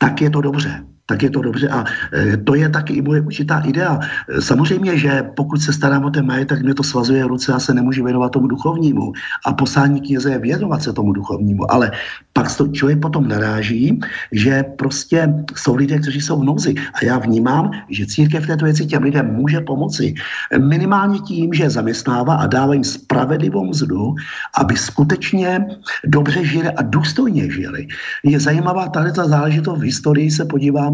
tak 0.00 0.24
je 0.24 0.32
to 0.32 0.40
dobře 0.40 0.93
tak 1.06 1.22
je 1.22 1.30
to 1.30 1.40
dobře. 1.42 1.68
A 1.68 1.84
e, 2.12 2.36
to 2.36 2.54
je 2.54 2.68
taky 2.68 2.92
i 2.92 3.02
moje 3.02 3.20
určitá 3.20 3.60
idea. 3.60 4.00
Samozřejmě, 4.40 4.98
že 4.98 5.22
pokud 5.36 5.60
se 5.60 5.72
starám 5.72 6.04
o 6.04 6.10
ten 6.10 6.26
majetek, 6.26 6.62
mě 6.62 6.74
to 6.74 6.82
svazuje 6.82 7.26
ruce 7.26 7.52
a 7.52 7.58
se 7.58 7.74
nemůžu 7.74 8.04
věnovat 8.04 8.32
tomu 8.32 8.46
duchovnímu. 8.46 9.12
A 9.46 9.52
poslání 9.52 10.00
kněze 10.00 10.30
je 10.30 10.38
věnovat 10.38 10.82
se 10.82 10.92
tomu 10.92 11.12
duchovnímu. 11.12 11.72
Ale 11.72 11.90
pak 12.32 12.56
to 12.56 12.68
člověk 12.68 13.00
potom 13.00 13.28
naráží, 13.28 14.00
že 14.32 14.62
prostě 14.62 15.34
jsou 15.56 15.76
lidé, 15.76 15.98
kteří 15.98 16.20
jsou 16.20 16.40
v 16.40 16.44
nouzi. 16.44 16.74
A 16.94 17.04
já 17.04 17.18
vnímám, 17.18 17.70
že 17.90 18.06
církev 18.06 18.44
v 18.44 18.46
této 18.46 18.64
věci 18.64 18.86
těm 18.86 19.02
lidem 19.02 19.26
může 19.34 19.60
pomoci. 19.60 20.14
Minimálně 20.58 21.18
tím, 21.18 21.52
že 21.52 21.70
zaměstnává 21.70 22.34
a 22.34 22.46
dává 22.46 22.74
jim 22.74 22.84
spravedlivou 22.84 23.66
mzdu, 23.66 24.14
aby 24.58 24.76
skutečně 24.76 25.66
dobře 26.04 26.44
žili 26.44 26.68
a 26.68 26.82
důstojně 26.82 27.50
žili. 27.50 27.86
Je 28.24 28.40
zajímavá 28.40 28.88
tady 28.88 29.12
ta 29.12 29.28
záležitost 29.28 29.78
v 29.78 29.82
historii, 29.82 30.30
se 30.30 30.44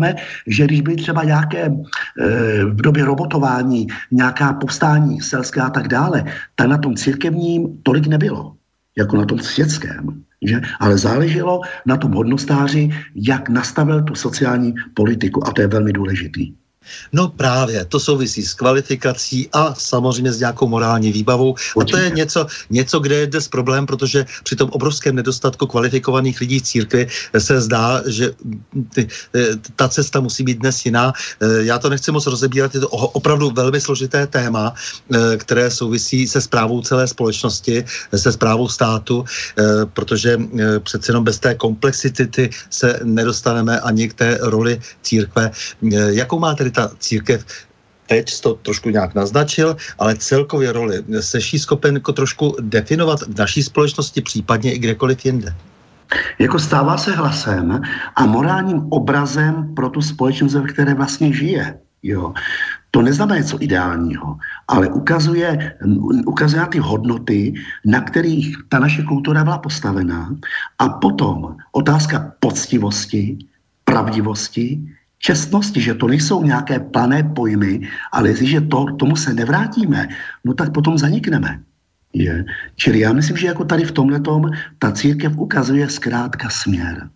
podíváme, 0.01 0.15
že 0.47 0.65
když 0.65 0.81
byly 0.81 0.97
třeba 0.97 1.25
nějaké 1.25 1.63
e, 1.65 1.71
v 2.65 2.81
době 2.83 3.05
robotování, 3.05 3.87
nějaká 4.11 4.53
povstání 4.53 5.21
selská 5.21 5.67
a 5.67 5.71
tak 5.71 5.89
dále, 5.89 6.25
tak 6.55 6.69
na 6.69 6.79
tom 6.79 6.97
církevním 6.97 7.79
tolik 7.83 8.07
nebylo, 8.07 8.57
jako 8.99 9.17
na 9.17 9.25
tom 9.25 9.39
světském. 9.39 10.25
Že? 10.43 10.61
Ale 10.81 10.99
záleželo 10.99 11.61
na 11.87 11.97
tom 11.97 12.13
hodnostáři, 12.13 12.91
jak 13.15 13.49
nastavil 13.49 14.03
tu 14.03 14.15
sociální 14.15 14.75
politiku 14.95 15.47
a 15.47 15.53
to 15.53 15.61
je 15.61 15.67
velmi 15.69 15.93
důležitý. 15.93 16.55
No 17.13 17.29
právě, 17.29 17.85
to 17.85 18.01
souvisí 18.01 18.43
s 18.43 18.55
kvalifikací 18.55 19.49
a 19.53 19.75
samozřejmě 19.75 20.33
s 20.33 20.41
nějakou 20.41 20.69
morální 20.69 21.13
výbavou. 21.13 21.55
Určitě. 21.75 21.97
A 21.97 21.99
to 21.99 22.05
je 22.05 22.11
něco, 22.11 22.47
něco, 22.71 22.99
kde 23.01 23.15
je 23.15 23.27
dnes 23.27 23.49
problém, 23.49 23.87
protože 23.87 24.27
při 24.45 24.57
tom 24.57 24.71
obrovském 24.71 25.17
nedostatku 25.17 25.67
kvalifikovaných 25.67 26.41
lidí 26.41 26.59
v 26.59 26.63
církvi 26.63 27.07
se 27.39 27.61
zdá, 27.61 28.03
že 28.07 28.33
ty, 28.95 29.09
ta 29.77 29.89
cesta 29.89 30.21
musí 30.21 30.43
být 30.43 30.59
dnes 30.59 30.85
jiná. 30.85 31.13
Eh, 31.41 31.65
já 31.65 31.79
to 31.79 31.91
nechci 31.91 32.13
moc 32.13 32.27
rozebírat, 32.27 32.75
je 32.75 32.81
to 32.81 32.89
opravdu 32.89 33.51
velmi 33.51 33.81
složité 33.81 34.27
téma, 34.27 34.75
eh, 34.75 35.37
které 35.37 35.71
souvisí 35.71 36.27
se 36.27 36.41
zprávou 36.41 36.83
celé 36.83 37.07
společnosti, 37.07 37.85
se 38.17 38.33
zprávou 38.33 38.69
státu, 38.69 39.25
eh, 39.25 39.87
protože 39.93 40.39
přece 40.83 41.11
jenom 41.11 41.25
bez 41.25 41.39
té 41.39 41.55
komplexity 41.55 42.51
se 42.71 43.01
nedostaneme 43.05 43.81
ani 43.81 44.09
k 44.09 44.15
té 44.15 44.39
roli 44.41 44.81
církve. 45.03 45.51
Jakou 46.11 46.39
má 46.39 46.55
tedy 46.55 46.71
ta 46.71 46.80
ta 46.81 46.97
církev 46.99 47.45
teď 48.07 48.41
to 48.41 48.55
trošku 48.55 48.91
nějak 48.91 49.15
naznačil, 49.15 49.77
ale 49.99 50.17
celkově 50.17 50.73
roli 50.73 51.05
seší 51.21 51.59
schopen 51.59 51.95
jako 51.95 52.13
trošku 52.13 52.57
definovat 52.61 53.21
v 53.23 53.39
naší 53.39 53.63
společnosti, 53.63 54.21
případně 54.21 54.73
i 54.73 54.79
kdekoliv 54.79 55.25
jinde. 55.25 55.55
Jako 56.39 56.59
stává 56.59 56.99
se 56.99 57.13
hlasem 57.13 57.83
a 58.17 58.27
morálním 58.27 58.83
obrazem 58.91 59.75
pro 59.75 59.89
tu 59.91 60.03
společnost, 60.03 60.55
ve 60.55 60.67
které 60.67 60.95
vlastně 60.95 61.33
žije. 61.33 61.79
Jo. 62.03 62.35
To 62.91 63.03
neznamená 63.03 63.39
něco 63.39 63.63
ideálního, 63.63 64.37
ale 64.69 64.89
ukazuje, 64.89 65.77
ukazuje 66.27 66.67
ty 66.67 66.79
hodnoty, 66.79 67.55
na 67.87 68.01
kterých 68.01 68.57
ta 68.69 68.79
naše 68.79 69.03
kultura 69.03 69.45
byla 69.45 69.59
postavená. 69.59 70.35
A 70.79 70.89
potom 70.89 71.57
otázka 71.73 72.35
poctivosti, 72.41 73.39
pravdivosti, 73.85 74.83
čestnosti, 75.21 75.81
že 75.81 75.95
to 75.95 76.09
nejsou 76.09 76.43
nějaké 76.43 76.81
plané 76.81 77.23
pojmy, 77.23 77.81
ale 78.13 78.29
jestliže 78.29 78.61
to, 78.61 78.97
tomu 78.97 79.17
se 79.17 79.35
nevrátíme, 79.35 80.09
no 80.45 80.55
tak 80.55 80.73
potom 80.73 80.99
zanikneme. 80.99 81.61
Je. 82.13 82.45
Čili 82.77 83.01
já 83.01 83.13
myslím, 83.13 83.37
že 83.37 83.47
jako 83.47 83.65
tady 83.65 83.85
v 83.85 83.93
tomhle 83.93 84.21
ta 84.79 84.93
církev 84.93 85.39
ukazuje 85.39 85.89
zkrátka 85.89 86.51
směr. 86.51 87.11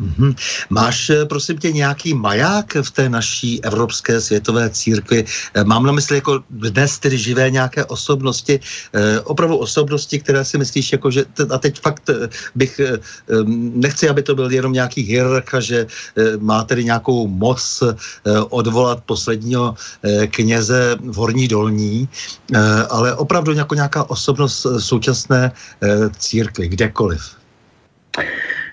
Mm-hmm. 0.00 0.32
Máš, 0.70 1.10
eh, 1.10 1.24
prosím 1.28 1.58
tě, 1.58 1.72
nějaký 1.72 2.14
maják 2.14 2.74
v 2.82 2.90
té 2.90 3.08
naší 3.08 3.64
evropské 3.64 4.20
světové 4.20 4.70
církvi? 4.70 5.24
Eh, 5.54 5.64
mám 5.64 5.84
na 5.84 5.92
mysli 5.92 6.16
jako 6.16 6.40
dnes 6.50 6.98
tedy 6.98 7.18
živé 7.18 7.50
nějaké 7.50 7.84
osobnosti, 7.84 8.60
eh, 8.94 9.20
opravdu 9.20 9.56
osobnosti, 9.56 10.18
které 10.18 10.44
si 10.44 10.58
myslíš, 10.58 10.92
jako 10.92 11.10
že, 11.10 11.24
a 11.50 11.58
teď 11.58 11.80
fakt 11.80 12.10
bych, 12.54 12.80
nechci, 13.76 14.08
aby 14.08 14.22
to 14.22 14.34
byl 14.34 14.50
jenom 14.50 14.72
nějaký 14.72 15.02
hierarcha, 15.02 15.60
že 15.60 15.86
má 16.38 16.64
tedy 16.64 16.84
nějakou 16.84 17.26
moc 17.28 17.82
odvolat 18.50 19.04
posledního 19.04 19.74
kněze 20.30 20.96
v 21.00 21.16
Horní 21.16 21.48
Dolní, 21.48 22.08
ale 22.90 23.14
opravdu 23.14 23.52
jako 23.52 23.74
nějaká 23.74 24.10
osobnost 24.10 24.66
současné 24.78 25.52
církvy, 26.18 26.68
kdekoliv 26.68 27.20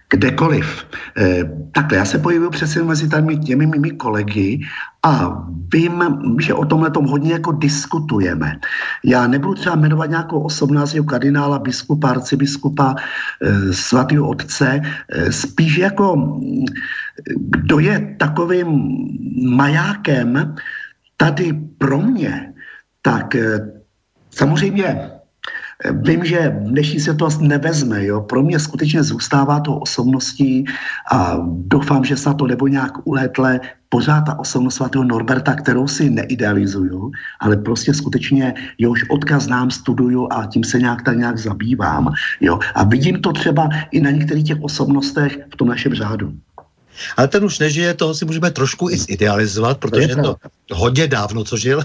kdekoliv. 0.09 0.85
E, 1.17 1.43
takhle, 1.71 1.97
já 1.97 2.05
se 2.05 2.17
pohybuju 2.17 2.49
přesně 2.49 2.83
mezi 2.83 3.09
těmi, 3.09 3.37
těmi 3.37 3.65
mými 3.65 3.91
kolegy 3.91 4.59
a 5.03 5.43
vím, 5.73 6.03
že 6.39 6.53
o 6.53 6.65
tomhle 6.65 6.91
tom 6.91 7.05
hodně 7.05 7.33
jako 7.33 7.51
diskutujeme. 7.51 8.59
Já 9.03 9.27
nebudu 9.27 9.53
třeba 9.53 9.75
jmenovat 9.75 10.09
nějakou 10.09 10.49
jako 10.49 11.03
kardinála, 11.03 11.59
biskupa, 11.59 12.09
arcibiskupa, 12.09 12.95
e, 13.41 13.73
svatého 13.73 14.27
otce, 14.27 14.81
e, 15.09 15.31
spíš 15.31 15.77
jako 15.77 16.39
kdo 17.39 17.79
je 17.79 18.15
takovým 18.19 18.67
majákem 19.49 20.55
tady 21.17 21.53
pro 21.77 22.01
mě, 22.01 22.53
tak 23.01 23.35
samozřejmě 24.29 25.16
Vím, 25.85 26.25
že 26.25 26.55
dnešní 26.59 26.99
asi 27.25 27.43
nevezme. 27.43 28.05
Jo? 28.05 28.21
Pro 28.21 28.43
mě 28.43 28.59
skutečně 28.59 29.03
zůstává 29.03 29.59
to 29.59 29.75
osobností 29.75 30.65
a 31.11 31.37
doufám, 31.47 32.05
že 32.05 32.17
se 32.17 32.33
to 32.33 32.47
nebo 32.47 32.67
nějak 32.67 33.07
uletle 33.07 33.59
pořád 33.89 34.21
ta 34.21 34.39
osobnost 34.39 34.75
svatého 34.75 35.03
Norberta, 35.03 35.55
kterou 35.55 35.87
si 35.87 36.09
neidealizuju, 36.09 37.11
ale 37.39 37.57
prostě 37.57 37.93
skutečně 37.93 38.53
jehož 38.77 39.09
odkaz 39.09 39.43
znám, 39.43 39.71
studuju 39.71 40.27
a 40.31 40.45
tím 40.45 40.63
se 40.63 40.79
nějak 40.79 41.01
tak 41.01 41.17
nějak 41.17 41.37
zabývám. 41.37 42.13
Jo? 42.41 42.59
A 42.75 42.83
vidím 42.83 43.21
to 43.21 43.33
třeba 43.33 43.69
i 43.91 44.01
na 44.01 44.11
některých 44.11 44.43
těch 44.43 44.61
osobnostech 44.61 45.39
v 45.53 45.55
tom 45.55 45.67
našem 45.67 45.93
řádu. 45.93 46.33
Ale 47.17 47.27
ten 47.27 47.45
už 47.45 47.59
nežije, 47.59 47.93
toho 47.93 48.15
si 48.15 48.25
můžeme 48.25 48.51
trošku 48.51 48.89
i 48.89 48.97
zidealizovat, 48.97 49.77
protože 49.77 50.15
to, 50.15 50.35
to 50.65 50.75
hodně 50.75 51.07
dávno, 51.07 51.43
co 51.43 51.57
žil. 51.57 51.83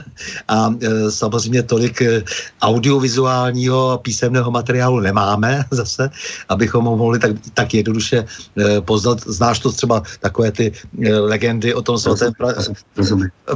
A 0.49 0.75
e, 0.81 1.11
samozřejmě 1.11 1.63
tolik 1.63 2.03
e, 2.03 2.23
audiovizuálního 2.63 3.91
a 3.91 3.99
písemného 3.99 4.51
materiálu 4.51 5.01
nemáme 5.01 5.65
zase, 5.71 6.11
abychom 6.49 6.85
ho 6.85 6.97
mohli 6.97 7.19
tak, 7.19 7.33
tak 7.55 7.75
jednoduše 7.75 8.25
e, 8.25 8.81
poznat. 8.81 9.21
Znáš 9.27 9.59
to 9.59 9.73
třeba 9.73 10.03
takové 10.21 10.53
ty 10.53 10.73
e, 11.03 11.15
legendy 11.15 11.75
o 11.75 11.83
tom 11.83 11.99
svatém 11.99 12.33
pra, 12.39 12.55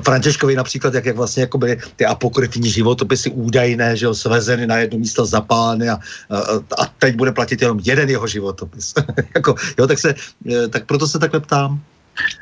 Františkovi 0.04 0.56
například, 0.56 0.94
jak, 0.94 1.04
jak 1.06 1.16
vlastně 1.16 1.40
jako 1.40 1.58
byly 1.58 1.78
ty 1.96 2.06
apokryfní 2.06 2.70
životopisy 2.70 3.30
údajné, 3.30 3.96
že 3.96 4.06
ho 4.06 4.14
svezeny 4.14 4.66
na 4.66 4.76
jedno 4.76 4.98
místo 4.98 5.26
zapálené 5.26 5.90
a, 5.90 5.98
a, 6.30 6.36
a 6.82 6.86
teď 6.98 7.16
bude 7.16 7.32
platit 7.32 7.62
jenom 7.62 7.80
jeden 7.84 8.10
jeho 8.10 8.26
životopis. 8.26 8.94
jako, 9.34 9.54
jo, 9.78 9.86
tak, 9.86 9.98
se, 9.98 10.14
e, 10.50 10.68
tak 10.68 10.86
proto 10.86 11.08
se 11.08 11.18
takhle 11.18 11.40
ptám. 11.47 11.81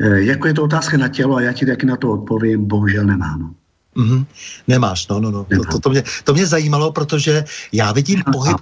E, 0.00 0.20
jako 0.20 0.46
je 0.46 0.54
to 0.54 0.62
otázka 0.64 0.96
na 0.96 1.08
tělo 1.08 1.36
a 1.36 1.40
já 1.40 1.52
ti 1.52 1.66
taky 1.66 1.86
na 1.86 1.96
to 1.96 2.10
odpovím, 2.10 2.64
bohužel 2.64 3.04
nemám. 3.04 3.54
Mm-hmm. 3.96 4.26
Nemáš, 4.68 5.08
no, 5.08 5.20
no, 5.20 5.30
no. 5.30 5.44
To, 5.44 5.64
to, 5.72 5.78
to, 5.78 5.90
mě, 5.90 6.02
to 6.24 6.34
mě 6.34 6.46
zajímalo, 6.46 6.92
protože 6.92 7.44
já 7.72 7.92
vidím 7.92 8.22
pohyb. 8.32 8.56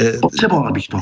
E, 0.00 0.18
Potřeboval 0.18 0.72
bych 0.72 0.88
to. 0.88 0.98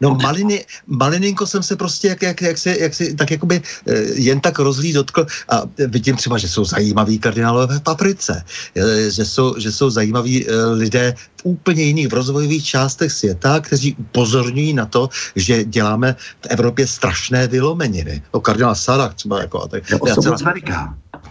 No 0.00 0.14
maliny, 0.14 0.64
malininko 0.86 1.46
jsem 1.46 1.62
se 1.62 1.76
prostě 1.76 2.08
jak, 2.08 2.22
jak, 2.22 2.40
jak, 2.42 2.58
se, 2.58 2.78
jak 2.78 2.94
si, 2.94 3.14
tak 3.14 3.30
jakoby 3.30 3.62
eh, 3.86 3.94
jen 4.14 4.40
tak 4.40 4.58
rozlí 4.58 4.92
dotkl 4.92 5.26
a 5.48 5.62
vidím 5.86 6.16
třeba, 6.16 6.38
že 6.38 6.48
jsou 6.48 6.64
zajímaví 6.64 7.18
kardinálové 7.18 7.78
v 7.78 7.82
paprice, 7.82 8.44
eh, 8.74 9.10
že 9.10 9.24
jsou, 9.24 9.54
že 9.58 9.72
jsou 9.72 9.90
zajímaví 9.90 10.46
eh, 10.46 10.66
lidé 10.66 11.14
v 11.36 11.40
úplně 11.44 11.82
jiných 11.82 12.08
v 12.08 12.14
rozvojových 12.14 12.64
částech 12.64 13.12
světa, 13.12 13.60
kteří 13.60 13.94
upozorňují 13.94 14.72
na 14.72 14.86
to, 14.86 15.08
že 15.36 15.64
děláme 15.64 16.16
v 16.18 16.46
Evropě 16.50 16.86
strašné 16.86 17.46
vylomeniny. 17.46 18.22
O 18.30 18.40
kardinál 18.40 18.74
Sarah 18.74 19.14
třeba 19.14 19.40
jako. 19.40 19.62
A 19.62 19.68
tak, 19.68 19.82
celá, 19.86 20.36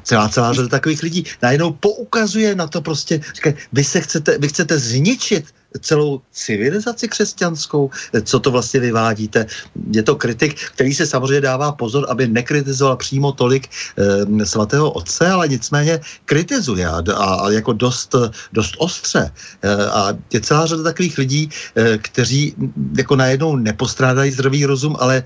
celá, 0.07 0.29
celá 0.29 0.53
řada 0.53 0.67
takových 0.67 1.03
lidí 1.03 1.23
najednou 1.41 1.73
poukazuje 1.73 2.55
na 2.55 2.67
to 2.67 2.81
prostě, 2.81 3.19
říkají, 3.35 3.55
vy 3.73 3.83
se 3.83 4.01
chcete, 4.01 4.37
vy 4.37 4.47
chcete 4.47 4.79
zničit 4.79 5.45
celou 5.81 6.21
civilizaci 6.31 7.07
křesťanskou, 7.07 7.89
co 8.23 8.39
to 8.39 8.51
vlastně 8.51 8.79
vyvádíte. 8.79 9.45
Je 9.91 10.03
to 10.03 10.15
kritik, 10.15 10.55
který 10.73 10.93
se 10.93 11.05
samozřejmě 11.05 11.41
dává 11.41 11.71
pozor, 11.71 12.07
aby 12.09 12.27
nekritizoval 12.27 12.95
přímo 12.97 13.31
tolik 13.31 13.67
e, 13.67 14.45
svatého 14.45 14.91
otce, 14.91 15.27
ale 15.27 15.47
nicméně 15.47 15.99
kritizuje 16.25 16.87
a, 16.87 17.03
a 17.13 17.51
jako 17.51 17.73
dost, 17.73 18.15
dost 18.53 18.73
ostře. 18.77 19.31
E, 19.61 19.85
a 19.91 20.15
je 20.33 20.41
celá 20.41 20.65
řada 20.65 20.83
takových 20.83 21.17
lidí, 21.17 21.49
e, 21.75 21.97
kteří 21.97 22.55
jako 22.97 23.15
najednou 23.15 23.55
nepostrádají 23.55 24.31
zdravý 24.31 24.65
rozum, 24.65 24.95
ale 24.99 25.23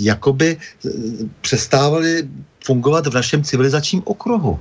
jakoby 0.00 0.58
přestávali 1.40 2.28
fungovat 2.68 3.08
v 3.08 3.16
našem 3.16 3.40
civilizačním 3.40 4.04
okruhu. 4.04 4.60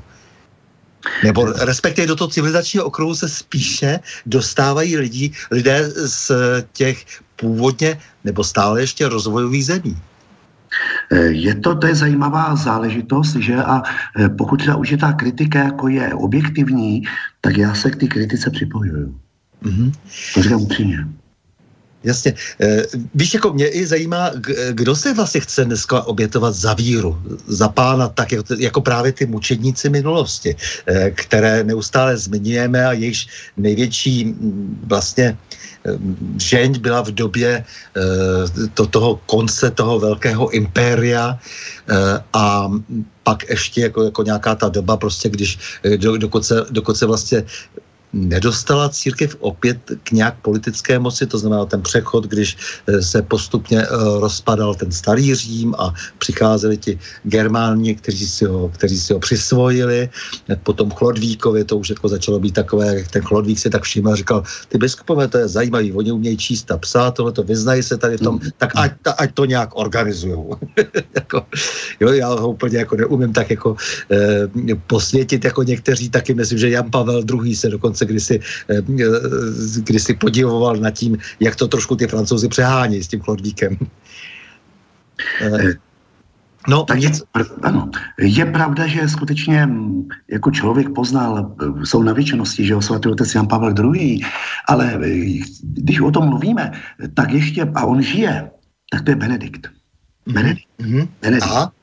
Nebo 1.24 1.52
respektive 1.68 2.08
do 2.08 2.16
toho 2.16 2.32
civilizačního 2.32 2.88
okruhu 2.88 3.16
se 3.16 3.28
spíše 3.28 4.00
dostávají 4.26 4.98
lidi, 4.98 5.32
lidé 5.52 5.92
z 5.92 6.32
těch 6.72 7.04
původně 7.36 8.00
nebo 8.24 8.44
stále 8.44 8.82
ještě 8.82 9.12
rozvojových 9.12 9.66
zemí. 9.66 9.96
Eh, 11.12 11.32
je 11.36 11.54
to, 11.56 11.76
to 11.76 11.88
je 11.88 11.96
zajímavá 11.96 12.56
záležitost, 12.56 13.36
že 13.40 13.56
a 13.56 13.84
eh, 13.84 14.30
pokud 14.30 14.60
třeba 14.60 14.76
už 14.76 14.90
je 14.92 15.00
ta 15.00 15.14
kritika 15.14 15.60
jako 15.60 15.88
je 15.88 16.14
objektivní, 16.14 17.04
tak 17.42 17.58
já 17.58 17.76
se 17.76 17.92
k 17.92 17.96
té 17.96 18.08
kritice 18.08 18.48
připojuju. 18.50 19.16
Mm-hmm. 19.64 19.90
To 20.34 20.38
říkám 20.44 20.62
upřímně. 20.62 21.08
Jasně. 22.08 22.34
E, 22.62 22.88
víš, 23.16 23.34
jako 23.34 23.54
mě 23.54 23.68
i 23.68 23.88
zajímá, 23.88 24.32
kdo 24.72 24.96
se 24.96 25.14
vlastně 25.14 25.42
chce 25.42 25.66
dneska 25.66 26.08
obětovat 26.08 26.56
za 26.56 26.74
víru, 26.74 27.20
za 27.48 27.68
pána, 27.68 28.08
tak 28.08 28.32
jako, 28.58 28.82
právě 28.82 29.12
ty 29.12 29.26
mučedníci 29.26 29.90
minulosti, 29.90 30.56
e, 30.88 31.12
které 31.12 31.64
neustále 31.64 32.18
zmiňujeme 32.18 32.80
a 32.86 32.92
jejichž 32.96 33.52
největší 33.58 34.36
vlastně 34.88 35.38
žeň 36.40 36.80
byla 36.80 37.02
v 37.02 37.12
době 37.12 37.50
e, 37.50 37.64
to, 38.74 38.88
toho 38.88 39.20
konce 39.26 39.72
toho 39.72 40.00
velkého 40.00 40.50
impéria 40.50 41.40
a 42.34 42.72
pak 43.24 43.50
ještě 43.50 43.82
jako, 43.82 44.04
jako 44.04 44.24
nějaká 44.24 44.56
ta 44.56 44.70
doba, 44.70 44.98
prostě 44.98 45.30
když, 45.30 45.60
do, 45.98 46.18
dokud, 46.18 46.46
se, 46.46 46.66
dokud 46.72 46.98
se 46.98 47.06
vlastně 47.06 47.44
nedostala 48.14 48.90
církev 48.90 49.36
opět 49.40 49.78
k 50.04 50.12
nějak 50.12 50.36
politické 50.42 51.00
moci, 51.00 51.26
to 51.26 51.38
znamená 51.38 51.66
ten 51.66 51.82
přechod, 51.82 52.26
když 52.28 52.58
eh, 52.88 53.02
se 53.02 53.22
postupně 53.22 53.84
eh, 53.84 53.88
rozpadal 54.20 54.76
ten 54.76 54.92
starý 54.92 55.36
Řím 55.36 55.76
a 55.78 55.94
přicházeli 56.18 56.78
ti 56.78 57.00
Germáni, 57.24 57.96
kteří 57.96 58.28
si 58.28 58.46
ho, 58.46 58.70
kteří 58.70 59.00
si 59.00 59.14
ho 59.14 59.20
přisvojili, 59.20 60.10
potom 60.64 60.92
Chlodvíkovi 60.92 61.64
to 61.64 61.78
už 61.78 61.90
jako 61.90 62.08
začalo 62.08 62.40
být 62.40 62.54
takové, 62.54 62.96
jak 62.96 63.08
ten 63.12 63.22
Chlodvík 63.22 63.60
si 63.60 63.70
tak 63.70 63.84
všiml 63.84 64.12
a 64.12 64.16
říkal, 64.16 64.44
ty 64.70 64.78
biskupové, 64.78 65.28
to 65.28 65.38
je 65.38 65.48
zajímavý, 65.48 65.94
oni 65.94 66.12
umějí 66.12 66.38
číst 66.38 66.72
a 66.72 66.78
psát, 66.78 67.12
tohle 67.12 67.32
to 67.32 67.44
vyznají 67.44 67.84
se 67.84 67.98
tady 67.98 68.18
v 68.18 68.22
tom, 68.22 68.40
tak 68.58 68.72
ať, 68.76 68.92
ať 69.18 69.34
to 69.34 69.46
nějak 69.46 69.70
organizujou. 69.74 70.56
jako, 71.16 71.46
jo, 72.00 72.10
já 72.10 72.28
ho 72.28 72.50
úplně 72.50 72.78
jako 72.78 72.96
neumím 72.96 73.34
tak 73.34 73.50
jako 73.50 73.76
eh, 74.12 74.76
posvětit 74.88 75.46
jako 75.46 75.64
někteří, 75.64 76.10
taky 76.10 76.34
myslím, 76.34 76.58
že 76.60 76.70
Jan 76.70 76.92
Pavel 76.92 77.24
II 77.44 77.56
se 77.56 77.70
dokonce 77.70 77.97
kdysi, 78.06 78.40
eh, 78.69 78.82
kdysi 79.84 80.14
podivoval 80.14 80.76
nad 80.76 80.91
tím, 80.91 81.18
jak 81.40 81.56
to 81.56 81.68
trošku 81.68 81.95
ty 81.95 82.07
francouzi 82.07 82.48
přehání 82.48 83.03
s 83.03 83.07
tím 83.07 83.22
chlodvíkem. 83.22 83.78
Eh, 85.41 85.74
no, 86.68 86.84
tak 86.84 87.02
je, 87.02 87.11
ano, 87.61 87.90
je 88.19 88.45
pravda, 88.45 88.88
že 88.88 89.10
skutečně 89.10 89.65
mm, 89.65 90.07
jako 90.32 90.52
člověk 90.52 90.94
poznal, 90.94 91.56
eh, 91.61 91.86
jsou 91.86 92.03
na 92.03 92.14
věčnosti, 92.14 92.65
že 92.65 92.76
o 92.76 92.82
svatý 92.82 93.10
otec 93.10 93.36
Jan 93.36 93.48
Pavel 93.48 93.74
II, 93.74 94.22
ale 94.68 94.99
když 95.61 96.02
o 96.02 96.11
tom 96.11 96.30
mluvíme, 96.30 96.72
tak 97.14 97.32
ještě, 97.32 97.65
a 97.76 97.86
on 97.86 98.02
žije, 98.02 98.52
tak 98.91 99.02
to 99.02 99.11
je 99.11 99.15
Benedikt. 99.15 99.68
Mhm. 100.26 100.36
Benedikt. 100.36 100.68
Mm-hmm. 100.80 101.07
Benedikt. 101.22 101.52
Aha. 101.52 101.77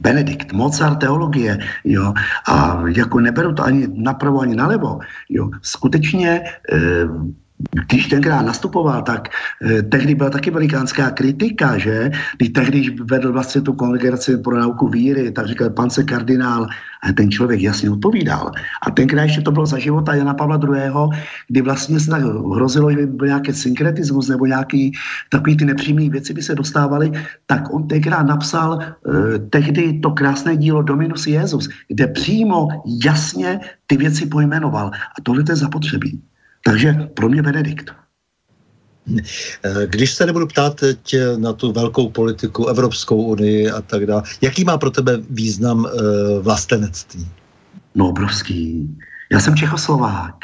Benedikt, 0.00 0.52
Mozart 0.52 1.00
teologie, 1.00 1.58
jo, 1.84 2.12
a 2.48 2.82
jako 2.96 3.20
neberu 3.20 3.52
to 3.54 3.64
ani 3.64 3.88
napravo, 3.94 4.40
ani 4.40 4.56
nalevo, 4.56 4.98
jo, 5.28 5.50
skutečně 5.62 6.30
e, 6.30 6.44
když 7.88 8.06
tenkrát 8.08 8.42
nastupoval, 8.42 9.02
tak 9.02 9.28
eh, 9.62 9.82
tehdy 9.82 10.14
byla 10.14 10.30
taky 10.30 10.50
velikánská 10.50 11.10
kritika, 11.10 11.78
že? 11.78 12.10
Když 12.36 12.48
tehdy 12.48 12.90
vedl 13.10 13.32
vlastně 13.32 13.60
tu 13.60 13.72
kongregaci 13.72 14.36
pro 14.36 14.60
nauku 14.60 14.88
víry, 14.88 15.30
tak 15.30 15.46
říkal 15.46 15.70
pan 15.70 15.90
se 15.90 16.04
kardinál, 16.04 16.66
a 17.02 17.12
ten 17.12 17.30
člověk 17.30 17.60
jasně 17.60 17.90
odpovídal. 17.90 18.50
A 18.86 18.90
tenkrát 18.90 19.22
ještě 19.22 19.40
to 19.40 19.52
bylo 19.52 19.66
za 19.66 19.78
života 19.78 20.14
Jana 20.14 20.34
Pavla 20.34 20.60
II., 20.62 21.22
kdy 21.48 21.62
vlastně 21.62 22.00
se 22.00 22.10
tak 22.10 22.22
hrozilo, 22.22 22.90
že 22.90 22.96
by 22.96 23.06
byl 23.06 23.26
nějaký 23.26 23.52
synkretismus 23.52 24.28
nebo 24.28 24.46
nějaký 24.46 24.92
takový 25.30 25.56
ty 25.56 25.64
nepříjemné 25.64 26.10
věci 26.10 26.34
by 26.34 26.42
se 26.42 26.54
dostávaly, 26.54 27.12
tak 27.46 27.74
on 27.74 27.88
tenkrát 27.88 28.22
napsal 28.22 28.78
eh, 28.82 29.38
tehdy 29.38 30.00
to 30.00 30.10
krásné 30.10 30.56
dílo 30.56 30.82
Dominus 30.82 31.26
Jezus, 31.26 31.68
kde 31.88 32.06
přímo 32.06 32.68
jasně 33.04 33.60
ty 33.86 33.96
věci 33.96 34.26
pojmenoval. 34.26 34.90
A 34.90 35.22
tohle 35.22 35.44
je 35.48 35.56
zapotřebí. 35.56 36.22
Takže 36.66 36.92
pro 37.14 37.28
mě 37.28 37.42
Benedikt. 37.42 37.90
Když 39.86 40.12
se 40.14 40.26
nebudu 40.26 40.46
ptát 40.46 40.74
teď 40.74 41.16
na 41.36 41.52
tu 41.52 41.72
velkou 41.72 42.10
politiku, 42.10 42.66
Evropskou 42.66 43.22
unii 43.22 43.70
a 43.70 43.82
tak 43.82 44.06
dále, 44.06 44.22
jaký 44.40 44.64
má 44.64 44.78
pro 44.78 44.90
tebe 44.90 45.18
význam 45.30 45.86
eh, 45.86 46.00
vlastenectví? 46.40 47.28
No 47.94 48.08
obrovský. 48.08 48.88
Já 49.32 49.40
jsem 49.40 49.56
Čechoslovák. 49.56 50.34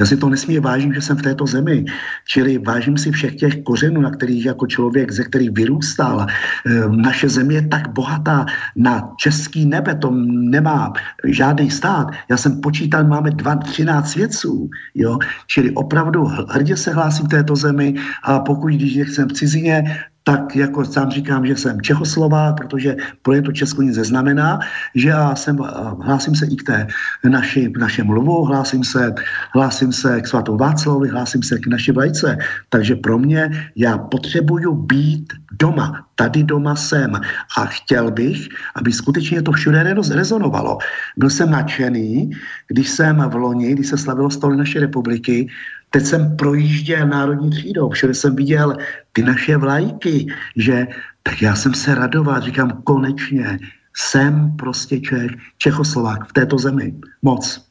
Já 0.00 0.06
si 0.06 0.16
to 0.16 0.28
nesmírně 0.28 0.60
vážím, 0.60 0.94
že 0.94 1.00
jsem 1.00 1.16
v 1.16 1.22
této 1.22 1.46
zemi. 1.46 1.84
Čili 2.24 2.58
vážím 2.58 2.98
si 2.98 3.10
všech 3.12 3.34
těch 3.34 3.62
kořenů, 3.62 4.00
na 4.00 4.10
kterých 4.10 4.46
jako 4.46 4.66
člověk, 4.66 5.12
ze 5.12 5.24
kterých 5.24 5.50
vyrůstal. 5.50 6.26
Ehm, 6.66 7.02
naše 7.02 7.28
země 7.28 7.56
je 7.56 7.68
tak 7.68 7.92
bohatá 7.92 8.46
na 8.76 9.12
český 9.20 9.66
nebe, 9.66 9.94
to 9.94 10.10
nemá 10.50 10.92
žádný 11.28 11.70
stát. 11.70 12.10
Já 12.30 12.36
jsem 12.36 12.60
počítal, 12.60 13.04
máme 13.04 13.30
13 13.64 14.10
svědců. 14.10 14.70
Jo? 14.94 15.18
Čili 15.46 15.70
opravdu 15.70 16.24
hrdě 16.24 16.76
se 16.76 16.92
hlásím 16.92 17.26
k 17.26 17.30
této 17.30 17.56
zemi 17.56 17.94
a 18.24 18.40
pokud, 18.40 18.72
když 18.72 18.96
jsem 18.96 19.28
v 19.28 19.32
cizině, 19.32 19.84
tak 20.24 20.56
jako 20.56 20.84
sám 20.84 21.10
říkám, 21.10 21.46
že 21.46 21.56
jsem 21.56 21.80
Čechoslovák, 21.80 22.56
protože 22.56 22.96
pro 23.22 23.42
to 23.42 23.52
Česko 23.52 23.82
nic 23.82 23.96
neznamená, 23.96 24.58
že 24.94 25.08
já 25.08 25.34
jsem, 25.34 25.58
hlásím 26.00 26.34
se 26.34 26.46
i 26.46 26.56
k 26.56 26.62
té 26.62 26.86
naši, 27.24 27.72
našem 27.78 28.06
mluvu, 28.06 28.44
hlásím 28.44 28.84
se, 28.84 29.14
hlásím 29.54 29.92
se 29.92 30.20
k 30.20 30.26
svatou 30.26 30.56
Václavovi, 30.56 31.08
hlásím 31.08 31.42
se 31.42 31.58
k 31.58 31.66
naší 31.66 31.92
vlajce. 31.92 32.38
Takže 32.68 32.96
pro 32.96 33.18
mě 33.18 33.72
já 33.76 33.98
potřebuju 33.98 34.74
být 34.74 35.32
doma. 35.58 36.06
Tady 36.14 36.44
doma 36.44 36.76
jsem. 36.76 37.14
A 37.58 37.66
chtěl 37.66 38.10
bych, 38.10 38.48
aby 38.76 38.92
skutečně 38.92 39.42
to 39.42 39.52
všude 39.52 39.94
rezonovalo. 40.10 40.78
Byl 41.16 41.30
jsem 41.30 41.50
nadšený, 41.50 42.30
když 42.68 42.88
jsem 42.90 43.16
v 43.16 43.34
loni, 43.34 43.72
když 43.72 43.86
se 43.86 43.98
slavilo 43.98 44.30
stole 44.30 44.56
naší 44.56 44.78
republiky, 44.78 45.48
Teď 45.90 46.06
jsem 46.06 46.36
projížděl 46.36 47.06
národní 47.06 47.50
třídou, 47.50 47.90
všude 47.90 48.14
jsem 48.14 48.36
viděl 48.36 48.76
ty 49.12 49.22
naše 49.22 49.56
vlajky, 49.56 50.26
že 50.56 50.86
tak 51.22 51.42
já 51.42 51.56
jsem 51.56 51.74
se 51.74 51.94
radoval, 51.94 52.40
říkám 52.40 52.82
konečně, 52.84 53.58
jsem 53.96 54.56
prostě 54.56 55.00
Čech, 55.00 55.30
Čechoslovák 55.58 56.28
v 56.28 56.32
této 56.32 56.58
zemi. 56.58 56.94
Moc. 57.22 57.70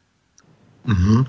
Mm-hmm. 0.88 1.26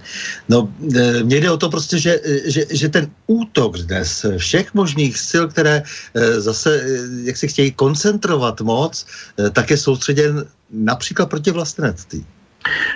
No, 0.48 0.72
e, 0.96 1.22
mně 1.22 1.40
jde 1.40 1.50
o 1.50 1.56
to 1.56 1.68
prostě, 1.70 1.98
že, 1.98 2.20
že, 2.44 2.64
že 2.70 2.88
ten 2.88 3.10
útok 3.26 3.78
dnes 3.78 4.26
všech 4.36 4.74
možných 4.74 5.18
sil, 5.30 5.44
které 5.48 5.82
e, 6.14 6.40
zase, 6.40 6.80
e, 6.80 6.98
jak 7.22 7.36
se 7.36 7.46
chtějí 7.46 7.72
koncentrovat 7.72 8.60
moc, 8.60 9.06
tak 9.52 9.70
je 9.70 9.76
soustředěn 9.76 10.44
například 10.70 11.30
proti 11.30 11.50
vlastenectví. 11.50 12.26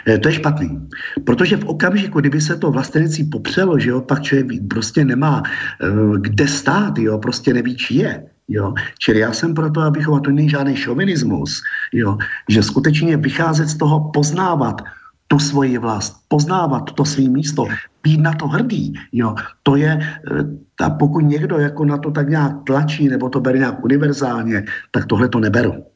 Eh, 0.08 0.18
to 0.18 0.28
je 0.28 0.34
špatný. 0.34 0.88
Protože 1.24 1.56
v 1.56 1.64
okamžiku, 1.64 2.20
kdyby 2.20 2.40
se 2.40 2.56
to 2.56 2.70
vlastenecí 2.70 3.24
popřelo, 3.24 3.78
že 3.78 3.90
jo, 3.90 4.00
pak 4.00 4.22
člověk 4.22 4.46
prostě 4.70 5.04
nemá 5.04 5.42
uh, 5.42 6.16
kde 6.18 6.48
stát, 6.48 6.98
jo, 6.98 7.18
prostě 7.18 7.54
neví, 7.54 7.76
či 7.76 7.94
je. 7.94 8.24
Jo. 8.48 8.74
Čili 8.98 9.18
já 9.18 9.32
jsem 9.32 9.54
proto, 9.54 9.80
abychom, 9.80 10.14
a 10.14 10.20
to 10.20 10.30
není 10.30 10.48
žádný 10.48 10.76
šovinismus, 10.76 11.62
jo, 11.92 12.18
že 12.48 12.62
skutečně 12.62 13.16
vycházet 13.16 13.68
z 13.68 13.76
toho, 13.76 14.10
poznávat 14.12 14.82
tu 15.28 15.38
svoji 15.38 15.78
vlast, 15.78 16.16
poznávat 16.28 16.92
to 16.92 17.04
svý 17.04 17.28
místo, 17.28 17.66
být 18.02 18.20
na 18.20 18.32
to 18.32 18.48
hrdý, 18.48 18.92
jo, 19.12 19.34
to 19.62 19.76
je, 19.76 19.96
eh, 19.96 20.84
a 20.84 20.90
pokud 20.90 21.20
někdo 21.20 21.58
jako 21.58 21.84
na 21.84 21.98
to 21.98 22.10
tak 22.10 22.28
nějak 22.28 22.52
tlačí, 22.66 23.08
nebo 23.08 23.28
to 23.28 23.40
bere 23.40 23.58
nějak 23.58 23.84
univerzálně, 23.84 24.64
tak 24.90 25.06
tohle 25.06 25.28
to 25.28 25.40
neberu. 25.40 25.93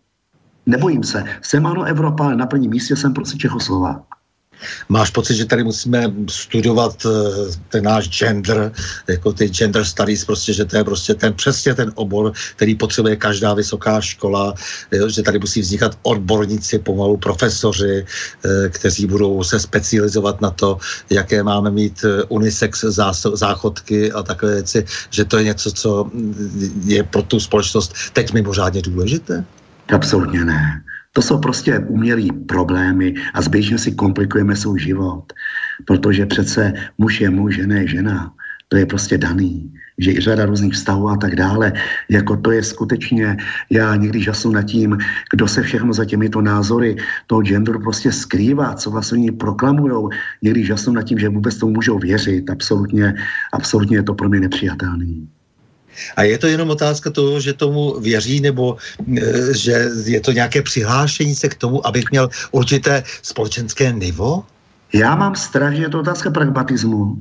Nebojím 0.68 1.04
se. 1.04 1.24
Jsem 1.42 1.66
ano 1.66 1.84
Evropa, 1.84 2.24
ale 2.24 2.36
na 2.36 2.46
prvním 2.46 2.70
místě 2.70 2.96
jsem 2.96 3.14
prostě 3.14 3.38
Čechoslovák. 3.38 4.02
Máš 4.88 5.10
pocit, 5.10 5.34
že 5.36 5.44
tady 5.44 5.64
musíme 5.64 6.12
studovat 6.28 7.04
uh, 7.04 7.12
ten 7.68 7.84
náš 7.84 8.08
gender, 8.08 8.72
jako 9.08 9.32
ty 9.32 9.48
gender 9.48 9.84
studies, 9.84 10.24
prostě, 10.24 10.52
že 10.52 10.64
to 10.64 10.76
je 10.76 10.84
prostě 10.84 11.14
ten, 11.14 11.34
přesně 11.34 11.74
ten 11.74 11.92
obor, 11.94 12.32
který 12.56 12.74
potřebuje 12.74 13.16
každá 13.16 13.54
vysoká 13.54 14.00
škola, 14.00 14.54
jo, 14.92 15.08
že 15.08 15.22
tady 15.22 15.38
musí 15.38 15.60
vznikat 15.60 15.98
odborníci, 16.02 16.78
pomalu 16.78 17.16
profesoři, 17.16 18.04
uh, 18.44 18.50
kteří 18.68 19.06
budou 19.06 19.44
se 19.44 19.60
specializovat 19.60 20.40
na 20.40 20.50
to, 20.50 20.78
jaké 21.10 21.42
máme 21.42 21.70
mít 21.70 22.04
unisex 22.28 22.84
záchodky 23.34 24.12
a 24.12 24.22
takové 24.22 24.52
věci, 24.54 24.84
že 25.10 25.24
to 25.24 25.38
je 25.38 25.44
něco, 25.44 25.72
co 25.72 26.10
je 26.84 27.02
pro 27.02 27.22
tu 27.22 27.40
společnost 27.40 27.94
teď 28.12 28.32
mimořádně 28.32 28.82
důležité? 28.82 29.44
Absolutně 29.92 30.44
ne. 30.44 30.82
To 31.12 31.22
jsou 31.22 31.38
prostě 31.38 31.78
umělý 31.78 32.32
problémy 32.32 33.14
a 33.34 33.42
zběžně 33.42 33.78
si 33.78 33.92
komplikujeme 33.92 34.56
svůj 34.56 34.80
život, 34.80 35.32
protože 35.84 36.26
přece 36.26 36.72
muž 36.98 37.20
je 37.20 37.30
muž, 37.30 37.56
žena 37.56 37.76
je 37.76 37.88
žena. 37.88 38.32
To 38.68 38.76
je 38.76 38.86
prostě 38.86 39.18
daný, 39.18 39.72
že 39.98 40.12
i 40.12 40.20
řada 40.20 40.46
různých 40.46 40.72
vztahů 40.72 41.08
a 41.08 41.16
tak 41.16 41.36
dále, 41.36 41.72
jako 42.08 42.36
to 42.36 42.50
je 42.50 42.62
skutečně, 42.62 43.36
já 43.70 43.96
někdy 43.96 44.22
žasnu 44.22 44.52
nad 44.52 44.62
tím, 44.62 44.98
kdo 45.32 45.48
se 45.48 45.62
všechno 45.62 45.92
za 45.92 46.04
těmito 46.04 46.42
názory 46.42 46.96
toho 47.26 47.42
genderu 47.42 47.80
prostě 47.80 48.12
skrývá, 48.12 48.74
co 48.74 48.90
vlastně 48.90 49.18
oni 49.18 49.32
proklamujou, 49.32 50.08
někdy 50.42 50.64
žasnu 50.64 50.92
nad 50.92 51.02
tím, 51.02 51.18
že 51.18 51.28
vůbec 51.28 51.56
tomu 51.56 51.72
můžou 51.72 51.98
věřit, 51.98 52.50
absolutně, 52.50 53.14
absolutně 53.52 53.96
je 53.96 54.02
to 54.02 54.14
pro 54.14 54.28
mě 54.28 54.40
nepřijatelný. 54.40 55.28
A 56.16 56.22
je 56.22 56.38
to 56.38 56.46
jenom 56.46 56.70
otázka 56.70 57.10
toho, 57.10 57.40
že 57.40 57.52
tomu 57.52 58.00
věří, 58.00 58.40
nebo 58.40 58.76
e, 59.16 59.54
že 59.54 59.90
je 60.04 60.20
to 60.20 60.32
nějaké 60.32 60.62
přihlášení 60.62 61.34
se 61.34 61.48
k 61.48 61.54
tomu, 61.54 61.86
abych 61.86 62.10
měl 62.10 62.30
určité 62.50 63.02
společenské 63.22 63.92
nivo? 63.92 64.44
Já 64.92 65.16
mám 65.16 65.36
strach, 65.36 65.74
že 65.74 65.82
je 65.82 65.88
to 65.88 66.00
otázka 66.00 66.30
pragmatismu. 66.30 67.16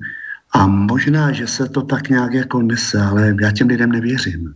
A 0.52 0.68
možná, 0.68 1.32
že 1.32 1.48
se 1.48 1.70
to 1.70 1.82
tak 1.82 2.10
nějak 2.10 2.34
jako 2.34 2.62
nese, 2.62 3.02
ale 3.02 3.36
já 3.41 3.52
těm 3.52 3.68
lidem 3.68 3.91
nevěřím. 3.91 4.54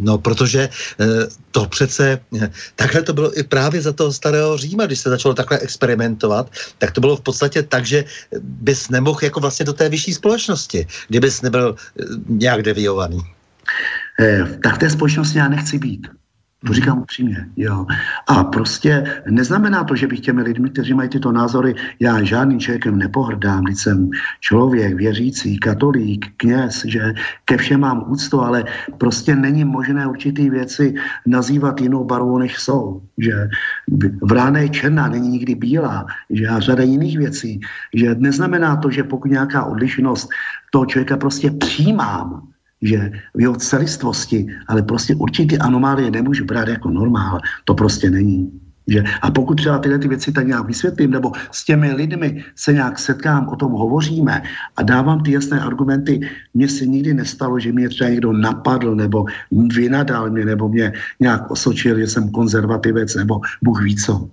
No, 0.00 0.18
protože 0.18 0.68
eh, 1.00 1.06
to 1.50 1.66
přece, 1.66 2.20
eh, 2.40 2.50
takhle 2.76 3.02
to 3.02 3.12
bylo 3.12 3.38
i 3.38 3.42
právě 3.42 3.82
za 3.82 3.92
toho 3.92 4.12
starého 4.12 4.56
Říma, 4.56 4.86
když 4.86 4.98
se 4.98 5.10
začalo 5.10 5.34
takhle 5.34 5.58
experimentovat, 5.58 6.50
tak 6.78 6.90
to 6.90 7.00
bylo 7.00 7.16
v 7.16 7.20
podstatě 7.20 7.62
tak, 7.62 7.86
že 7.86 8.04
bys 8.40 8.88
nemohl 8.88 9.20
jako 9.22 9.40
vlastně 9.40 9.64
do 9.64 9.72
té 9.72 9.88
vyšší 9.88 10.14
společnosti, 10.14 10.86
kdybys 11.08 11.42
nebyl 11.42 11.76
eh, 11.76 12.04
nějak 12.28 12.62
deviovaný. 12.62 13.20
Tak 14.62 14.74
v 14.74 14.78
té 14.78 14.90
společnosti 14.90 15.38
já 15.38 15.48
nechci 15.48 15.78
být. 15.78 16.19
To 16.66 16.72
říkám 16.72 16.98
upřímně, 16.98 17.48
jo. 17.56 17.86
A 18.28 18.44
prostě 18.44 19.22
neznamená 19.30 19.84
to, 19.84 19.96
že 19.96 20.06
bych 20.06 20.20
těmi 20.20 20.42
lidmi, 20.42 20.70
kteří 20.70 20.94
mají 20.94 21.08
tyto 21.08 21.32
názory, 21.32 21.74
já 22.00 22.22
žádným 22.22 22.60
člověkem 22.60 22.98
nepohrdám, 22.98 23.64
když 23.64 23.82
jsem 23.82 24.10
člověk, 24.40 24.94
věřící, 24.94 25.58
katolík, 25.58 26.26
kněz, 26.36 26.84
že 26.84 27.14
ke 27.44 27.56
všem 27.56 27.80
mám 27.80 28.04
úctu, 28.08 28.40
ale 28.40 28.64
prostě 28.98 29.36
není 29.36 29.64
možné 29.64 30.06
určitý 30.06 30.50
věci 30.50 30.94
nazývat 31.26 31.80
jinou 31.80 32.04
barvou, 32.04 32.38
než 32.38 32.58
jsou. 32.58 33.02
Že 33.18 33.48
vrána 34.22 34.58
je 34.58 34.68
černá, 34.68 35.08
není 35.08 35.28
nikdy 35.28 35.54
bílá, 35.54 36.06
že 36.30 36.46
a 36.46 36.60
řada 36.60 36.82
jiných 36.82 37.18
věcí. 37.18 37.60
Že 37.94 38.14
neznamená 38.14 38.76
to, 38.76 38.90
že 38.90 39.04
pokud 39.04 39.30
nějaká 39.30 39.64
odlišnost 39.64 40.28
toho 40.70 40.86
člověka 40.86 41.16
prostě 41.16 41.50
přijímám, 41.50 42.49
že 42.82 43.12
v 43.34 43.40
jeho 43.40 43.56
celistvosti, 43.56 44.46
ale 44.68 44.82
prostě 44.82 45.14
určitě 45.14 45.58
anomálie 45.58 46.10
nemůžu 46.10 46.44
brát 46.44 46.68
jako 46.68 46.90
normál. 46.90 47.38
To 47.64 47.74
prostě 47.74 48.10
není. 48.10 48.60
Že? 48.86 49.04
A 49.22 49.30
pokud 49.30 49.54
třeba 49.54 49.78
tyhle 49.78 49.98
ty 49.98 50.08
věci 50.08 50.32
tak 50.32 50.46
nějak 50.46 50.66
vysvětlím, 50.66 51.10
nebo 51.10 51.32
s 51.50 51.64
těmi 51.64 51.92
lidmi 51.92 52.44
se 52.56 52.72
nějak 52.72 52.98
setkám, 52.98 53.48
o 53.48 53.56
tom 53.56 53.72
hovoříme 53.72 54.42
a 54.76 54.82
dávám 54.82 55.22
ty 55.22 55.32
jasné 55.32 55.60
argumenty, 55.60 56.20
mně 56.54 56.68
se 56.68 56.86
nikdy 56.86 57.14
nestalo, 57.14 57.58
že 57.58 57.72
mě 57.72 57.88
třeba 57.88 58.10
někdo 58.10 58.32
napadl, 58.32 58.94
nebo 58.94 59.24
vynadal 59.74 60.30
mě, 60.30 60.44
nebo 60.44 60.68
mě 60.68 60.92
nějak 61.20 61.50
osočil, 61.50 61.98
že 61.98 62.06
jsem 62.06 62.30
konzervativec, 62.30 63.14
nebo 63.14 63.40
Bůh 63.62 63.82
ví 63.82 63.96
co. 63.96 64.30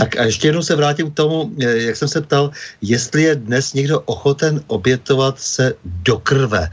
Tak 0.00 0.16
a 0.16 0.24
ještě 0.24 0.48
jednou 0.48 0.62
se 0.64 0.76
vrátím 0.76 1.10
k 1.10 1.14
tomu, 1.14 1.52
eh, 1.60 1.92
jak 1.92 1.96
jsem 1.96 2.08
se 2.08 2.20
ptal, 2.24 2.50
jestli 2.80 3.22
je 3.22 3.34
dnes 3.36 3.76
někdo 3.76 4.00
ochoten 4.08 4.64
obětovat 4.66 5.36
se 5.36 5.76
do 5.84 6.18
krve 6.24 6.64
e, 6.64 6.72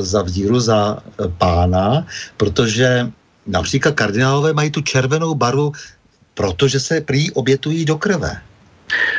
za 0.00 0.22
víru, 0.22 0.56
za 0.56 0.96
e, 0.96 1.28
pána, 1.28 2.08
protože 2.40 3.12
například 3.46 3.94
kardinálové 3.94 4.56
mají 4.56 4.70
tu 4.72 4.80
červenou 4.80 5.34
barvu, 5.34 5.72
protože 6.34 6.80
se 6.80 7.04
prý 7.04 7.30
obětují 7.36 7.84
do 7.84 8.00
krve. 8.00 8.40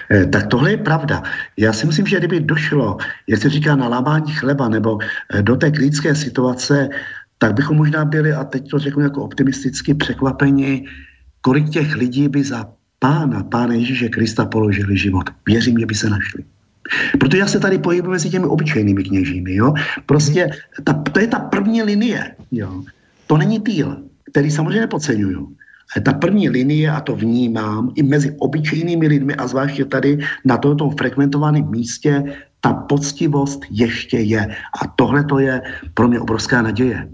Eh, 0.10 0.26
tak 0.26 0.48
tohle 0.48 0.72
je 0.72 0.78
pravda. 0.82 1.24
Já 1.58 1.74
si 1.74 1.86
myslím, 1.86 2.08
že 2.08 2.18
kdyby 2.18 2.40
došlo, 2.50 2.98
jak 3.28 3.42
se 3.42 3.50
říká, 3.50 3.76
na 3.76 3.88
lámání 3.88 4.34
chleba 4.34 4.70
nebo 4.70 4.98
eh, 5.06 5.42
do 5.42 5.56
té 5.56 5.72
kritické 5.72 6.16
situace, 6.16 6.90
tak 7.38 7.54
bychom 7.54 7.78
možná 7.78 8.06
byli, 8.06 8.34
a 8.34 8.44
teď 8.44 8.70
to 8.70 8.80
řeknu 8.80 9.04
jako 9.04 9.24
optimisticky, 9.24 9.94
překvapeni, 9.94 10.86
kolik 11.42 11.70
těch 11.70 11.96
lidí 11.96 12.28
by 12.28 12.44
za 12.44 12.79
pána, 13.00 13.44
pána 13.44 13.74
Ježíše 13.74 14.10
Krista 14.10 14.46
položili 14.46 14.98
život. 14.98 15.30
Věřím, 15.46 15.80
že 15.80 15.86
by 15.86 15.96
se 15.96 16.10
našli. 16.10 16.44
Protože 17.20 17.38
já 17.38 17.48
se 17.48 17.60
tady 17.60 17.78
pohybuji 17.78 18.12
mezi 18.12 18.30
těmi 18.30 18.46
obyčejnými 18.46 19.04
kněžími, 19.04 19.56
jo. 19.56 19.74
Prostě 20.06 20.50
ta, 20.84 20.94
to 20.94 21.20
je 21.20 21.28
ta 21.28 21.40
první 21.40 21.84
linie, 21.84 22.36
jo. 22.52 22.84
To 23.28 23.38
není 23.38 23.60
týl, 23.60 23.98
který 24.32 24.52
samozřejmě 24.52 24.82
nepodceňuju. 24.82 25.56
Ale 25.96 26.04
ta 26.04 26.14
první 26.14 26.50
linie, 26.50 26.92
a 26.92 27.02
to 27.02 27.16
vnímám, 27.16 27.92
i 27.96 28.04
mezi 28.04 28.36
obyčejnými 28.40 29.08
lidmi 29.08 29.36
a 29.36 29.48
zvláště 29.48 29.86
tady 29.86 30.18
na 30.46 30.58
tomto 30.58 30.90
frekventovaném 30.90 31.70
místě, 31.70 32.24
ta 32.62 32.74
poctivost 32.74 33.62
ještě 33.70 34.20
je. 34.20 34.56
A 34.82 34.88
tohle 34.96 35.24
to 35.24 35.40
je 35.40 35.62
pro 35.94 36.08
mě 36.08 36.20
obrovská 36.20 36.62
naděje. 36.62 37.10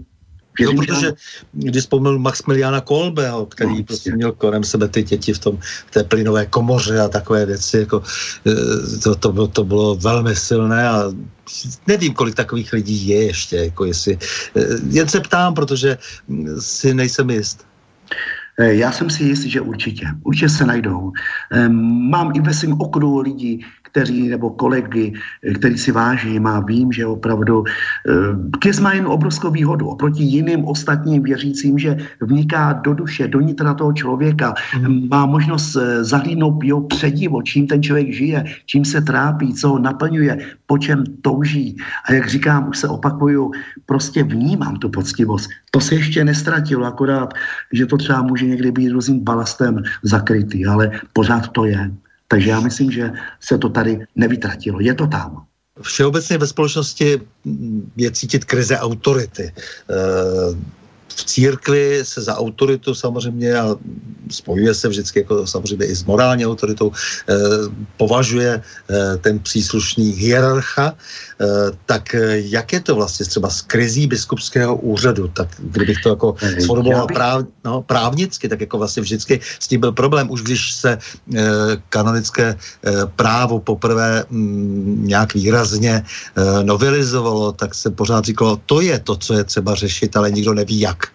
Jo, 0.60 0.72
protože 0.76 1.12
když 1.52 1.82
vzpomněl 1.82 2.18
Maximiliana 2.18 2.80
Kolbeho, 2.80 3.46
který 3.46 3.78
no, 3.78 3.84
prostě 3.84 4.14
měl 4.14 4.32
kolem 4.32 4.64
sebe 4.64 4.88
ty 4.88 5.02
děti 5.02 5.32
v, 5.32 5.38
tom, 5.38 5.58
v 5.86 5.90
té 5.90 6.04
plynové 6.04 6.46
komoře 6.46 7.00
a 7.00 7.08
takové 7.08 7.46
věci, 7.46 7.78
jako, 7.78 8.02
e, 8.46 8.98
to, 8.98 9.14
to, 9.14 9.32
bylo, 9.32 9.48
to 9.48 9.64
bylo 9.64 9.96
velmi 9.96 10.36
silné 10.36 10.88
a 10.88 11.12
nevím, 11.86 12.14
kolik 12.14 12.34
takových 12.34 12.72
lidí 12.72 13.08
je 13.08 13.24
ještě, 13.24 13.56
jako 13.56 13.84
jestli, 13.84 14.18
e, 14.56 14.60
jen 14.90 15.08
se 15.08 15.20
ptám, 15.20 15.54
protože 15.54 15.98
si 16.58 16.94
nejsem 16.94 17.30
jist. 17.30 17.66
E, 18.58 18.74
já 18.74 18.92
jsem 18.92 19.10
si 19.10 19.24
jistý, 19.24 19.50
že 19.50 19.60
určitě. 19.60 20.06
Určitě 20.22 20.48
se 20.48 20.66
najdou. 20.66 21.12
Mám 22.10 22.32
i 22.34 22.40
ve 22.40 22.54
svém 22.54 22.72
okruhu 22.80 23.20
lidí, 23.20 23.64
kteří, 23.96 24.28
nebo 24.28 24.50
kolegy, 24.50 25.16
eh, 25.16 25.56
který 25.56 25.80
si 25.80 25.88
vážím 25.88 26.44
a 26.44 26.60
vím, 26.60 26.92
že 26.92 27.08
opravdu 27.08 27.64
eh, 27.64 28.12
KIS 28.60 28.84
má 28.84 28.92
jen 28.92 29.08
obrovskou 29.08 29.48
výhodu 29.48 29.88
oproti 29.88 30.20
jiným 30.20 30.68
ostatním 30.68 31.24
věřícím, 31.24 31.80
že 31.80 31.96
vniká 32.20 32.76
do 32.84 32.92
duše, 32.92 33.24
do 33.32 33.40
nitra 33.40 33.72
toho 33.72 33.96
člověka, 33.96 34.52
mm. 34.76 35.08
má 35.08 35.24
možnost 35.24 35.80
eh, 35.80 36.04
zahlídnout 36.04 36.60
jeho 36.60 36.84
předivo, 36.92 37.40
čím 37.40 37.64
ten 37.64 37.80
člověk 37.80 38.12
žije, 38.12 38.44
čím 38.68 38.84
se 38.84 39.00
trápí, 39.00 39.56
co 39.56 39.64
ho 39.68 39.78
naplňuje, 39.80 40.60
po 40.68 40.76
čem 40.76 41.00
touží. 41.24 41.80
A 42.04 42.20
jak 42.20 42.28
říkám, 42.28 42.68
už 42.68 42.84
se 42.84 42.88
opakuju, 42.92 43.56
prostě 43.88 44.20
vnímám 44.28 44.76
tu 44.76 44.92
poctivost. 44.92 45.48
To 45.72 45.80
se 45.80 45.94
ještě 45.94 46.20
nestratilo, 46.24 46.84
akorát, 46.84 47.32
že 47.72 47.88
to 47.88 47.96
třeba 47.96 48.22
může 48.28 48.44
někdy 48.44 48.68
být 48.72 48.92
různým 48.92 49.24
balastem 49.24 49.80
zakrytý, 50.04 50.66
ale 50.68 51.00
pořád 51.16 51.48
to 51.56 51.64
je. 51.64 52.05
Takže 52.28 52.50
já 52.50 52.60
myslím, 52.60 52.90
že 52.90 53.10
se 53.40 53.58
to 53.58 53.68
tady 53.68 54.06
nevytratilo. 54.16 54.80
Je 54.80 54.94
to 54.94 55.06
tam. 55.06 55.44
Všeobecně 55.82 56.38
ve 56.38 56.46
společnosti 56.46 57.20
je 57.96 58.10
cítit 58.10 58.44
krize 58.44 58.78
autority. 58.78 59.52
V 61.16 61.24
církvi 61.24 62.00
se 62.04 62.22
za 62.22 62.36
autoritu 62.36 62.94
samozřejmě 62.94 63.56
a 63.56 63.76
spojuje 64.30 64.74
se 64.74 64.88
vždycky 64.88 65.18
jako 65.18 65.46
samozřejmě 65.46 65.86
i 65.86 65.96
s 65.96 66.04
morální 66.04 66.46
autoritou, 66.46 66.92
eh, 66.92 67.34
považuje 67.96 68.60
eh, 68.60 69.16
ten 69.16 69.38
příslušný 69.38 70.12
hierarcha, 70.12 70.92
eh, 70.92 71.46
tak 71.86 72.16
jak 72.32 72.72
je 72.72 72.80
to 72.80 72.94
vlastně 72.94 73.26
třeba 73.26 73.50
s 73.50 73.62
krizí 73.62 74.06
biskupského 74.06 74.76
úřadu, 74.76 75.28
tak 75.28 75.48
kdybych 75.58 75.98
to 76.02 76.08
jako 76.08 76.28
sformuloval 76.60 77.06
bych... 77.06 77.16
práv, 77.16 77.44
no, 77.64 77.82
právnicky, 77.82 78.48
tak 78.48 78.60
jako 78.60 78.78
vlastně 78.78 79.02
vždycky 79.02 79.40
s 79.40 79.68
tím 79.68 79.80
byl 79.80 79.92
problém, 79.92 80.30
už 80.30 80.42
když 80.42 80.72
se 80.72 80.98
eh, 80.98 81.42
kanonické 81.88 82.56
eh, 82.56 82.92
právo 83.16 83.60
poprvé 83.60 84.24
mm, 84.30 85.08
nějak 85.08 85.34
výrazně 85.34 86.02
eh, 86.02 86.64
novelizovalo, 86.64 87.52
tak 87.52 87.74
se 87.74 87.90
pořád 87.90 88.24
říkalo, 88.24 88.60
to 88.66 88.80
je 88.80 88.98
to, 88.98 89.16
co 89.16 89.34
je 89.34 89.44
třeba 89.44 89.74
řešit, 89.74 90.16
ale 90.16 90.30
nikdo 90.30 90.54
neví 90.54 90.80
jak. 90.80 91.05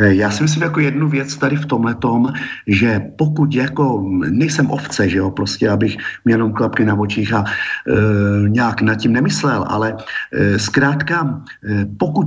Eh, 0.00 0.14
já 0.14 0.30
si 0.30 0.42
myslím 0.42 0.62
jako 0.62 0.80
jednu 0.80 1.08
věc 1.08 1.36
tady 1.36 1.56
v 1.56 1.66
tomhle 1.66 1.94
tom, 1.94 2.32
že 2.66 3.00
pokud 3.18 3.54
jako 3.54 4.04
nejsem 4.30 4.70
ovce, 4.70 5.08
že 5.08 5.18
jo, 5.18 5.30
prostě 5.30 5.68
abych 5.68 5.96
měl 6.24 6.38
jenom 6.38 6.52
klapky 6.52 6.84
na 6.84 6.94
očích 6.94 7.32
a 7.32 7.44
e, 7.44 8.48
nějak 8.48 8.82
nad 8.82 8.94
tím 8.94 9.12
nemyslel, 9.12 9.64
ale 9.68 9.96
e, 10.32 10.58
zkrátka, 10.58 11.42
e, 11.64 11.86
pokud 11.98 12.26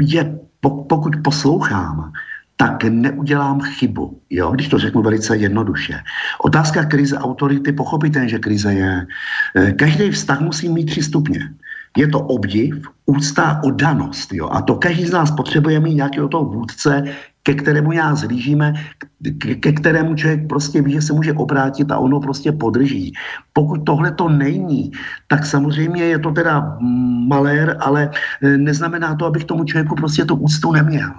je, 0.00 0.38
po, 0.60 0.70
pokud 0.84 1.16
poslouchám, 1.24 2.12
tak 2.56 2.84
neudělám 2.84 3.60
chybu, 3.60 4.20
jo, 4.30 4.50
když 4.50 4.68
to 4.68 4.78
řeknu 4.78 5.02
velice 5.02 5.36
jednoduše. 5.36 6.00
Otázka 6.44 6.84
krize 6.84 7.18
autority, 7.18 7.72
pochopitelně, 7.72 8.28
že 8.28 8.38
krize 8.38 8.74
je. 8.74 9.06
Každý 9.76 10.10
vztah 10.10 10.40
musí 10.40 10.68
mít 10.68 10.84
tři 10.84 11.02
stupně 11.02 11.40
je 11.96 12.08
to 12.08 12.20
obdiv, 12.20 12.86
úcta, 13.06 13.60
oddanost. 13.64 14.32
Jo? 14.32 14.48
A 14.52 14.62
to 14.62 14.74
každý 14.74 15.06
z 15.06 15.12
nás 15.12 15.30
potřebuje 15.30 15.80
mít 15.80 15.94
nějakého 15.94 16.28
toho 16.28 16.44
vůdce, 16.44 17.04
ke 17.42 17.54
kterému 17.54 17.92
já 17.92 18.14
zlížíme, 18.14 18.74
ke, 19.38 19.54
ke 19.54 19.72
kterému 19.72 20.14
člověk 20.14 20.48
prostě 20.48 20.82
ví, 20.82 20.92
že 20.92 21.02
se 21.02 21.12
může 21.12 21.32
obrátit 21.32 21.90
a 21.90 21.98
ono 21.98 22.20
prostě 22.20 22.52
podrží. 22.52 23.12
Pokud 23.52 23.84
tohle 23.84 24.12
to 24.12 24.28
není, 24.28 24.92
tak 25.28 25.46
samozřejmě 25.46 26.04
je 26.04 26.18
to 26.18 26.30
teda 26.30 26.78
malér, 27.28 27.76
ale 27.80 28.10
e, 28.42 28.58
neznamená 28.58 29.14
to, 29.14 29.26
abych 29.26 29.44
tomu 29.44 29.64
člověku 29.64 29.94
prostě 29.94 30.24
tu 30.24 30.34
úctu 30.34 30.72
neměl. 30.72 31.10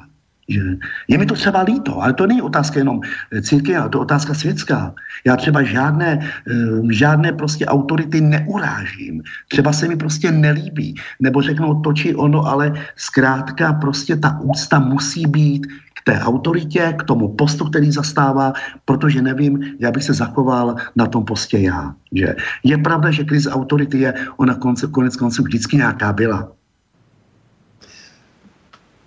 Že 0.49 0.61
je 1.07 1.17
mi 1.17 1.25
to 1.25 1.33
třeba 1.33 1.61
líto, 1.61 2.01
ale 2.01 2.13
to 2.13 2.27
není 2.27 2.41
otázka 2.41 2.79
jenom 2.79 2.99
eh, 3.31 3.41
církve, 3.41 3.77
ale 3.77 3.89
to 3.89 3.97
je 3.97 4.01
otázka 4.01 4.33
světská. 4.33 4.93
Já 5.25 5.35
třeba 5.35 5.63
žádné, 5.63 6.19
eh, 6.19 6.93
žádné 6.93 7.31
prostě 7.31 7.65
autority 7.65 8.21
neurážím. 8.21 9.21
Třeba 9.47 9.73
se 9.73 9.87
mi 9.87 9.95
prostě 9.95 10.31
nelíbí. 10.31 10.95
Nebo 11.19 11.41
řeknou 11.41 11.81
to 11.81 11.93
či 11.93 12.15
ono, 12.15 12.45
ale 12.47 12.73
zkrátka 12.95 13.73
prostě 13.73 14.15
ta 14.15 14.39
úcta 14.41 14.79
musí 14.79 15.27
být 15.27 15.67
k 15.93 15.99
té 16.03 16.19
autoritě, 16.19 16.93
k 16.99 17.03
tomu 17.03 17.35
postu, 17.35 17.65
který 17.65 17.91
zastává, 17.91 18.53
protože 18.85 19.21
nevím, 19.21 19.59
jak 19.79 19.93
bych 19.93 20.03
se 20.03 20.13
zachoval 20.13 20.75
na 20.95 21.05
tom 21.05 21.25
postě 21.25 21.59
já. 21.59 21.93
Že? 22.11 22.35
Je 22.63 22.77
pravda, 22.77 23.11
že 23.11 23.23
krize 23.23 23.49
autority 23.49 23.99
je, 23.99 24.13
ona 24.37 24.55
konce, 24.55 24.87
konec 24.87 25.15
konců 25.15 25.43
vždycky 25.43 25.77
nějaká 25.77 26.13
byla. 26.13 26.51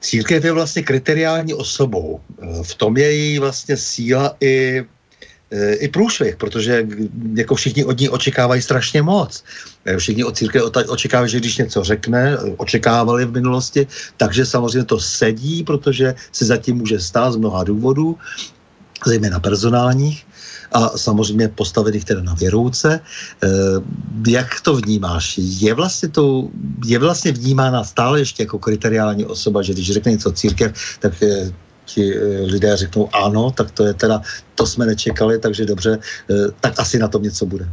Církev 0.04 0.44
je 0.44 0.52
vlastně 0.52 0.82
kriteriální 0.82 1.54
osobou. 1.54 2.20
V 2.62 2.74
tom 2.74 2.96
je 2.96 3.16
její 3.16 3.38
vlastně 3.38 3.76
síla 3.76 4.36
i 4.40 4.84
e, 5.50 5.74
i 5.74 5.88
průšvih, 5.88 6.36
protože 6.36 6.86
jako 7.34 7.54
všichni 7.54 7.84
od 7.84 8.00
ní 8.00 8.08
očekávají 8.08 8.62
strašně 8.62 9.02
moc. 9.02 9.44
E, 9.84 9.96
všichni 9.96 10.24
od 10.24 10.36
církve 10.36 10.62
očekávají, 10.62 11.30
že 11.30 11.40
když 11.40 11.56
něco 11.56 11.84
řekne, 11.84 12.36
očekávali 12.56 13.24
v 13.24 13.32
minulosti, 13.32 13.86
takže 14.16 14.46
samozřejmě 14.46 14.84
to 14.84 15.00
sedí, 15.00 15.64
protože 15.64 16.14
se 16.32 16.44
zatím 16.44 16.76
může 16.84 17.00
stát 17.00 17.32
z 17.32 17.36
mnoha 17.36 17.64
důvodů, 17.64 18.18
zejména 19.06 19.40
personálních 19.40 20.26
a 20.74 20.98
samozřejmě 20.98 21.48
postavených 21.48 22.04
teda 22.04 22.22
na 22.22 22.34
věrouce. 22.34 23.00
Eh, 23.44 23.48
jak 24.26 24.60
to 24.60 24.76
vnímáš? 24.76 25.38
Je 25.38 25.74
vlastně, 25.74 26.08
to, 26.08 26.48
je 26.84 26.98
vlastně 26.98 27.32
vnímána 27.32 27.84
stále 27.84 28.18
ještě 28.18 28.42
jako 28.42 28.58
kriteriální 28.58 29.24
osoba, 29.24 29.62
že 29.62 29.72
když 29.72 29.92
řekne 29.92 30.12
něco 30.12 30.32
církev, 30.32 30.72
tak 30.98 31.22
eh, 31.22 31.52
ti 31.84 32.16
eh, 32.16 32.42
lidé 32.50 32.76
řeknou 32.76 33.08
ano, 33.14 33.50
tak 33.50 33.70
to 33.70 33.86
je 33.86 33.94
teda, 33.94 34.22
to 34.54 34.66
jsme 34.66 34.86
nečekali, 34.86 35.38
takže 35.38 35.66
dobře, 35.66 35.98
tak 36.60 36.74
asi 36.78 36.98
na 36.98 37.08
tom 37.08 37.22
něco 37.22 37.46
bude. 37.46 37.68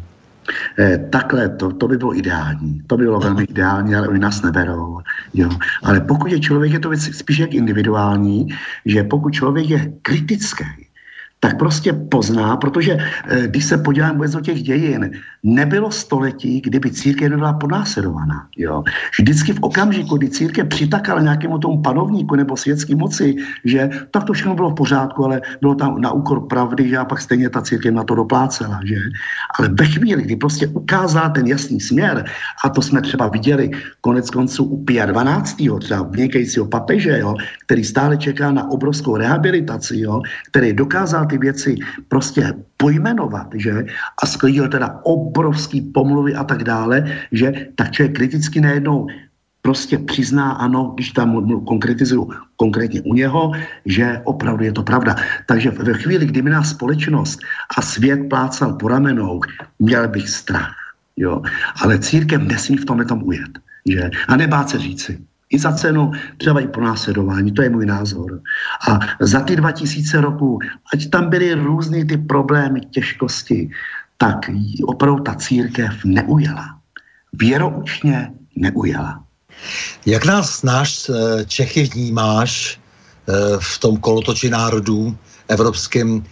takhle, 1.09 1.49
to, 1.49 1.71
to 1.71 1.87
by 1.87 1.97
bylo 1.97 2.17
ideální. 2.17 2.81
To 2.87 2.97
by 2.97 3.03
bylo 3.03 3.19
velmi 3.19 3.43
ideální, 3.43 3.95
ale 3.95 4.07
oni 4.07 4.19
nás 4.19 4.41
neberou. 4.41 4.99
Jo. 5.33 5.49
Ale 5.83 6.01
pokud 6.01 6.31
je 6.31 6.39
člověk, 6.39 6.73
je 6.73 6.79
to 6.79 6.89
věc 6.89 7.01
spíš 7.01 7.37
jak 7.39 7.53
individuální, 7.53 8.47
že 8.85 9.03
pokud 9.03 9.33
člověk 9.33 9.69
je 9.69 9.93
kritický, 10.01 10.90
tak 11.41 11.57
prostě 11.57 11.93
pozná, 11.93 12.57
protože 12.57 12.97
eh, 12.97 13.47
když 13.47 13.65
se 13.65 13.77
podívám 13.77 14.13
vůbec 14.13 14.31
do 14.31 14.41
těch 14.41 14.63
dějin, 14.63 15.11
nebylo 15.43 15.91
století, 15.91 16.61
kdyby 16.61 16.91
církev 16.91 17.29
nebyla 17.29 17.53
ponásledovaná. 17.53 18.47
Jo. 18.57 18.83
Vždycky 19.19 19.53
v 19.53 19.59
okamžiku, 19.61 20.17
kdy 20.17 20.29
církev 20.29 20.67
přitakala 20.67 21.21
nějakému 21.21 21.57
tomu 21.57 21.81
panovníku 21.81 22.35
nebo 22.35 22.57
světské 22.57 22.95
moci, 22.95 23.35
že 23.65 23.89
tak 24.11 24.23
to 24.23 24.33
všechno 24.33 24.55
bylo 24.55 24.69
v 24.69 24.85
pořádku, 24.85 25.25
ale 25.25 25.41
bylo 25.61 25.75
tam 25.75 26.01
na 26.01 26.11
úkor 26.11 26.45
pravdy, 26.47 26.89
že 26.89 26.97
a 26.97 27.05
pak 27.05 27.21
stejně 27.21 27.49
ta 27.49 27.61
církev 27.61 27.93
na 27.93 28.03
to 28.03 28.15
doplácela. 28.15 28.79
Že? 28.85 28.97
Ale 29.59 29.69
ve 29.73 29.85
chvíli, 29.85 30.21
kdy 30.23 30.35
prostě 30.35 30.67
ukázá 30.67 31.29
ten 31.29 31.47
jasný 31.47 31.81
směr, 31.81 32.25
a 32.65 32.69
to 32.69 32.81
jsme 32.81 33.01
třeba 33.01 33.27
viděli 33.27 33.69
konec 34.01 34.29
konců 34.29 34.63
u 34.63 34.85
Pia 34.85 35.05
12. 35.05 35.57
třeba 35.81 36.01
vnikajícího 36.01 36.65
papeže, 36.65 37.19
jo, 37.19 37.35
který 37.65 37.83
stále 37.83 38.17
čeká 38.17 38.51
na 38.51 38.69
obrovskou 38.69 39.17
rehabilitaci, 39.17 40.05
jo, 40.05 40.21
který 40.51 40.73
dokázal 40.73 41.30
ty 41.31 41.37
věci 41.37 41.75
prostě 42.07 42.53
pojmenovat, 42.77 43.47
že? 43.55 43.85
A 44.23 44.23
sklidil 44.27 44.67
teda 44.67 44.99
obrovský 45.03 45.81
pomluvy 45.81 46.35
a 46.35 46.43
tak 46.43 46.63
dále, 46.67 47.07
že? 47.31 47.71
Tak 47.75 47.91
člověk 47.91 48.15
kriticky 48.15 48.61
najednou 48.61 49.07
prostě 49.61 49.97
přizná 49.97 50.51
ano, 50.51 50.91
když 50.95 51.11
tam 51.11 51.63
konkretizuju 51.65 52.29
konkrétně 52.55 53.01
u 53.01 53.13
něho, 53.13 53.51
že 53.85 54.21
opravdu 54.23 54.63
je 54.63 54.73
to 54.73 54.83
pravda. 54.83 55.15
Takže 55.47 55.71
ve 55.71 55.93
chvíli, 55.93 56.25
kdy 56.25 56.41
mi 56.41 56.49
nás 56.49 56.69
společnost 56.69 57.39
a 57.77 57.81
svět 57.81 58.29
plácal 58.29 58.73
po 58.73 58.87
ramenou, 58.87 59.41
měl 59.79 60.07
bych 60.07 60.29
strach. 60.29 60.75
Jo. 61.17 61.41
Ale 61.81 61.99
církev 61.99 62.41
nesmí 62.41 62.77
v 62.77 62.85
tomhle 62.85 63.05
tom 63.05 63.23
ujet. 63.23 63.51
Že? 63.85 64.09
A 64.27 64.35
nebát 64.35 64.69
se 64.69 64.77
říci. 64.79 65.30
I 65.51 65.59
za 65.59 65.71
cenu 65.71 66.11
třeba 66.37 66.59
i 66.59 66.67
pro 66.67 66.83
následování, 66.83 67.51
to 67.51 67.61
je 67.61 67.69
můj 67.69 67.85
názor. 67.85 68.41
A 68.89 68.99
za 69.19 69.39
ty 69.39 69.55
2000 69.55 70.21
roků, 70.21 70.59
ať 70.93 71.09
tam 71.09 71.29
byly 71.29 71.53
různé 71.53 72.05
ty 72.05 72.17
problémy, 72.17 72.81
těžkosti, 72.81 73.69
tak 74.17 74.37
opravdu 74.85 75.23
ta 75.23 75.35
církev 75.35 76.05
neujela. 76.05 76.79
Věroučně 77.33 78.31
neujela. 78.55 79.23
Jak 80.05 80.25
nás 80.25 80.63
náš 80.63 81.09
eh, 81.09 81.45
Čechy 81.45 81.83
vnímáš 81.83 82.79
eh, 83.29 83.33
v 83.59 83.79
tom 83.79 83.97
kolotoči 83.97 84.49
národů 84.49 85.17
evropském 85.51 86.09
e, 86.17 86.23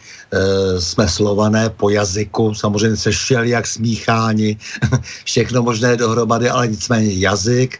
jsme 0.80 1.08
slované 1.08 1.70
po 1.70 1.90
jazyku, 1.90 2.54
samozřejmě 2.54 2.98
se 2.98 3.14
šel 3.14 3.44
jak 3.44 3.68
smícháni, 3.68 4.58
všechno 5.26 5.64
možné 5.64 5.98
dohromady, 5.98 6.50
ale 6.50 6.68
nicméně 6.68 7.14
jazyk, 7.14 7.76
e, 7.76 7.80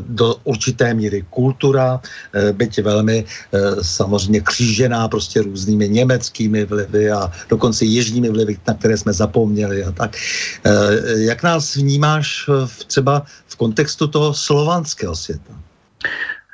do 0.00 0.36
určité 0.44 0.94
míry 0.94 1.24
kultura, 1.30 2.00
e, 2.32 2.52
byť 2.52 2.82
velmi 2.82 3.24
samozřejmě 3.82 4.40
křížená 4.40 5.08
prostě 5.08 5.42
různými 5.42 5.88
německými 5.88 6.64
vlivy 6.64 7.10
a 7.10 7.32
dokonce 7.48 7.84
jižními 7.84 8.28
vlivy, 8.28 8.56
na 8.66 8.74
které 8.74 8.96
jsme 8.96 9.12
zapomněli 9.12 9.84
a 9.84 9.92
tak. 9.92 10.16
Jak 11.16 11.42
nás 11.42 11.74
vnímáš 11.74 12.48
v, 12.66 12.84
třeba 12.84 13.22
v 13.46 13.56
kontextu 13.56 14.06
toho 14.06 14.34
slovanského 14.34 15.16
světa? 15.16 15.54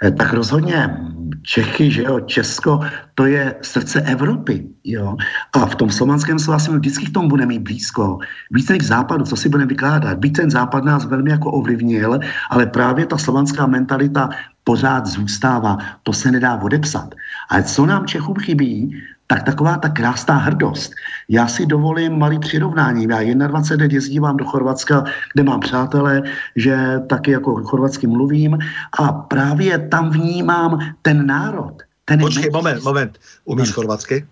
Eh, 0.03 0.11
tak 0.11 0.33
rozhodně 0.33 0.97
Čechy, 1.43 1.91
že 1.91 2.03
jo, 2.03 2.21
Česko, 2.21 2.81
to 3.15 3.27
je 3.27 3.55
srdce 3.63 4.01
Evropy, 4.01 4.69
jo. 4.85 5.17
A 5.53 5.67
v 5.67 5.75
tom 5.75 5.91
slovanském 5.91 6.39
slova 6.39 6.59
si 6.59 6.71
vždycky 6.71 7.07
k 7.07 7.13
tomu 7.13 7.29
budeme 7.29 7.49
mít 7.49 7.63
blízko. 7.63 8.19
Víc 8.51 8.69
než 8.69 8.87
západu, 8.87 9.25
co 9.25 9.37
si 9.37 9.49
budeme 9.49 9.69
vykládat. 9.69 10.19
Byť 10.19 10.33
ten 10.37 10.51
západ 10.51 10.85
nás 10.85 11.05
velmi 11.05 11.31
jako 11.31 11.53
ovlivnil, 11.53 12.19
ale 12.51 12.67
právě 12.67 13.07
ta 13.07 13.19
slovanská 13.19 13.67
mentalita 13.67 14.29
pořád 14.65 15.07
zůstává. 15.07 15.79
To 16.03 16.13
se 16.13 16.31
nedá 16.31 16.57
odepsat. 16.57 17.15
Ale 17.51 17.63
co 17.63 17.87
nám 17.87 18.07
Čechům 18.07 18.37
chybí, 18.37 19.03
tak 19.27 19.43
taková 19.43 19.77
ta 19.77 19.89
krásná 19.89 20.37
hrdost. 20.37 20.93
Já 21.29 21.47
si 21.47 21.67
dovolím 21.67 22.19
malý 22.19 22.39
přirovnání. 22.39 23.07
Já 23.11 23.49
21 23.49 23.85
let 23.85 23.93
jezdívám 23.93 24.37
do 24.37 24.45
Chorvatska, 24.45 25.05
kde 25.35 25.43
mám 25.43 25.61
přátelé, 25.61 26.23
že 26.57 27.01
taky 27.09 27.31
jako 27.31 27.65
chorvatsky 27.65 28.07
mluvím 28.07 28.59
a 28.99 29.13
právě 29.13 29.79
tam 29.79 30.11
vnímám 30.11 30.79
ten 31.03 31.27
národ. 31.27 31.83
Ten 32.05 32.21
Počkej, 32.21 32.51
moment, 32.51 32.83
moment. 32.83 33.19
Umíš 33.45 33.73
chorvatsky? 33.73 34.27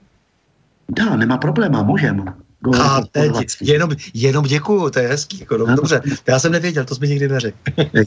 Dá, 0.88 1.16
nemá 1.16 1.38
problém, 1.38 1.72
můžem. 1.86 2.34
A 2.80 3.00
teď, 3.12 3.32
jenom, 3.60 3.90
jenom 4.14 4.44
děkuju, 4.44 4.90
to 4.90 4.98
je 4.98 5.08
hezký. 5.08 5.40
Jako, 5.40 5.56
no, 5.58 5.76
dobře, 5.76 6.02
já 6.28 6.38
jsem 6.38 6.52
nevěděl, 6.52 6.84
to 6.84 6.94
jsi 6.94 7.00
mi 7.00 7.08
nikdy 7.08 7.28
neřekl. 7.28 7.58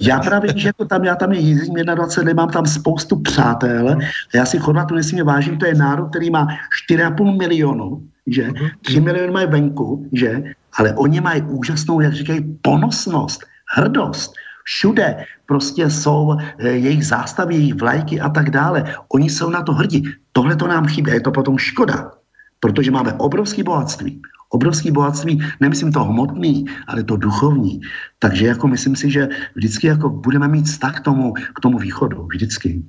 já 0.02 0.20
právě, 0.20 0.54
že 0.56 0.72
to 0.78 0.86
tam, 0.86 1.04
já 1.04 1.16
tam 1.16 1.32
je 1.32 1.40
jezdím 1.40 1.76
21, 1.76 2.34
mám 2.34 2.50
tam 2.50 2.66
spoustu 2.66 3.20
přátel. 3.20 3.98
Já 4.36 4.46
si 4.46 4.60
Chorvatu 4.60 4.96
nesmírně 4.96 5.24
vážím, 5.24 5.58
to 5.58 5.66
je 5.66 5.76
národ, 5.76 6.10
který 6.10 6.30
má 6.30 6.48
4,5 6.90 7.38
milionu, 7.38 8.04
že? 8.28 8.50
3 8.82 8.96
mhm. 8.96 9.04
miliony 9.04 9.32
mají 9.32 9.48
venku, 9.48 10.10
že? 10.14 10.44
Ale 10.78 10.94
oni 10.94 11.22
mají 11.22 11.42
úžasnou, 11.42 12.02
jak 12.02 12.14
říkají, 12.14 12.58
ponosnost, 12.62 13.44
hrdost. 13.76 14.34
Všude 14.64 15.26
prostě 15.46 15.90
jsou 15.90 16.38
eh, 16.40 16.70
jejich 16.70 17.06
zástavy, 17.06 17.56
jejich 17.56 17.76
vlajky 17.76 18.20
a 18.22 18.30
tak 18.30 18.50
dále. 18.50 18.96
Oni 19.14 19.30
jsou 19.30 19.50
na 19.50 19.62
to 19.62 19.74
hrdí. 19.74 20.04
Tohle 20.32 20.56
to 20.56 20.68
nám 20.68 20.88
chybí 20.88 21.12
a 21.12 21.14
je 21.14 21.22
to 21.22 21.32
potom 21.32 21.58
škoda, 21.58 22.12
protože 22.60 22.92
máme 22.92 23.14
obrovské 23.14 23.64
bohatství 23.64 24.22
obrovský 24.56 24.92
bohatství, 24.92 25.40
nemyslím 25.60 25.92
to 25.92 26.04
hmotný, 26.04 26.66
ale 26.88 27.04
to 27.04 27.18
duchovní. 27.18 27.82
Takže 28.20 28.46
jako 28.46 28.68
myslím 28.68 28.96
si, 28.96 29.12
že 29.12 29.28
vždycky 29.56 29.88
jako 29.88 30.10
budeme 30.10 30.48
mít 30.48 30.66
vztah 30.66 31.00
k 31.00 31.04
tomu, 31.04 31.34
k 31.34 31.60
tomu 31.60 31.78
východu, 31.78 32.28
vždycky. 32.32 32.84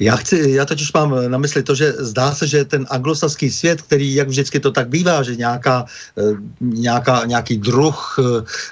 Já, 0.00 0.16
chci, 0.16 0.50
já 0.50 0.64
totiž 0.64 0.92
mám 0.92 1.30
na 1.30 1.38
mysli 1.38 1.62
to, 1.62 1.74
že 1.74 1.92
zdá 1.98 2.34
se, 2.34 2.46
že 2.46 2.64
ten 2.64 2.86
anglosaský 2.90 3.50
svět, 3.50 3.82
který, 3.82 4.14
jak 4.14 4.28
vždycky 4.28 4.60
to 4.60 4.70
tak 4.70 4.88
bývá, 4.88 5.22
že 5.22 5.36
nějaká, 5.36 5.84
eh, 6.18 6.36
nějaká, 6.60 7.24
nějaký 7.24 7.56
druh 7.56 8.16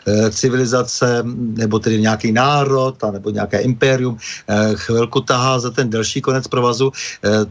eh, 0.06 0.30
civilizace, 0.30 1.24
nebo 1.56 1.78
tedy 1.78 2.00
nějaký 2.00 2.32
národ, 2.32 2.96
nebo 3.12 3.30
nějaké 3.30 3.58
impérium 3.58 4.18
eh, 4.48 4.72
chvilku 4.74 5.20
tahá 5.20 5.58
za 5.58 5.70
ten 5.70 5.90
delší 5.90 6.20
konec 6.20 6.48
provazu, 6.48 6.92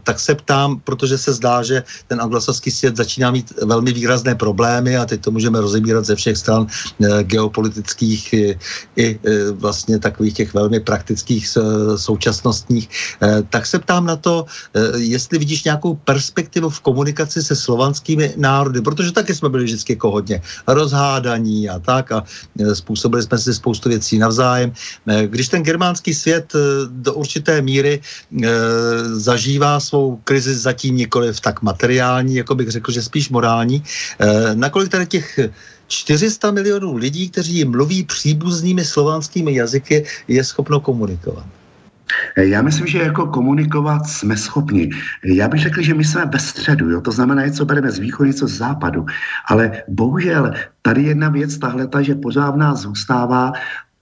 tak 0.02 0.20
se 0.20 0.34
ptám, 0.34 0.80
protože 0.84 1.18
se 1.18 1.32
zdá, 1.32 1.62
že 1.62 1.82
ten 2.06 2.20
anglosaský 2.20 2.70
svět 2.70 2.96
začíná 2.96 3.30
mít 3.30 3.52
velmi 3.62 3.92
výrazné 3.92 4.34
problémy 4.34 4.96
a 4.96 5.04
teď 5.04 5.20
to 5.20 5.30
můžeme 5.30 5.60
rozebírat 5.60 6.04
ze 6.04 6.16
všech 6.16 6.36
stran 6.36 6.66
geopolitických 7.22 8.34
i, 8.96 9.18
vlastně 9.52 9.98
takových 9.98 10.34
těch 10.34 10.54
velmi 10.54 10.80
praktických 10.80 11.48
současnostních 11.96 12.88
tak 13.48 13.66
se 13.66 13.78
ptám 13.78 14.06
na 14.06 14.16
to, 14.16 14.46
eh, 14.74 14.98
jestli 14.98 15.38
vidíš 15.38 15.64
nějakou 15.64 15.94
perspektivu 15.94 16.70
v 16.70 16.80
komunikaci 16.80 17.42
se 17.42 17.56
slovanskými 17.56 18.34
národy, 18.36 18.80
protože 18.80 19.12
taky 19.12 19.34
jsme 19.34 19.48
byli 19.48 19.64
vždycky 19.64 19.92
jako 19.92 20.10
hodně 20.10 20.42
rozhádaní 20.66 21.68
a 21.68 21.78
tak 21.78 22.12
a 22.12 22.24
eh, 22.60 22.74
způsobili 22.74 23.22
jsme 23.22 23.38
si 23.38 23.54
spoustu 23.54 23.88
věcí 23.88 24.18
navzájem. 24.18 24.72
Když 25.26 25.48
ten 25.48 25.62
germánský 25.62 26.14
svět 26.14 26.52
do 26.88 27.14
určité 27.14 27.62
míry 27.62 28.00
zažívá 29.12 29.80
svou 29.80 30.16
krizi 30.24 30.54
zatím 30.54 30.96
nikoliv 30.96 31.40
tak 31.40 31.62
materiální, 31.62 32.34
jako 32.34 32.54
bych 32.54 32.70
řekl, 32.70 32.92
že 32.92 33.02
spíš 33.02 33.28
morální, 33.28 33.82
nakolik 34.54 34.88
tady 34.88 35.06
těch 35.06 35.38
400 35.88 36.50
milionů 36.50 36.96
lidí, 36.96 37.30
kteří 37.30 37.64
mluví 37.64 38.04
příbuznými 38.04 38.84
slovanskými 38.84 39.54
jazyky, 39.54 40.04
je 40.28 40.44
schopno 40.44 40.80
komunikovat? 40.80 41.46
Já 42.36 42.62
myslím, 42.62 42.86
že 42.86 42.98
jako 42.98 43.26
komunikovat 43.26 44.06
jsme 44.06 44.36
schopni. 44.36 44.90
Já 45.24 45.48
bych 45.48 45.60
řekl, 45.60 45.82
že 45.82 45.94
my 45.94 46.04
jsme 46.04 46.26
ve 46.26 46.38
středu, 46.38 46.90
jo? 46.90 47.00
to 47.00 47.10
znamená, 47.10 47.46
něco 47.46 47.64
bereme 47.64 47.90
z 47.90 47.98
východu, 47.98 48.26
něco 48.26 48.46
z 48.48 48.52
západu. 48.52 49.06
Ale 49.46 49.82
bohužel 49.88 50.52
tady 50.82 51.02
jedna 51.02 51.28
věc, 51.28 51.58
tahle, 51.58 51.86
ta, 51.86 52.02
že 52.02 52.14
pořád 52.14 52.50
v 52.50 52.56
nás 52.56 52.80
zůstává 52.80 53.52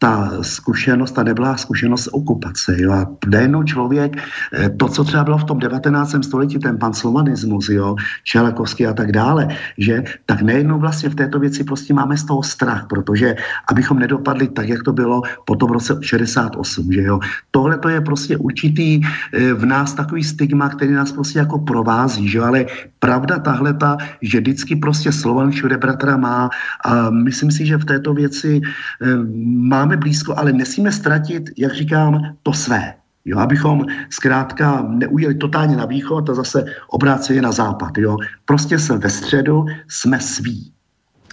ta 0.02 0.42
zkušenost, 0.42 1.12
ta 1.12 1.22
nebyla 1.22 1.56
zkušenost 1.56 2.08
okupace. 2.12 2.74
Jo? 2.74 2.90
A 2.92 3.06
najednou 3.30 3.62
člověk, 3.62 4.18
eh, 4.18 4.70
to, 4.74 4.88
co 4.88 5.04
třeba 5.04 5.24
bylo 5.24 5.38
v 5.38 5.44
tom 5.44 5.58
19. 5.62 6.26
století, 6.26 6.58
ten 6.58 6.74
panslovanismus, 6.74 7.70
jo, 7.70 7.94
Čelakovský 8.26 8.90
a 8.90 8.98
tak 8.98 9.14
dále, 9.14 9.54
že 9.78 10.02
tak 10.26 10.42
nejednou 10.42 10.82
vlastně 10.82 11.08
v 11.08 11.14
této 11.14 11.38
věci 11.38 11.62
prostě 11.64 11.94
máme 11.94 12.18
z 12.18 12.24
toho 12.26 12.42
strach, 12.42 12.90
protože 12.90 13.38
abychom 13.70 14.02
nedopadli 14.02 14.50
tak, 14.50 14.68
jak 14.68 14.82
to 14.82 14.90
bylo 14.92 15.22
potom 15.46 15.70
v 15.70 15.78
roce 15.78 15.94
68, 16.02 16.92
že 16.92 17.02
jo. 17.02 17.20
Tohle 17.54 17.78
to 17.78 17.88
je 17.88 18.00
prostě 18.02 18.34
určitý 18.42 18.98
eh, 19.06 19.54
v 19.54 19.62
nás 19.62 19.94
takový 19.94 20.26
stigma, 20.26 20.66
který 20.68 20.98
nás 20.98 21.14
prostě 21.14 21.46
jako 21.46 21.62
provází, 21.62 22.26
že 22.26 22.42
jo, 22.42 22.44
ale 22.50 22.66
pravda 22.98 23.38
tahle 23.38 23.74
ta, 23.74 23.96
že 24.22 24.42
vždycky 24.42 24.76
prostě 24.76 25.12
Slovan 25.14 25.50
všude 25.50 25.78
bratra 25.78 26.16
má 26.16 26.50
a 26.84 27.10
myslím 27.10 27.50
si, 27.50 27.66
že 27.66 27.78
v 27.78 27.84
této 27.84 28.14
věci 28.14 28.60
eh, 28.66 29.06
máme 29.54 29.91
máme 29.92 30.00
blízko, 30.00 30.34
ale 30.36 30.52
nesmíme 30.52 30.92
ztratit, 30.92 31.50
jak 31.56 31.74
říkám, 31.74 32.36
to 32.42 32.52
své. 32.52 32.94
Jo, 33.24 33.38
abychom 33.38 33.84
zkrátka 34.10 34.82
neujeli 34.88 35.34
totálně 35.34 35.76
na 35.76 35.84
východ 35.84 36.30
a 36.30 36.34
zase 36.34 36.64
obráceně 36.88 37.42
na 37.42 37.52
západ. 37.52 37.98
Jo. 37.98 38.16
Prostě 38.44 38.78
jsme 38.78 38.98
ve 38.98 39.10
středu, 39.10 39.66
jsme 39.88 40.20
sví. 40.20 40.72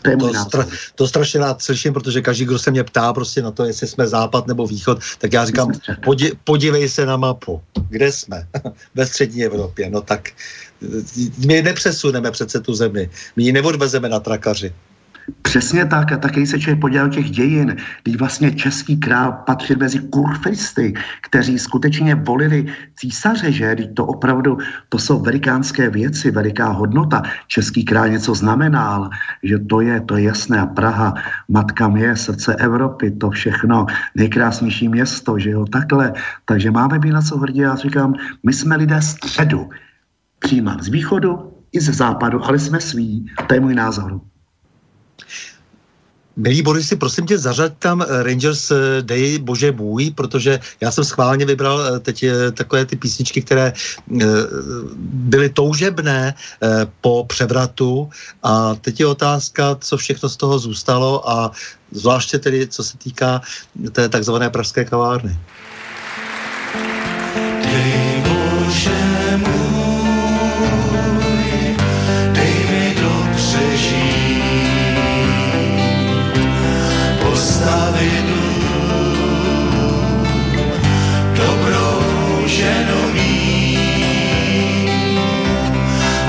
To, 0.01 0.09
je 0.09 0.17
to, 0.17 0.33
stra, 0.33 0.65
to 0.95 1.07
strašně 1.07 1.39
rád 1.39 1.61
slyším, 1.61 1.93
protože 1.93 2.21
každý, 2.21 2.45
kdo 2.45 2.59
se 2.59 2.71
mě 2.71 2.83
ptá 2.83 3.13
prostě 3.13 3.41
na 3.41 3.51
to, 3.51 3.65
jestli 3.65 3.87
jsme 3.87 4.07
západ 4.07 4.47
nebo 4.47 4.67
východ, 4.67 4.99
tak 5.17 5.33
já 5.33 5.45
říkám, 5.45 5.71
podí, 6.03 6.31
podívej 6.43 6.89
se 6.89 7.05
na 7.05 7.17
mapu. 7.17 7.61
Kde 7.89 8.11
jsme? 8.11 8.47
Ve 8.95 9.05
střední 9.05 9.43
Evropě. 9.43 9.89
No 9.89 10.01
tak 10.01 10.29
my 11.47 11.61
nepřesuneme 11.61 12.31
přece 12.31 12.59
tu 12.59 12.73
zemi. 12.73 13.09
My 13.35 13.43
ji 13.43 13.51
neodvezeme 13.51 14.09
na 14.09 14.19
trakaři. 14.19 14.73
Přesně 15.41 15.85
tak, 15.85 16.11
a 16.11 16.17
taky 16.17 16.47
se 16.47 16.59
člověk 16.59 16.81
podíval 16.81 17.09
těch 17.09 17.31
dějin, 17.31 17.75
kdy 18.03 18.17
vlastně 18.17 18.51
český 18.51 18.97
král 18.97 19.31
patřil 19.45 19.77
mezi 19.77 19.99
kurfisty, 19.99 20.93
kteří 21.21 21.59
skutečně 21.59 22.15
volili 22.15 22.65
císaře, 22.95 23.51
že 23.51 23.75
Když 23.75 23.87
to 23.93 24.05
opravdu, 24.05 24.57
to 24.89 24.99
jsou 24.99 25.19
velikánské 25.21 25.89
věci, 25.89 26.31
veliká 26.31 26.67
hodnota. 26.67 27.23
Český 27.47 27.85
král 27.85 28.09
něco 28.09 28.35
znamenal, 28.35 29.09
že 29.43 29.59
to 29.59 29.81
je, 29.81 30.01
to 30.01 30.17
je 30.17 30.23
jasné. 30.23 30.59
A 30.59 30.65
Praha, 30.65 31.13
matka 31.49 31.93
je 31.97 32.15
srdce 32.15 32.55
Evropy, 32.55 33.11
to 33.11 33.29
všechno, 33.29 33.85
nejkrásnější 34.15 34.89
město, 34.89 35.39
že 35.39 35.49
jo, 35.49 35.65
takhle. 35.65 36.13
Takže 36.45 36.71
máme 36.71 36.99
být 36.99 37.11
na 37.11 37.21
co 37.21 37.37
hrdě. 37.37 37.61
Já 37.61 37.75
říkám, 37.75 38.13
my 38.43 38.53
jsme 38.53 38.75
lidé 38.75 39.01
středu. 39.01 39.69
Přijímám 40.39 40.81
z 40.81 40.87
východu 40.87 41.53
i 41.71 41.81
ze 41.81 41.93
západu, 41.93 42.45
ale 42.45 42.59
jsme 42.59 42.79
sví. 42.79 43.25
To 43.47 43.53
je 43.53 43.59
můj 43.59 43.75
názor. 43.75 44.21
Milý 46.39 46.61
Borisy, 46.61 46.95
prosím 46.95 47.25
tě, 47.25 47.37
zařaď 47.37 47.73
tam 47.79 48.01
eh, 48.01 48.23
Rangers 48.23 48.71
eh, 48.71 49.01
Day 49.01 49.37
Bože 49.37 49.71
bůj, 49.71 50.11
protože 50.11 50.59
já 50.81 50.91
jsem 50.91 51.03
schválně 51.03 51.45
vybral 51.45 51.81
eh, 51.81 51.99
teď 51.99 52.25
takové 52.53 52.85
ty 52.85 52.95
písničky, 52.95 53.41
které 53.41 53.73
byly 55.27 55.49
toužebné 55.49 56.33
po 57.01 57.25
převratu 57.27 58.09
a 58.43 58.75
teď 58.75 58.99
je 58.99 59.07
otázka, 59.07 59.75
co 59.75 59.97
všechno 59.97 60.29
z 60.29 60.37
toho 60.37 60.59
zůstalo 60.59 61.29
a 61.29 61.51
zvláště 61.91 62.39
tedy, 62.39 62.67
co 62.67 62.83
se 62.83 62.97
týká 62.97 63.41
té 63.91 64.09
takzvané 64.09 64.49
pražské 64.49 64.85
kavárny. 64.85 65.37
Dej 67.63 68.38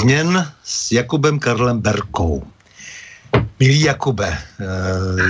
změn 0.00 0.52
s 0.64 0.92
Jakubem 0.92 1.38
Karlem 1.38 1.80
Berkou. 1.80 2.42
Milý 3.60 3.80
Jakube, 3.80 4.32
eh, 4.32 4.66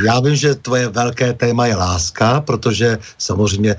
já 0.07 0.21
vím, 0.21 0.37
že 0.37 0.55
tvoje 0.55 0.89
velké 0.89 1.33
téma 1.33 1.67
je 1.67 1.77
láska, 1.77 2.41
protože 2.41 2.99
samozřejmě 3.19 3.77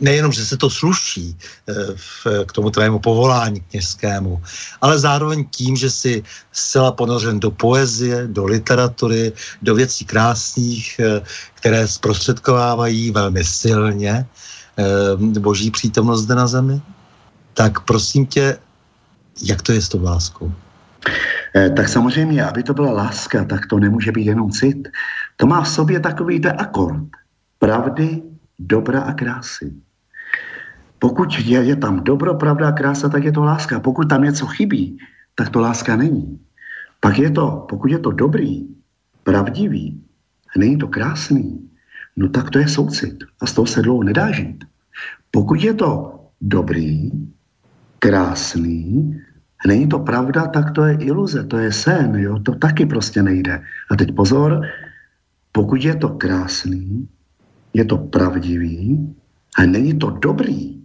nejenom, 0.00 0.32
že 0.32 0.44
se 0.44 0.56
to 0.56 0.70
sluší 0.70 1.32
eh, 1.32 2.44
k 2.44 2.52
tomu 2.52 2.70
tvému 2.70 2.98
povolání 2.98 3.60
kněžskému, 3.60 4.42
ale 4.80 4.98
zároveň 4.98 5.48
tím, 5.48 5.76
že 5.76 5.90
jsi 5.90 6.22
zcela 6.52 6.92
ponořen 6.92 7.40
do 7.40 7.50
poezie, 7.50 8.28
do 8.28 8.44
literatury, 8.44 9.32
do 9.62 9.74
věcí 9.74 10.04
krásných, 10.04 11.00
eh, 11.00 11.24
které 11.54 11.88
zprostředkovávají 11.88 13.10
velmi 13.10 13.44
silně 13.44 14.26
boží 15.40 15.70
přítomnost 15.72 16.28
zde 16.28 16.34
na 16.34 16.46
zemi. 16.46 16.80
Tak 17.56 17.88
prosím 17.88 18.26
tě, 18.28 18.60
jak 19.42 19.62
to 19.62 19.72
je 19.72 19.80
s 19.80 19.88
tou 19.88 20.02
láskou? 20.02 20.52
Eh, 21.56 21.70
tak 21.70 21.88
samozřejmě, 21.88 22.44
aby 22.44 22.62
to 22.62 22.74
byla 22.74 22.92
láska, 22.92 23.44
tak 23.44 23.66
to 23.66 23.78
nemůže 23.78 24.12
být 24.12 24.26
jenom 24.26 24.50
cit. 24.50 24.88
To 25.36 25.46
má 25.46 25.62
v 25.62 25.68
sobě 25.68 26.00
takový 26.00 26.40
ten 26.40 26.54
akord 26.58 27.08
pravdy, 27.58 28.22
dobra 28.58 29.00
a 29.00 29.12
krásy. 29.12 29.72
Pokud 30.98 31.28
je, 31.38 31.64
je 31.64 31.76
tam 31.76 32.04
dobro, 32.04 32.34
pravda 32.34 32.68
a 32.68 32.72
krása, 32.72 33.08
tak 33.08 33.24
je 33.24 33.32
to 33.32 33.44
láska. 33.44 33.80
Pokud 33.80 34.08
tam 34.08 34.22
něco 34.22 34.46
chybí, 34.46 34.98
tak 35.34 35.48
to 35.48 35.60
láska 35.60 35.96
není. 35.96 36.40
Pak 37.00 37.18
je 37.18 37.30
to, 37.30 37.66
pokud 37.68 37.90
je 37.90 37.98
to 37.98 38.10
dobrý, 38.10 38.66
pravdivý, 39.22 40.00
není 40.56 40.78
to 40.78 40.88
krásný, 40.88 41.70
no 42.16 42.28
tak 42.28 42.50
to 42.50 42.58
je 42.58 42.68
soucit. 42.68 43.24
A 43.40 43.46
z 43.46 43.52
toho 43.52 43.66
se 43.66 43.82
dlouho 43.82 44.02
nedá 44.02 44.32
žít. 44.32 44.64
Pokud 45.30 45.60
je 45.60 45.74
to 45.74 46.20
dobrý, 46.40 47.10
krásný, 47.98 49.14
není 49.66 49.88
to 49.88 49.98
pravda, 49.98 50.46
tak 50.46 50.70
to 50.70 50.84
je 50.84 50.94
iluze, 51.00 51.44
to 51.44 51.58
je 51.58 51.72
sen, 51.72 52.16
jo? 52.16 52.38
to 52.38 52.54
taky 52.54 52.86
prostě 52.86 53.22
nejde. 53.22 53.62
A 53.90 53.96
teď 53.96 54.14
pozor, 54.14 54.60
pokud 55.52 55.84
je 55.84 55.94
to 55.96 56.08
krásný, 56.08 57.08
je 57.74 57.84
to 57.84 57.98
pravdivý 57.98 59.00
a 59.58 59.66
není 59.66 59.98
to 59.98 60.10
dobrý, 60.10 60.80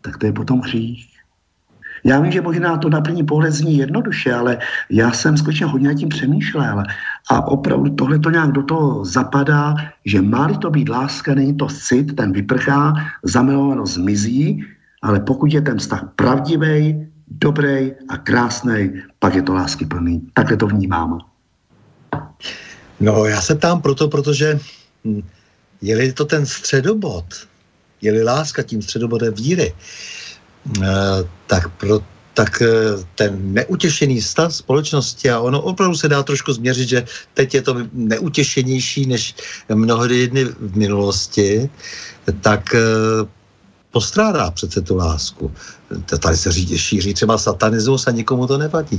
tak 0.00 0.18
to 0.18 0.26
je 0.26 0.32
potom 0.32 0.60
hřích. 0.60 1.14
Já 2.04 2.20
vím, 2.20 2.32
že 2.32 2.40
možná 2.40 2.76
to 2.76 2.88
na 2.90 3.00
první 3.00 3.24
pohled 3.24 3.52
zní 3.52 3.76
jednoduše, 3.76 4.32
ale 4.32 4.58
já 4.90 5.12
jsem 5.12 5.36
skutečně 5.36 5.66
hodně 5.66 5.88
nad 5.88 5.94
tím 5.94 6.08
přemýšlel 6.08 6.82
a 7.30 7.48
opravdu 7.48 7.90
tohle 7.90 8.18
to 8.18 8.30
nějak 8.30 8.52
do 8.52 8.62
toho 8.62 9.04
zapadá, 9.04 9.74
že 10.04 10.22
má 10.22 10.48
to 10.48 10.70
být 10.70 10.88
láska, 10.88 11.34
není 11.34 11.56
to 11.56 11.66
cit, 11.66 12.16
ten 12.16 12.32
vyprchá, 12.32 12.92
zamilovanost 13.22 13.94
zmizí, 13.94 14.64
ale 15.02 15.20
pokud 15.20 15.52
je 15.52 15.60
ten 15.60 15.78
vztah 15.78 16.12
pravdivý, 16.16 17.08
dobrý 17.28 17.92
a 18.08 18.16
krásný, 18.16 19.02
pak 19.18 19.34
je 19.34 19.42
to 19.42 19.54
lásky 19.54 19.86
plný. 19.86 20.22
Takhle 20.34 20.56
to 20.56 20.66
vnímám. 20.66 21.18
No, 23.00 23.24
já 23.24 23.40
se 23.40 23.54
ptám 23.54 23.82
proto, 23.82 24.08
protože 24.08 24.58
hm, 25.04 25.22
je-li 25.82 26.12
to 26.12 26.24
ten 26.24 26.46
středobod, 26.46 27.24
je-li 28.00 28.22
láska 28.22 28.62
tím 28.62 28.82
středobodem 28.82 29.34
víry, 29.34 29.74
eh, 30.82 30.88
tak 31.46 31.68
pro, 31.68 32.00
tak 32.34 32.62
eh, 32.62 32.68
ten 33.14 33.54
neutěšený 33.54 34.22
stav 34.22 34.54
společnosti, 34.54 35.30
a 35.30 35.40
ono 35.40 35.62
opravdu 35.62 35.96
se 35.96 36.08
dá 36.08 36.22
trošku 36.22 36.52
změřit, 36.52 36.88
že 36.88 37.04
teď 37.34 37.54
je 37.54 37.62
to 37.62 37.76
neutěšenější 37.92 39.06
než 39.06 39.34
mnohdy 39.74 40.18
jedny 40.18 40.44
v 40.44 40.76
minulosti, 40.76 41.70
tak 42.40 42.74
eh, 42.74 42.80
postrádá 43.94 44.50
přece 44.50 44.80
tu 44.80 44.96
lásku. 44.96 45.50
Tady 46.20 46.36
se 46.36 46.52
řídí, 46.52 46.78
šíří 46.78 47.14
třeba 47.14 47.38
satanismus 47.38 48.06
a 48.06 48.10
nikomu 48.10 48.46
to 48.46 48.58
nevadí. 48.58 48.98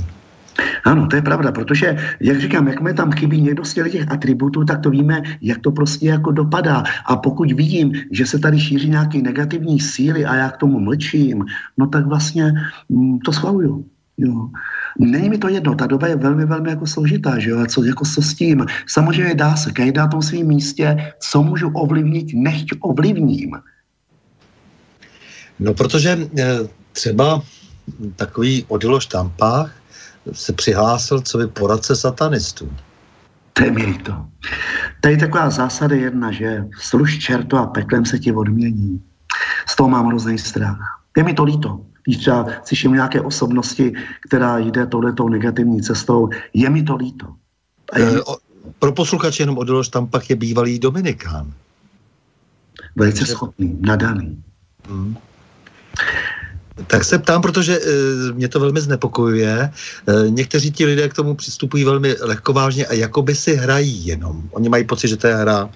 Ano, 0.84 1.06
to 1.06 1.16
je 1.16 1.22
pravda, 1.22 1.52
protože, 1.52 1.96
jak 2.20 2.40
říkám, 2.40 2.68
jak 2.68 2.80
mi 2.80 2.94
tam 2.94 3.12
chybí 3.12 3.40
někdo 3.40 3.64
z 3.64 3.74
těch 3.74 4.10
atributů, 4.10 4.64
tak 4.64 4.80
to 4.80 4.90
víme, 4.90 5.22
jak 5.40 5.58
to 5.58 5.70
prostě 5.70 6.06
jako 6.16 6.32
dopadá. 6.32 6.82
A 7.06 7.16
pokud 7.16 7.52
vidím, 7.52 7.92
že 8.10 8.26
se 8.26 8.38
tady 8.38 8.60
šíří 8.60 8.88
nějaké 8.88 9.18
negativní 9.20 9.80
síly 9.80 10.24
a 10.24 10.34
já 10.34 10.48
k 10.50 10.56
tomu 10.56 10.80
mlčím, 10.80 11.44
no 11.76 11.86
tak 11.86 12.06
vlastně 12.06 12.54
mm, 12.88 13.18
to 13.18 13.32
schvaluju. 13.32 13.84
Jo. 14.16 14.48
Není 14.98 15.28
mi 15.28 15.38
to 15.38 15.48
jedno, 15.48 15.74
ta 15.74 15.86
doba 15.86 16.06
je 16.06 16.16
velmi, 16.16 16.44
velmi 16.48 16.70
jako 16.70 16.86
složitá, 16.86 17.38
že 17.38 17.50
jo, 17.50 17.60
a 17.60 17.66
co, 17.66 17.84
jako 17.84 18.04
co 18.04 18.22
s 18.22 18.34
tím. 18.34 18.64
Samozřejmě 18.88 19.34
dá 19.34 19.56
se, 19.56 19.72
každý 19.72 19.92
na 19.92 20.08
tom 20.08 20.22
svém 20.22 20.46
místě, 20.46 21.12
co 21.20 21.42
můžu 21.42 21.68
ovlivnit, 21.68 22.32
nechť 22.32 22.80
ovlivním. 22.80 23.60
No, 25.58 25.74
protože 25.74 26.28
eh, 26.38 26.58
třeba 26.92 27.42
takový 28.16 28.64
odilo 28.68 29.00
štampách 29.00 29.74
se 30.32 30.52
přihlásil 30.52 31.20
co 31.20 31.38
by 31.38 31.46
poradce 31.46 31.96
satanistů. 31.96 32.72
To 33.52 33.64
je 33.64 33.70
mi 33.70 33.94
to. 33.98 34.26
Tady 35.00 35.14
je 35.14 35.18
taková 35.18 35.50
zásada 35.50 35.96
jedna, 35.96 36.32
že 36.32 36.64
služ 36.78 37.18
čertu 37.18 37.56
a 37.56 37.66
peklem 37.66 38.04
se 38.04 38.18
ti 38.18 38.32
odmění. 38.32 39.02
Z 39.68 39.76
toho 39.76 39.88
mám 39.88 40.06
hrozný 40.06 40.38
strach. 40.38 40.78
Je 41.16 41.24
mi 41.24 41.34
to 41.34 41.44
líto. 41.44 41.80
Když 42.04 42.16
třeba 42.16 42.46
slyším 42.64 42.92
nějaké 42.92 43.20
osobnosti, 43.20 43.92
která 44.28 44.58
jde 44.58 44.86
touhletou 44.86 45.28
negativní 45.28 45.82
cestou, 45.82 46.28
je 46.54 46.70
mi 46.70 46.82
to 46.82 46.96
líto. 46.96 47.26
A 47.92 47.98
je... 47.98 48.06
E, 48.06 48.22
o, 48.22 48.36
pro 48.78 48.92
posluchače 48.92 49.42
jenom 49.42 49.58
odlož, 49.58 49.88
tam 49.88 50.06
pak 50.06 50.30
je 50.30 50.36
bývalý 50.36 50.78
Dominikán. 50.78 51.52
Velice 52.96 53.26
schopný, 53.26 53.76
nadaný. 53.80 54.42
Hmm. 54.88 55.16
Tak 56.86 57.04
se 57.04 57.18
ptám, 57.18 57.42
protože 57.42 57.78
e, 57.78 58.32
mě 58.32 58.48
to 58.48 58.60
velmi 58.60 58.80
znepokojuje. 58.80 59.52
E, 59.60 59.70
někteří 60.30 60.70
ti 60.70 60.86
lidé 60.86 61.08
k 61.08 61.14
tomu 61.14 61.34
přistupují 61.34 61.84
velmi 61.84 62.14
lehkovážně 62.20 62.86
a 62.86 62.92
jakoby 62.92 63.34
si 63.34 63.54
hrají 63.54 64.06
jenom. 64.06 64.42
Oni 64.50 64.68
mají 64.68 64.84
pocit, 64.84 65.08
že 65.08 65.16
to 65.16 65.26
je 65.26 65.34
hra. 65.34 65.70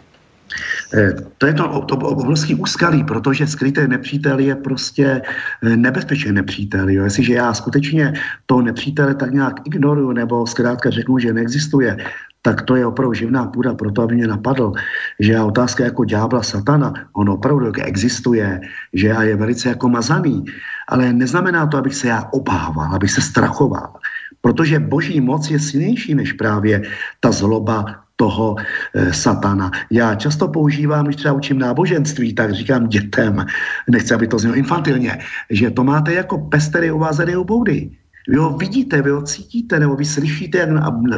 E, 0.95 1.15
to 1.39 1.47
je 1.47 1.55
to, 1.55 1.81
to 1.81 1.97
obrovský 1.97 2.55
úskalí, 2.55 3.05
protože 3.05 3.47
skryté 3.47 3.89
nepřítel 3.89 4.39
je 4.39 4.55
prostě 4.55 5.23
nebezpečný 5.63 6.33
nepřítel. 6.33 6.91
Jo. 6.91 7.05
Jestliže 7.05 7.35
já 7.35 7.55
skutečně 7.55 8.13
to 8.47 8.61
nepřítele 8.61 9.15
tak 9.15 9.33
nějak 9.33 9.67
ignoruju 9.67 10.13
nebo 10.13 10.47
zkrátka 10.47 10.91
řeknu, 10.91 11.19
že 11.19 11.33
neexistuje, 11.33 11.97
tak 12.43 12.63
to 12.63 12.77
je 12.77 12.87
opravdu 12.87 13.15
živná 13.15 13.47
půda 13.47 13.75
pro 13.75 13.91
to, 13.91 14.03
aby 14.03 14.15
mě 14.15 14.27
napadl, 14.27 14.73
že 15.21 15.37
a 15.37 15.45
otázka 15.45 15.85
jako 15.85 16.05
ďábla 16.05 16.43
satana, 16.43 16.93
on 17.13 17.31
opravdu 17.31 17.73
existuje, 17.85 18.61
že 18.93 19.09
je 19.09 19.37
velice 19.37 19.69
jako 19.69 19.89
mazaný, 19.89 20.45
ale 20.89 21.13
neznamená 21.13 21.67
to, 21.67 21.77
abych 21.77 21.95
se 21.95 22.09
já 22.09 22.29
obával, 22.33 22.95
abych 22.95 23.11
se 23.11 23.21
strachoval, 23.21 23.93
protože 24.41 24.81
boží 24.81 25.21
moc 25.21 25.51
je 25.51 25.59
silnější 25.59 26.15
než 26.15 26.33
právě 26.33 26.83
ta 27.21 27.33
zloba 27.33 27.85
toho 28.17 28.57
e, 28.57 29.13
satana. 29.13 29.71
Já 29.91 30.15
často 30.15 30.49
používám, 30.49 31.05
když 31.05 31.17
třeba 31.17 31.35
učím 31.35 31.59
náboženství, 31.59 32.37
tak 32.37 32.53
říkám 32.53 32.89
dětem, 32.89 33.47
nechci, 33.89 34.15
aby 34.15 34.29
to 34.29 34.39
znělo 34.39 34.61
infantilně, 34.61 35.19
že 35.51 35.71
to 35.71 35.85
máte 35.85 36.13
jako 36.13 36.39
pestery 36.53 36.93
uvázené 36.93 37.37
u 37.37 37.45
boudy. 37.45 37.91
Vy 38.31 38.37
ho 38.37 38.57
vidíte, 38.57 39.03
vy 39.03 39.11
ho 39.11 39.23
cítíte, 39.23 39.81
nebo 39.81 39.97
vy 39.97 40.05
slyšíte, 40.05 40.59
jak 40.59 40.71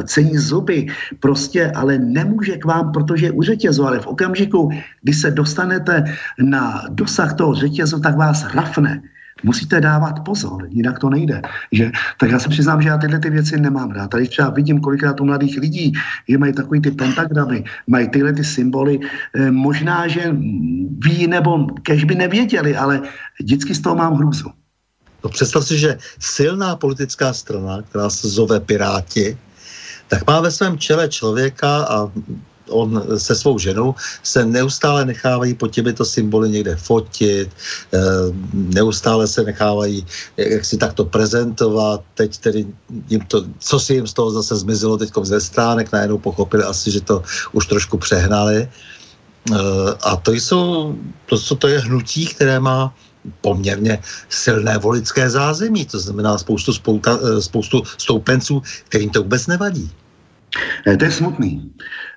cení 0.05 0.37
zuby, 0.37 0.87
prostě, 1.19 1.71
ale 1.71 1.97
nemůže 1.97 2.57
k 2.57 2.65
vám, 2.65 2.91
protože 2.91 3.25
je 3.25 3.31
u 3.31 3.41
řetězu, 3.41 3.85
ale 3.85 3.99
v 3.99 4.07
okamžiku, 4.07 4.69
kdy 5.01 5.13
se 5.13 5.31
dostanete 5.31 6.05
na 6.41 6.83
dosah 6.89 7.33
toho 7.33 7.53
řetězu, 7.53 7.99
tak 7.99 8.17
vás 8.17 8.53
rafne. 8.53 9.01
Musíte 9.43 9.81
dávat 9.81 10.25
pozor, 10.25 10.67
jinak 10.69 10.99
to 10.99 11.09
nejde. 11.09 11.41
Že? 11.71 11.91
Tak 12.19 12.31
já 12.31 12.39
se 12.39 12.49
přiznám, 12.49 12.81
že 12.81 12.89
já 12.89 12.97
tyhle 12.97 13.19
ty 13.19 13.29
věci 13.29 13.59
nemám 13.61 13.91
rád. 13.91 14.07
Tady 14.07 14.27
třeba 14.27 14.49
vidím 14.49 14.79
kolikrát 14.79 15.21
u 15.21 15.25
mladých 15.25 15.57
lidí, 15.57 15.93
že 16.29 16.37
mají 16.37 16.53
takový 16.53 16.81
ty 16.81 16.91
pentagramy, 16.91 17.63
mají 17.87 18.07
tyhle 18.07 18.33
ty 18.33 18.43
symboly. 18.43 18.99
E, 19.35 19.51
možná, 19.51 20.07
že 20.07 20.35
ví 21.05 21.27
nebo 21.27 21.67
kež 21.81 22.03
by 22.03 22.15
nevěděli, 22.15 22.75
ale 22.75 23.01
vždycky 23.39 23.75
z 23.75 23.81
toho 23.81 23.95
mám 23.95 24.13
hrůzu. 24.13 24.62
No 25.23 25.29
představ 25.29 25.67
si, 25.67 25.79
že 25.79 25.97
silná 26.19 26.75
politická 26.75 27.33
strana, 27.33 27.81
která 27.81 28.09
se 28.09 28.29
zove 28.29 28.59
Piráti, 28.59 29.37
tak 30.07 30.27
má 30.27 30.39
ve 30.41 30.51
svém 30.51 30.77
čele 30.77 31.09
člověka 31.09 31.83
a 31.83 32.11
on 32.69 33.03
se 33.17 33.35
svou 33.35 33.59
ženou 33.59 33.95
se 34.23 34.45
neustále 34.45 35.05
nechávají 35.05 35.53
po 35.53 35.67
těmito 35.67 36.05
symboly 36.05 36.49
někde 36.49 36.75
fotit, 36.75 37.49
eh, 37.93 37.99
neustále 38.53 39.27
se 39.27 39.43
nechávají 39.43 40.05
jak 40.37 40.65
si 40.65 40.77
takto 40.77 41.05
prezentovat. 41.05 42.01
Teď 42.13 42.37
tedy 42.37 42.65
jim 43.09 43.21
to, 43.27 43.45
co 43.59 43.79
si 43.79 43.93
jim 43.93 44.07
z 44.07 44.13
toho 44.13 44.31
zase 44.31 44.55
zmizelo 44.55 44.97
teď 44.97 45.11
ze 45.21 45.41
stránek, 45.41 45.91
najednou 45.91 46.17
pochopili 46.17 46.63
asi, 46.63 46.91
že 46.91 47.01
to 47.01 47.23
už 47.51 47.67
trošku 47.67 47.97
přehnali. 47.97 48.67
Eh, 49.51 49.91
a 50.01 50.15
to 50.15 50.31
jsou, 50.31 50.95
to, 51.25 51.55
to 51.55 51.67
je 51.67 51.79
hnutí, 51.79 52.25
které 52.27 52.59
má 52.59 52.93
poměrně 53.41 53.99
silné 54.29 54.77
volické 54.77 55.29
zázemí, 55.29 55.85
to 55.85 55.99
znamená 55.99 56.37
spoustu, 56.37 56.73
spouta, 56.73 57.19
eh, 57.19 57.41
spoustu 57.41 57.83
stoupenců, 57.97 58.61
kterým 58.89 59.09
to 59.09 59.23
vůbec 59.23 59.47
nevadí. 59.47 59.91
Eh, 60.87 60.97
to 60.97 61.05
je 61.05 61.11
smutný, 61.11 61.71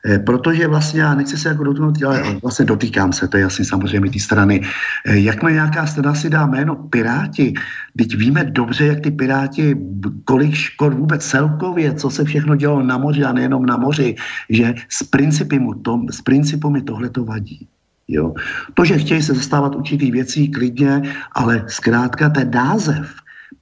eh, 0.04 0.18
protože 0.18 0.68
vlastně 0.68 1.00
já 1.00 1.14
nechci 1.14 1.36
se 1.36 1.48
jako 1.48 1.64
dotknout, 1.64 2.02
ale 2.04 2.36
vlastně 2.42 2.64
dotýkám 2.64 3.12
se, 3.12 3.28
to 3.28 3.36
je 3.36 3.42
jasně 3.48 3.64
samozřejmě 3.64 4.10
ty 4.10 4.20
strany. 4.20 4.60
Jakmile 5.06 5.52
nějaká 5.52 5.86
strana 5.86 6.14
si 6.14 6.28
dá 6.30 6.46
jméno 6.46 6.76
Piráti, 6.76 7.54
teď 7.96 8.16
víme 8.16 8.44
dobře, 8.44 8.86
jak 8.86 9.00
ty 9.00 9.10
Piráti, 9.10 9.76
kolik 10.24 10.54
škod 10.54 10.94
vůbec 10.94 11.24
celkově, 11.24 11.94
co 11.94 12.10
se 12.10 12.24
všechno 12.24 12.56
dělo 12.56 12.82
na 12.82 12.98
moři 12.98 13.24
a 13.24 13.32
nejenom 13.32 13.66
na 13.66 13.76
moři, 13.76 14.14
že 14.50 14.74
z 14.88 15.02
principy, 15.02 15.58
mu 15.58 15.74
to, 15.74 16.00
z 16.12 16.20
principu 16.20 16.70
mi 16.70 16.82
tohle 16.82 17.08
to 17.08 17.24
vadí. 17.24 17.68
Jo. 18.08 18.34
To, 18.74 18.84
že 18.84 18.98
chtějí 18.98 19.22
se 19.22 19.34
zastávat 19.34 19.74
určitých 19.74 20.12
věcí, 20.12 20.48
klidně, 20.48 21.02
ale 21.32 21.64
zkrátka 21.68 22.28
ten 22.28 22.50
název 22.50 23.14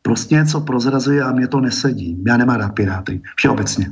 prostě 0.03 0.35
něco 0.35 0.61
prozrazuje 0.61 1.23
a 1.23 1.33
mě 1.33 1.49
to 1.49 1.61
nesedí. 1.61 2.17
Já 2.27 2.37
nemám 2.37 2.57
rád 2.57 2.75
Piráty, 2.75 3.21
všeobecně. 3.37 3.91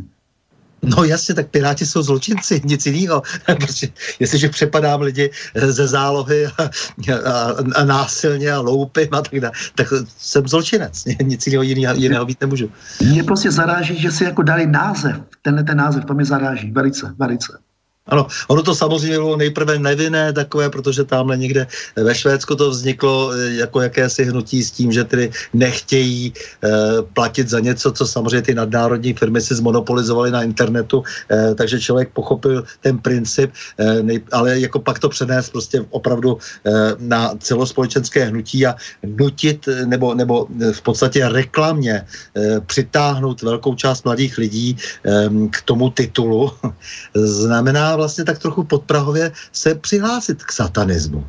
No 0.83 1.05
jasně, 1.05 1.35
tak 1.35 1.49
Piráti 1.49 1.87
jsou 1.87 2.03
zločinci, 2.03 2.61
nic 2.65 2.87
jiného. 2.87 3.23
Prostě, 3.57 3.89
jestliže 4.21 4.49
přepadám 4.49 5.01
lidi 5.01 5.31
ze 5.55 5.87
zálohy 5.87 6.47
a, 6.47 6.63
a, 6.63 7.55
a 7.77 7.85
násilně 7.85 8.53
a 8.53 8.61
loupím 8.61 9.09
a 9.13 9.23
tak 9.23 9.41
dále, 9.41 9.53
tak 9.75 9.87
jsem 10.19 10.49
zločinec. 10.49 11.05
Nic 11.23 11.47
jiného, 11.47 11.63
jiného, 11.63 11.95
jiného 11.95 12.27
být 12.27 12.41
nemůžu. 12.41 12.71
Mě 13.01 13.23
prostě 13.23 13.51
zaráží, 13.51 14.01
že 14.01 14.11
si 14.11 14.25
jako 14.25 14.43
dali 14.43 14.67
název. 14.67 15.17
Tenhle 15.43 15.65
ten 15.65 15.77
název, 15.77 16.05
to 16.05 16.15
mě 16.15 16.25
zaráží. 16.25 16.71
Velice, 16.71 17.15
velice. 17.19 17.59
Ano, 18.07 18.27
ono 18.49 18.63
to 18.63 18.75
samozřejmě 18.75 19.19
bylo 19.19 19.37
nejprve 19.37 19.79
nevinné 19.79 20.33
takové, 20.33 20.71
protože 20.71 21.05
tamhle 21.05 21.37
někde 21.37 21.67
ve 21.97 22.15
Švédsku 22.15 22.55
to 22.55 22.71
vzniklo 22.71 23.33
eh, 23.33 23.63
jako 23.63 23.81
jakési 23.81 24.25
hnutí 24.25 24.63
s 24.63 24.71
tím, 24.71 24.93
že 24.93 25.05
tedy 25.05 25.31
nechtějí 25.53 26.33
e, 26.33 26.69
platit 27.03 27.49
za 27.49 27.61
něco, 27.61 27.93
co 27.93 28.07
samozřejmě 28.07 28.43
ty 28.43 28.55
nadnárodní 28.55 29.15
firmy 29.15 29.41
si 29.41 29.55
zmonopolizovaly 29.55 30.31
na 30.31 30.43
internetu, 30.43 31.03
e, 31.31 31.55
takže 31.55 31.81
člověk 31.81 32.11
pochopil 32.13 32.65
ten 32.81 32.99
princip, 32.99 33.53
e, 33.79 34.03
nej, 34.03 34.21
ale 34.33 34.61
jako 34.61 34.79
pak 34.79 34.99
to 34.99 35.09
přenést 35.09 35.51
prostě 35.51 35.85
opravdu 35.91 36.39
e, 36.67 36.71
na 36.99 37.35
celospolečenské 37.39 38.25
hnutí 38.25 38.67
a 38.67 38.75
nutit 39.03 39.69
nebo, 39.85 40.15
nebo 40.15 40.47
v 40.73 40.83
podstatě 40.83 41.29
reklamně 41.29 41.95
e, 42.37 42.61
přitáhnout 42.61 43.43
velkou 43.43 43.75
část 43.75 44.05
mladých 44.05 44.39
lidí 44.39 44.77
e, 45.07 45.31
k 45.51 45.63
tomu 45.63 45.91
titulu, 45.91 46.51
znamená 47.15 47.92
vlastně 47.97 48.25
tak 48.25 48.39
trochu 48.39 48.65
podprahově 48.65 49.33
se 49.53 49.75
přihlásit 49.75 50.45
k 50.45 50.53
satanismu. 50.53 51.27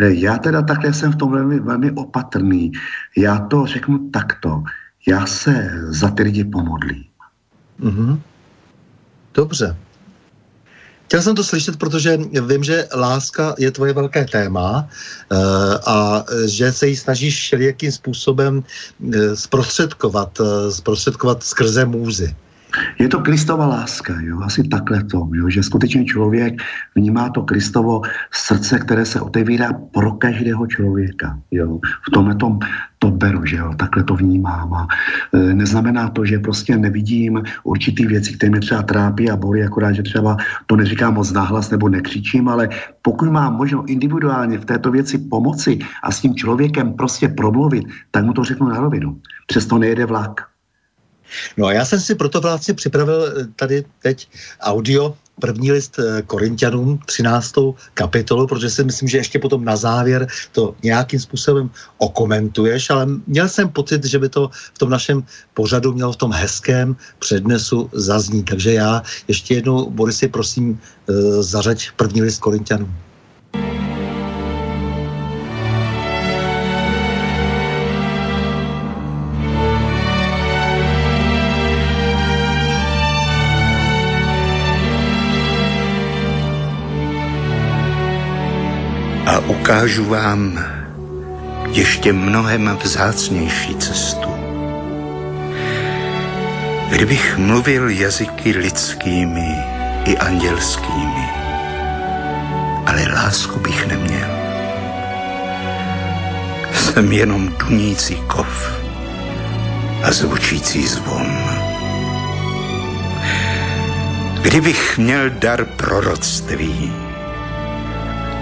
Já 0.00 0.38
teda 0.38 0.62
takhle 0.62 0.92
jsem 0.92 1.12
v 1.12 1.16
tom 1.16 1.32
velmi, 1.32 1.60
velmi 1.60 1.90
opatrný. 1.90 2.72
Já 3.16 3.38
to 3.38 3.66
řeknu 3.66 4.10
takto. 4.10 4.62
Já 5.06 5.26
se 5.26 5.70
za 5.88 6.10
ty 6.10 6.22
lidi 6.22 6.44
pomodlím. 6.44 7.04
Mm-hmm. 7.80 8.20
Dobře. 9.34 9.76
Chtěl 11.04 11.22
jsem 11.22 11.34
to 11.34 11.44
slyšet, 11.44 11.76
protože 11.76 12.18
vím, 12.46 12.64
že 12.64 12.88
láska 12.94 13.54
je 13.58 13.70
tvoje 13.70 13.92
velké 13.92 14.24
téma 14.24 14.88
uh, 15.32 15.38
a 15.86 16.24
že 16.46 16.72
se 16.72 16.86
ji 16.86 16.96
snažíš 16.96 17.38
všelijakým 17.38 17.92
způsobem 17.92 18.58
uh, 18.58 19.14
zprostředkovat, 19.34 20.40
zprostředkovat 20.70 21.42
skrze 21.42 21.84
můzy. 21.84 22.36
Je 22.98 23.08
to 23.08 23.20
Kristova 23.20 23.66
láska, 23.66 24.14
jo? 24.20 24.40
asi 24.42 24.68
takhle 24.68 25.04
to, 25.04 25.28
jo? 25.32 25.48
že 25.48 25.62
skutečně 25.62 26.04
člověk 26.04 26.62
vnímá 26.94 27.30
to 27.30 27.42
Kristovo 27.42 28.02
srdce, 28.30 28.78
které 28.78 29.04
se 29.06 29.20
otevírá 29.20 29.72
pro 29.72 30.12
každého 30.12 30.66
člověka. 30.66 31.38
Jo? 31.50 31.78
V 32.08 32.10
tomhle 32.10 32.34
tom 32.34 32.58
to 32.98 33.10
beru, 33.10 33.46
že 33.46 33.56
jo? 33.56 33.74
takhle 33.76 34.04
to 34.04 34.16
vnímám. 34.16 34.74
A 34.74 34.88
e, 35.32 35.54
neznamená 35.54 36.08
to, 36.08 36.24
že 36.24 36.38
prostě 36.38 36.76
nevidím 36.76 37.42
určitý 37.62 38.06
věci, 38.06 38.32
které 38.32 38.50
mě 38.50 38.60
třeba 38.60 38.82
trápí 38.82 39.30
a 39.30 39.36
bolí, 39.36 39.62
akorát, 39.62 39.92
že 39.92 40.02
třeba 40.02 40.36
to 40.66 40.76
neříkám 40.76 41.14
moc 41.14 41.32
nahlas 41.32 41.70
nebo 41.70 41.88
nekřičím, 41.88 42.48
ale 42.48 42.68
pokud 43.02 43.30
mám 43.30 43.56
možno 43.56 43.84
individuálně 43.86 44.58
v 44.58 44.64
této 44.64 44.90
věci 44.90 45.18
pomoci 45.18 45.78
a 46.02 46.12
s 46.12 46.20
tím 46.20 46.34
člověkem 46.34 46.92
prostě 46.92 47.28
promluvit, 47.28 47.84
tak 48.10 48.24
mu 48.24 48.32
to 48.32 48.44
řeknu 48.44 48.68
na 48.68 48.80
rovinu. 48.80 49.20
Přesto 49.46 49.78
nejede 49.78 50.06
vlak. 50.06 50.53
No 51.56 51.66
a 51.66 51.72
já 51.72 51.84
jsem 51.84 52.00
si 52.00 52.14
proto 52.14 52.40
vlastně 52.40 52.74
připravil 52.74 53.26
eh, 53.26 53.46
tady 53.56 53.84
teď 54.02 54.28
audio, 54.60 55.14
první 55.40 55.72
list 55.72 55.98
eh, 55.98 56.22
Korintianům, 56.22 56.98
13. 57.06 57.54
kapitolu, 57.94 58.46
protože 58.46 58.70
si 58.70 58.84
myslím, 58.84 59.08
že 59.08 59.18
ještě 59.18 59.38
potom 59.38 59.64
na 59.64 59.76
závěr 59.76 60.26
to 60.52 60.74
nějakým 60.82 61.20
způsobem 61.20 61.70
okomentuješ, 61.98 62.90
ale 62.90 63.06
měl 63.26 63.48
jsem 63.48 63.68
pocit, 63.68 64.04
že 64.04 64.18
by 64.18 64.28
to 64.28 64.50
v 64.74 64.78
tom 64.78 64.90
našem 64.90 65.24
pořadu 65.54 65.92
mělo 65.92 66.12
v 66.12 66.16
tom 66.16 66.32
hezkém 66.32 66.96
přednesu 67.18 67.90
zaznít. 67.92 68.46
Takže 68.50 68.72
já 68.72 69.02
ještě 69.28 69.54
jednou, 69.54 69.90
Borisy, 69.90 70.28
prosím, 70.28 70.80
eh, 71.08 71.12
zařaď 71.42 71.90
první 71.96 72.22
list 72.22 72.38
Korintianům. 72.38 72.94
Ukážu 89.64 90.04
vám 90.04 90.64
ještě 91.72 92.12
mnohem 92.12 92.78
vzácnější 92.82 93.74
cestu. 93.74 94.28
Kdybych 96.90 97.36
mluvil 97.38 97.88
jazyky 97.88 98.50
lidskými 98.50 99.56
i 100.04 100.16
andělskými, 100.18 101.28
ale 102.86 103.08
lásku 103.14 103.60
bych 103.60 103.86
neměl. 103.86 104.28
Jsem 106.74 107.12
jenom 107.12 107.48
dunící 107.48 108.16
kov 108.26 108.80
a 110.02 110.12
zvučící 110.12 110.86
zvon. 110.86 111.26
Kdybych 114.42 114.98
měl 114.98 115.30
dar 115.30 115.64
proroctví, 115.64 117.03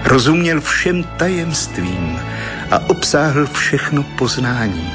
rozuměl 0.03 0.61
všem 0.61 1.03
tajemstvím 1.03 2.19
a 2.71 2.79
obsáhl 2.89 3.45
všechno 3.45 4.03
poznání. 4.03 4.93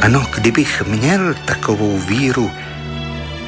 Ano, 0.00 0.26
kdybych 0.34 0.82
měl 0.86 1.34
takovou 1.44 1.98
víru, 1.98 2.50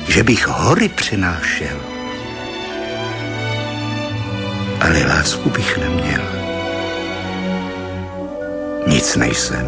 že 0.08 0.22
bych 0.22 0.46
hory 0.46 0.88
přinášel, 0.88 1.76
ale 4.80 5.06
lásku 5.06 5.50
bych 5.50 5.78
neměl. 5.78 6.22
Nic 8.86 9.16
nejsem. 9.16 9.66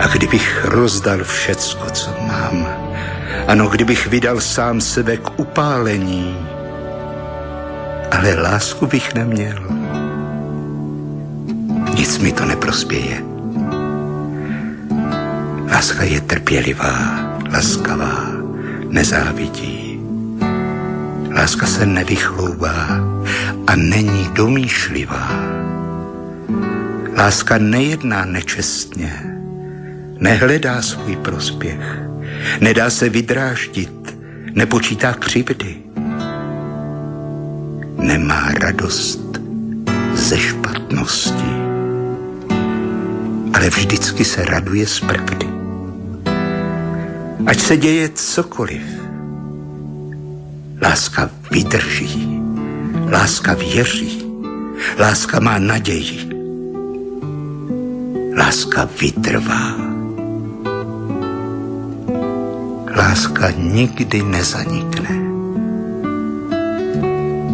A 0.00 0.06
kdybych 0.06 0.64
rozdal 0.64 1.24
všecko, 1.24 1.90
co 1.90 2.10
mám, 2.20 2.68
ano, 3.46 3.68
kdybych 3.68 4.06
vydal 4.06 4.40
sám 4.40 4.80
sebe 4.80 5.16
k 5.16 5.40
upálení, 5.40 6.51
ale 8.12 8.34
lásku 8.34 8.86
bych 8.86 9.14
neměl. 9.14 9.58
Nic 11.94 12.18
mi 12.18 12.32
to 12.32 12.44
neprospěje. 12.44 13.22
Láska 15.72 16.02
je 16.02 16.20
trpělivá, 16.20 16.94
laskavá, 17.52 18.26
nezávidí. 18.88 20.00
Láska 21.34 21.66
se 21.66 21.86
nevychloubá 21.86 22.86
a 23.66 23.76
není 23.76 24.28
domýšlivá. 24.32 25.30
Láska 27.16 27.58
nejedná 27.58 28.24
nečestně, 28.24 29.22
nehledá 30.18 30.82
svůj 30.82 31.16
prospěch, 31.16 32.00
nedá 32.60 32.90
se 32.90 33.08
vydráždit, 33.08 34.18
nepočítá 34.54 35.14
křivdy 35.14 35.81
nemá 38.02 38.50
radost 38.58 39.22
ze 40.14 40.38
špatnosti, 40.38 41.52
ale 43.54 43.70
vždycky 43.70 44.24
se 44.24 44.44
raduje 44.44 44.86
z 44.86 45.00
pravdy. 45.00 45.48
Ať 47.46 47.58
se 47.60 47.76
děje 47.76 48.08
cokoliv, 48.14 48.82
láska 50.82 51.30
vydrží, 51.50 52.42
láska 53.10 53.54
věří, 53.54 54.26
láska 54.98 55.40
má 55.40 55.58
naději, 55.58 56.30
láska 58.36 58.88
vytrvá. 59.00 59.82
Láska 62.96 63.50
nikdy 63.50 64.22
nezanikne 64.22 65.21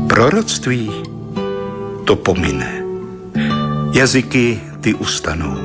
proroctví 0.08 0.90
to 2.04 2.16
pomine. 2.16 2.82
Jazyky 3.92 4.60
ty 4.80 4.94
ustanou. 4.94 5.56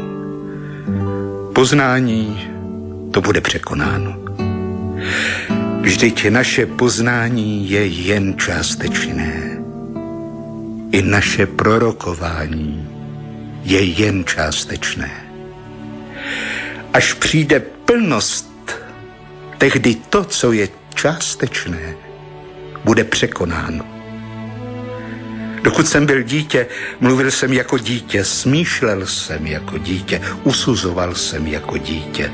Poznání 1.55 2.49
to 3.11 3.21
bude 3.21 3.41
překonáno. 3.41 4.15
Vždyť 5.81 6.29
naše 6.29 6.65
poznání 6.65 7.69
je 7.69 7.85
jen 7.85 8.37
částečné. 8.37 9.59
I 10.91 11.01
naše 11.01 11.45
prorokování 11.45 12.89
je 13.63 13.81
jen 13.83 14.25
částečné. 14.25 15.11
Až 16.93 17.13
přijde 17.13 17.59
plnost, 17.59 18.71
tehdy 19.57 19.95
to, 19.95 20.23
co 20.23 20.51
je 20.51 20.67
částečné, 20.95 21.95
bude 22.83 23.03
překonáno. 23.03 23.92
Dokud 25.63 25.87
jsem 25.87 26.05
byl 26.05 26.21
dítě, 26.21 26.67
mluvil 26.99 27.31
jsem 27.31 27.53
jako 27.53 27.77
dítě, 27.77 28.23
smýšlel 28.23 29.05
jsem 29.05 29.47
jako 29.47 29.77
dítě, 29.77 30.21
usuzoval 30.43 31.15
jsem 31.15 31.47
jako 31.47 31.77
dítě. 31.77 32.31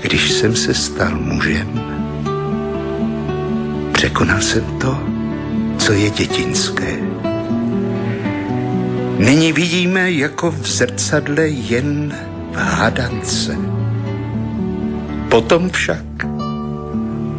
Když 0.00 0.32
jsem 0.32 0.56
se 0.56 0.74
stal 0.74 1.16
mužem, 1.16 1.80
překonal 3.92 4.40
jsem 4.40 4.78
to, 4.78 4.98
co 5.78 5.92
je 5.92 6.10
dětinské. 6.10 6.98
Nyní 9.18 9.52
vidíme 9.52 10.12
jako 10.12 10.50
v 10.50 10.66
zrcadle 10.66 11.48
jen 11.48 12.16
v 12.52 12.56
hádance. 12.56 13.56
Potom 15.28 15.70
však 15.70 16.04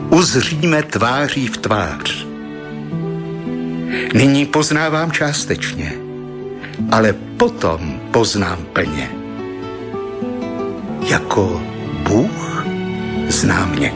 uzříme 0.10 0.84
tváří 0.84 1.48
v 1.48 1.58
tvář 1.58 2.27
Nyní 4.14 4.46
poznávám 4.46 5.12
částečně, 5.12 5.94
ale 6.92 7.14
potom 7.14 8.00
poznám 8.12 8.58
plně. 8.74 9.10
Jako 11.10 11.62
Bůh 12.10 12.66
zná 13.28 13.66
mě. 13.66 13.94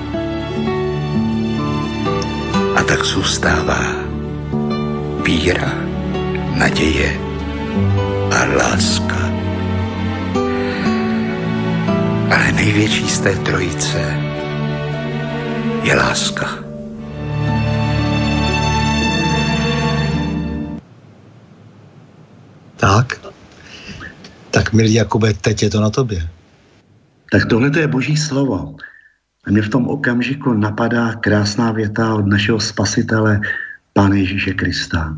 A 2.75 2.83
tak 2.83 3.03
zůstává 3.03 3.95
víra, 5.23 5.73
naděje 6.55 7.19
a 8.31 8.45
láska. 8.57 9.31
Ale 12.31 12.51
největší 12.51 13.09
z 13.09 13.19
té 13.19 13.35
trojice 13.35 14.17
je 15.83 15.95
láska. 15.95 16.60
Tak. 22.81 23.21
Tak, 24.51 24.73
milý 24.73 24.93
Jakube, 24.93 25.33
teď 25.33 25.63
je 25.63 25.69
to 25.69 25.81
na 25.81 25.89
tobě. 25.89 26.29
Tak 27.31 27.45
tohle 27.45 27.69
to 27.69 27.79
je 27.79 27.87
boží 27.87 28.17
slovo. 28.17 28.75
A 29.45 29.51
mě 29.51 29.61
v 29.61 29.69
tom 29.69 29.87
okamžiku 29.87 30.53
napadá 30.53 31.13
krásná 31.13 31.71
věta 31.71 32.15
od 32.15 32.25
našeho 32.25 32.59
spasitele, 32.59 33.41
Pána 33.93 34.15
Ježíše 34.15 34.53
Krista. 34.53 35.17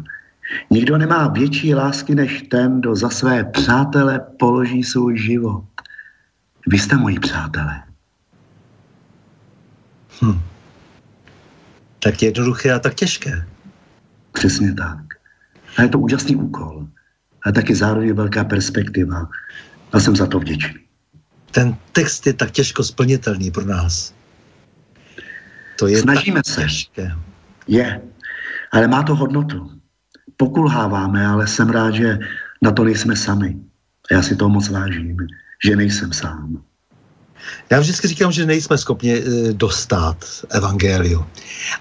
Nikdo 0.70 0.98
nemá 0.98 1.28
větší 1.28 1.76
lásky 1.76 2.16
než 2.16 2.42
ten, 2.42 2.80
kdo 2.80 2.96
za 2.96 3.10
své 3.10 3.44
přátele 3.44 4.20
položí 4.40 4.84
svůj 4.84 5.18
život. 5.18 5.64
Vy 6.68 6.80
jste 6.80 6.98
moji 6.98 7.20
přátelé. 7.20 7.84
Hm. 10.22 10.40
Tak 12.00 12.24
jednoduché 12.24 12.72
a 12.72 12.80
tak 12.80 12.94
těžké. 12.96 13.48
Přesně 14.32 14.74
tak. 14.74 15.00
A 15.78 15.82
je 15.82 15.90
to 15.90 16.00
úžasný 16.00 16.36
úkol 16.36 16.88
a 17.46 17.52
taky 17.52 17.76
zároveň 17.76 18.14
velká 18.14 18.44
perspektiva. 18.44 19.30
A 19.94 20.00
jsem 20.00 20.16
za 20.16 20.28
to 20.28 20.40
vděčný. 20.40 20.80
Ten 21.52 21.78
text 21.92 22.28
je 22.28 22.34
tak 22.34 22.52
těžko 22.52 22.84
splnitelný 22.84 23.52
pro 23.52 23.66
nás. 23.66 24.14
To 25.80 25.88
je 25.88 26.02
Snažíme 26.02 26.42
se. 26.46 26.62
Těžké. 26.62 27.12
Je, 27.68 28.02
ale 28.72 28.88
má 28.88 29.04
to 29.04 29.16
hodnotu. 29.16 29.72
Pokulháváme, 30.38 31.28
ale 31.28 31.48
jsem 31.48 31.70
rád, 31.70 31.94
že 31.94 32.20
na 32.62 32.72
to 32.72 32.84
nejsme 32.84 33.16
sami. 33.16 33.56
A 34.12 34.14
já 34.14 34.22
si 34.22 34.36
to 34.36 34.50
moc 34.50 34.70
vážím, 34.70 35.18
že 35.66 35.76
nejsem 35.76 36.14
sám. 36.14 36.64
Já 37.70 37.80
vždycky 37.80 38.08
říkám, 38.08 38.32
že 38.32 38.46
nejsme 38.46 38.78
schopni 38.78 39.14
eh, 39.14 39.54
dostat 39.54 40.26
evangeliu, 40.50 41.26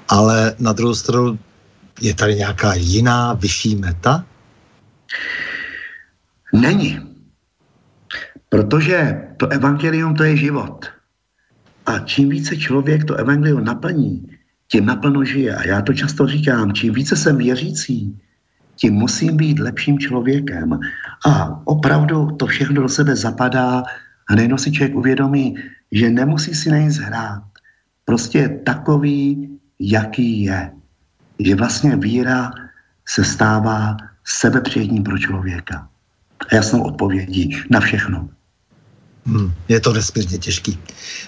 ale 0.09 0.55
na 0.59 0.73
druhou 0.73 0.95
stranu 0.95 1.39
je 2.01 2.15
tady 2.15 2.35
nějaká 2.35 2.75
jiná, 2.75 3.33
vyšší 3.33 3.77
meta? 3.77 4.25
Není. 6.53 7.01
Protože 8.49 9.23
to 9.37 9.49
evangelium 9.49 10.15
to 10.15 10.25
je 10.25 10.37
život. 10.37 10.87
A 11.87 11.99
čím 11.99 12.29
více 12.29 12.57
člověk 12.57 13.05
to 13.05 13.15
evangelium 13.15 13.65
naplní, 13.65 14.29
tím 14.69 14.87
naplno 14.87 15.25
žije. 15.25 15.57
A 15.57 15.67
já 15.67 15.83
to 15.83 15.95
často 15.95 16.27
říkám, 16.27 16.73
čím 16.73 16.95
více 16.95 17.17
jsem 17.17 17.37
věřící, 17.37 18.21
tím 18.77 18.95
musím 18.95 19.37
být 19.37 19.59
lepším 19.59 19.99
člověkem. 19.99 20.79
A 21.27 21.61
opravdu 21.65 22.31
to 22.31 22.47
všechno 22.47 22.83
do 22.83 22.89
sebe 22.89 23.17
zapadá 23.17 23.83
a 24.29 24.35
nejenom 24.35 24.59
si 24.59 24.73
člověk 24.73 24.97
uvědomí, 24.97 25.55
že 25.93 26.11
nemusí 26.11 26.55
si 26.55 26.71
na 26.71 26.79
nic 26.79 26.97
hrát. 26.97 27.43
Prostě 28.05 28.39
je 28.39 28.49
takový, 28.49 29.49
jaký 29.81 30.43
je. 30.43 30.73
Že 31.39 31.55
vlastně 31.55 31.97
víra 31.97 32.51
se 33.09 33.25
stává 33.25 33.97
sebepřijetím 34.25 35.03
pro 35.03 35.19
člověka. 35.19 35.89
A 36.51 36.55
jasnou 36.55 36.83
odpovědí 36.83 37.57
na 37.71 37.81
všechno. 37.81 38.29
Hmm, 39.27 39.53
je 39.69 39.81
to 39.81 39.93
nesmírně 39.93 40.39
těžký. 40.39 40.79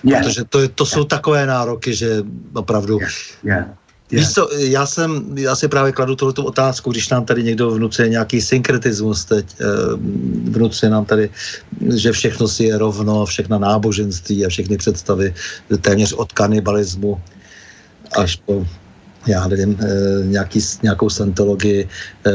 Je. 0.04 0.16
Protože 0.18 0.44
to, 0.44 0.68
to 0.68 0.86
jsou 0.86 1.00
je. 1.00 1.06
takové 1.06 1.46
nároky, 1.46 1.94
že 1.94 2.22
opravdu... 2.54 2.98
Je. 3.00 3.08
Je. 3.44 3.66
Víš 4.10 4.32
co, 4.32 4.48
já 4.58 4.86
jsem, 4.86 5.38
já 5.38 5.56
si 5.56 5.68
právě 5.68 5.92
kladu 5.92 6.16
tohleto 6.16 6.44
otázku, 6.44 6.90
když 6.90 7.08
nám 7.08 7.24
tady 7.24 7.42
někdo 7.42 7.70
vnucuje 7.70 8.08
nějaký 8.08 8.40
synkretismus 8.40 9.24
teď, 9.24 9.46
eh, 9.60 9.64
vnucuje 10.50 10.90
nám 10.90 11.04
tady, 11.04 11.30
že 11.96 12.12
všechno 12.12 12.48
si 12.48 12.64
je 12.64 12.78
rovno, 12.78 13.26
všechna 13.26 13.58
náboženství 13.58 14.46
a 14.46 14.48
všechny 14.48 14.76
představy 14.76 15.34
téměř 15.80 16.12
od 16.12 16.32
kanibalismu 16.32 17.20
až 18.16 18.36
po, 18.36 18.66
já 19.26 19.48
nevím, 19.48 19.78
eh, 19.80 20.26
nějaký, 20.26 20.60
nějakou 20.82 21.10
santologii, 21.10 21.88
eh, 22.26 22.30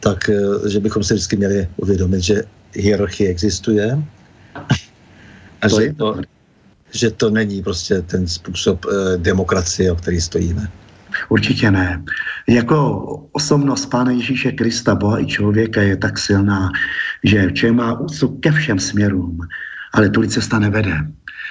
tak, 0.00 0.30
že 0.68 0.80
bychom 0.80 1.04
si 1.04 1.14
vždycky 1.14 1.36
měli 1.36 1.68
uvědomit, 1.76 2.20
že 2.20 2.42
hierarchie 2.74 3.30
existuje 3.30 3.98
a 5.62 5.68
to 5.68 5.80
že, 5.80 5.92
to, 5.92 6.20
že 6.90 7.10
to 7.10 7.30
není 7.30 7.62
prostě 7.62 8.02
ten 8.02 8.28
způsob 8.28 8.86
demokracie, 9.16 9.92
o 9.92 9.96
který 9.96 10.20
stojíme. 10.20 10.68
Určitě 11.28 11.70
ne. 11.70 12.04
Jako 12.48 13.02
osobnost 13.32 13.86
Pána 13.86 14.10
Ježíše 14.10 14.52
Krista, 14.52 14.94
Boha 14.94 15.20
i 15.20 15.26
člověka 15.26 15.82
je 15.82 15.96
tak 15.96 16.18
silná, 16.18 16.70
že 17.24 17.52
člověk 17.52 17.76
má 17.76 18.00
úctu 18.00 18.28
ke 18.28 18.52
všem 18.52 18.78
směrům, 18.78 19.38
ale 19.92 20.08
tu 20.08 20.26
cesta 20.26 20.58
nevede. 20.58 20.96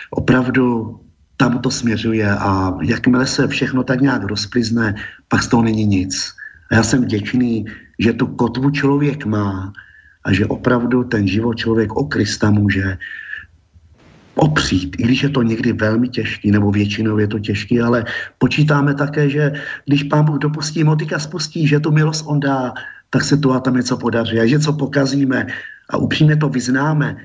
Opravdu 0.10 0.99
tam 1.38 1.60
to 1.60 1.72
směřuje 1.72 2.30
a 2.32 2.78
jakmile 2.82 3.26
se 3.28 3.48
všechno 3.48 3.84
tak 3.84 4.02
nějak 4.02 4.24
rozplizne, 4.24 4.95
pak 5.28 5.44
z 5.44 5.48
toho 5.48 5.64
není 5.64 5.86
nic. 5.86 6.34
A 6.72 6.76
já 6.76 6.84
jsem 6.84 7.03
vděčný, 7.03 7.66
že 7.99 8.14
tu 8.14 8.28
kotvu 8.28 8.72
člověk 8.72 9.26
má 9.26 9.74
a 10.24 10.34
že 10.34 10.45
opravdu 10.45 11.03
ten 11.03 11.28
život 11.28 11.53
člověk 11.53 11.95
o 11.95 12.06
Krista 12.06 12.52
může 12.52 12.98
opřít, 14.36 14.95
i 14.99 15.03
když 15.03 15.24
je 15.24 15.30
to 15.30 15.41
někdy 15.41 15.74
velmi 15.74 16.10
těžký, 16.10 16.52
nebo 16.52 16.72
většinou 16.72 17.18
je 17.18 17.28
to 17.28 17.40
těžký, 17.40 17.82
ale 17.82 18.06
počítáme 18.38 18.94
také, 18.94 19.30
že 19.30 19.52
když 19.86 20.03
pán 20.03 20.26
Bůh 20.26 20.38
dopustí, 20.38 20.84
motika 20.84 21.20
spustí, 21.20 21.68
že 21.68 21.80
tu 21.80 21.91
milost 21.91 22.26
on 22.28 22.40
dá, 22.40 22.74
tak 23.10 23.24
se 23.24 23.38
tu 23.38 23.53
a 23.53 23.60
tam 23.60 23.76
něco 23.76 23.98
podaří. 23.98 24.40
A 24.40 24.45
že 24.45 24.60
co 24.60 24.74
pokazíme 24.74 25.48
a 25.90 25.98
upřímně 25.98 26.36
to 26.36 26.49
vyznáme, 26.49 27.16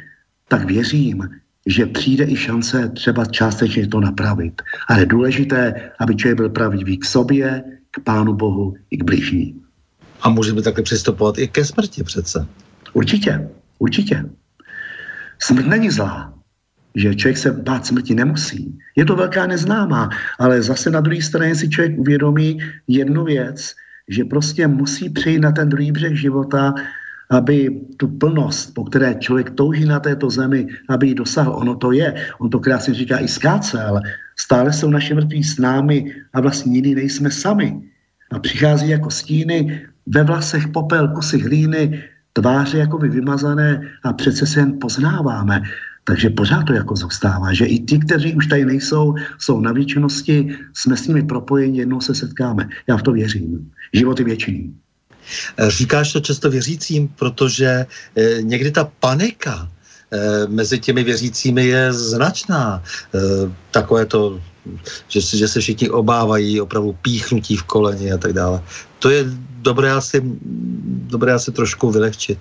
tak 0.49 0.65
věřím, 0.65 1.29
že 1.67 1.87
přijde 1.87 2.25
i 2.25 2.37
šance 2.37 2.89
třeba 2.89 3.25
částečně 3.25 3.87
to 3.87 4.01
napravit. 4.01 4.63
Ale 4.89 5.01
je 5.01 5.07
důležité, 5.07 5.91
aby 6.01 6.17
člověk 6.17 6.37
byl 6.37 6.51
pravdivý 6.51 6.99
k 6.99 7.05
sobě, 7.05 7.63
k 7.91 8.01
Pánu 8.01 8.35
Bohu 8.35 8.75
i 8.91 8.97
k 8.97 9.05
bližní. 9.05 9.61
A 10.23 10.29
můžeme 10.29 10.63
takhle 10.63 10.83
přistupovat 10.83 11.39
i 11.39 11.49
ke 11.49 11.65
smrti 11.65 12.03
přece. 12.03 12.47
Určitě, 12.93 13.49
určitě. 13.79 14.25
Smrt 15.39 15.67
není 15.67 15.91
zlá 15.91 16.41
že 16.95 17.15
člověk 17.15 17.39
se 17.39 17.53
bát 17.53 17.87
smrti 17.87 18.15
nemusí. 18.15 18.79
Je 18.97 19.05
to 19.05 19.17
velká 19.17 19.47
neznámá, 19.47 20.09
ale 20.39 20.63
zase 20.63 20.91
na 20.91 21.01
druhé 21.01 21.23
straně 21.23 21.55
si 21.55 21.69
člověk 21.69 21.99
uvědomí 21.99 22.59
jednu 22.89 23.25
věc, 23.25 23.75
že 24.09 24.25
prostě 24.25 24.67
musí 24.67 25.11
přejít 25.11 25.39
na 25.39 25.53
ten 25.53 25.69
druhý 25.69 25.93
břeh 25.93 26.21
života, 26.21 26.75
aby 27.31 27.81
tu 27.97 28.09
plnost, 28.09 28.75
po 28.75 28.85
které 28.85 29.15
člověk 29.15 29.51
touží 29.51 29.85
na 29.85 30.01
této 30.01 30.31
zemi, 30.31 30.67
aby 30.89 31.07
ji 31.07 31.15
dosáhl. 31.15 31.55
Ono 31.57 31.77
to 31.77 31.93
je, 31.93 32.15
on 32.39 32.51
to 32.51 32.61
krásně 32.61 32.95
říká 32.95 33.19
i 33.19 33.29
skácel. 33.29 34.01
Stále 34.37 34.73
jsou 34.73 34.91
naše 34.91 35.15
mrtví 35.15 35.45
s 35.45 35.59
námi 35.59 36.15
a 36.33 36.41
vlastně 36.41 36.77
jiný 36.77 36.95
nejsme 36.95 37.31
sami. 37.31 37.81
A 38.31 38.39
přichází 38.39 38.89
jako 38.89 39.11
stíny, 39.11 39.83
ve 40.07 40.23
vlasech 40.23 40.69
popel, 40.69 41.09
kusy 41.09 41.39
hlíny, 41.39 42.03
tváře 42.33 42.79
jako 42.79 42.99
by 42.99 43.09
vymazané 43.09 43.83
a 44.05 44.13
přece 44.13 44.47
se 44.47 44.61
jen 44.61 44.79
poznáváme. 44.81 45.63
Takže 46.05 46.31
pořád 46.31 46.63
to 46.63 46.73
jako 46.73 46.97
zůstává, 46.97 47.53
že 47.53 47.65
i 47.65 47.79
ti, 47.79 47.99
kteří 47.99 48.35
už 48.35 48.47
tady 48.47 48.65
nejsou, 48.65 49.15
jsou 49.39 49.61
na 49.61 49.73
věčnosti, 49.73 50.57
jsme 50.75 50.97
s 50.97 51.07
nimi 51.07 51.23
propojeni, 51.23 51.79
jednou 51.79 52.01
se 52.01 52.15
setkáme. 52.15 52.69
Já 52.89 52.97
v 52.97 53.03
to 53.03 53.13
věřím. 53.13 53.71
Život 53.95 54.19
je 54.19 54.25
věčný. 54.25 54.75
Eh, 55.57 55.71
říkáš 55.71 56.13
to 56.13 56.21
často 56.21 56.51
věřícím, 56.51 57.09
protože 57.09 57.87
eh, 58.17 58.43
někdy 58.43 58.71
ta 58.71 58.85
panika 59.01 59.69
eh, 60.11 60.47
mezi 60.47 60.79
těmi 60.79 61.05
věřícími 61.05 61.67
je 61.67 61.93
značná. 61.93 62.83
Takové 63.71 64.07
to, 64.07 64.41
že, 65.09 65.21
že 65.21 65.49
se 65.49 65.61
všichni 65.61 65.91
obávají 65.91 66.61
opravdu 66.61 66.93
píchnutí 67.03 67.57
v 67.57 67.63
koleni 67.63 68.13
a 68.13 68.19
tak 68.19 68.33
dále. 68.33 68.63
To 68.99 69.11
je 69.11 69.25
dobré 69.63 69.93
asi, 69.93 70.23
dobré 71.07 71.33
asi 71.33 71.53
trošku 71.53 71.91
vylehčit. 71.91 72.39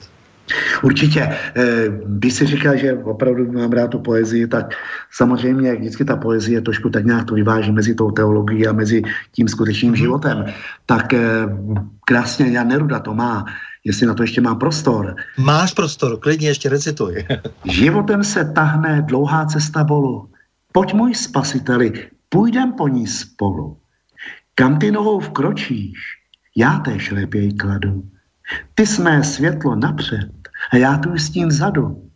Určitě. 0.84 1.21
Eh, 1.21 1.85
když 2.05 2.34
si 2.34 2.45
říká, 2.45 2.76
že 2.76 2.93
opravdu 2.93 3.51
mám 3.51 3.71
rád 3.71 3.88
tu 3.88 3.99
poezii, 3.99 4.47
tak 4.47 4.73
samozřejmě 5.11 5.76
vždycky 5.76 6.05
ta 6.05 6.15
poezie 6.15 6.61
trošku 6.61 6.89
tak 6.89 7.05
nějak 7.05 7.26
to 7.26 7.34
vyváží 7.35 7.71
mezi 7.71 7.95
tou 7.95 8.11
teologií 8.11 8.67
a 8.67 8.73
mezi 8.73 9.01
tím 9.31 9.47
skutečným 9.47 9.91
mhm. 9.91 9.97
životem. 9.97 10.45
Tak 10.85 11.13
eh, 11.13 11.21
krásně 12.05 12.51
Jan 12.51 12.67
Neruda 12.67 12.99
to 12.99 13.13
má, 13.13 13.45
jestli 13.84 14.05
na 14.05 14.13
to 14.13 14.23
ještě 14.23 14.41
má 14.41 14.55
prostor. 14.55 15.15
Máš 15.38 15.73
prostor, 15.73 16.19
klidně 16.19 16.47
ještě 16.47 16.69
recituj. 16.69 17.26
Životem 17.65 18.23
se 18.23 18.45
tahne 18.45 19.01
dlouhá 19.01 19.45
cesta 19.45 19.84
bolu. 19.84 20.30
Pojď 20.71 20.93
můj 20.93 21.15
spasiteli, 21.15 21.93
půjdem 22.30 22.73
po 22.73 22.88
ní 22.88 23.07
spolu. 23.07 23.77
Kam 24.55 24.80
ty 24.80 24.91
nohou 24.91 25.19
vkročíš, 25.19 25.97
já 26.55 26.80
též 26.80 27.11
lepěj 27.11 27.53
kladu. 27.53 28.03
Ty 28.76 28.85
jsme 28.85 29.23
světlo 29.23 29.76
napřed, 29.76 30.39
a 30.72 30.78
já 30.78 30.98
tu 30.98 31.18
s 31.18 31.30
tím 31.30 31.48
vzadu. 31.48 32.10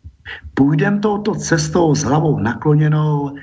Půjdem 0.54 1.00
touto 1.00 1.34
cestou 1.34 1.94
s 1.94 2.02
hlavou 2.02 2.38
nakloněnou, 2.38 3.36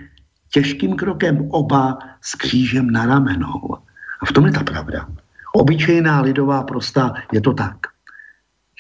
těžkým 0.54 0.96
krokem 0.96 1.48
oba 1.52 1.98
s 2.22 2.36
křížem 2.36 2.92
na 2.92 3.06
ramenou. 3.06 3.78
A 4.22 4.26
v 4.26 4.32
tom 4.32 4.46
je 4.46 4.52
ta 4.52 4.64
pravda. 4.64 5.08
Obyčejná 5.54 6.22
lidová 6.22 6.64
prosta 6.64 7.14
je 7.32 7.42
to 7.42 7.54
tak, 7.54 7.76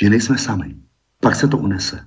že 0.02 0.10
nejsme 0.10 0.38
sami. 0.38 0.76
Pak 1.20 1.36
se 1.36 1.48
to 1.48 1.58
unese. 1.58 2.06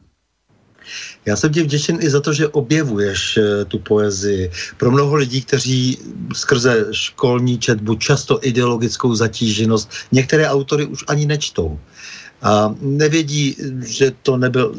Já 1.26 1.36
jsem 1.36 1.52
ti 1.52 1.62
vděčen 1.62 1.98
i 2.00 2.10
za 2.10 2.20
to, 2.20 2.32
že 2.32 2.48
objevuješ 2.48 3.36
eh, 3.36 3.64
tu 3.64 3.78
poezii. 3.78 4.50
Pro 4.76 4.90
mnoho 4.90 5.14
lidí, 5.14 5.42
kteří 5.42 5.98
skrze 6.34 6.86
školní 6.92 7.58
četbu, 7.58 7.94
často 7.94 8.38
ideologickou 8.42 9.14
zatíženost, 9.14 9.90
některé 10.12 10.48
autory 10.48 10.86
už 10.86 11.04
ani 11.08 11.26
nečtou 11.26 11.80
a 12.44 12.74
nevědí, 12.80 13.56
že 13.86 14.12
to 14.22 14.36
nebyl 14.36 14.74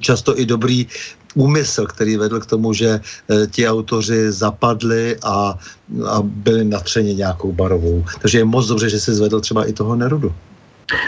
často 0.00 0.40
i 0.40 0.46
dobrý 0.46 0.86
úmysl, 1.34 1.86
který 1.86 2.16
vedl 2.16 2.40
k 2.40 2.46
tomu, 2.46 2.72
že 2.72 2.88
e, 2.88 3.00
ti 3.46 3.68
autoři 3.68 4.32
zapadli 4.32 5.16
a, 5.22 5.58
a 6.06 6.22
byli 6.22 6.64
natřeni 6.64 7.14
nějakou 7.14 7.52
barovou. 7.52 8.04
Takže 8.20 8.38
je 8.38 8.44
moc 8.44 8.66
dobře, 8.66 8.90
že 8.90 9.00
se 9.00 9.14
zvedl 9.14 9.40
třeba 9.40 9.64
i 9.64 9.72
toho 9.72 9.96
Nerudu. 9.96 10.34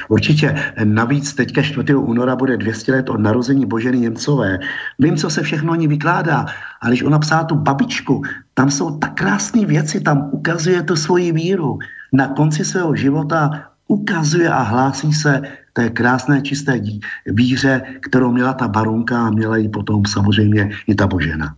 Určitě. 0.09 0.55
Navíc 0.85 1.35
teďka 1.35 1.62
4. 1.62 1.95
února 1.95 2.37
bude 2.37 2.57
200 2.57 2.93
let 2.93 3.11
od 3.11 3.20
narození 3.20 3.66
Boženy 3.66 3.99
Němcové. 3.99 4.59
Vím, 4.99 5.16
co 5.16 5.31
se 5.31 5.43
všechno 5.43 5.73
o 5.73 5.74
ní 5.74 5.89
vykládá, 5.89 6.47
ale 6.81 6.91
když 6.91 7.03
ona 7.03 7.19
psala 7.19 7.45
tu 7.45 7.55
babičku, 7.55 8.23
tam 8.55 8.70
jsou 8.70 8.99
tak 8.99 9.15
krásné 9.15 9.66
věci, 9.66 10.01
tam 10.01 10.28
ukazuje 10.32 10.82
tu 10.82 10.97
svoji 10.97 11.32
víru. 11.32 11.78
Na 12.12 12.28
konci 12.28 12.65
svého 12.65 12.95
života 12.97 13.51
ukazuje 13.89 14.49
a 14.49 14.62
hlásí 14.62 15.12
se 15.12 15.43
té 15.81 15.90
krásné 15.90 16.43
čisté 16.43 16.81
víře, 17.27 17.82
kterou 18.01 18.32
měla 18.32 18.52
ta 18.52 18.69
barunka 18.69 19.27
a 19.27 19.31
měla 19.31 19.57
ji 19.57 19.69
potom 19.69 20.07
samozřejmě 20.07 20.70
i 20.86 20.94
ta 20.94 21.07
božena. 21.07 21.57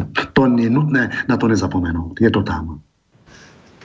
A 0.00 0.26
to 0.32 0.46
je 0.46 0.70
nutné 0.70 1.10
na 1.28 1.36
to 1.36 1.48
nezapomenout. 1.48 2.20
Je 2.20 2.30
to 2.30 2.42
tam. 2.42 2.80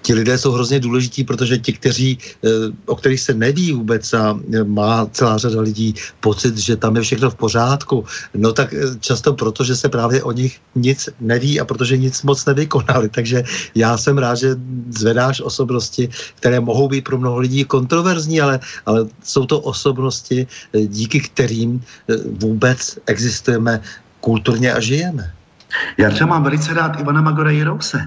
Ti 0.07 0.13
lidé 0.15 0.37
jsou 0.39 0.55
hrozně 0.55 0.79
důležití, 0.79 1.23
protože 1.27 1.57
ti, 1.59 1.73
kteří, 1.75 2.09
eh, 2.15 2.71
o 2.87 2.95
kterých 2.95 3.19
se 3.19 3.33
neví 3.35 3.75
vůbec 3.75 4.07
a 4.15 4.39
má 4.63 5.03
celá 5.11 5.35
řada 5.35 5.59
lidí 5.59 5.99
pocit, 6.23 6.55
že 6.55 6.79
tam 6.79 6.95
je 6.95 7.03
všechno 7.03 7.27
v 7.27 7.35
pořádku, 7.35 8.07
no 8.31 8.55
tak 8.55 8.71
eh, 8.71 8.95
často 9.03 9.35
proto, 9.35 9.67
že 9.67 9.75
se 9.75 9.91
právě 9.91 10.23
o 10.23 10.31
nich 10.31 10.63
nic 10.79 11.11
neví 11.19 11.59
a 11.59 11.67
protože 11.67 11.99
nic 11.99 12.15
moc 12.23 12.39
nevykonali. 12.39 13.11
Takže 13.19 13.43
já 13.75 13.99
jsem 13.99 14.15
rád, 14.15 14.39
že 14.39 14.55
zvedáš 14.95 15.43
osobnosti, 15.43 16.07
které 16.39 16.63
mohou 16.63 16.87
být 16.87 17.03
pro 17.03 17.19
mnoho 17.19 17.43
lidí 17.43 17.67
kontroverzní, 17.67 18.39
ale, 18.39 18.63
ale 18.87 19.11
jsou 19.27 19.43
to 19.43 19.59
osobnosti, 19.59 20.47
eh, 20.47 20.87
díky 20.87 21.19
kterým 21.19 21.83
vůbec 22.39 22.79
existujeme 23.11 23.83
kulturně 24.23 24.71
a 24.71 24.79
žijeme. 24.79 25.35
Já 25.99 26.09
třeba 26.09 26.39
mám 26.39 26.43
velice 26.47 26.71
rád 26.71 26.95
Ivana 26.95 27.19
Magora 27.21 27.51
Jirouse. 27.51 27.99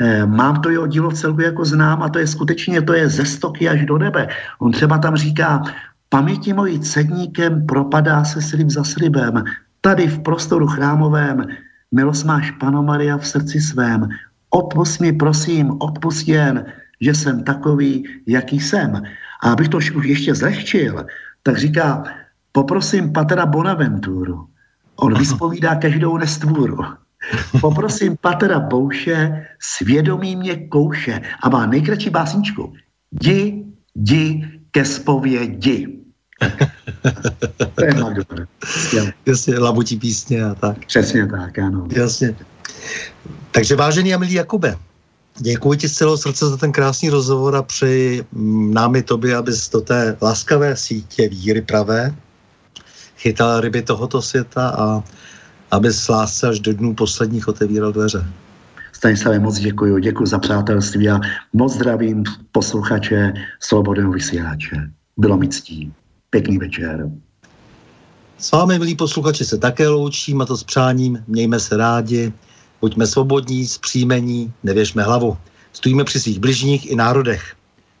Eh, 0.00 0.26
mám 0.26 0.60
to 0.60 0.70
jeho 0.70 0.86
dílo 0.86 1.10
v 1.10 1.14
celku 1.14 1.40
jako 1.40 1.64
znám 1.64 2.02
a 2.02 2.08
to 2.08 2.18
je 2.18 2.26
skutečně, 2.26 2.82
to 2.82 2.94
je 2.94 3.08
ze 3.08 3.24
stoky 3.24 3.68
až 3.68 3.84
do 3.84 3.98
nebe. 3.98 4.28
On 4.58 4.72
třeba 4.72 4.98
tam 4.98 5.16
říká, 5.16 5.62
paměti 6.08 6.52
mojí 6.52 6.80
cedníkem 6.80 7.66
propadá 7.66 8.24
se 8.24 8.42
slib 8.42 8.70
za 8.70 8.84
slibem. 8.84 9.44
Tady 9.80 10.06
v 10.06 10.18
prostoru 10.18 10.66
chrámovém 10.66 11.46
milost 11.92 12.24
máš, 12.24 12.50
Pano 12.50 12.82
Maria, 12.82 13.18
v 13.18 13.26
srdci 13.26 13.60
svém. 13.60 14.08
Odpust 14.50 15.00
mi, 15.00 15.12
prosím, 15.12 15.76
odpust 15.78 16.28
jen, 16.28 16.64
že 17.00 17.14
jsem 17.14 17.44
takový, 17.44 18.04
jaký 18.26 18.60
jsem. 18.60 19.02
A 19.42 19.52
abych 19.52 19.68
to 19.68 19.76
už 19.76 19.92
ještě 20.02 20.34
zlehčil, 20.34 21.06
tak 21.42 21.58
říká, 21.58 22.04
poprosím 22.52 23.12
Patera 23.12 23.46
Bonaventuru. 23.46 24.46
On 24.96 25.18
vyspovídá 25.18 25.74
každou 25.74 26.18
nestvůru. 26.18 26.78
Poprosím 27.60 28.16
Patera 28.20 28.60
Bouše, 28.60 29.46
svědomí 29.60 30.36
mě 30.36 30.56
kouše 30.56 31.20
a 31.42 31.48
má 31.48 31.66
nejkratší 31.66 32.10
básničku. 32.10 32.72
Di, 33.12 33.64
di 33.94 34.48
ke 34.70 34.84
spovědi. 34.84 35.98
to 37.74 37.84
je 37.84 37.94
Magdor. 37.94 38.48
Jasně, 39.26 39.58
labutí 39.58 39.96
písně 39.96 40.44
a 40.44 40.54
tak. 40.54 40.86
Přesně 40.86 41.26
tak, 41.26 41.58
ano. 41.58 41.86
Jasně. 41.90 42.36
Takže 43.50 43.76
vážený 43.76 44.14
a 44.14 44.18
milý 44.18 44.32
Jakube, 44.32 44.76
děkuji 45.38 45.78
ti 45.78 45.88
z 45.88 45.92
celého 45.92 46.16
srdce 46.16 46.48
za 46.48 46.56
ten 46.56 46.72
krásný 46.72 47.10
rozhovor 47.10 47.56
a 47.56 47.62
přeji 47.62 48.24
námi 48.72 49.02
tobě, 49.02 49.36
abys 49.36 49.70
do 49.70 49.80
té 49.80 50.16
laskavé 50.22 50.76
sítě 50.76 51.28
víry 51.28 51.62
pravé 51.62 52.14
chytal 53.18 53.60
ryby 53.60 53.82
tohoto 53.82 54.22
světa 54.22 54.68
a 54.68 55.02
aby 55.70 55.92
s 55.92 56.08
lásce 56.08 56.48
až 56.48 56.60
do 56.60 56.72
dnů 56.72 56.94
posledních 56.94 57.48
otevíral 57.48 57.92
dveře. 57.92 58.26
Stanislave, 58.92 59.38
moc 59.38 59.58
děkuji, 59.58 59.98
děkuji 59.98 60.26
za 60.26 60.38
přátelství 60.38 61.08
a 61.08 61.20
moc 61.52 61.74
zdravím 61.74 62.24
posluchače 62.52 63.32
Slobodného 63.60 64.12
vysílače. 64.12 64.90
Bylo 65.16 65.36
mi 65.36 65.48
ctí. 65.48 65.92
Pěkný 66.30 66.58
večer. 66.58 67.10
S 68.38 68.52
vámi, 68.52 68.78
milí 68.78 68.96
posluchači, 68.96 69.44
se 69.44 69.58
také 69.58 69.88
loučím 69.88 70.40
a 70.40 70.46
to 70.46 70.56
s 70.56 70.64
přáním. 70.64 71.24
Mějme 71.26 71.60
se 71.60 71.76
rádi, 71.76 72.32
buďme 72.80 73.06
svobodní, 73.06 73.66
zpříjmení, 73.66 74.52
nevěžme 74.62 75.02
hlavu. 75.02 75.36
Stojíme 75.72 76.04
při 76.04 76.20
svých 76.20 76.38
bližních 76.38 76.90
i 76.90 76.96
národech. 76.96 77.54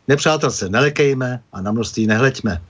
Nepřátel 0.08 0.50
se 0.50 0.68
nelekejme 0.68 1.40
a 1.52 1.60
na 1.60 1.72
množství 1.72 2.06
nehleďme. 2.06 2.62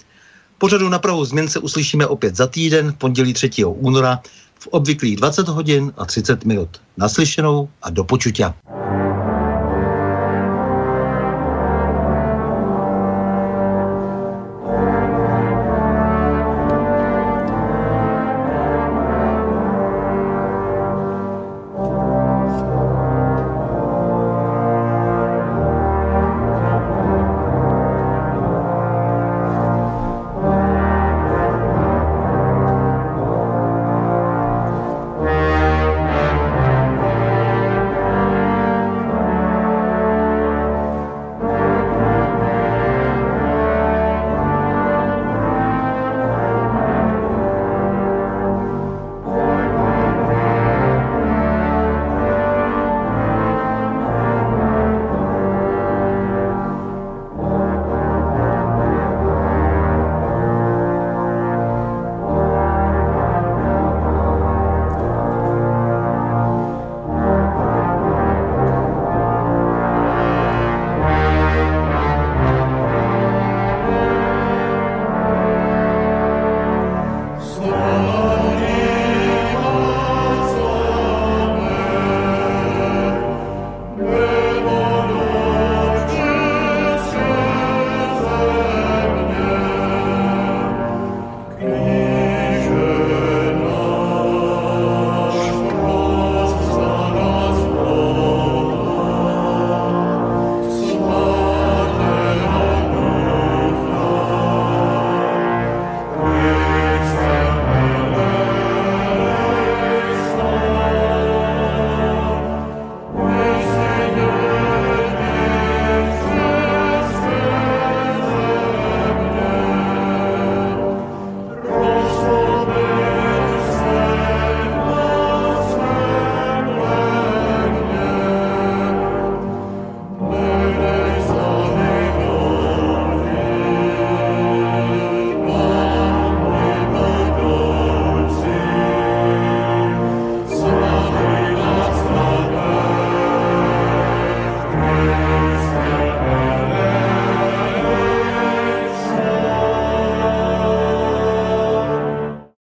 Pořadu 0.59 0.89
na 0.89 0.99
Prahu 0.99 1.25
změn 1.25 1.49
se 1.49 1.59
uslyšíme 1.59 2.07
opět 2.07 2.37
za 2.37 2.47
týden, 2.47 2.95
pondělí 2.99 3.33
3. 3.33 3.65
února 3.65 4.21
v 4.59 4.67
obvyklých 4.67 5.17
20 5.17 5.49
hodin 5.49 5.93
a 5.97 6.05
30 6.05 6.45
minut. 6.45 6.69
Naslyšenou 6.97 7.69
a 7.83 7.91
do 7.91 8.05
počutia. 8.05 8.55